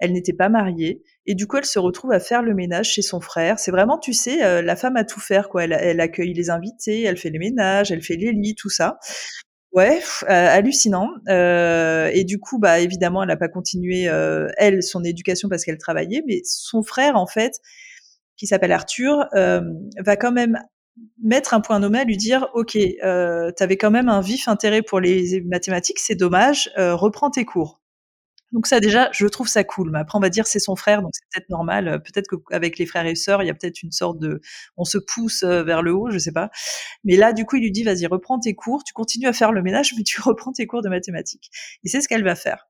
elle 0.00 0.12
n'était 0.12 0.32
pas 0.32 0.48
mariée, 0.48 1.00
et 1.26 1.36
du 1.36 1.46
coup 1.46 1.58
elle 1.58 1.64
se 1.64 1.78
retrouve 1.78 2.10
à 2.10 2.18
faire 2.18 2.42
le 2.42 2.52
ménage 2.52 2.90
chez 2.90 3.02
son 3.02 3.20
frère. 3.20 3.60
C'est 3.60 3.70
vraiment, 3.70 3.98
tu 3.98 4.12
sais, 4.12 4.44
euh, 4.44 4.62
la 4.62 4.74
femme 4.74 4.96
a 4.96 5.04
tout 5.04 5.20
faire, 5.20 5.48
quoi. 5.48 5.62
Elle, 5.64 6.00
accueille 6.00 6.34
les 6.34 6.50
invités, 6.50 7.02
elle 7.04 7.16
fait 7.16 7.30
les 7.30 7.38
ménages, 7.38 7.92
elle 7.92 8.02
fait 8.02 8.16
les 8.16 8.32
lits, 8.32 8.56
tout 8.56 8.68
ça. 8.68 8.98
Ouais, 9.72 10.00
euh, 10.24 10.26
hallucinant. 10.28 11.08
Euh, 11.28 12.10
et 12.12 12.24
du 12.24 12.40
coup, 12.40 12.58
bah 12.58 12.80
évidemment, 12.80 13.22
elle 13.22 13.28
n'a 13.28 13.36
pas 13.36 13.48
continué 13.48 14.08
elle 14.58 14.82
son 14.82 15.04
éducation 15.04 15.48
parce 15.48 15.64
qu'elle 15.64 15.78
travaillait, 15.78 16.22
mais 16.26 16.40
son 16.44 16.82
frère 16.82 17.14
en 17.16 17.28
fait, 17.28 17.52
qui 18.36 18.48
s'appelle 18.48 18.72
Arthur, 18.72 19.28
va 19.32 20.16
quand 20.16 20.32
même 20.32 20.58
mettre 21.22 21.54
un 21.54 21.60
point 21.60 21.78
nommé 21.78 22.04
lui 22.04 22.16
dire 22.16 22.48
ok 22.54 22.76
euh, 22.76 23.50
tu 23.56 23.62
avais 23.62 23.76
quand 23.76 23.90
même 23.90 24.08
un 24.08 24.20
vif 24.20 24.48
intérêt 24.48 24.82
pour 24.82 25.00
les 25.00 25.42
mathématiques 25.42 25.98
c'est 25.98 26.14
dommage 26.14 26.70
euh, 26.78 26.94
reprends 26.94 27.30
tes 27.30 27.44
cours. 27.44 27.80
Donc 28.52 28.66
ça 28.68 28.78
déjà 28.80 29.10
je 29.12 29.26
trouve 29.26 29.48
ça 29.48 29.64
cool. 29.64 29.90
Mais 29.90 29.98
après 29.98 30.16
on 30.16 30.20
va 30.20 30.30
dire 30.30 30.46
c'est 30.46 30.58
son 30.60 30.76
frère 30.76 31.02
donc 31.02 31.10
c'est 31.14 31.24
peut-être 31.32 31.50
normal. 31.50 31.88
Euh, 31.88 31.98
peut-être 31.98 32.28
qu'avec 32.28 32.78
les 32.78 32.86
frères 32.86 33.06
et 33.06 33.14
sœurs 33.14 33.42
il 33.42 33.46
y 33.46 33.50
a 33.50 33.54
peut-être 33.54 33.82
une 33.82 33.92
sorte 33.92 34.18
de 34.18 34.40
on 34.76 34.84
se 34.84 34.98
pousse 34.98 35.42
euh, 35.42 35.62
vers 35.62 35.82
le 35.82 35.94
haut 35.94 36.10
je 36.10 36.18
sais 36.18 36.32
pas. 36.32 36.50
Mais 37.04 37.16
là 37.16 37.32
du 37.32 37.44
coup 37.44 37.56
il 37.56 37.62
lui 37.62 37.72
dit 37.72 37.82
vas-y 37.84 38.06
reprends 38.06 38.38
tes 38.38 38.54
cours. 38.54 38.84
Tu 38.84 38.92
continues 38.92 39.26
à 39.26 39.32
faire 39.32 39.52
le 39.52 39.62
ménage 39.62 39.94
mais 39.98 40.04
tu 40.04 40.20
reprends 40.22 40.52
tes 40.52 40.66
cours 40.66 40.82
de 40.82 40.88
mathématiques. 40.88 41.50
Et 41.84 41.88
c'est 41.88 42.00
ce 42.00 42.08
qu'elle 42.08 42.24
va 42.24 42.36
faire. 42.36 42.68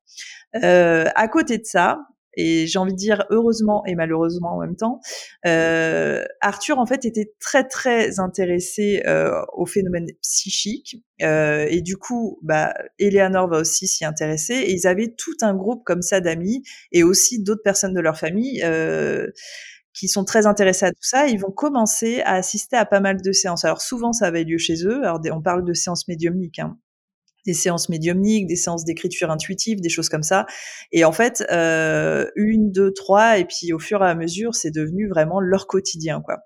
À 0.54 1.28
côté 1.28 1.58
de 1.58 1.64
ça, 1.64 1.98
et 2.36 2.66
j'ai 2.66 2.78
envie 2.78 2.92
de 2.92 2.98
dire 2.98 3.24
heureusement 3.30 3.84
et 3.86 3.94
malheureusement 3.94 4.56
en 4.56 4.60
même 4.60 4.76
temps, 4.76 5.00
euh, 5.46 6.24
Arthur 6.40 6.78
en 6.78 6.86
fait 6.86 7.04
était 7.04 7.32
très 7.40 7.64
très 7.64 8.20
intéressé 8.20 9.02
euh, 9.06 9.40
au 9.54 9.66
phénomène 9.66 10.06
psychique 10.22 10.96
euh, 11.22 11.66
et 11.68 11.80
du 11.80 11.96
coup, 11.96 12.38
bah, 12.42 12.74
Eleanor 12.98 13.48
va 13.48 13.60
aussi 13.60 13.86
s'y 13.86 14.04
intéresser 14.04 14.54
et 14.54 14.72
ils 14.72 14.86
avaient 14.86 15.14
tout 15.16 15.36
un 15.42 15.54
groupe 15.54 15.82
comme 15.84 16.02
ça 16.02 16.20
d'amis 16.20 16.62
et 16.92 17.02
aussi 17.02 17.42
d'autres 17.42 17.62
personnes 17.62 17.94
de 17.94 18.00
leur 18.00 18.18
famille. 18.18 18.62
Euh, 18.64 19.28
qui 19.94 20.08
sont 20.08 20.26
très 20.26 20.44
intéressés 20.44 20.84
à 20.84 20.90
tout 20.90 21.00
ça, 21.00 21.26
ils 21.26 21.40
vont 21.40 21.50
commencer 21.50 22.20
à 22.20 22.34
assister 22.34 22.76
à 22.76 22.84
pas 22.84 23.00
mal 23.00 23.22
de 23.22 23.32
séances. 23.32 23.64
Alors 23.64 23.80
souvent, 23.80 24.12
ça 24.12 24.26
avait 24.26 24.44
lieu 24.44 24.58
chez 24.58 24.84
eux. 24.84 25.02
Alors 25.02 25.20
on 25.32 25.40
parle 25.40 25.64
de 25.64 25.72
séances 25.72 26.06
médiumniques, 26.06 26.58
hein 26.58 26.76
des 27.46 27.54
séances 27.54 27.88
médiumniques, 27.88 28.46
des 28.46 28.56
séances 28.56 28.84
d'écriture 28.84 29.30
intuitive, 29.30 29.80
des 29.80 29.88
choses 29.88 30.08
comme 30.08 30.22
ça. 30.22 30.46
Et 30.92 31.04
en 31.04 31.12
fait, 31.12 31.44
euh, 31.50 32.26
une, 32.36 32.72
deux, 32.72 32.92
trois, 32.92 33.38
et 33.38 33.44
puis 33.44 33.72
au 33.72 33.78
fur 33.78 34.02
et 34.04 34.08
à 34.08 34.14
mesure, 34.14 34.54
c'est 34.54 34.70
devenu 34.70 35.08
vraiment 35.08 35.40
leur 35.40 35.66
quotidien, 35.66 36.20
quoi. 36.20 36.38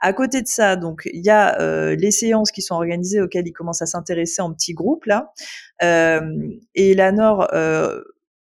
À 0.00 0.12
côté 0.12 0.42
de 0.42 0.48
ça, 0.48 0.76
donc 0.76 1.08
il 1.12 1.24
y 1.24 1.30
a 1.30 1.60
euh, 1.60 1.96
les 1.96 2.10
séances 2.10 2.50
qui 2.50 2.62
sont 2.62 2.74
organisées 2.74 3.20
auxquelles 3.20 3.46
ils 3.46 3.52
commencent 3.52 3.82
à 3.82 3.86
s'intéresser 3.86 4.42
en 4.42 4.52
petits 4.52 4.74
groupes 4.74 5.06
là. 5.06 5.32
Euh, 5.82 6.20
et 6.74 6.92
Eleanor 6.92 7.48
euh, 7.52 8.00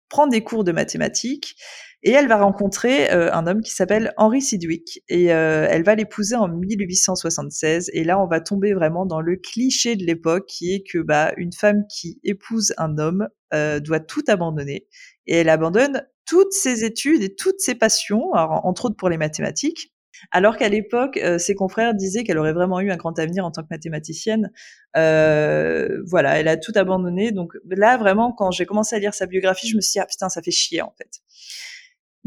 prend 0.09 0.27
des 0.27 0.43
cours 0.43 0.65
de 0.65 0.73
mathématiques. 0.73 1.57
Et 2.05 2.13
elle 2.13 2.29
va 2.29 2.37
rencontrer 2.37 3.11
euh, 3.11 3.33
un 3.33 3.47
homme 3.49 3.61
qui 3.61 3.73
s'appelle 3.73 4.13
Henry 4.17 4.41
Sidwick 4.41 5.03
et 5.09 5.33
euh, 5.33 5.67
elle 5.69 5.83
va 5.83 5.97
l'épouser 5.97 6.37
en 6.37 6.47
1876. 6.47 7.91
Et 7.93 8.05
là, 8.05 8.21
on 8.21 8.29
va 8.29 8.41
tomber 8.41 8.73
vraiment 8.73 9.05
dans 9.05 9.21
le 9.21 9.37
cliché 9.37 9.97
de 9.97 10.05
l'époque 10.05 10.47
qui 10.47 10.75
est 10.75 10.85
que 10.89 10.99
bah, 10.99 11.33
une 11.37 11.53
femme 11.53 11.83
qui 11.91 12.21
épouse 12.23 12.73
un 12.79 12.99
homme 12.99 13.29
euh, 13.53 13.81
doit 13.81 13.99
tout 13.99 14.23
abandonner 14.29 14.87
et 15.27 15.39
elle 15.39 15.49
abandonne 15.49 16.07
toutes 16.25 16.53
ses 16.53 16.85
études 16.85 17.23
et 17.23 17.35
toutes 17.35 17.59
ses 17.59 17.75
passions, 17.75 18.33
entre 18.35 18.87
autres 18.87 18.97
pour 18.97 19.09
les 19.09 19.17
mathématiques. 19.17 19.93
Alors 20.31 20.57
qu'à 20.57 20.69
l'époque, 20.69 21.19
ses 21.39 21.55
confrères 21.55 21.95
disaient 21.95 22.23
qu'elle 22.23 22.39
aurait 22.39 22.53
vraiment 22.53 22.81
eu 22.81 22.91
un 22.91 22.97
grand 22.97 23.19
avenir 23.19 23.47
en 23.47 23.51
tant 23.51 23.63
que 23.63 23.69
mathématicienne. 23.71 24.51
voilà, 24.95 26.39
elle 26.39 26.49
a 26.49 26.59
tout 26.59 26.73
abandonné. 26.75 27.33
Donc 27.33 27.55
là, 27.71 27.97
vraiment, 27.97 28.33
quand 28.33 28.51
j'ai 28.51 28.67
commencé 28.67 28.95
à 28.95 28.99
lire 28.99 29.15
sa 29.15 29.25
biographie, 29.25 29.69
je 29.69 29.77
me 29.77 29.81
suis 29.81 29.93
dit, 29.93 30.01
ah 30.01 30.07
putain, 30.07 30.29
ça 30.29 30.43
fait 30.43 30.51
chier 30.51 30.83
en 30.83 30.93
fait. 30.99 31.23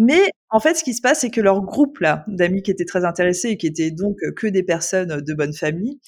Mais 0.01 0.31
en 0.49 0.59
fait, 0.59 0.73
ce 0.73 0.83
qui 0.83 0.95
se 0.95 1.01
passe, 1.01 1.19
c'est 1.19 1.29
que 1.29 1.41
leur 1.41 1.61
groupe 1.61 1.99
là 1.99 2.25
d'amis 2.27 2.63
qui 2.63 2.71
étaient 2.71 2.85
très 2.85 3.05
intéressés 3.05 3.49
et 3.49 3.57
qui 3.57 3.67
étaient 3.67 3.91
donc 3.91 4.17
que 4.35 4.47
des 4.47 4.63
personnes 4.63 5.21
de 5.21 5.33
bonne 5.35 5.53
famille, 5.53 5.99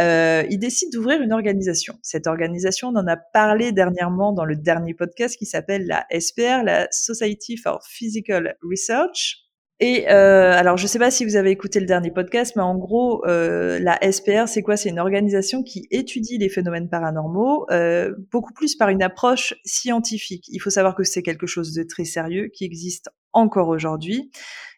euh, 0.00 0.44
ils 0.48 0.58
décident 0.58 0.88
d'ouvrir 0.94 1.20
une 1.20 1.32
organisation. 1.34 1.98
Cette 2.02 2.26
organisation, 2.26 2.88
on 2.88 2.96
en 2.96 3.06
a 3.06 3.18
parlé 3.18 3.70
dernièrement 3.72 4.32
dans 4.32 4.46
le 4.46 4.56
dernier 4.56 4.94
podcast 4.94 5.36
qui 5.36 5.44
s'appelle 5.44 5.86
la 5.86 6.06
SPR, 6.18 6.64
la 6.64 6.88
Society 6.90 7.58
for 7.58 7.84
Physical 7.86 8.56
Research. 8.62 9.44
Et 9.78 10.08
euh, 10.08 10.52
alors, 10.52 10.78
je 10.78 10.84
ne 10.84 10.88
sais 10.88 10.98
pas 10.98 11.10
si 11.10 11.26
vous 11.26 11.36
avez 11.36 11.50
écouté 11.50 11.80
le 11.80 11.86
dernier 11.86 12.10
podcast, 12.10 12.54
mais 12.56 12.62
en 12.62 12.76
gros, 12.78 13.26
euh, 13.26 13.78
la 13.78 13.98
SPR, 14.10 14.48
c'est 14.48 14.62
quoi? 14.62 14.78
C'est 14.78 14.88
une 14.88 15.00
organisation 15.00 15.62
qui 15.62 15.86
étudie 15.90 16.38
les 16.38 16.48
phénomènes 16.48 16.88
paranormaux 16.88 17.66
euh, 17.70 18.14
beaucoup 18.32 18.54
plus 18.54 18.76
par 18.76 18.88
une 18.88 19.02
approche 19.02 19.52
scientifique. 19.66 20.46
Il 20.48 20.60
faut 20.60 20.70
savoir 20.70 20.94
que 20.94 21.04
c'est 21.04 21.22
quelque 21.22 21.46
chose 21.46 21.74
de 21.74 21.82
très 21.82 22.04
sérieux 22.04 22.48
qui 22.54 22.64
existe 22.64 23.10
encore 23.34 23.68
aujourd'hui. 23.68 24.30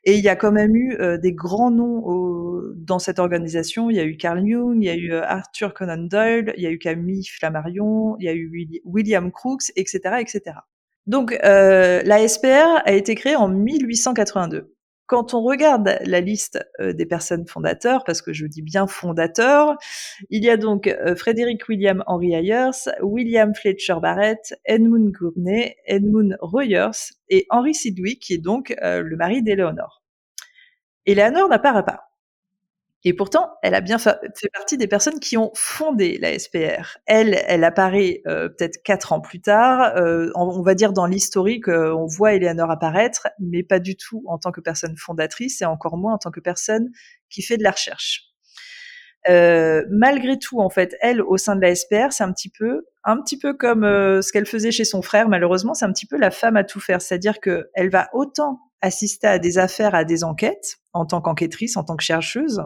Et 0.04 0.14
il 0.14 0.24
y 0.24 0.28
a 0.28 0.36
quand 0.36 0.52
même 0.52 0.76
eu 0.76 0.96
euh, 1.00 1.18
des 1.18 1.32
grands 1.32 1.72
noms 1.72 2.00
au, 2.06 2.62
dans 2.76 3.00
cette 3.00 3.18
organisation. 3.18 3.90
Il 3.90 3.96
y 3.96 4.00
a 4.00 4.04
eu 4.04 4.16
Carl 4.16 4.38
Jung, 4.46 4.76
il 4.80 4.86
y 4.86 4.90
a 4.90 4.94
eu 4.94 5.12
euh, 5.12 5.24
Arthur 5.24 5.74
Conan 5.74 5.98
Doyle, 5.98 6.54
il 6.56 6.62
y 6.62 6.66
a 6.66 6.70
eu 6.70 6.78
Camille 6.78 7.24
Flammarion, 7.24 8.16
il 8.18 8.24
y 8.24 8.28
a 8.28 8.34
eu 8.34 8.80
William 8.84 9.32
Crookes, 9.32 9.72
etc., 9.74 10.00
etc. 10.20 10.58
Donc, 11.06 11.36
euh, 11.44 12.02
la 12.04 12.26
SPR 12.26 12.82
a 12.84 12.92
été 12.92 13.16
créée 13.16 13.36
en 13.36 13.48
1882 13.48 14.75
quand 15.06 15.34
on 15.34 15.42
regarde 15.42 15.98
la 16.04 16.20
liste 16.20 16.58
euh, 16.80 16.92
des 16.92 17.06
personnes 17.06 17.46
fondateurs, 17.46 18.04
parce 18.04 18.22
que 18.22 18.32
je 18.32 18.46
dis 18.46 18.62
bien 18.62 18.86
fondateurs, 18.86 19.76
il 20.30 20.44
y 20.44 20.50
a 20.50 20.56
donc 20.56 20.88
euh, 20.88 21.14
Frédéric 21.14 21.68
William 21.68 22.02
Henry 22.06 22.34
Ayers, 22.34 22.90
William 23.02 23.54
Fletcher 23.54 23.96
Barrett, 24.00 24.54
Edmund 24.64 25.12
Gurney, 25.12 25.76
Edmund 25.86 26.36
Royers 26.40 27.14
et 27.28 27.46
Henry 27.50 27.74
Sidwick, 27.74 28.20
qui 28.20 28.34
est 28.34 28.38
donc 28.38 28.74
euh, 28.82 29.02
le 29.02 29.16
mari 29.16 29.42
d'Éléonore. 29.42 30.02
Éléonore 31.04 31.48
n'a 31.48 31.58
pas. 31.58 32.15
Et 33.08 33.14
pourtant, 33.14 33.52
elle 33.62 33.76
a 33.76 33.80
bien 33.80 33.98
fait 33.98 34.18
partie 34.52 34.76
des 34.76 34.88
personnes 34.88 35.20
qui 35.20 35.36
ont 35.36 35.52
fondé 35.54 36.18
la 36.20 36.36
SPR. 36.36 36.98
Elle, 37.06 37.40
elle 37.46 37.62
apparaît 37.62 38.20
euh, 38.26 38.48
peut-être 38.48 38.82
quatre 38.82 39.12
ans 39.12 39.20
plus 39.20 39.40
tard. 39.40 39.96
Euh, 39.96 40.28
on 40.34 40.60
va 40.60 40.74
dire 40.74 40.92
dans 40.92 41.06
l'historique, 41.06 41.68
euh, 41.68 41.94
on 41.94 42.06
voit 42.06 42.34
Eleanor 42.34 42.68
apparaître, 42.68 43.28
mais 43.38 43.62
pas 43.62 43.78
du 43.78 43.94
tout 43.96 44.24
en 44.26 44.38
tant 44.38 44.50
que 44.50 44.60
personne 44.60 44.96
fondatrice 44.96 45.62
et 45.62 45.66
encore 45.66 45.96
moins 45.96 46.14
en 46.14 46.18
tant 46.18 46.32
que 46.32 46.40
personne 46.40 46.88
qui 47.30 47.42
fait 47.42 47.56
de 47.56 47.62
la 47.62 47.70
recherche. 47.70 48.24
malgré 49.28 50.36
tout, 50.36 50.60
en 50.60 50.68
fait, 50.68 50.96
elle, 51.00 51.22
au 51.22 51.36
sein 51.36 51.54
de 51.54 51.60
la 51.60 51.76
SPR, 51.76 52.10
c'est 52.10 52.24
un 52.24 52.32
petit 52.32 52.50
peu, 52.50 52.86
un 53.04 53.22
petit 53.22 53.38
peu 53.38 53.54
comme 53.54 53.84
ce 53.84 54.32
qu'elle 54.32 54.46
faisait 54.46 54.72
chez 54.72 54.84
son 54.84 55.00
frère. 55.00 55.28
Malheureusement, 55.28 55.74
c'est 55.74 55.84
un 55.84 55.92
petit 55.92 56.06
peu 56.06 56.16
la 56.16 56.32
femme 56.32 56.56
à 56.56 56.64
tout 56.64 56.80
faire, 56.80 57.00
c'est-à-dire 57.00 57.38
que 57.38 57.70
elle 57.74 57.88
va 57.88 58.08
autant 58.14 58.58
assister 58.80 59.26
à 59.26 59.38
des 59.38 59.58
affaires, 59.58 59.94
à 59.94 60.04
des 60.04 60.24
enquêtes 60.24 60.78
en 60.92 61.06
tant 61.06 61.20
qu'enquêtrice, 61.20 61.76
en 61.76 61.84
tant 61.84 61.96
que 61.96 62.04
chercheuse, 62.04 62.62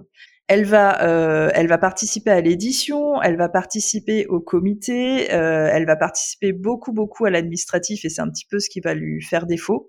elle 0.50 0.64
va, 0.64 1.04
euh, 1.04 1.48
elle 1.54 1.68
va 1.68 1.78
participer 1.78 2.32
à 2.32 2.40
l'édition, 2.40 3.22
elle 3.22 3.36
va 3.36 3.48
participer 3.48 4.26
au 4.26 4.40
comité, 4.40 5.32
euh, 5.32 5.70
elle 5.72 5.86
va 5.86 5.94
participer 5.94 6.52
beaucoup, 6.52 6.92
beaucoup 6.92 7.24
à 7.24 7.30
l'administratif 7.30 8.04
et 8.04 8.08
c'est 8.08 8.20
un 8.20 8.28
petit 8.28 8.46
peu 8.50 8.58
ce 8.58 8.68
qui 8.68 8.80
va 8.80 8.94
lui 8.94 9.22
faire 9.22 9.46
défaut. 9.46 9.88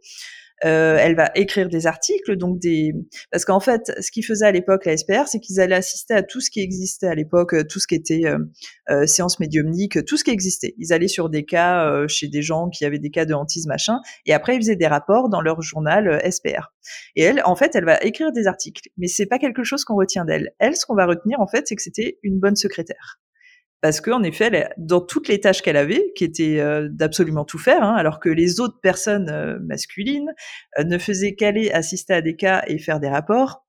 Euh, 0.63 0.97
elle 0.99 1.15
va 1.15 1.31
écrire 1.35 1.69
des 1.69 1.87
articles, 1.87 2.35
donc 2.35 2.59
des 2.59 2.93
parce 3.31 3.45
qu'en 3.45 3.59
fait, 3.59 3.91
ce 3.99 4.11
qu'ils 4.11 4.25
faisaient 4.25 4.45
à 4.45 4.51
l'époque 4.51 4.85
la 4.85 4.95
SPR, 4.95 5.27
c'est 5.27 5.39
qu'ils 5.39 5.59
allaient 5.59 5.75
assister 5.75 6.13
à 6.13 6.21
tout 6.21 6.39
ce 6.39 6.51
qui 6.51 6.61
existait 6.61 7.07
à 7.07 7.15
l'époque, 7.15 7.55
tout 7.67 7.79
ce 7.79 7.87
qui 7.87 7.95
était 7.95 8.25
euh, 8.25 8.37
euh 8.89 9.05
séance 9.07 9.39
médiumnique, 9.39 10.05
tout 10.05 10.17
ce 10.17 10.23
qui 10.23 10.31
existait. 10.31 10.75
Ils 10.77 10.93
allaient 10.93 11.07
sur 11.07 11.29
des 11.29 11.45
cas 11.45 11.87
euh, 11.87 12.07
chez 12.07 12.27
des 12.27 12.41
gens 12.41 12.69
qui 12.69 12.85
avaient 12.85 12.99
des 12.99 13.09
cas 13.09 13.25
de 13.25 13.33
hantise 13.33 13.65
machin, 13.65 13.97
et 14.25 14.33
après 14.33 14.55
ils 14.55 14.61
faisaient 14.61 14.75
des 14.75 14.87
rapports 14.87 15.29
dans 15.29 15.41
leur 15.41 15.61
journal 15.61 16.07
euh, 16.07 16.29
SPR. 16.29 16.71
Et 17.15 17.23
elle, 17.23 17.41
en 17.45 17.55
fait, 17.55 17.75
elle 17.75 17.85
va 17.85 17.97
écrire 18.01 18.31
des 18.31 18.47
articles, 18.47 18.89
mais 18.97 19.07
c'est 19.07 19.25
pas 19.25 19.39
quelque 19.39 19.63
chose 19.63 19.83
qu'on 19.83 19.95
retient 19.95 20.25
d'elle. 20.25 20.51
Elle, 20.59 20.75
ce 20.75 20.85
qu'on 20.85 20.95
va 20.95 21.05
retenir 21.05 21.39
en 21.39 21.47
fait, 21.47 21.67
c'est 21.67 21.75
que 21.75 21.81
c'était 21.81 22.19
une 22.23 22.39
bonne 22.39 22.55
secrétaire 22.55 23.19
parce 23.81 23.99
qu'en 23.99 24.21
effet, 24.21 24.69
dans 24.77 25.01
toutes 25.01 25.27
les 25.27 25.39
tâches 25.39 25.63
qu'elle 25.63 25.77
avait, 25.77 26.13
qui 26.15 26.23
étaient 26.23 26.59
euh, 26.59 26.87
d'absolument 26.89 27.45
tout 27.45 27.57
faire, 27.57 27.83
hein, 27.83 27.95
alors 27.95 28.19
que 28.19 28.29
les 28.29 28.59
autres 28.59 28.79
personnes 28.79 29.29
euh, 29.29 29.57
masculines 29.59 30.31
euh, 30.77 30.83
ne 30.83 30.99
faisaient 30.99 31.33
qu'aller 31.33 31.71
assister 31.71 32.13
à 32.13 32.21
des 32.21 32.35
cas 32.35 32.63
et 32.67 32.77
faire 32.77 32.99
des 32.99 33.09
rapports, 33.09 33.65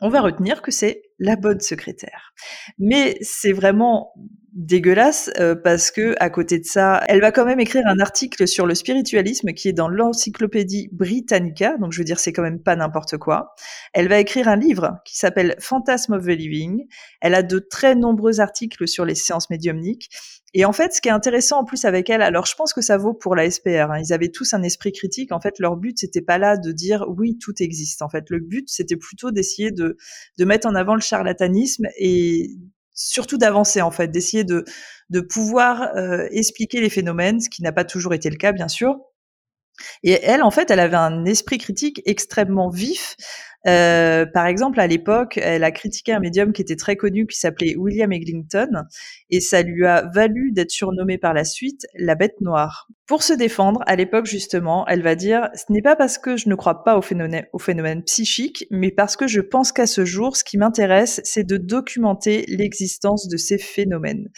on 0.00 0.08
va 0.08 0.20
retenir 0.20 0.62
que 0.62 0.70
c'est 0.70 1.02
la 1.22 1.36
bonne 1.36 1.60
secrétaire. 1.60 2.34
Mais 2.80 3.16
c'est 3.20 3.52
vraiment 3.52 4.12
dégueulasse 4.52 5.30
euh, 5.38 5.54
parce 5.54 5.90
que 5.90 6.14
à 6.18 6.28
côté 6.28 6.58
de 6.58 6.64
ça, 6.64 7.02
elle 7.08 7.20
va 7.20 7.30
quand 7.32 7.46
même 7.46 7.60
écrire 7.60 7.86
un 7.86 8.00
article 8.00 8.46
sur 8.46 8.66
le 8.66 8.74
spiritualisme 8.74 9.52
qui 9.52 9.68
est 9.68 9.72
dans 9.72 9.88
l'encyclopédie 9.88 10.88
Britannica, 10.92 11.76
donc 11.78 11.92
je 11.92 11.98
veux 11.98 12.04
dire 12.04 12.18
c'est 12.18 12.32
quand 12.32 12.42
même 12.42 12.60
pas 12.60 12.76
n'importe 12.76 13.16
quoi. 13.16 13.54
Elle 13.94 14.08
va 14.08 14.18
écrire 14.18 14.48
un 14.48 14.56
livre 14.56 14.98
qui 15.04 15.16
s'appelle 15.16 15.54
Phantasm 15.58 16.12
of 16.12 16.24
the 16.24 16.30
Living. 16.30 16.86
Elle 17.20 17.34
a 17.34 17.42
de 17.42 17.60
très 17.60 17.94
nombreux 17.94 18.40
articles 18.40 18.86
sur 18.88 19.04
les 19.04 19.14
séances 19.14 19.48
médiumniques. 19.48 20.10
Et 20.54 20.66
en 20.66 20.72
fait, 20.74 20.92
ce 20.92 21.00
qui 21.00 21.08
est 21.08 21.12
intéressant 21.12 21.60
en 21.60 21.64
plus 21.64 21.86
avec 21.86 22.10
elle, 22.10 22.20
alors 22.20 22.44
je 22.44 22.54
pense 22.54 22.74
que 22.74 22.82
ça 22.82 22.98
vaut 22.98 23.14
pour 23.14 23.34
la 23.34 23.50
SPR. 23.50 23.90
Hein, 23.90 24.00
ils 24.00 24.12
avaient 24.12 24.28
tous 24.28 24.52
un 24.52 24.62
esprit 24.62 24.92
critique. 24.92 25.32
En 25.32 25.40
fait, 25.40 25.58
leur 25.58 25.76
but 25.76 25.98
c'était 25.98 26.20
pas 26.20 26.36
là 26.36 26.58
de 26.58 26.72
dire 26.72 27.06
oui 27.08 27.38
tout 27.38 27.54
existe. 27.62 28.02
En 28.02 28.10
fait, 28.10 28.28
le 28.28 28.38
but 28.38 28.68
c'était 28.68 28.96
plutôt 28.96 29.30
d'essayer 29.30 29.70
de 29.70 29.96
de 30.36 30.44
mettre 30.44 30.66
en 30.66 30.74
avant 30.74 30.94
le 30.94 31.00
charlatanisme 31.12 31.86
et 31.98 32.50
surtout 32.94 33.38
d'avancer 33.38 33.82
en 33.82 33.90
fait, 33.90 34.08
d'essayer 34.08 34.44
de, 34.44 34.64
de 35.10 35.20
pouvoir 35.20 35.94
euh, 35.96 36.26
expliquer 36.30 36.80
les 36.80 36.90
phénomènes, 36.90 37.40
ce 37.40 37.50
qui 37.50 37.62
n'a 37.62 37.72
pas 37.72 37.84
toujours 37.84 38.14
été 38.14 38.30
le 38.30 38.36
cas 38.36 38.52
bien 38.52 38.68
sûr. 38.68 38.96
Et 40.02 40.12
elle, 40.22 40.42
en 40.42 40.50
fait, 40.50 40.70
elle 40.70 40.80
avait 40.80 40.96
un 40.96 41.24
esprit 41.24 41.58
critique 41.58 42.02
extrêmement 42.04 42.68
vif. 42.68 43.16
Euh, 43.66 44.26
par 44.26 44.46
exemple, 44.46 44.80
à 44.80 44.86
l'époque, 44.86 45.38
elle 45.40 45.64
a 45.64 45.70
critiqué 45.70 46.12
un 46.12 46.20
médium 46.20 46.52
qui 46.52 46.62
était 46.62 46.76
très 46.76 46.96
connu, 46.96 47.26
qui 47.26 47.38
s'appelait 47.38 47.76
William 47.76 48.12
Eglinton, 48.12 48.84
et 49.30 49.40
ça 49.40 49.62
lui 49.62 49.86
a 49.86 50.08
valu 50.14 50.52
d'être 50.52 50.70
surnommée 50.70 51.18
par 51.18 51.34
la 51.34 51.44
suite 51.44 51.86
la 51.94 52.14
bête 52.14 52.40
noire. 52.40 52.88
Pour 53.06 53.22
se 53.22 53.32
défendre, 53.32 53.80
à 53.86 53.96
l'époque 53.96 54.26
justement, 54.26 54.86
elle 54.88 55.02
va 55.02 55.14
dire 55.14 55.48
«Ce 55.54 55.70
n'est 55.70 55.82
pas 55.82 55.96
parce 55.96 56.18
que 56.18 56.36
je 56.36 56.48
ne 56.48 56.54
crois 56.54 56.82
pas 56.82 56.96
au 56.96 57.02
phénomène, 57.02 57.46
au 57.52 57.58
phénomène 57.58 58.02
psychique, 58.02 58.66
mais 58.70 58.90
parce 58.90 59.16
que 59.16 59.26
je 59.26 59.40
pense 59.40 59.70
qu'à 59.70 59.86
ce 59.86 60.04
jour, 60.04 60.36
ce 60.36 60.44
qui 60.44 60.58
m'intéresse, 60.58 61.20
c'est 61.24 61.44
de 61.44 61.56
documenter 61.56 62.44
l'existence 62.48 63.28
de 63.28 63.36
ces 63.36 63.58
phénomènes.» 63.58 64.28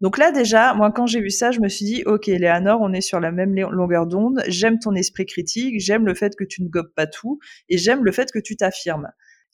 Donc 0.00 0.16
là 0.18 0.32
déjà, 0.32 0.72
moi 0.74 0.90
quand 0.92 1.06
j'ai 1.06 1.20
vu 1.20 1.30
ça, 1.30 1.50
je 1.50 1.60
me 1.60 1.68
suis 1.68 1.84
dit 1.84 2.02
«Ok, 2.06 2.26
Léanor, 2.26 2.80
on 2.80 2.92
est 2.92 3.00
sur 3.02 3.20
la 3.20 3.32
même 3.32 3.54
longueur 3.54 4.06
d'onde, 4.06 4.42
j'aime 4.48 4.78
ton 4.78 4.94
esprit 4.94 5.26
critique, 5.26 5.78
j'aime 5.78 6.06
le 6.06 6.14
fait 6.14 6.34
que 6.36 6.44
tu 6.44 6.62
ne 6.62 6.68
gobes 6.68 6.92
pas 6.94 7.06
tout, 7.06 7.38
et 7.68 7.76
j'aime 7.78 8.04
le 8.04 8.12
fait 8.12 8.30
que 8.32 8.38
tu 8.38 8.56
t'affirmes.» 8.56 9.08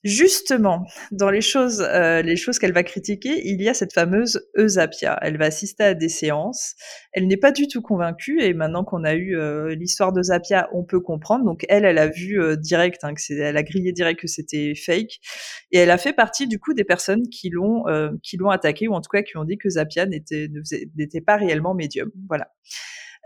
Justement, 0.07 0.85
dans 1.11 1.29
les 1.29 1.41
choses, 1.41 1.81
euh, 1.81 2.21
les 2.21 2.37
choses 2.37 2.59
qu'elle 2.59 2.71
va 2.71 2.83
critiquer, 2.83 3.41
il 3.43 3.61
y 3.61 3.67
a 3.67 3.73
cette 3.73 3.91
fameuse 3.91 4.47
Eusapia. 4.55 5.19
Elle 5.21 5.37
va 5.37 5.47
assister 5.47 5.83
à 5.83 5.93
des 5.95 6.07
séances. 6.07 6.75
Elle 7.11 7.27
n'est 7.27 7.35
pas 7.35 7.51
du 7.51 7.67
tout 7.67 7.81
convaincue 7.81 8.41
et 8.41 8.53
maintenant 8.53 8.85
qu'on 8.85 9.03
a 9.03 9.15
eu 9.15 9.37
euh, 9.37 9.75
l'histoire 9.75 10.13
d'Eusapia, 10.13 10.69
on 10.71 10.85
peut 10.85 11.01
comprendre. 11.01 11.43
Donc 11.43 11.65
elle, 11.67 11.83
elle 11.83 11.97
a 11.97 12.07
vu 12.07 12.41
euh, 12.41 12.55
direct, 12.55 13.03
hein, 13.03 13.13
que 13.13 13.21
c'est, 13.21 13.35
elle 13.35 13.57
a 13.57 13.63
grillé 13.63 13.91
direct 13.91 14.21
que 14.21 14.27
c'était 14.27 14.75
fake 14.75 15.19
et 15.73 15.79
elle 15.79 15.91
a 15.91 15.97
fait 15.97 16.13
partie 16.13 16.47
du 16.47 16.57
coup 16.57 16.73
des 16.73 16.85
personnes 16.85 17.27
qui 17.27 17.49
l'ont, 17.49 17.83
qui 18.23 18.37
l'ont 18.37 18.49
attaqué 18.49 18.87
ou 18.87 18.93
en 18.93 19.01
tout 19.01 19.09
cas 19.11 19.23
qui 19.23 19.35
ont 19.35 19.43
dit 19.43 19.57
que 19.57 19.67
Zapia 19.67 20.05
n'était, 20.05 20.47
n'était 20.95 21.21
pas 21.21 21.35
réellement 21.35 21.73
médium. 21.73 22.09
Voilà. 22.29 22.47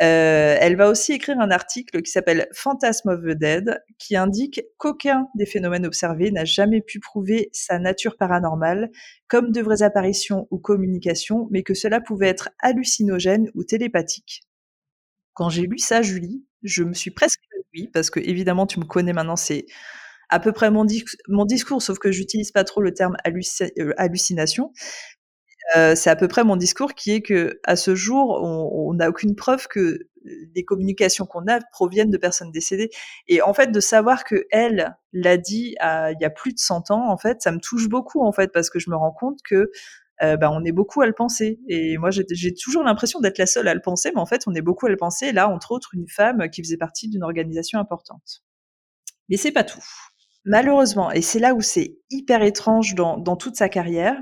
Euh, 0.01 0.57
elle 0.59 0.75
va 0.75 0.89
aussi 0.89 1.13
écrire 1.13 1.39
un 1.39 1.51
article 1.51 2.01
qui 2.01 2.11
s'appelle 2.11 2.47
Phantasm 2.53 3.09
of 3.09 3.21
the 3.21 3.37
Dead, 3.37 3.83
qui 3.99 4.15
indique 4.15 4.61
qu'aucun 4.77 5.27
des 5.35 5.45
phénomènes 5.45 5.85
observés 5.85 6.31
n'a 6.31 6.45
jamais 6.45 6.81
pu 6.81 6.99
prouver 6.99 7.49
sa 7.53 7.77
nature 7.77 8.17
paranormale, 8.17 8.89
comme 9.27 9.51
de 9.51 9.61
vraies 9.61 9.83
apparitions 9.83 10.47
ou 10.49 10.57
communications, 10.57 11.47
mais 11.51 11.61
que 11.61 11.75
cela 11.75 12.01
pouvait 12.01 12.29
être 12.29 12.49
hallucinogène 12.59 13.49
ou 13.53 13.63
télépathique. 13.63 14.41
Quand 15.33 15.49
j'ai 15.49 15.67
lu 15.67 15.77
ça, 15.77 16.01
Julie, 16.01 16.45
je 16.63 16.83
me 16.83 16.93
suis 16.93 17.11
presque 17.11 17.39
oui, 17.73 17.89
parce 17.93 18.09
que 18.09 18.19
évidemment, 18.19 18.67
tu 18.67 18.79
me 18.79 18.85
connais 18.85 19.13
maintenant, 19.13 19.35
c'est 19.35 19.65
à 20.29 20.39
peu 20.39 20.51
près 20.51 20.71
mon, 20.71 20.85
discours, 20.85 21.81
sauf 21.81 21.99
que 21.99 22.11
j'utilise 22.11 22.51
pas 22.51 22.63
trop 22.63 22.81
le 22.81 22.93
terme 22.93 23.17
euh, 23.27 23.93
hallucination. 23.97 24.71
Euh, 25.75 25.95
c'est 25.95 26.09
à 26.09 26.15
peu 26.15 26.27
près 26.27 26.43
mon 26.43 26.55
discours 26.55 26.93
qui 26.93 27.11
est 27.11 27.21
que 27.21 27.59
à 27.63 27.75
ce 27.75 27.95
jour, 27.95 28.41
on 28.41 28.93
n'a 28.93 29.09
aucune 29.09 29.35
preuve 29.35 29.67
que 29.67 29.99
les 30.55 30.65
communications 30.65 31.25
qu'on 31.25 31.47
a 31.47 31.59
proviennent 31.71 32.11
de 32.11 32.17
personnes 32.17 32.51
décédées. 32.51 32.89
Et 33.27 33.41
en 33.41 33.53
fait, 33.53 33.71
de 33.71 33.79
savoir 33.79 34.23
que 34.23 34.45
elle 34.51 34.95
l'a 35.13 35.37
dit 35.37 35.75
il 35.81 36.17
y 36.19 36.25
a 36.25 36.29
plus 36.29 36.53
de 36.53 36.59
100 36.59 36.91
ans, 36.91 37.09
en 37.09 37.17
fait, 37.17 37.41
ça 37.41 37.51
me 37.51 37.59
touche 37.59 37.87
beaucoup, 37.89 38.23
en 38.25 38.31
fait, 38.31 38.51
parce 38.51 38.69
que 38.69 38.79
je 38.79 38.89
me 38.89 38.95
rends 38.95 39.13
compte 39.13 39.39
que 39.43 39.71
euh, 40.21 40.37
bah, 40.37 40.51
on 40.51 40.63
est 40.63 40.71
beaucoup 40.71 41.01
à 41.01 41.07
le 41.07 41.13
penser. 41.13 41.59
Et 41.67 41.97
moi, 41.97 42.09
j'ai 42.11 42.53
toujours 42.53 42.83
l'impression 42.83 43.19
d'être 43.19 43.37
la 43.37 43.47
seule 43.47 43.67
à 43.67 43.73
le 43.73 43.81
penser, 43.81 44.11
mais 44.13 44.21
en 44.21 44.25
fait, 44.25 44.43
on 44.47 44.53
est 44.53 44.61
beaucoup 44.61 44.85
à 44.85 44.89
le 44.89 44.97
penser. 44.97 45.31
Là, 45.31 45.49
entre 45.49 45.71
autres, 45.71 45.91
une 45.93 46.07
femme 46.07 46.49
qui 46.49 46.61
faisait 46.63 46.77
partie 46.77 47.09
d'une 47.09 47.23
organisation 47.23 47.79
importante. 47.79 48.43
Mais 49.29 49.37
c'est 49.37 49.51
pas 49.51 49.63
tout. 49.63 49.83
Malheureusement, 50.43 51.11
et 51.11 51.21
c'est 51.21 51.39
là 51.39 51.53
où 51.53 51.61
c'est 51.61 51.97
hyper 52.09 52.43
étrange 52.43 52.95
dans 52.95 53.35
toute 53.35 53.55
sa 53.55 53.69
carrière, 53.69 54.17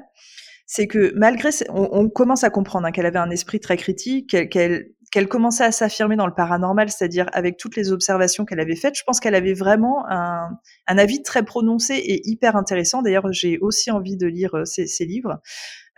c'est 0.72 0.86
que 0.86 1.12
malgré, 1.16 1.50
on, 1.70 2.10
commence 2.10 2.44
à 2.44 2.52
comprendre 2.52 2.86
hein, 2.86 2.92
qu'elle 2.92 3.08
avait 3.08 3.18
un 3.18 3.32
esprit 3.32 3.60
très 3.60 3.76
critique, 3.76 4.50
qu'elle 4.50 4.92
qu'elle 5.12 5.28
commençait 5.28 5.64
à 5.64 5.72
s'affirmer 5.72 6.16
dans 6.16 6.28
le 6.28 6.36
paranormal, 6.36 6.92
c'est-à-dire 6.92 7.26
avec 7.34 7.58
toutes 7.58 7.76
les 7.76 7.92
observations 7.92 8.46
qu'elle 8.46 8.60
avait 8.60 8.76
faites, 8.76 8.96
je 8.96 9.02
pense 9.04 9.20
qu'elle 9.20 9.34
avait 9.34 9.56
vraiment 9.56 10.06
un, 10.08 10.52
un, 10.86 10.98
avis 11.00 11.24
très 11.24 11.42
prononcé 11.42 11.96
et 11.96 12.22
hyper 12.30 12.56
intéressant. 12.56 13.02
D'ailleurs, 13.02 13.26
j'ai 13.34 13.58
aussi 13.58 13.90
envie 13.90 14.16
de 14.16 14.28
lire 14.28 14.56
euh, 14.56 14.66
ses, 14.66 14.86
ses 14.86 15.06
livres. 15.06 15.40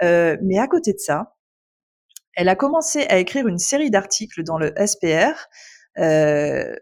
Euh, 0.01 0.37
mais 0.41 0.57
à 0.57 0.67
côté 0.67 0.93
de 0.93 0.99
ça, 0.99 1.35
elle 2.35 2.47
a 2.47 2.55
commencé 2.55 3.01
à 3.09 3.17
écrire 3.17 3.47
une 3.47 3.57
série 3.57 3.91
d'articles 3.91 4.43
dans 4.43 4.57
le 4.57 4.73
SPR 4.77 5.49
euh, 5.97 6.73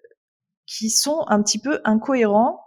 qui 0.67 0.91
sont 0.91 1.25
un 1.29 1.41
petit 1.41 1.59
peu 1.59 1.81
incohérents 1.83 2.59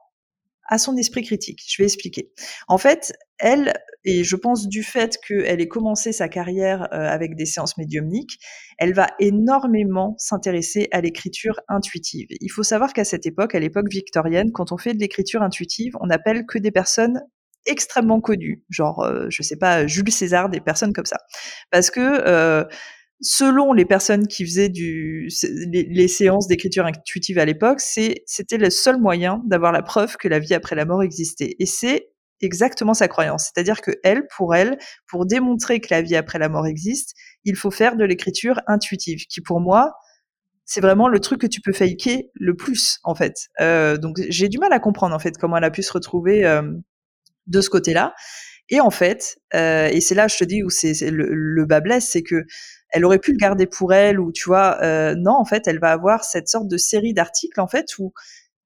à 0.66 0.78
son 0.78 0.96
esprit 0.96 1.22
critique. 1.22 1.60
Je 1.68 1.80
vais 1.80 1.86
expliquer. 1.86 2.32
En 2.66 2.78
fait, 2.78 3.12
elle, 3.38 3.72
et 4.04 4.24
je 4.24 4.36
pense 4.36 4.68
du 4.68 4.82
fait 4.82 5.16
qu'elle 5.26 5.60
ait 5.60 5.68
commencé 5.68 6.12
sa 6.12 6.28
carrière 6.28 6.88
euh, 6.92 7.06
avec 7.08 7.36
des 7.36 7.46
séances 7.46 7.76
médiumniques, 7.78 8.38
elle 8.78 8.94
va 8.94 9.08
énormément 9.20 10.14
s'intéresser 10.18 10.88
à 10.90 11.00
l'écriture 11.00 11.60
intuitive. 11.68 12.26
Il 12.40 12.48
faut 12.48 12.64
savoir 12.64 12.92
qu'à 12.92 13.04
cette 13.04 13.26
époque, 13.26 13.54
à 13.54 13.60
l'époque 13.60 13.88
victorienne, 13.88 14.50
quand 14.52 14.72
on 14.72 14.76
fait 14.76 14.94
de 14.94 14.98
l'écriture 14.98 15.42
intuitive, 15.42 15.92
on 16.00 16.06
n'appelle 16.06 16.46
que 16.46 16.58
des 16.58 16.72
personnes 16.72 17.20
extrêmement 17.66 18.20
connues, 18.20 18.64
genre, 18.70 19.04
euh, 19.04 19.26
je 19.28 19.42
sais 19.42 19.56
pas, 19.56 19.86
Jules 19.86 20.10
César, 20.10 20.48
des 20.48 20.60
personnes 20.60 20.92
comme 20.92 21.06
ça. 21.06 21.18
Parce 21.70 21.90
que 21.90 22.00
euh, 22.00 22.64
selon 23.20 23.72
les 23.72 23.84
personnes 23.84 24.26
qui 24.26 24.44
faisaient 24.44 24.68
du, 24.68 25.28
les, 25.70 26.08
séances 26.08 26.48
d'écriture 26.48 26.86
intuitive 26.86 27.38
à 27.38 27.44
l'époque, 27.44 27.80
c'était 27.80 28.58
le 28.58 28.68
seul 28.68 29.00
moyen 29.00 29.40
d'avoir 29.46 29.70
la 29.70 29.82
preuve 29.82 30.16
que 30.16 30.26
la 30.26 30.40
vie 30.40 30.54
après 30.54 30.74
la 30.74 30.84
mort 30.84 31.04
existait. 31.04 31.54
Et 31.60 31.66
c'est 31.66 32.11
exactement 32.43 32.94
sa 32.94 33.09
croyance. 33.09 33.51
C'est-à-dire 33.52 33.81
que 33.81 33.93
elle, 34.02 34.27
pour 34.36 34.55
elle, 34.55 34.78
pour 35.09 35.27
démontrer 35.27 35.81
que 35.81 35.89
la 35.90 36.02
vie 36.02 36.16
après 36.16 36.39
la 36.39 36.48
mort 36.48 36.66
existe, 36.66 37.14
il 37.44 37.56
faut 37.56 37.70
faire 37.70 37.97
de 37.97 38.05
l'écriture 38.05 38.60
intuitive, 38.66 39.27
qui 39.27 39.40
pour 39.40 39.60
moi, 39.60 39.94
c'est 40.64 40.81
vraiment 40.81 41.09
le 41.09 41.20
truc 41.20 41.40
que 41.40 41.47
tu 41.47 41.60
peux 41.60 41.73
faker 41.73 42.31
le 42.35 42.55
plus, 42.56 42.98
en 43.05 43.14
fait. 43.14 43.48
Euh, 43.60 43.97
donc 43.97 44.20
j'ai 44.28 44.48
du 44.48 44.59
mal 44.59 44.73
à 44.73 44.81
comprendre, 44.81 45.14
en 45.14 45.19
fait, 45.19 45.36
comment 45.39 45.56
elle 45.56 45.64
a 45.64 45.70
pu 45.70 45.82
se 45.82 45.93
retrouver 45.93 46.44
euh, 46.44 46.62
de 47.47 47.60
ce 47.60 47.70
côté-là. 47.70 48.14
Et 48.69 48.81
en 48.81 48.90
fait, 48.90 49.39
euh, 49.55 49.89
et 49.89 50.01
c'est 50.01 50.14
là, 50.14 50.28
je 50.28 50.36
te 50.36 50.44
dis, 50.44 50.62
où 50.62 50.70
c'est 50.70 50.94
le, 51.10 51.27
le 51.31 51.66
bas 51.66 51.81
blesse, 51.81 52.09
c'est 52.10 52.23
que 52.23 52.44
elle 52.90 53.05
aurait 53.05 53.19
pu 53.19 53.32
le 53.32 53.39
garder 53.39 53.66
pour 53.66 53.93
elle 53.94 54.20
ou 54.20 54.32
tu 54.32 54.44
vois 54.44 54.78
non 55.16 55.32
en 55.32 55.47
fait 55.47 55.66
elle 55.66 55.78
va 55.78 55.93
avoir 55.93 56.24
cette 56.24 56.48
sorte 56.48 56.69
de 56.69 56.77
série 56.77 57.14
d'articles 57.14 57.59
en 57.59 57.66
fait 57.66 57.86
où 57.98 58.12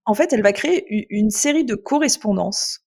en 0.04 0.14
fait 0.14 0.32
elle 0.32 0.42
va 0.42 0.52
créer 0.52 1.06
une 1.10 1.30
série 1.30 1.64
de 1.64 1.76
correspondances 1.76 2.85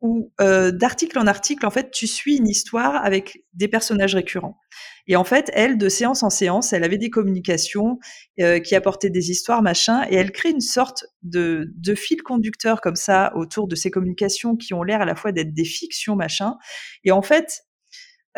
ou 0.00 0.32
euh, 0.40 0.70
d'article 0.70 1.18
en 1.18 1.26
article 1.26 1.66
en 1.66 1.70
fait 1.70 1.90
tu 1.90 2.06
suis 2.06 2.36
une 2.36 2.48
histoire 2.48 3.04
avec 3.04 3.44
des 3.54 3.68
personnages 3.68 4.14
récurrents. 4.14 4.58
Et 5.06 5.16
en 5.16 5.24
fait 5.24 5.50
elle 5.54 5.76
de 5.76 5.88
séance 5.88 6.22
en 6.22 6.30
séance 6.30 6.72
elle 6.72 6.84
avait 6.84 6.98
des 6.98 7.10
communications 7.10 7.98
euh, 8.40 8.60
qui 8.60 8.74
apportaient 8.74 9.10
des 9.10 9.30
histoires 9.30 9.62
machin 9.62 10.04
et 10.08 10.14
elle 10.14 10.30
crée 10.30 10.50
une 10.50 10.60
sorte 10.60 11.04
de, 11.22 11.72
de 11.74 11.94
fil 11.94 12.22
conducteur 12.22 12.80
comme 12.80 12.96
ça 12.96 13.32
autour 13.34 13.66
de 13.66 13.74
ces 13.74 13.90
communications 13.90 14.56
qui 14.56 14.72
ont 14.74 14.82
l'air 14.82 15.00
à 15.00 15.04
la 15.04 15.16
fois 15.16 15.32
d'être 15.32 15.52
des 15.52 15.64
fictions 15.64 16.14
machin. 16.14 16.56
Et 17.04 17.10
en 17.10 17.22
fait 17.22 17.62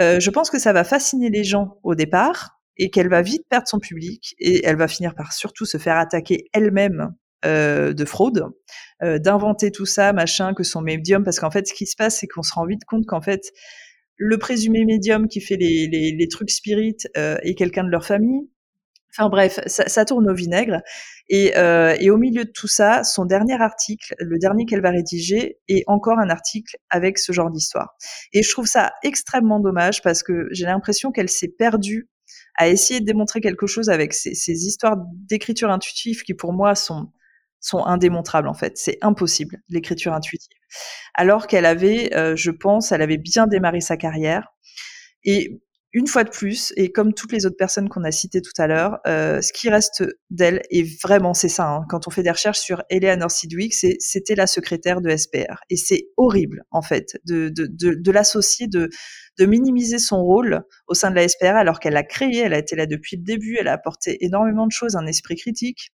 euh, 0.00 0.18
je 0.18 0.30
pense 0.30 0.50
que 0.50 0.58
ça 0.58 0.72
va 0.72 0.84
fasciner 0.84 1.28
les 1.28 1.44
gens 1.44 1.78
au 1.82 1.94
départ 1.94 2.60
et 2.76 2.90
qu'elle 2.90 3.10
va 3.10 3.20
vite 3.20 3.44
perdre 3.50 3.68
son 3.68 3.78
public 3.78 4.34
et 4.38 4.64
elle 4.64 4.76
va 4.76 4.88
finir 4.88 5.14
par 5.14 5.32
surtout 5.34 5.66
se 5.66 5.76
faire 5.76 5.96
attaquer 5.96 6.48
elle-même 6.54 7.14
euh, 7.44 7.92
de 7.92 8.04
fraude, 8.04 8.44
euh, 9.02 9.18
d'inventer 9.18 9.70
tout 9.70 9.86
ça, 9.86 10.12
machin, 10.12 10.54
que 10.54 10.62
son 10.62 10.82
médium, 10.82 11.24
parce 11.24 11.40
qu'en 11.40 11.50
fait, 11.50 11.66
ce 11.66 11.74
qui 11.74 11.86
se 11.86 11.96
passe, 11.96 12.18
c'est 12.18 12.26
qu'on 12.26 12.42
se 12.42 12.52
rend 12.54 12.66
vite 12.66 12.84
compte 12.86 13.06
qu'en 13.06 13.20
fait, 13.20 13.52
le 14.16 14.38
présumé 14.38 14.84
médium 14.84 15.28
qui 15.28 15.40
fait 15.40 15.56
les, 15.56 15.88
les, 15.88 16.12
les 16.12 16.28
trucs 16.28 16.50
spirites 16.50 17.08
est 17.14 17.54
quelqu'un 17.54 17.84
de 17.84 17.88
leur 17.88 18.04
famille, 18.04 18.48
Enfin 19.12 19.28
bref, 19.28 19.58
ça, 19.66 19.88
ça, 19.88 20.04
tourne 20.04 20.30
au 20.30 20.34
vinaigre. 20.34 20.80
Et, 21.28 21.56
euh, 21.56 21.96
et, 21.98 22.10
au 22.10 22.16
milieu 22.16 22.44
de 22.44 22.50
tout 22.50 22.68
ça, 22.68 23.02
son 23.02 23.24
dernier 23.24 23.60
article, 23.60 24.14
le 24.18 24.38
dernier 24.38 24.66
qu'elle 24.66 24.82
va 24.82 24.90
rédiger, 24.90 25.58
est 25.68 25.82
encore 25.86 26.18
un 26.18 26.30
article 26.30 26.76
avec 26.90 27.18
ce 27.18 27.32
genre 27.32 27.50
d'histoire. 27.50 27.96
Et 28.32 28.42
je 28.42 28.50
trouve 28.50 28.66
ça 28.66 28.92
extrêmement 29.02 29.60
dommage 29.60 30.02
parce 30.02 30.22
que 30.22 30.48
j'ai 30.52 30.64
l'impression 30.64 31.10
qu'elle 31.10 31.28
s'est 31.28 31.52
perdue 31.58 32.08
à 32.56 32.68
essayer 32.68 33.00
de 33.00 33.04
démontrer 33.04 33.40
quelque 33.40 33.66
chose 33.66 33.88
avec 33.90 34.12
ces, 34.12 34.34
ces 34.34 34.66
histoires 34.66 34.96
d'écriture 35.28 35.70
intuitive 35.70 36.22
qui 36.22 36.34
pour 36.34 36.52
moi 36.52 36.74
sont 36.74 37.10
sont 37.60 37.84
indémontrables 37.84 38.48
en 38.48 38.54
fait. 38.54 38.78
C'est 38.78 38.98
impossible 39.02 39.58
l'écriture 39.68 40.12
intuitive. 40.12 40.56
Alors 41.14 41.46
qu'elle 41.46 41.66
avait, 41.66 42.14
euh, 42.14 42.36
je 42.36 42.50
pense, 42.50 42.92
elle 42.92 43.02
avait 43.02 43.18
bien 43.18 43.46
démarré 43.46 43.80
sa 43.80 43.96
carrière. 43.96 44.48
Et 45.24 45.60
une 45.92 46.06
fois 46.06 46.22
de 46.22 46.30
plus, 46.30 46.72
et 46.76 46.92
comme 46.92 47.14
toutes 47.14 47.32
les 47.32 47.46
autres 47.46 47.56
personnes 47.56 47.88
qu'on 47.88 48.04
a 48.04 48.12
citées 48.12 48.42
tout 48.42 48.52
à 48.58 48.68
l'heure, 48.68 48.98
euh, 49.08 49.40
ce 49.40 49.52
qui 49.52 49.68
reste 49.68 50.04
d'elle, 50.30 50.62
et 50.70 50.84
vraiment 51.02 51.34
c'est 51.34 51.48
ça, 51.48 51.66
hein, 51.66 51.84
quand 51.88 52.06
on 52.06 52.10
fait 52.10 52.22
des 52.22 52.30
recherches 52.30 52.60
sur 52.60 52.84
Eleanor 52.90 53.30
Sidwick, 53.30 53.74
c'était 53.74 54.36
la 54.36 54.46
secrétaire 54.46 55.00
de 55.00 55.14
SPR. 55.14 55.64
Et 55.68 55.76
c'est 55.76 56.06
horrible, 56.16 56.62
en 56.70 56.82
fait, 56.82 57.18
de, 57.24 57.48
de, 57.48 57.66
de, 57.66 58.12
l'associer, 58.12 58.68
de, 58.68 58.88
de 59.38 59.46
minimiser 59.46 59.98
son 59.98 60.22
rôle 60.22 60.62
au 60.86 60.94
sein 60.94 61.10
de 61.10 61.16
la 61.16 61.26
SPR, 61.26 61.56
alors 61.56 61.80
qu'elle 61.80 61.96
a 61.96 62.04
créé, 62.04 62.38
elle 62.38 62.54
a 62.54 62.58
été 62.58 62.76
là 62.76 62.86
depuis 62.86 63.16
le 63.16 63.24
début, 63.24 63.56
elle 63.58 63.68
a 63.68 63.72
apporté 63.72 64.24
énormément 64.24 64.68
de 64.68 64.72
choses, 64.72 64.94
un 64.94 65.06
esprit 65.06 65.36
critique. 65.36 65.90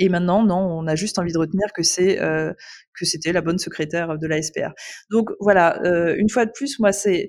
Et 0.00 0.08
maintenant, 0.08 0.42
non, 0.42 0.56
on 0.56 0.86
a 0.86 0.96
juste 0.96 1.18
envie 1.18 1.32
de 1.32 1.38
retenir 1.38 1.68
que 1.74 1.82
c'est 1.82 2.20
euh, 2.20 2.52
que 2.98 3.04
c'était 3.04 3.32
la 3.32 3.42
bonne 3.42 3.58
secrétaire 3.58 4.18
de 4.18 4.26
la 4.26 4.40
SPR. 4.40 4.70
Donc 5.10 5.28
voilà, 5.40 5.78
euh, 5.84 6.16
une 6.16 6.30
fois 6.30 6.46
de 6.46 6.50
plus, 6.52 6.78
moi 6.78 6.90
c'est 6.90 7.28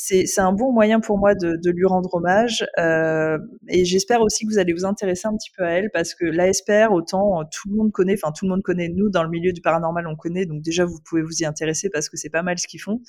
c'est 0.00 0.40
un 0.40 0.52
bon 0.52 0.70
moyen 0.70 1.00
pour 1.00 1.18
moi 1.18 1.34
de, 1.34 1.70
lui 1.70 1.84
rendre 1.84 2.14
hommage. 2.14 2.64
Euh, 2.78 3.36
et 3.66 3.84
j'espère 3.84 4.20
aussi 4.20 4.46
que 4.46 4.52
vous 4.52 4.58
allez 4.58 4.72
vous 4.72 4.84
intéresser 4.84 5.26
un 5.26 5.36
petit 5.36 5.50
peu 5.50 5.64
à 5.64 5.70
elle 5.72 5.90
parce 5.92 6.14
que 6.14 6.24
l'ASPR, 6.24 6.92
autant 6.92 7.44
tout 7.44 7.68
le 7.68 7.76
monde 7.76 7.90
connaît, 7.90 8.14
enfin 8.14 8.32
tout 8.32 8.44
le 8.44 8.50
monde 8.50 8.62
connaît, 8.62 8.88
nous 8.88 9.10
dans 9.10 9.24
le 9.24 9.28
milieu 9.28 9.52
du 9.52 9.60
paranormal 9.60 10.06
on 10.06 10.14
connaît, 10.14 10.46
donc 10.46 10.62
déjà 10.62 10.84
vous 10.84 11.00
pouvez 11.04 11.22
vous 11.22 11.42
y 11.42 11.44
intéresser 11.44 11.90
parce 11.90 12.08
que 12.08 12.16
c'est 12.16 12.30
pas 12.30 12.44
mal 12.44 12.60
ce 12.60 12.68
qu'ils 12.68 12.80
font 12.80 13.00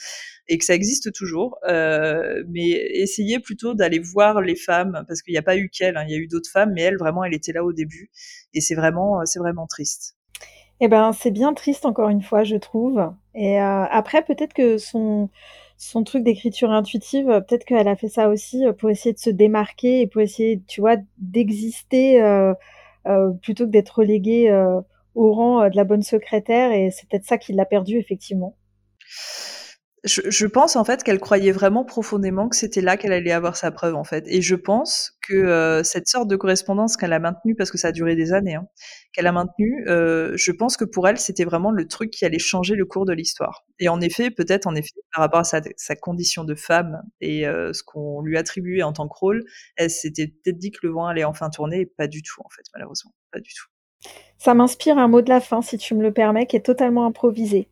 et 0.48 0.57
que 0.57 0.66
ça 0.66 0.74
existe 0.74 1.14
toujours. 1.14 1.60
Euh, 1.70 2.44
mais 2.49 2.70
essayez 2.70 3.40
plutôt 3.40 3.76
d'aller 3.76 3.99
voir 3.99 4.41
les 4.41 4.56
femmes 4.56 5.03
parce 5.07 5.22
qu'il 5.22 5.34
n'y 5.34 5.40
a 5.40 5.44
pas 5.44 5.57
eu 5.57 5.70
qu'elle, 5.70 5.95
hein, 5.95 6.06
il 6.07 6.11
y 6.11 6.16
a 6.16 6.18
eu 6.18 6.28
d'autres 6.28 6.49
femmes, 6.49 6.72
mais 6.74 6.82
elle 6.82 6.98
vraiment 6.98 7.24
elle 7.24 7.36
était 7.36 7.53
là 7.53 7.64
au 7.64 7.72
début 7.72 8.10
et 8.56 8.61
c'est 8.61 8.76
vraiment 8.76 9.22
vraiment 9.38 9.68
triste. 9.68 10.16
Eh 10.82 10.88
ben 10.88 11.11
c'est 11.14 11.32
bien 11.32 11.53
triste 11.53 11.86
encore 11.86 12.10
une 12.10 12.24
fois 12.24 12.44
je 12.44 12.56
trouve. 12.56 13.14
Et 13.36 13.61
euh, 13.61 13.84
après 13.91 14.24
peut-être 14.24 14.53
que 14.53 14.80
son 14.80 15.30
son 15.80 16.03
truc 16.03 16.23
d'écriture 16.23 16.72
intuitive, 16.72 17.30
euh, 17.30 17.39
peut-être 17.39 17.65
qu'elle 17.65 17.88
a 17.88 17.95
fait 17.95 18.10
ça 18.10 18.30
aussi 18.30 18.65
euh, 18.65 18.73
pour 18.73 18.89
essayer 18.89 19.14
de 19.14 19.19
se 19.19 19.30
démarquer 19.30 20.01
et 20.01 20.07
pour 20.07 20.22
essayer, 20.22 20.61
tu 20.68 20.81
vois, 20.81 20.97
d'exister 21.18 22.22
euh, 22.22 22.53
plutôt 23.41 23.65
que 23.65 23.72
d'être 23.72 23.99
reléguée 23.99 24.51
au 25.15 25.34
rang 25.34 25.68
de 25.69 25.76
la 25.76 25.84
bonne 25.85 26.03
secrétaire. 26.03 26.72
Et 26.73 26.91
c'est 26.91 27.07
peut-être 27.10 27.26
ça 27.26 27.38
qui 27.39 27.53
l'a 27.53 27.65
perdu, 27.65 27.97
effectivement. 27.97 28.56
Je, 30.04 30.46
pense 30.46 30.76
en 30.76 30.84
fait 30.84 31.04
qu'elle 31.04 31.20
croyait 31.20 31.52
vraiment 31.52 31.84
profondément 31.84 32.48
que 32.48 32.56
c'était 32.56 32.82
là 32.82 32.98
qu'elle 32.98 33.12
allait 33.12 33.32
avoir 33.32 33.56
sa 33.56 33.72
preuve 33.72 33.96
en 33.96 34.04
fait. 34.04 34.26
Et 34.28 34.42
je 34.42 34.56
pense 34.56 35.18
que 35.28 35.34
euh, 35.34 35.84
cette 35.84 36.08
sorte 36.08 36.28
de 36.28 36.36
correspondance 36.36 36.96
qu'elle 36.98 37.14
a 37.14 37.20
maintenue, 37.20 37.56
parce 37.56 37.72
que 37.72 37.78
ça 37.78 37.90
a 37.90 37.92
duré 37.92 38.16
des 38.16 38.32
années, 38.32 38.56
hein, 38.56 38.68
qu'elle 39.14 39.28
a 39.28 39.32
maintenue, 39.32 39.86
euh, 39.88 40.34
je 40.36 40.52
pense 40.52 40.78
que 40.78 40.86
pour 40.86 41.08
elle 41.08 41.18
c'était 41.18 41.44
vraiment 41.44 41.72
le 41.72 41.88
truc 41.88 42.12
qui 42.12 42.26
allait 42.26 42.40
changer 42.40 42.76
le 42.76 42.86
cours 42.86 43.06
de 43.06 43.14
l'histoire. 43.14 43.66
Et 43.80 43.90
en 43.90 44.00
effet, 44.02 44.32
peut-être 44.32 44.68
en 44.68 44.76
effet 44.76 44.94
par 45.14 45.24
rapport 45.24 45.42
à 45.42 45.44
sa, 45.44 45.96
condition 45.96 46.44
de 46.44 46.56
femme 46.56 47.02
et 47.20 47.48
euh, 47.48 47.74
ce 47.74 47.84
qu'on 47.84 48.22
lui 48.22 48.38
attribuait 48.38 48.84
en 48.84 48.94
tant 48.94 49.08
que 49.08 49.18
rôle, 49.18 49.44
elle 49.76 49.90
s'était 49.90 50.28
peut-être 50.28 50.58
dit 50.58 50.72
que 50.72 50.80
le 50.84 50.94
vent 50.94 51.08
allait 51.08 51.26
enfin 51.26 51.50
tourner, 51.50 51.86
pas 51.86 52.08
du 52.08 52.22
tout 52.22 52.42
en 52.44 52.50
fait, 52.50 52.64
malheureusement, 52.74 53.12
pas 53.32 53.40
du 53.40 53.54
tout. 53.54 53.68
Ça 54.38 54.54
m'inspire 54.54 54.98
un 54.98 55.10
mot 55.10 55.22
de 55.22 55.30
la 55.30 55.42
fin, 55.42 55.62
si 55.62 55.78
tu 55.78 55.94
me 55.94 56.02
le 56.02 56.14
permets, 56.14 56.46
qui 56.46 56.56
est 56.56 56.66
totalement 56.66 57.06
improvisé. 57.06 57.70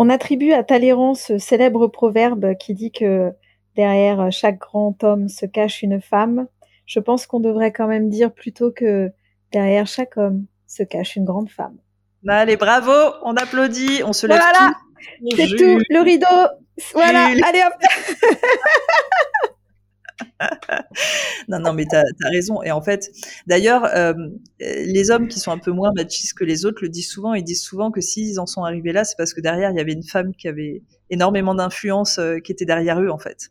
On 0.00 0.10
attribue 0.10 0.52
à 0.52 0.62
Talleyrand 0.62 1.14
ce 1.14 1.38
célèbre 1.38 1.88
proverbe 1.88 2.56
qui 2.56 2.72
dit 2.72 2.92
que 2.92 3.32
derrière 3.74 4.30
chaque 4.30 4.60
grand 4.60 5.02
homme 5.02 5.28
se 5.28 5.44
cache 5.44 5.82
une 5.82 6.00
femme. 6.00 6.46
Je 6.86 7.00
pense 7.00 7.26
qu'on 7.26 7.40
devrait 7.40 7.72
quand 7.72 7.88
même 7.88 8.08
dire 8.08 8.30
plutôt 8.30 8.70
que 8.70 9.10
derrière 9.50 9.88
chaque 9.88 10.16
homme 10.16 10.46
se 10.68 10.84
cache 10.84 11.16
une 11.16 11.24
grande 11.24 11.50
femme. 11.50 11.78
Allez, 12.28 12.56
bravo, 12.56 12.92
on 13.24 13.34
applaudit, 13.34 14.04
on 14.04 14.12
se 14.12 14.28
lève. 14.28 14.38
Voilà, 14.38 14.74
c'est 15.36 15.48
tout, 15.56 15.82
le 15.90 16.00
rideau. 16.00 16.26
Voilà, 16.94 17.30
allez 17.44 17.62
hop. 17.66 17.74
non, 21.48 21.58
non, 21.60 21.72
mais 21.72 21.84
tu 21.84 21.96
as, 21.96 22.28
raison. 22.30 22.62
Et 22.62 22.70
en 22.70 22.80
fait, 22.80 23.10
d'ailleurs, 23.46 23.84
euh, 23.84 24.14
les 24.60 25.10
hommes 25.10 25.28
qui 25.28 25.40
sont 25.40 25.50
un 25.50 25.58
peu 25.58 25.70
moins 25.70 25.92
machistes 25.94 26.36
que 26.36 26.44
les 26.44 26.64
autres 26.64 26.82
le 26.82 26.88
disent 26.88 27.10
souvent. 27.10 27.34
Ils 27.34 27.44
disent 27.44 27.62
souvent 27.62 27.90
que 27.90 28.00
s'ils 28.00 28.40
en 28.40 28.46
sont 28.46 28.64
arrivés 28.64 28.92
là, 28.92 29.04
c'est 29.04 29.16
parce 29.16 29.34
que 29.34 29.40
derrière, 29.40 29.70
il 29.70 29.76
y 29.76 29.80
avait 29.80 29.92
une 29.92 30.02
femme 30.02 30.34
qui 30.34 30.48
avait 30.48 30.82
énormément 31.10 31.54
d'influence 31.54 32.18
euh, 32.18 32.38
qui 32.38 32.52
était 32.52 32.64
derrière 32.64 33.00
eux, 33.00 33.10
en 33.10 33.18
fait. 33.18 33.48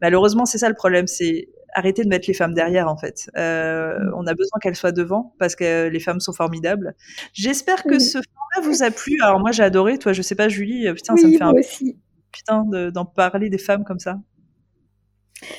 Malheureusement, 0.00 0.46
c'est 0.46 0.58
ça 0.58 0.68
le 0.68 0.74
problème. 0.74 1.06
C'est 1.06 1.48
arrêter 1.74 2.02
de 2.02 2.08
mettre 2.08 2.26
les 2.28 2.34
femmes 2.34 2.54
derrière, 2.54 2.88
en 2.88 2.96
fait. 2.96 3.30
Euh, 3.36 3.98
on 4.16 4.26
a 4.26 4.34
besoin 4.34 4.58
qu'elles 4.60 4.76
soient 4.76 4.92
devant 4.92 5.34
parce 5.38 5.54
que 5.54 5.88
les 5.88 6.00
femmes 6.00 6.20
sont 6.20 6.32
formidables. 6.32 6.94
J'espère 7.32 7.84
que 7.84 7.98
ce 7.98 8.18
format 8.18 8.68
vous 8.68 8.82
a 8.82 8.90
plu. 8.90 9.16
Alors, 9.22 9.40
moi, 9.40 9.52
j'ai 9.52 9.62
adoré. 9.62 9.98
Toi, 9.98 10.12
je 10.12 10.22
sais 10.22 10.34
pas, 10.34 10.48
Julie. 10.48 10.92
Putain, 10.92 11.16
ça 11.16 11.26
me 11.26 11.36
fait 11.36 11.42
un. 11.42 11.52
Aussi. 11.52 11.98
Putain, 12.32 12.64
d'en 12.92 13.04
parler 13.04 13.50
des 13.50 13.58
femmes 13.58 13.84
comme 13.84 13.98
ça. 13.98 14.18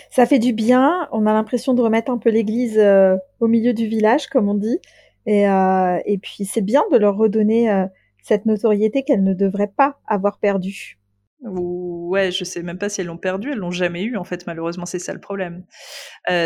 Ça 0.10 0.26
fait 0.26 0.40
du 0.40 0.53
bien. 0.53 1.08
On 1.12 1.26
a 1.26 1.34
l'impression 1.34 1.74
de 1.74 1.82
remettre 1.82 2.12
un 2.12 2.18
peu 2.18 2.30
l'église 2.30 2.78
euh, 2.78 3.18
au 3.40 3.48
milieu 3.48 3.74
du 3.74 3.88
village, 3.88 4.28
comme 4.28 4.49
on 4.49 4.56
dit. 4.56 4.80
Et, 5.26 5.48
euh, 5.48 5.99
puis 6.22 6.45
c'est 6.45 6.62
bien 6.62 6.84
de 6.91 6.98
leur 6.98 7.16
redonner 7.16 7.72
euh, 7.72 7.86
cette 8.24 8.45
notoriété 8.45 9.03
qu'elles 9.03 9.24
ne 9.24 9.34
devraient 9.34 9.72
pas 9.76 9.99
avoir 10.08 10.40
perdue. 10.40 10.98
Ouais, 11.44 12.32
je 12.32 12.44
sais 12.44 12.62
même 12.62 12.78
pas 12.78 12.90
si 12.90 13.02
elles 13.02 13.08
l'ont 13.08 13.18
perdue, 13.18 13.52
elles 13.52 13.58
l'ont 13.58 13.72
jamais 13.72 14.03
eu 14.03 14.16
en 14.16 14.24
fait. 14.24 14.45
Malheureusement, 14.45 14.86
c'est 14.86 14.99
ça 14.99 15.12
le 15.12 15.20
problème. 15.20 15.64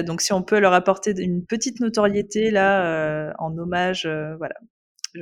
donc 0.06 0.22
si 0.22 0.32
on 0.32 0.42
peut 0.42 0.60
leur 0.60 0.72
apporter 0.72 1.14
une 1.18 1.46
petite 1.46 1.82
notoriété 1.82 2.50
là 2.50 3.34
en 3.40 3.58
hommage, 3.58 4.08
voilà, 4.38 4.56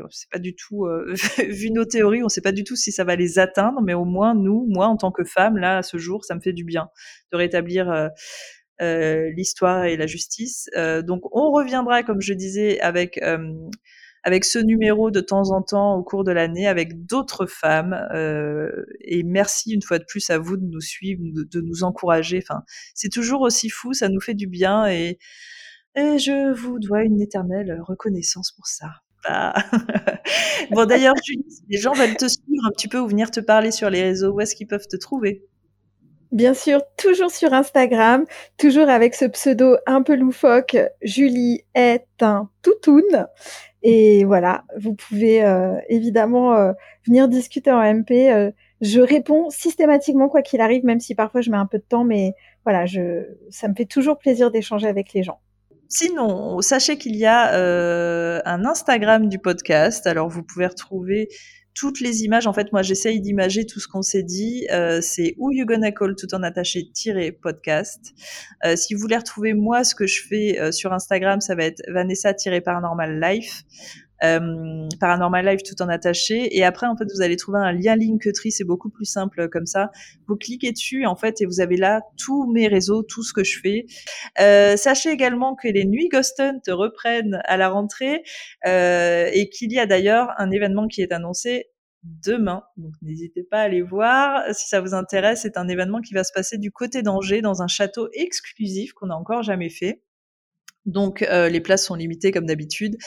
on 0.02 0.08
pas 0.32 0.40
du 0.40 0.56
tout, 0.56 0.86
euh, 0.86 1.14
vu 1.50 1.72
nos 1.72 1.86
théories, 1.86 2.24
on 2.24 2.30
sait 2.30 2.42
pas 2.42 2.52
du 2.52 2.64
tout 2.64 2.76
si 2.76 2.92
ça 2.92 3.04
va 3.04 3.16
les 3.16 3.40
atteindre, 3.40 3.82
mais 3.82 3.94
au 3.94 4.06
moins 4.06 4.34
nous, 4.34 4.66
moi 4.70 4.88
en 4.88 4.98
tant 4.98 5.12
que 5.12 5.24
femme, 5.24 5.58
là, 5.58 5.78
à 5.78 5.84
ce 5.84 5.98
jour, 5.98 6.26
ça 6.26 6.36
me 6.36 6.42
fait 6.42 6.54
du 6.54 6.64
bien 6.64 6.90
de 7.32 7.38
rétablir 7.38 7.90
euh, 7.92 8.08
euh, 8.82 9.30
l'histoire 9.36 9.86
et 9.86 9.98
la 9.98 10.08
justice. 10.08 10.70
donc 11.04 11.22
on 11.32 11.52
reviendra, 11.52 12.04
comme 12.04 12.22
je 12.22 12.34
disais, 12.34 12.80
avec 12.82 13.20
avec 14.26 14.46
ce 14.46 14.58
numéro 14.58 15.12
de 15.12 15.20
temps 15.20 15.52
en 15.52 15.62
temps 15.62 15.96
au 15.96 16.04
cours 16.04 16.24
de 16.24 16.32
l'année 16.32 16.68
avec 16.68 17.06
d'autres 17.06 17.46
femmes. 17.46 17.94
et 19.02 19.24
merci 19.24 19.74
une 19.74 19.82
fois 19.82 20.00
de 20.00 20.06
plus 20.06 20.30
à 20.30 20.38
vous 20.40 20.58
de 20.58 20.66
nous 20.66 20.82
suivre, 20.82 21.22
de, 21.24 21.62
nous 21.62 21.84
encourager. 21.84 22.40
Enfin, 22.42 22.64
c'est 22.96 23.10
toujours 23.10 23.42
aussi 23.42 23.70
fou, 23.70 23.94
ça 23.94 24.10
nous 24.10 24.22
fait 24.22 24.34
du 24.34 24.48
bien 24.48 24.88
et, 24.88 25.20
et 25.96 26.18
je 26.18 26.54
vous 26.54 26.80
dois 26.80 27.04
une 27.04 27.22
éternelle 27.22 27.80
reconnaissance 27.86 28.52
pour 28.52 28.66
ça. 28.66 29.03
bon, 30.72 30.86
d'ailleurs, 30.86 31.16
Julie, 31.24 31.46
les 31.70 31.78
gens 31.78 31.94
veulent 31.94 32.16
te 32.16 32.28
suivre 32.28 32.66
un 32.66 32.72
petit 32.72 32.88
peu 32.88 33.00
ou 33.00 33.08
venir 33.08 33.32
te 33.32 33.40
parler 33.40 33.72
sur 33.72 33.90
les 33.90 34.02
réseaux, 34.02 34.32
où 34.32 34.42
est-ce 34.42 34.56
qu'ils 34.56 34.68
peuvent 34.68 34.88
te 34.88 34.98
trouver? 34.98 35.44
Bien 36.32 36.56
sûr, 36.56 36.82
toujours 36.98 37.30
sur 37.30 37.54
Instagram, 37.54 38.26
toujours 38.58 38.90
avec 38.90 39.14
ce 39.14 39.26
pseudo 39.26 39.78
un 39.86 40.02
peu 40.02 40.16
loufoque, 40.16 40.76
Julie 41.04 41.64
est 41.76 42.08
un 42.22 42.50
toutoun. 42.64 43.28
Et 43.84 44.24
voilà, 44.24 44.64
vous 44.78 44.96
pouvez 44.96 45.44
euh, 45.44 45.76
évidemment 45.90 46.56
euh, 46.56 46.72
venir 47.06 47.28
discuter 47.28 47.72
en 47.72 47.82
MP. 47.82 48.32
Euh, 48.32 48.50
je 48.82 49.02
réponds 49.02 49.50
systématiquement 49.50 50.30
quoi 50.30 50.42
qu'il 50.42 50.62
arrive, 50.62 50.86
même 50.86 51.00
si 51.00 51.14
parfois 51.14 51.42
je 51.42 51.52
mets 51.52 51.58
un 51.58 51.68
peu 51.68 51.78
de 51.78 51.84
temps, 51.84 52.04
mais 52.04 52.34
voilà, 52.66 52.86
ça 53.50 53.68
me 53.68 53.76
fait 53.76 53.86
toujours 53.86 54.18
plaisir 54.18 54.52
d'échanger 54.52 54.88
avec 54.88 55.14
les 55.14 55.22
gens. 55.22 55.40
Sinon, 55.96 56.60
sachez 56.62 56.98
qu'il 56.98 57.16
y 57.16 57.28
a 57.28 57.54
euh, 57.54 58.42
un 58.46 58.66
Instagram 58.66 59.30
du 59.30 59.38
podcast. 59.38 60.08
Alors, 60.08 60.28
vous 60.28 60.42
pouvez 60.42 60.66
retrouver 60.66 61.28
toutes 61.76 62.00
les 62.00 62.24
images. 62.24 62.48
En 62.48 62.54
fait, 62.54 62.72
moi, 62.72 62.82
j'essaye 62.82 63.22
d'imager 63.22 63.68
tout 63.68 63.80
ce 63.80 63.88
qu'on 63.88 64.02
s'est 64.02 64.24
dit. 64.24 64.66
Euh, 64.72 65.02
c'est 65.02 65.36
Who 65.38 65.52
You 65.52 65.68
Gonna 65.68 65.92
Call 65.92 66.16
tout 66.16 66.34
en 66.34 66.42
attaché 66.42 66.90
podcast. 67.44 68.00
Euh, 68.66 68.76
si 68.76 68.96
vous 68.96 69.02
voulez 69.02 69.18
retrouver 69.18 69.54
moi, 69.54 69.84
ce 69.84 69.94
que 69.94 70.08
je 70.08 70.24
fais 70.28 70.72
sur 70.72 70.94
Instagram, 70.94 71.42
ça 71.42 71.54
va 71.54 71.66
être 71.66 71.84
Vanessa-Paranormal 71.88 73.20
Life 73.22 73.62
euh, 74.24 74.88
Paranormal 75.00 75.46
Life 75.46 75.64
tout 75.64 75.82
en 75.82 75.90
attaché. 75.90 76.56
Et 76.58 76.64
après, 76.64 76.88
en 76.88 76.96
fait, 76.96 77.06
vous 77.14 77.22
allez 77.22 77.36
trouver 77.36 77.60
un 77.60 77.72
lien 77.72 77.96
Linktree, 77.96 78.52
c'est 78.52 78.64
beaucoup 78.64 78.90
plus 78.90 79.06
simple 79.06 79.50
comme 79.50 79.66
ça. 79.66 79.92
Vous 80.28 80.36
cliquez 80.36 80.72
dessus, 80.72 81.06
en 81.06 81.16
fait, 81.16 81.42
et 81.42 81.46
vous 81.46 81.62
avez 81.62 81.78
là 81.78 82.02
tous 82.18 82.52
mes 82.52 82.68
réseaux, 82.68 83.04
tout 83.04 83.24
ce 83.24 83.34
que 83.34 83.44
je 83.44 83.60
fais. 83.60 83.86
Euh, 84.40 84.78
sachez 84.78 85.10
également 85.10 85.56
que 85.56 85.68
les 85.68 85.86
nuits 85.86 86.10
Ghost 86.10 86.40
Hunt 86.40 86.62
reprennent 86.70 87.42
à 87.46 87.58
la 87.58 87.70
rentrée 87.70 88.24
euh, 88.68 89.30
et 89.34 89.50
qu'il 89.50 89.72
y 89.72 89.80
a 89.80 89.86
d'ailleurs 89.86 90.30
un 90.38 90.52
événement 90.52 90.88
qui 90.88 91.02
est 91.02 91.12
annoncé 91.12 91.68
demain. 92.04 92.64
Donc 92.78 92.94
n'hésitez 93.02 93.44
pas 93.44 93.60
à 93.60 93.64
aller 93.64 93.82
voir 93.82 94.44
si 94.54 94.68
ça 94.68 94.82
vous 94.82 94.94
intéresse. 94.94 95.42
C'est 95.42 95.58
un 95.58 95.68
événement 95.68 96.02
qui 96.02 96.14
va 96.14 96.24
se 96.24 96.34
passer 96.34 96.58
du 96.58 96.72
côté 96.72 97.02
d'Angers 97.02 97.42
dans 97.42 97.62
un 97.62 97.68
château 97.68 98.10
exclusif 98.14 98.94
qu'on 98.94 99.08
n'a 99.08 99.16
encore 99.16 99.44
jamais 99.44 99.70
fait. 99.70 100.03
Donc 100.86 101.22
euh, 101.22 101.48
les 101.48 101.62
places 101.62 101.86
sont 101.86 101.96
limitées 101.96 102.32
comme 102.32 102.46
d'habitude. 102.46 102.98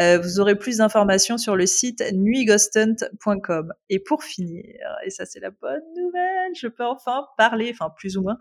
Euh, 0.00 0.18
vous 0.18 0.40
aurez 0.40 0.56
plus 0.56 0.78
d'informations 0.78 1.36
sur 1.36 1.56
le 1.56 1.66
site 1.66 2.02
nuitghosthunt.com. 2.12 3.72
Et 3.90 3.98
pour 3.98 4.22
finir, 4.22 4.64
et 5.04 5.10
ça 5.10 5.24
c'est 5.24 5.40
la 5.40 5.50
bonne 5.50 5.82
nouvelle, 5.96 6.52
je 6.54 6.68
peux 6.68 6.84
enfin 6.84 7.26
parler, 7.36 7.72
enfin 7.72 7.92
plus 7.96 8.16
ou 8.16 8.22
moins. 8.22 8.38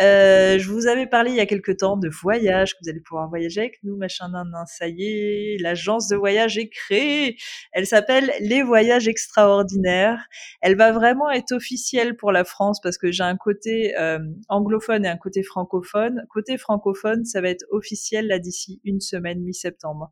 Euh, 0.00 0.58
je 0.58 0.68
vous 0.70 0.86
avais 0.86 1.06
parlé 1.06 1.32
il 1.32 1.36
y 1.36 1.40
a 1.40 1.46
quelque 1.46 1.72
temps 1.72 1.98
de 1.98 2.08
voyage, 2.08 2.74
que 2.74 2.78
vous 2.82 2.88
allez 2.88 3.00
pouvoir 3.00 3.28
voyager 3.28 3.60
avec 3.60 3.78
nous, 3.82 3.96
machin, 3.96 4.30
nan, 4.30 4.48
nan, 4.50 4.64
ça 4.66 4.88
y 4.88 5.04
est, 5.04 5.56
l'agence 5.60 6.08
de 6.08 6.16
voyage 6.16 6.56
est 6.56 6.68
créée. 6.68 7.36
Elle 7.72 7.86
s'appelle 7.86 8.32
Les 8.40 8.62
Voyages 8.62 9.08
Extraordinaires. 9.08 10.26
Elle 10.62 10.76
va 10.76 10.92
vraiment 10.92 11.30
être 11.30 11.52
officielle 11.52 12.16
pour 12.16 12.32
la 12.32 12.44
France 12.44 12.80
parce 12.80 12.96
que 12.96 13.10
j'ai 13.12 13.24
un 13.24 13.36
côté 13.36 13.94
anglophone 14.48 15.04
et 15.04 15.08
un 15.08 15.16
côté 15.16 15.42
francophone. 15.42 16.24
Côté 16.30 16.56
francophone, 16.56 17.24
ça 17.24 17.40
va 17.40 17.48
être 17.48 17.64
officiel 17.70 18.29
d'ici 18.38 18.80
une 18.84 19.00
semaine, 19.00 19.40
mi-septembre. 19.40 20.10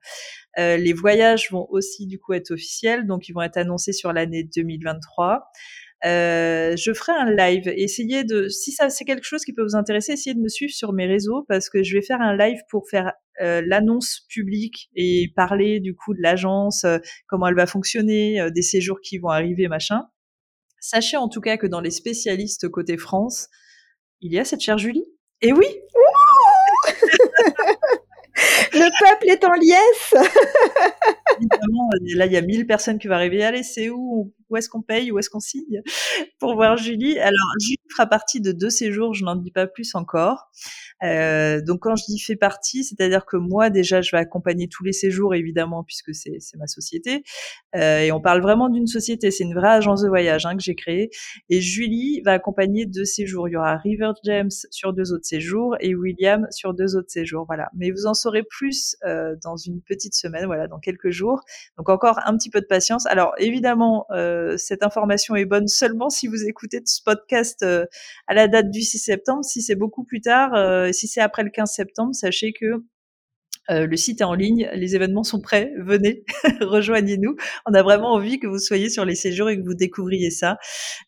Euh, 0.59 0.77
les 0.77 0.93
voyages 0.93 1.51
vont 1.51 1.67
aussi 1.71 2.07
du 2.07 2.19
coup 2.19 2.33
être 2.33 2.51
officiels, 2.51 3.07
donc 3.07 3.29
ils 3.29 3.33
vont 3.33 3.43
être 3.43 3.57
annoncés 3.57 3.93
sur 3.93 4.13
l'année 4.13 4.45
2023. 4.45 5.45
Euh, 6.05 6.77
je 6.77 6.93
ferai 6.93 7.13
un 7.13 7.35
live. 7.35 7.69
Essayez 7.69 8.25
de, 8.25 8.49
si 8.49 8.73
ça 8.73 8.89
c'est 8.89 9.05
quelque 9.05 9.25
chose 9.25 9.45
qui 9.45 9.53
peut 9.53 9.63
vous 9.63 9.77
intéresser, 9.77 10.13
essayez 10.13 10.35
de 10.35 10.41
me 10.41 10.49
suivre 10.49 10.73
sur 10.73 10.93
mes 10.93 11.07
réseaux 11.07 11.45
parce 11.49 11.71
que 11.71 11.83
je 11.83 11.97
vais 11.97 12.03
faire 12.03 12.21
un 12.21 12.37
live 12.37 12.59
pour 12.71 12.89
faire 12.89 13.13
euh, 13.43 13.63
l'annonce 13.65 14.27
publique 14.29 14.91
et 14.95 15.33
parler 15.35 15.81
du 15.81 15.95
coup 15.95 16.15
de 16.15 16.23
l'agence, 16.23 16.87
comment 17.27 17.49
elle 17.49 17.57
va 17.57 17.67
fonctionner, 17.67 18.49
des 18.55 18.63
séjours 18.63 19.01
qui 19.01 19.19
vont 19.19 19.29
arriver, 19.29 19.69
machin. 19.69 20.03
Sachez 20.81 21.17
en 21.17 21.29
tout 21.29 21.41
cas 21.41 21.57
que 21.57 21.67
dans 21.67 21.81
les 21.81 21.91
spécialistes 21.91 22.69
côté 22.69 22.97
France, 22.97 23.49
il 24.21 24.33
y 24.33 24.39
a 24.39 24.45
cette 24.45 24.61
chère 24.61 24.79
Julie. 24.79 25.05
Et 25.41 25.53
oui. 25.53 25.67
Le 28.73 28.89
peuple 28.99 29.29
est 29.29 29.45
en 29.45 29.53
liesse. 29.55 30.15
Là, 32.17 32.27
il 32.27 32.33
y 32.33 32.37
a 32.37 32.43
1000 32.43 32.67
personnes 32.67 32.99
qui 32.99 33.09
vont 33.09 33.15
arriver. 33.15 33.45
Allez, 33.45 33.63
c'est 33.63 33.91
où? 33.91 34.33
Où 34.51 34.57
est-ce 34.57 34.69
qu'on 34.69 34.83
paye 34.83 35.11
Où 35.13 35.19
est-ce 35.19 35.31
qu'on 35.31 35.41
signe 35.41 35.83
Pour 36.41 36.55
voir 36.55 36.77
Julie. 36.77 37.19
Alors, 37.19 37.33
Julie 37.61 37.79
fera 37.91 38.07
partie 38.07 38.41
de 38.41 38.53
deux 38.53 38.71
séjours, 38.71 39.15
je 39.15 39.25
n'en 39.25 39.37
dis 39.37 39.51
pas 39.51 39.67
plus 39.67 39.95
encore. 39.95 40.51
Euh, 41.05 41.61
donc 41.63 41.81
quand 41.83 41.95
je 41.97 42.05
dis 42.07 42.19
fait 42.19 42.37
partie, 42.37 42.83
c'est-à-dire 42.83 43.25
que 43.25 43.37
moi 43.37 43.71
déjà 43.71 44.01
je 44.01 44.11
vais 44.11 44.19
accompagner 44.19 44.69
tous 44.69 44.83
les 44.83 44.93
séjours 44.93 45.35
évidemment 45.35 45.85
puisque 45.85 46.13
c'est 46.13 46.41
ma 46.57 46.67
société 46.67 47.23
euh, 47.77 48.01
et 48.01 48.11
on 48.11 48.21
parle 48.21 48.43
vraiment 48.43 48.69
d'une 48.69 48.89
société, 48.89 49.31
c'est 49.31 49.45
une 49.45 49.55
vraie 49.55 49.69
agence 49.69 50.03
de 50.03 50.09
voyage 50.09 50.45
hein, 50.45 50.57
que 50.57 50.63
j'ai 50.63 50.75
créée 50.75 51.11
et 51.51 51.61
Julie 51.61 52.21
va 52.25 52.33
accompagner 52.33 52.87
deux 52.87 53.05
séjours. 53.05 53.49
Il 53.49 53.53
y 53.53 53.57
aura 53.57 53.77
River 53.77 54.11
James 54.25 54.51
sur 54.71 54.93
deux 54.93 55.13
autres 55.13 55.27
séjours 55.27 55.77
et 55.81 55.95
William 55.95 56.47
sur 56.51 56.75
deux 56.75 56.97
autres 56.97 57.11
séjours. 57.11 57.45
Voilà, 57.47 57.71
mais 57.77 57.91
vous 57.91 58.07
en 58.07 58.15
saurez 58.15 58.43
plus 58.43 58.97
euh, 59.05 59.37
dans 59.43 59.57
une 59.57 59.81
petite 59.81 60.15
semaine, 60.15 60.47
voilà, 60.47 60.67
dans 60.67 60.79
quelques 60.79 61.11
jours. 61.11 61.43
Donc 61.77 61.89
encore 61.89 62.19
un 62.25 62.37
petit 62.37 62.51
peu 62.51 62.61
de 62.61 62.67
patience. 62.67 63.07
Alors 63.07 63.35
évidemment, 63.39 64.07
cette 64.57 64.83
information 64.83 65.37
est 65.37 65.45
bonne 65.45 65.69
seulement 65.69 66.11
si 66.11 66.27
vous 66.27 66.45
écoutez 66.45 66.81
ce 66.85 67.03
podcast 67.03 67.65
à 68.27 68.35
la 68.35 68.49
date 68.49 68.71
du 68.71 68.83
6 68.83 68.99
septembre. 68.99 69.45
Si 69.45 69.63
c'est 69.63 69.75
beaucoup 69.75 70.05
plus 70.05 70.21
tard, 70.21 70.93
si 70.93 71.09
c'est 71.09 71.21
après 71.21 71.43
le 71.43 71.51
15 71.51 71.71
septembre, 71.71 72.15
sachez 72.15 72.53
que 72.53 72.85
euh, 73.71 73.87
le 73.87 73.97
site 73.97 74.21
est 74.21 74.25
en 74.25 74.35
ligne, 74.35 74.69
les 74.75 74.97
événements 74.97 75.23
sont 75.23 75.41
prêts, 75.41 75.73
venez, 75.79 76.25
rejoignez-nous. 76.61 77.37
On 77.67 77.75
a 77.75 77.83
vraiment 77.83 78.13
envie 78.13 78.39
que 78.39 78.47
vous 78.47 78.59
soyez 78.59 78.89
sur 78.89 79.05
les 79.05 79.15
séjours 79.15 79.51
et 79.51 79.59
que 79.59 79.65
vous 79.65 79.75
découvriez 79.75 80.31
ça. 80.31 80.57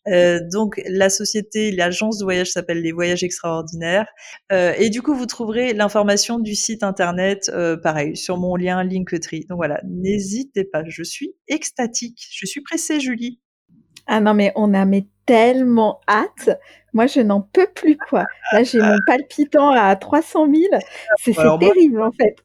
Euh, 0.07 0.39
donc 0.51 0.81
la 0.87 1.09
société, 1.09 1.71
l'agence 1.71 2.19
de 2.19 2.23
voyage 2.23 2.51
s'appelle 2.51 2.81
Les 2.81 2.91
Voyages 2.91 3.23
Extraordinaires. 3.23 4.07
Euh, 4.51 4.73
et 4.77 4.89
du 4.89 5.01
coup, 5.01 5.15
vous 5.15 5.25
trouverez 5.25 5.73
l'information 5.73 6.39
du 6.39 6.55
site 6.55 6.83
internet, 6.83 7.51
pareil, 7.83 8.15
sur 8.15 8.37
mon 8.37 8.55
lien 8.55 8.83
Linktree. 8.83 9.45
Donc 9.49 9.57
voilà, 9.57 9.81
n'hésitez 9.87 10.63
pas, 10.63 10.83
je 10.87 11.03
suis 11.03 11.33
extatique, 11.47 12.27
je 12.31 12.45
suis 12.45 12.61
pressée, 12.61 12.99
Julie. 12.99 13.39
Ah 14.07 14.19
non, 14.19 14.33
mais 14.33 14.51
on 14.55 14.73
a 14.73 14.85
mais 14.85 15.05
tellement 15.25 16.01
hâte. 16.07 16.49
Moi, 16.93 17.07
je 17.07 17.21
n'en 17.21 17.41
peux 17.41 17.67
plus, 17.73 17.97
quoi. 17.97 18.25
Là, 18.51 18.63
j'ai 18.63 18.79
mon 18.79 18.97
palpitant 19.07 19.69
à 19.69 19.95
300 19.95 20.47
000. 20.53 20.81
C'est 21.17 21.33
terrible, 21.33 22.01
en 22.01 22.11
fait. 22.11 22.35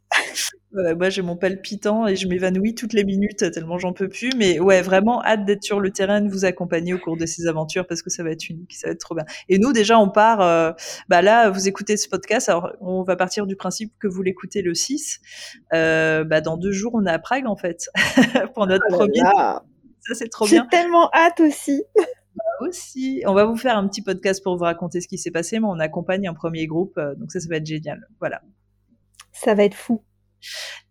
Moi, 0.72 1.08
j'ai 1.08 1.22
mon 1.22 1.36
palpitant 1.36 2.06
et 2.06 2.16
je 2.16 2.28
m'évanouis 2.28 2.74
toutes 2.74 2.92
les 2.92 3.04
minutes 3.04 3.50
tellement 3.50 3.78
j'en 3.78 3.92
peux 3.92 4.08
plus. 4.08 4.30
Mais 4.36 4.58
ouais, 4.60 4.82
vraiment 4.82 5.22
hâte 5.24 5.44
d'être 5.44 5.62
sur 5.62 5.80
le 5.80 5.90
terrain, 5.90 6.20
de 6.20 6.30
vous 6.30 6.44
accompagner 6.44 6.94
au 6.94 6.98
cours 6.98 7.16
de 7.16 7.26
ces 7.26 7.46
aventures 7.46 7.86
parce 7.86 8.02
que 8.02 8.10
ça 8.10 8.22
va 8.22 8.30
être 8.30 8.48
unique, 8.48 8.74
ça 8.74 8.88
va 8.88 8.92
être 8.92 9.00
trop 9.00 9.14
bien. 9.14 9.24
Et 9.48 9.58
nous, 9.58 9.72
déjà, 9.72 9.98
on 9.98 10.08
part. 10.08 10.40
Euh, 10.40 10.72
bah 11.08 11.22
là, 11.22 11.50
vous 11.50 11.68
écoutez 11.68 11.96
ce 11.96 12.08
podcast. 12.08 12.48
Alors, 12.48 12.72
on 12.80 13.02
va 13.02 13.16
partir 13.16 13.46
du 13.46 13.56
principe 13.56 13.92
que 13.98 14.08
vous 14.08 14.22
l'écoutez 14.22 14.62
le 14.62 14.74
6. 14.74 15.20
Euh, 15.72 16.24
bah, 16.24 16.40
dans 16.40 16.56
deux 16.56 16.72
jours, 16.72 16.92
on 16.94 17.06
est 17.06 17.10
à 17.10 17.18
Prague, 17.18 17.46
en 17.46 17.56
fait, 17.56 17.88
pour 18.54 18.66
notre 18.66 18.84
oh 18.90 18.94
premier. 18.94 19.20
Ça, 19.20 20.14
c'est 20.14 20.28
trop 20.28 20.46
bien. 20.46 20.66
J'ai 20.70 20.78
tellement 20.78 21.10
hâte 21.12 21.40
aussi. 21.40 21.82
Bah, 22.36 22.44
aussi. 22.60 23.22
On 23.26 23.34
va 23.34 23.44
vous 23.44 23.56
faire 23.56 23.76
un 23.76 23.88
petit 23.88 24.02
podcast 24.02 24.42
pour 24.42 24.56
vous 24.56 24.64
raconter 24.64 25.00
ce 25.00 25.08
qui 25.08 25.18
s'est 25.18 25.30
passé, 25.30 25.58
mais 25.58 25.66
on 25.66 25.78
accompagne 25.78 26.28
un 26.28 26.34
premier 26.34 26.66
groupe, 26.66 26.96
euh, 26.98 27.14
donc 27.14 27.32
ça, 27.32 27.40
ça 27.40 27.48
va 27.48 27.56
être 27.56 27.66
génial. 27.66 28.06
Voilà. 28.20 28.42
Ça 29.32 29.54
va 29.54 29.64
être 29.64 29.74
fou. 29.74 30.02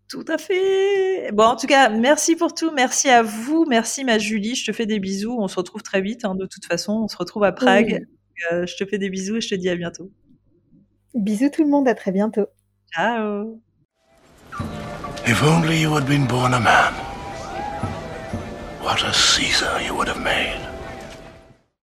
Tout 0.07 0.25
à 0.27 0.37
fait. 0.37 1.31
Bon, 1.33 1.43
en 1.45 1.55
tout 1.55 1.67
cas, 1.67 1.89
merci 1.89 2.35
pour 2.35 2.53
tout. 2.53 2.71
Merci 2.71 3.09
à 3.09 3.23
vous. 3.23 3.65
Merci, 3.67 4.03
ma 4.03 4.19
Julie. 4.19 4.55
Je 4.55 4.65
te 4.65 4.71
fais 4.71 4.85
des 4.85 4.99
bisous. 4.99 5.35
On 5.39 5.47
se 5.47 5.55
retrouve 5.55 5.81
très 5.81 6.01
vite, 6.01 6.25
hein, 6.25 6.35
de 6.35 6.45
toute 6.45 6.65
façon. 6.65 6.93
On 7.03 7.07
se 7.07 7.17
retrouve 7.17 7.43
à 7.43 7.51
Prague. 7.51 8.05
Euh, 8.51 8.65
je 8.67 8.75
te 8.75 8.85
fais 8.87 8.97
des 8.97 9.09
bisous 9.09 9.37
et 9.37 9.41
je 9.41 9.49
te 9.49 9.55
dis 9.55 9.69
à 9.69 9.75
bientôt. 9.75 10.11
Bisous 11.15 11.49
tout 11.49 11.63
le 11.63 11.69
monde. 11.69 11.87
À 11.87 11.95
très 11.95 12.11
bientôt. 12.11 12.47
Ciao. 12.93 13.59
If 15.25 15.41
only 15.43 15.81
you 15.81 15.95
had 15.95 16.05
been 16.05 16.27
born 16.27 16.53
a 16.53 16.59
man. 16.59 16.93
What 18.83 19.03
a 19.03 19.11
Caesar 19.11 19.81
you 19.81 19.95
would 19.95 20.07
have 20.07 20.21
made. 20.21 20.64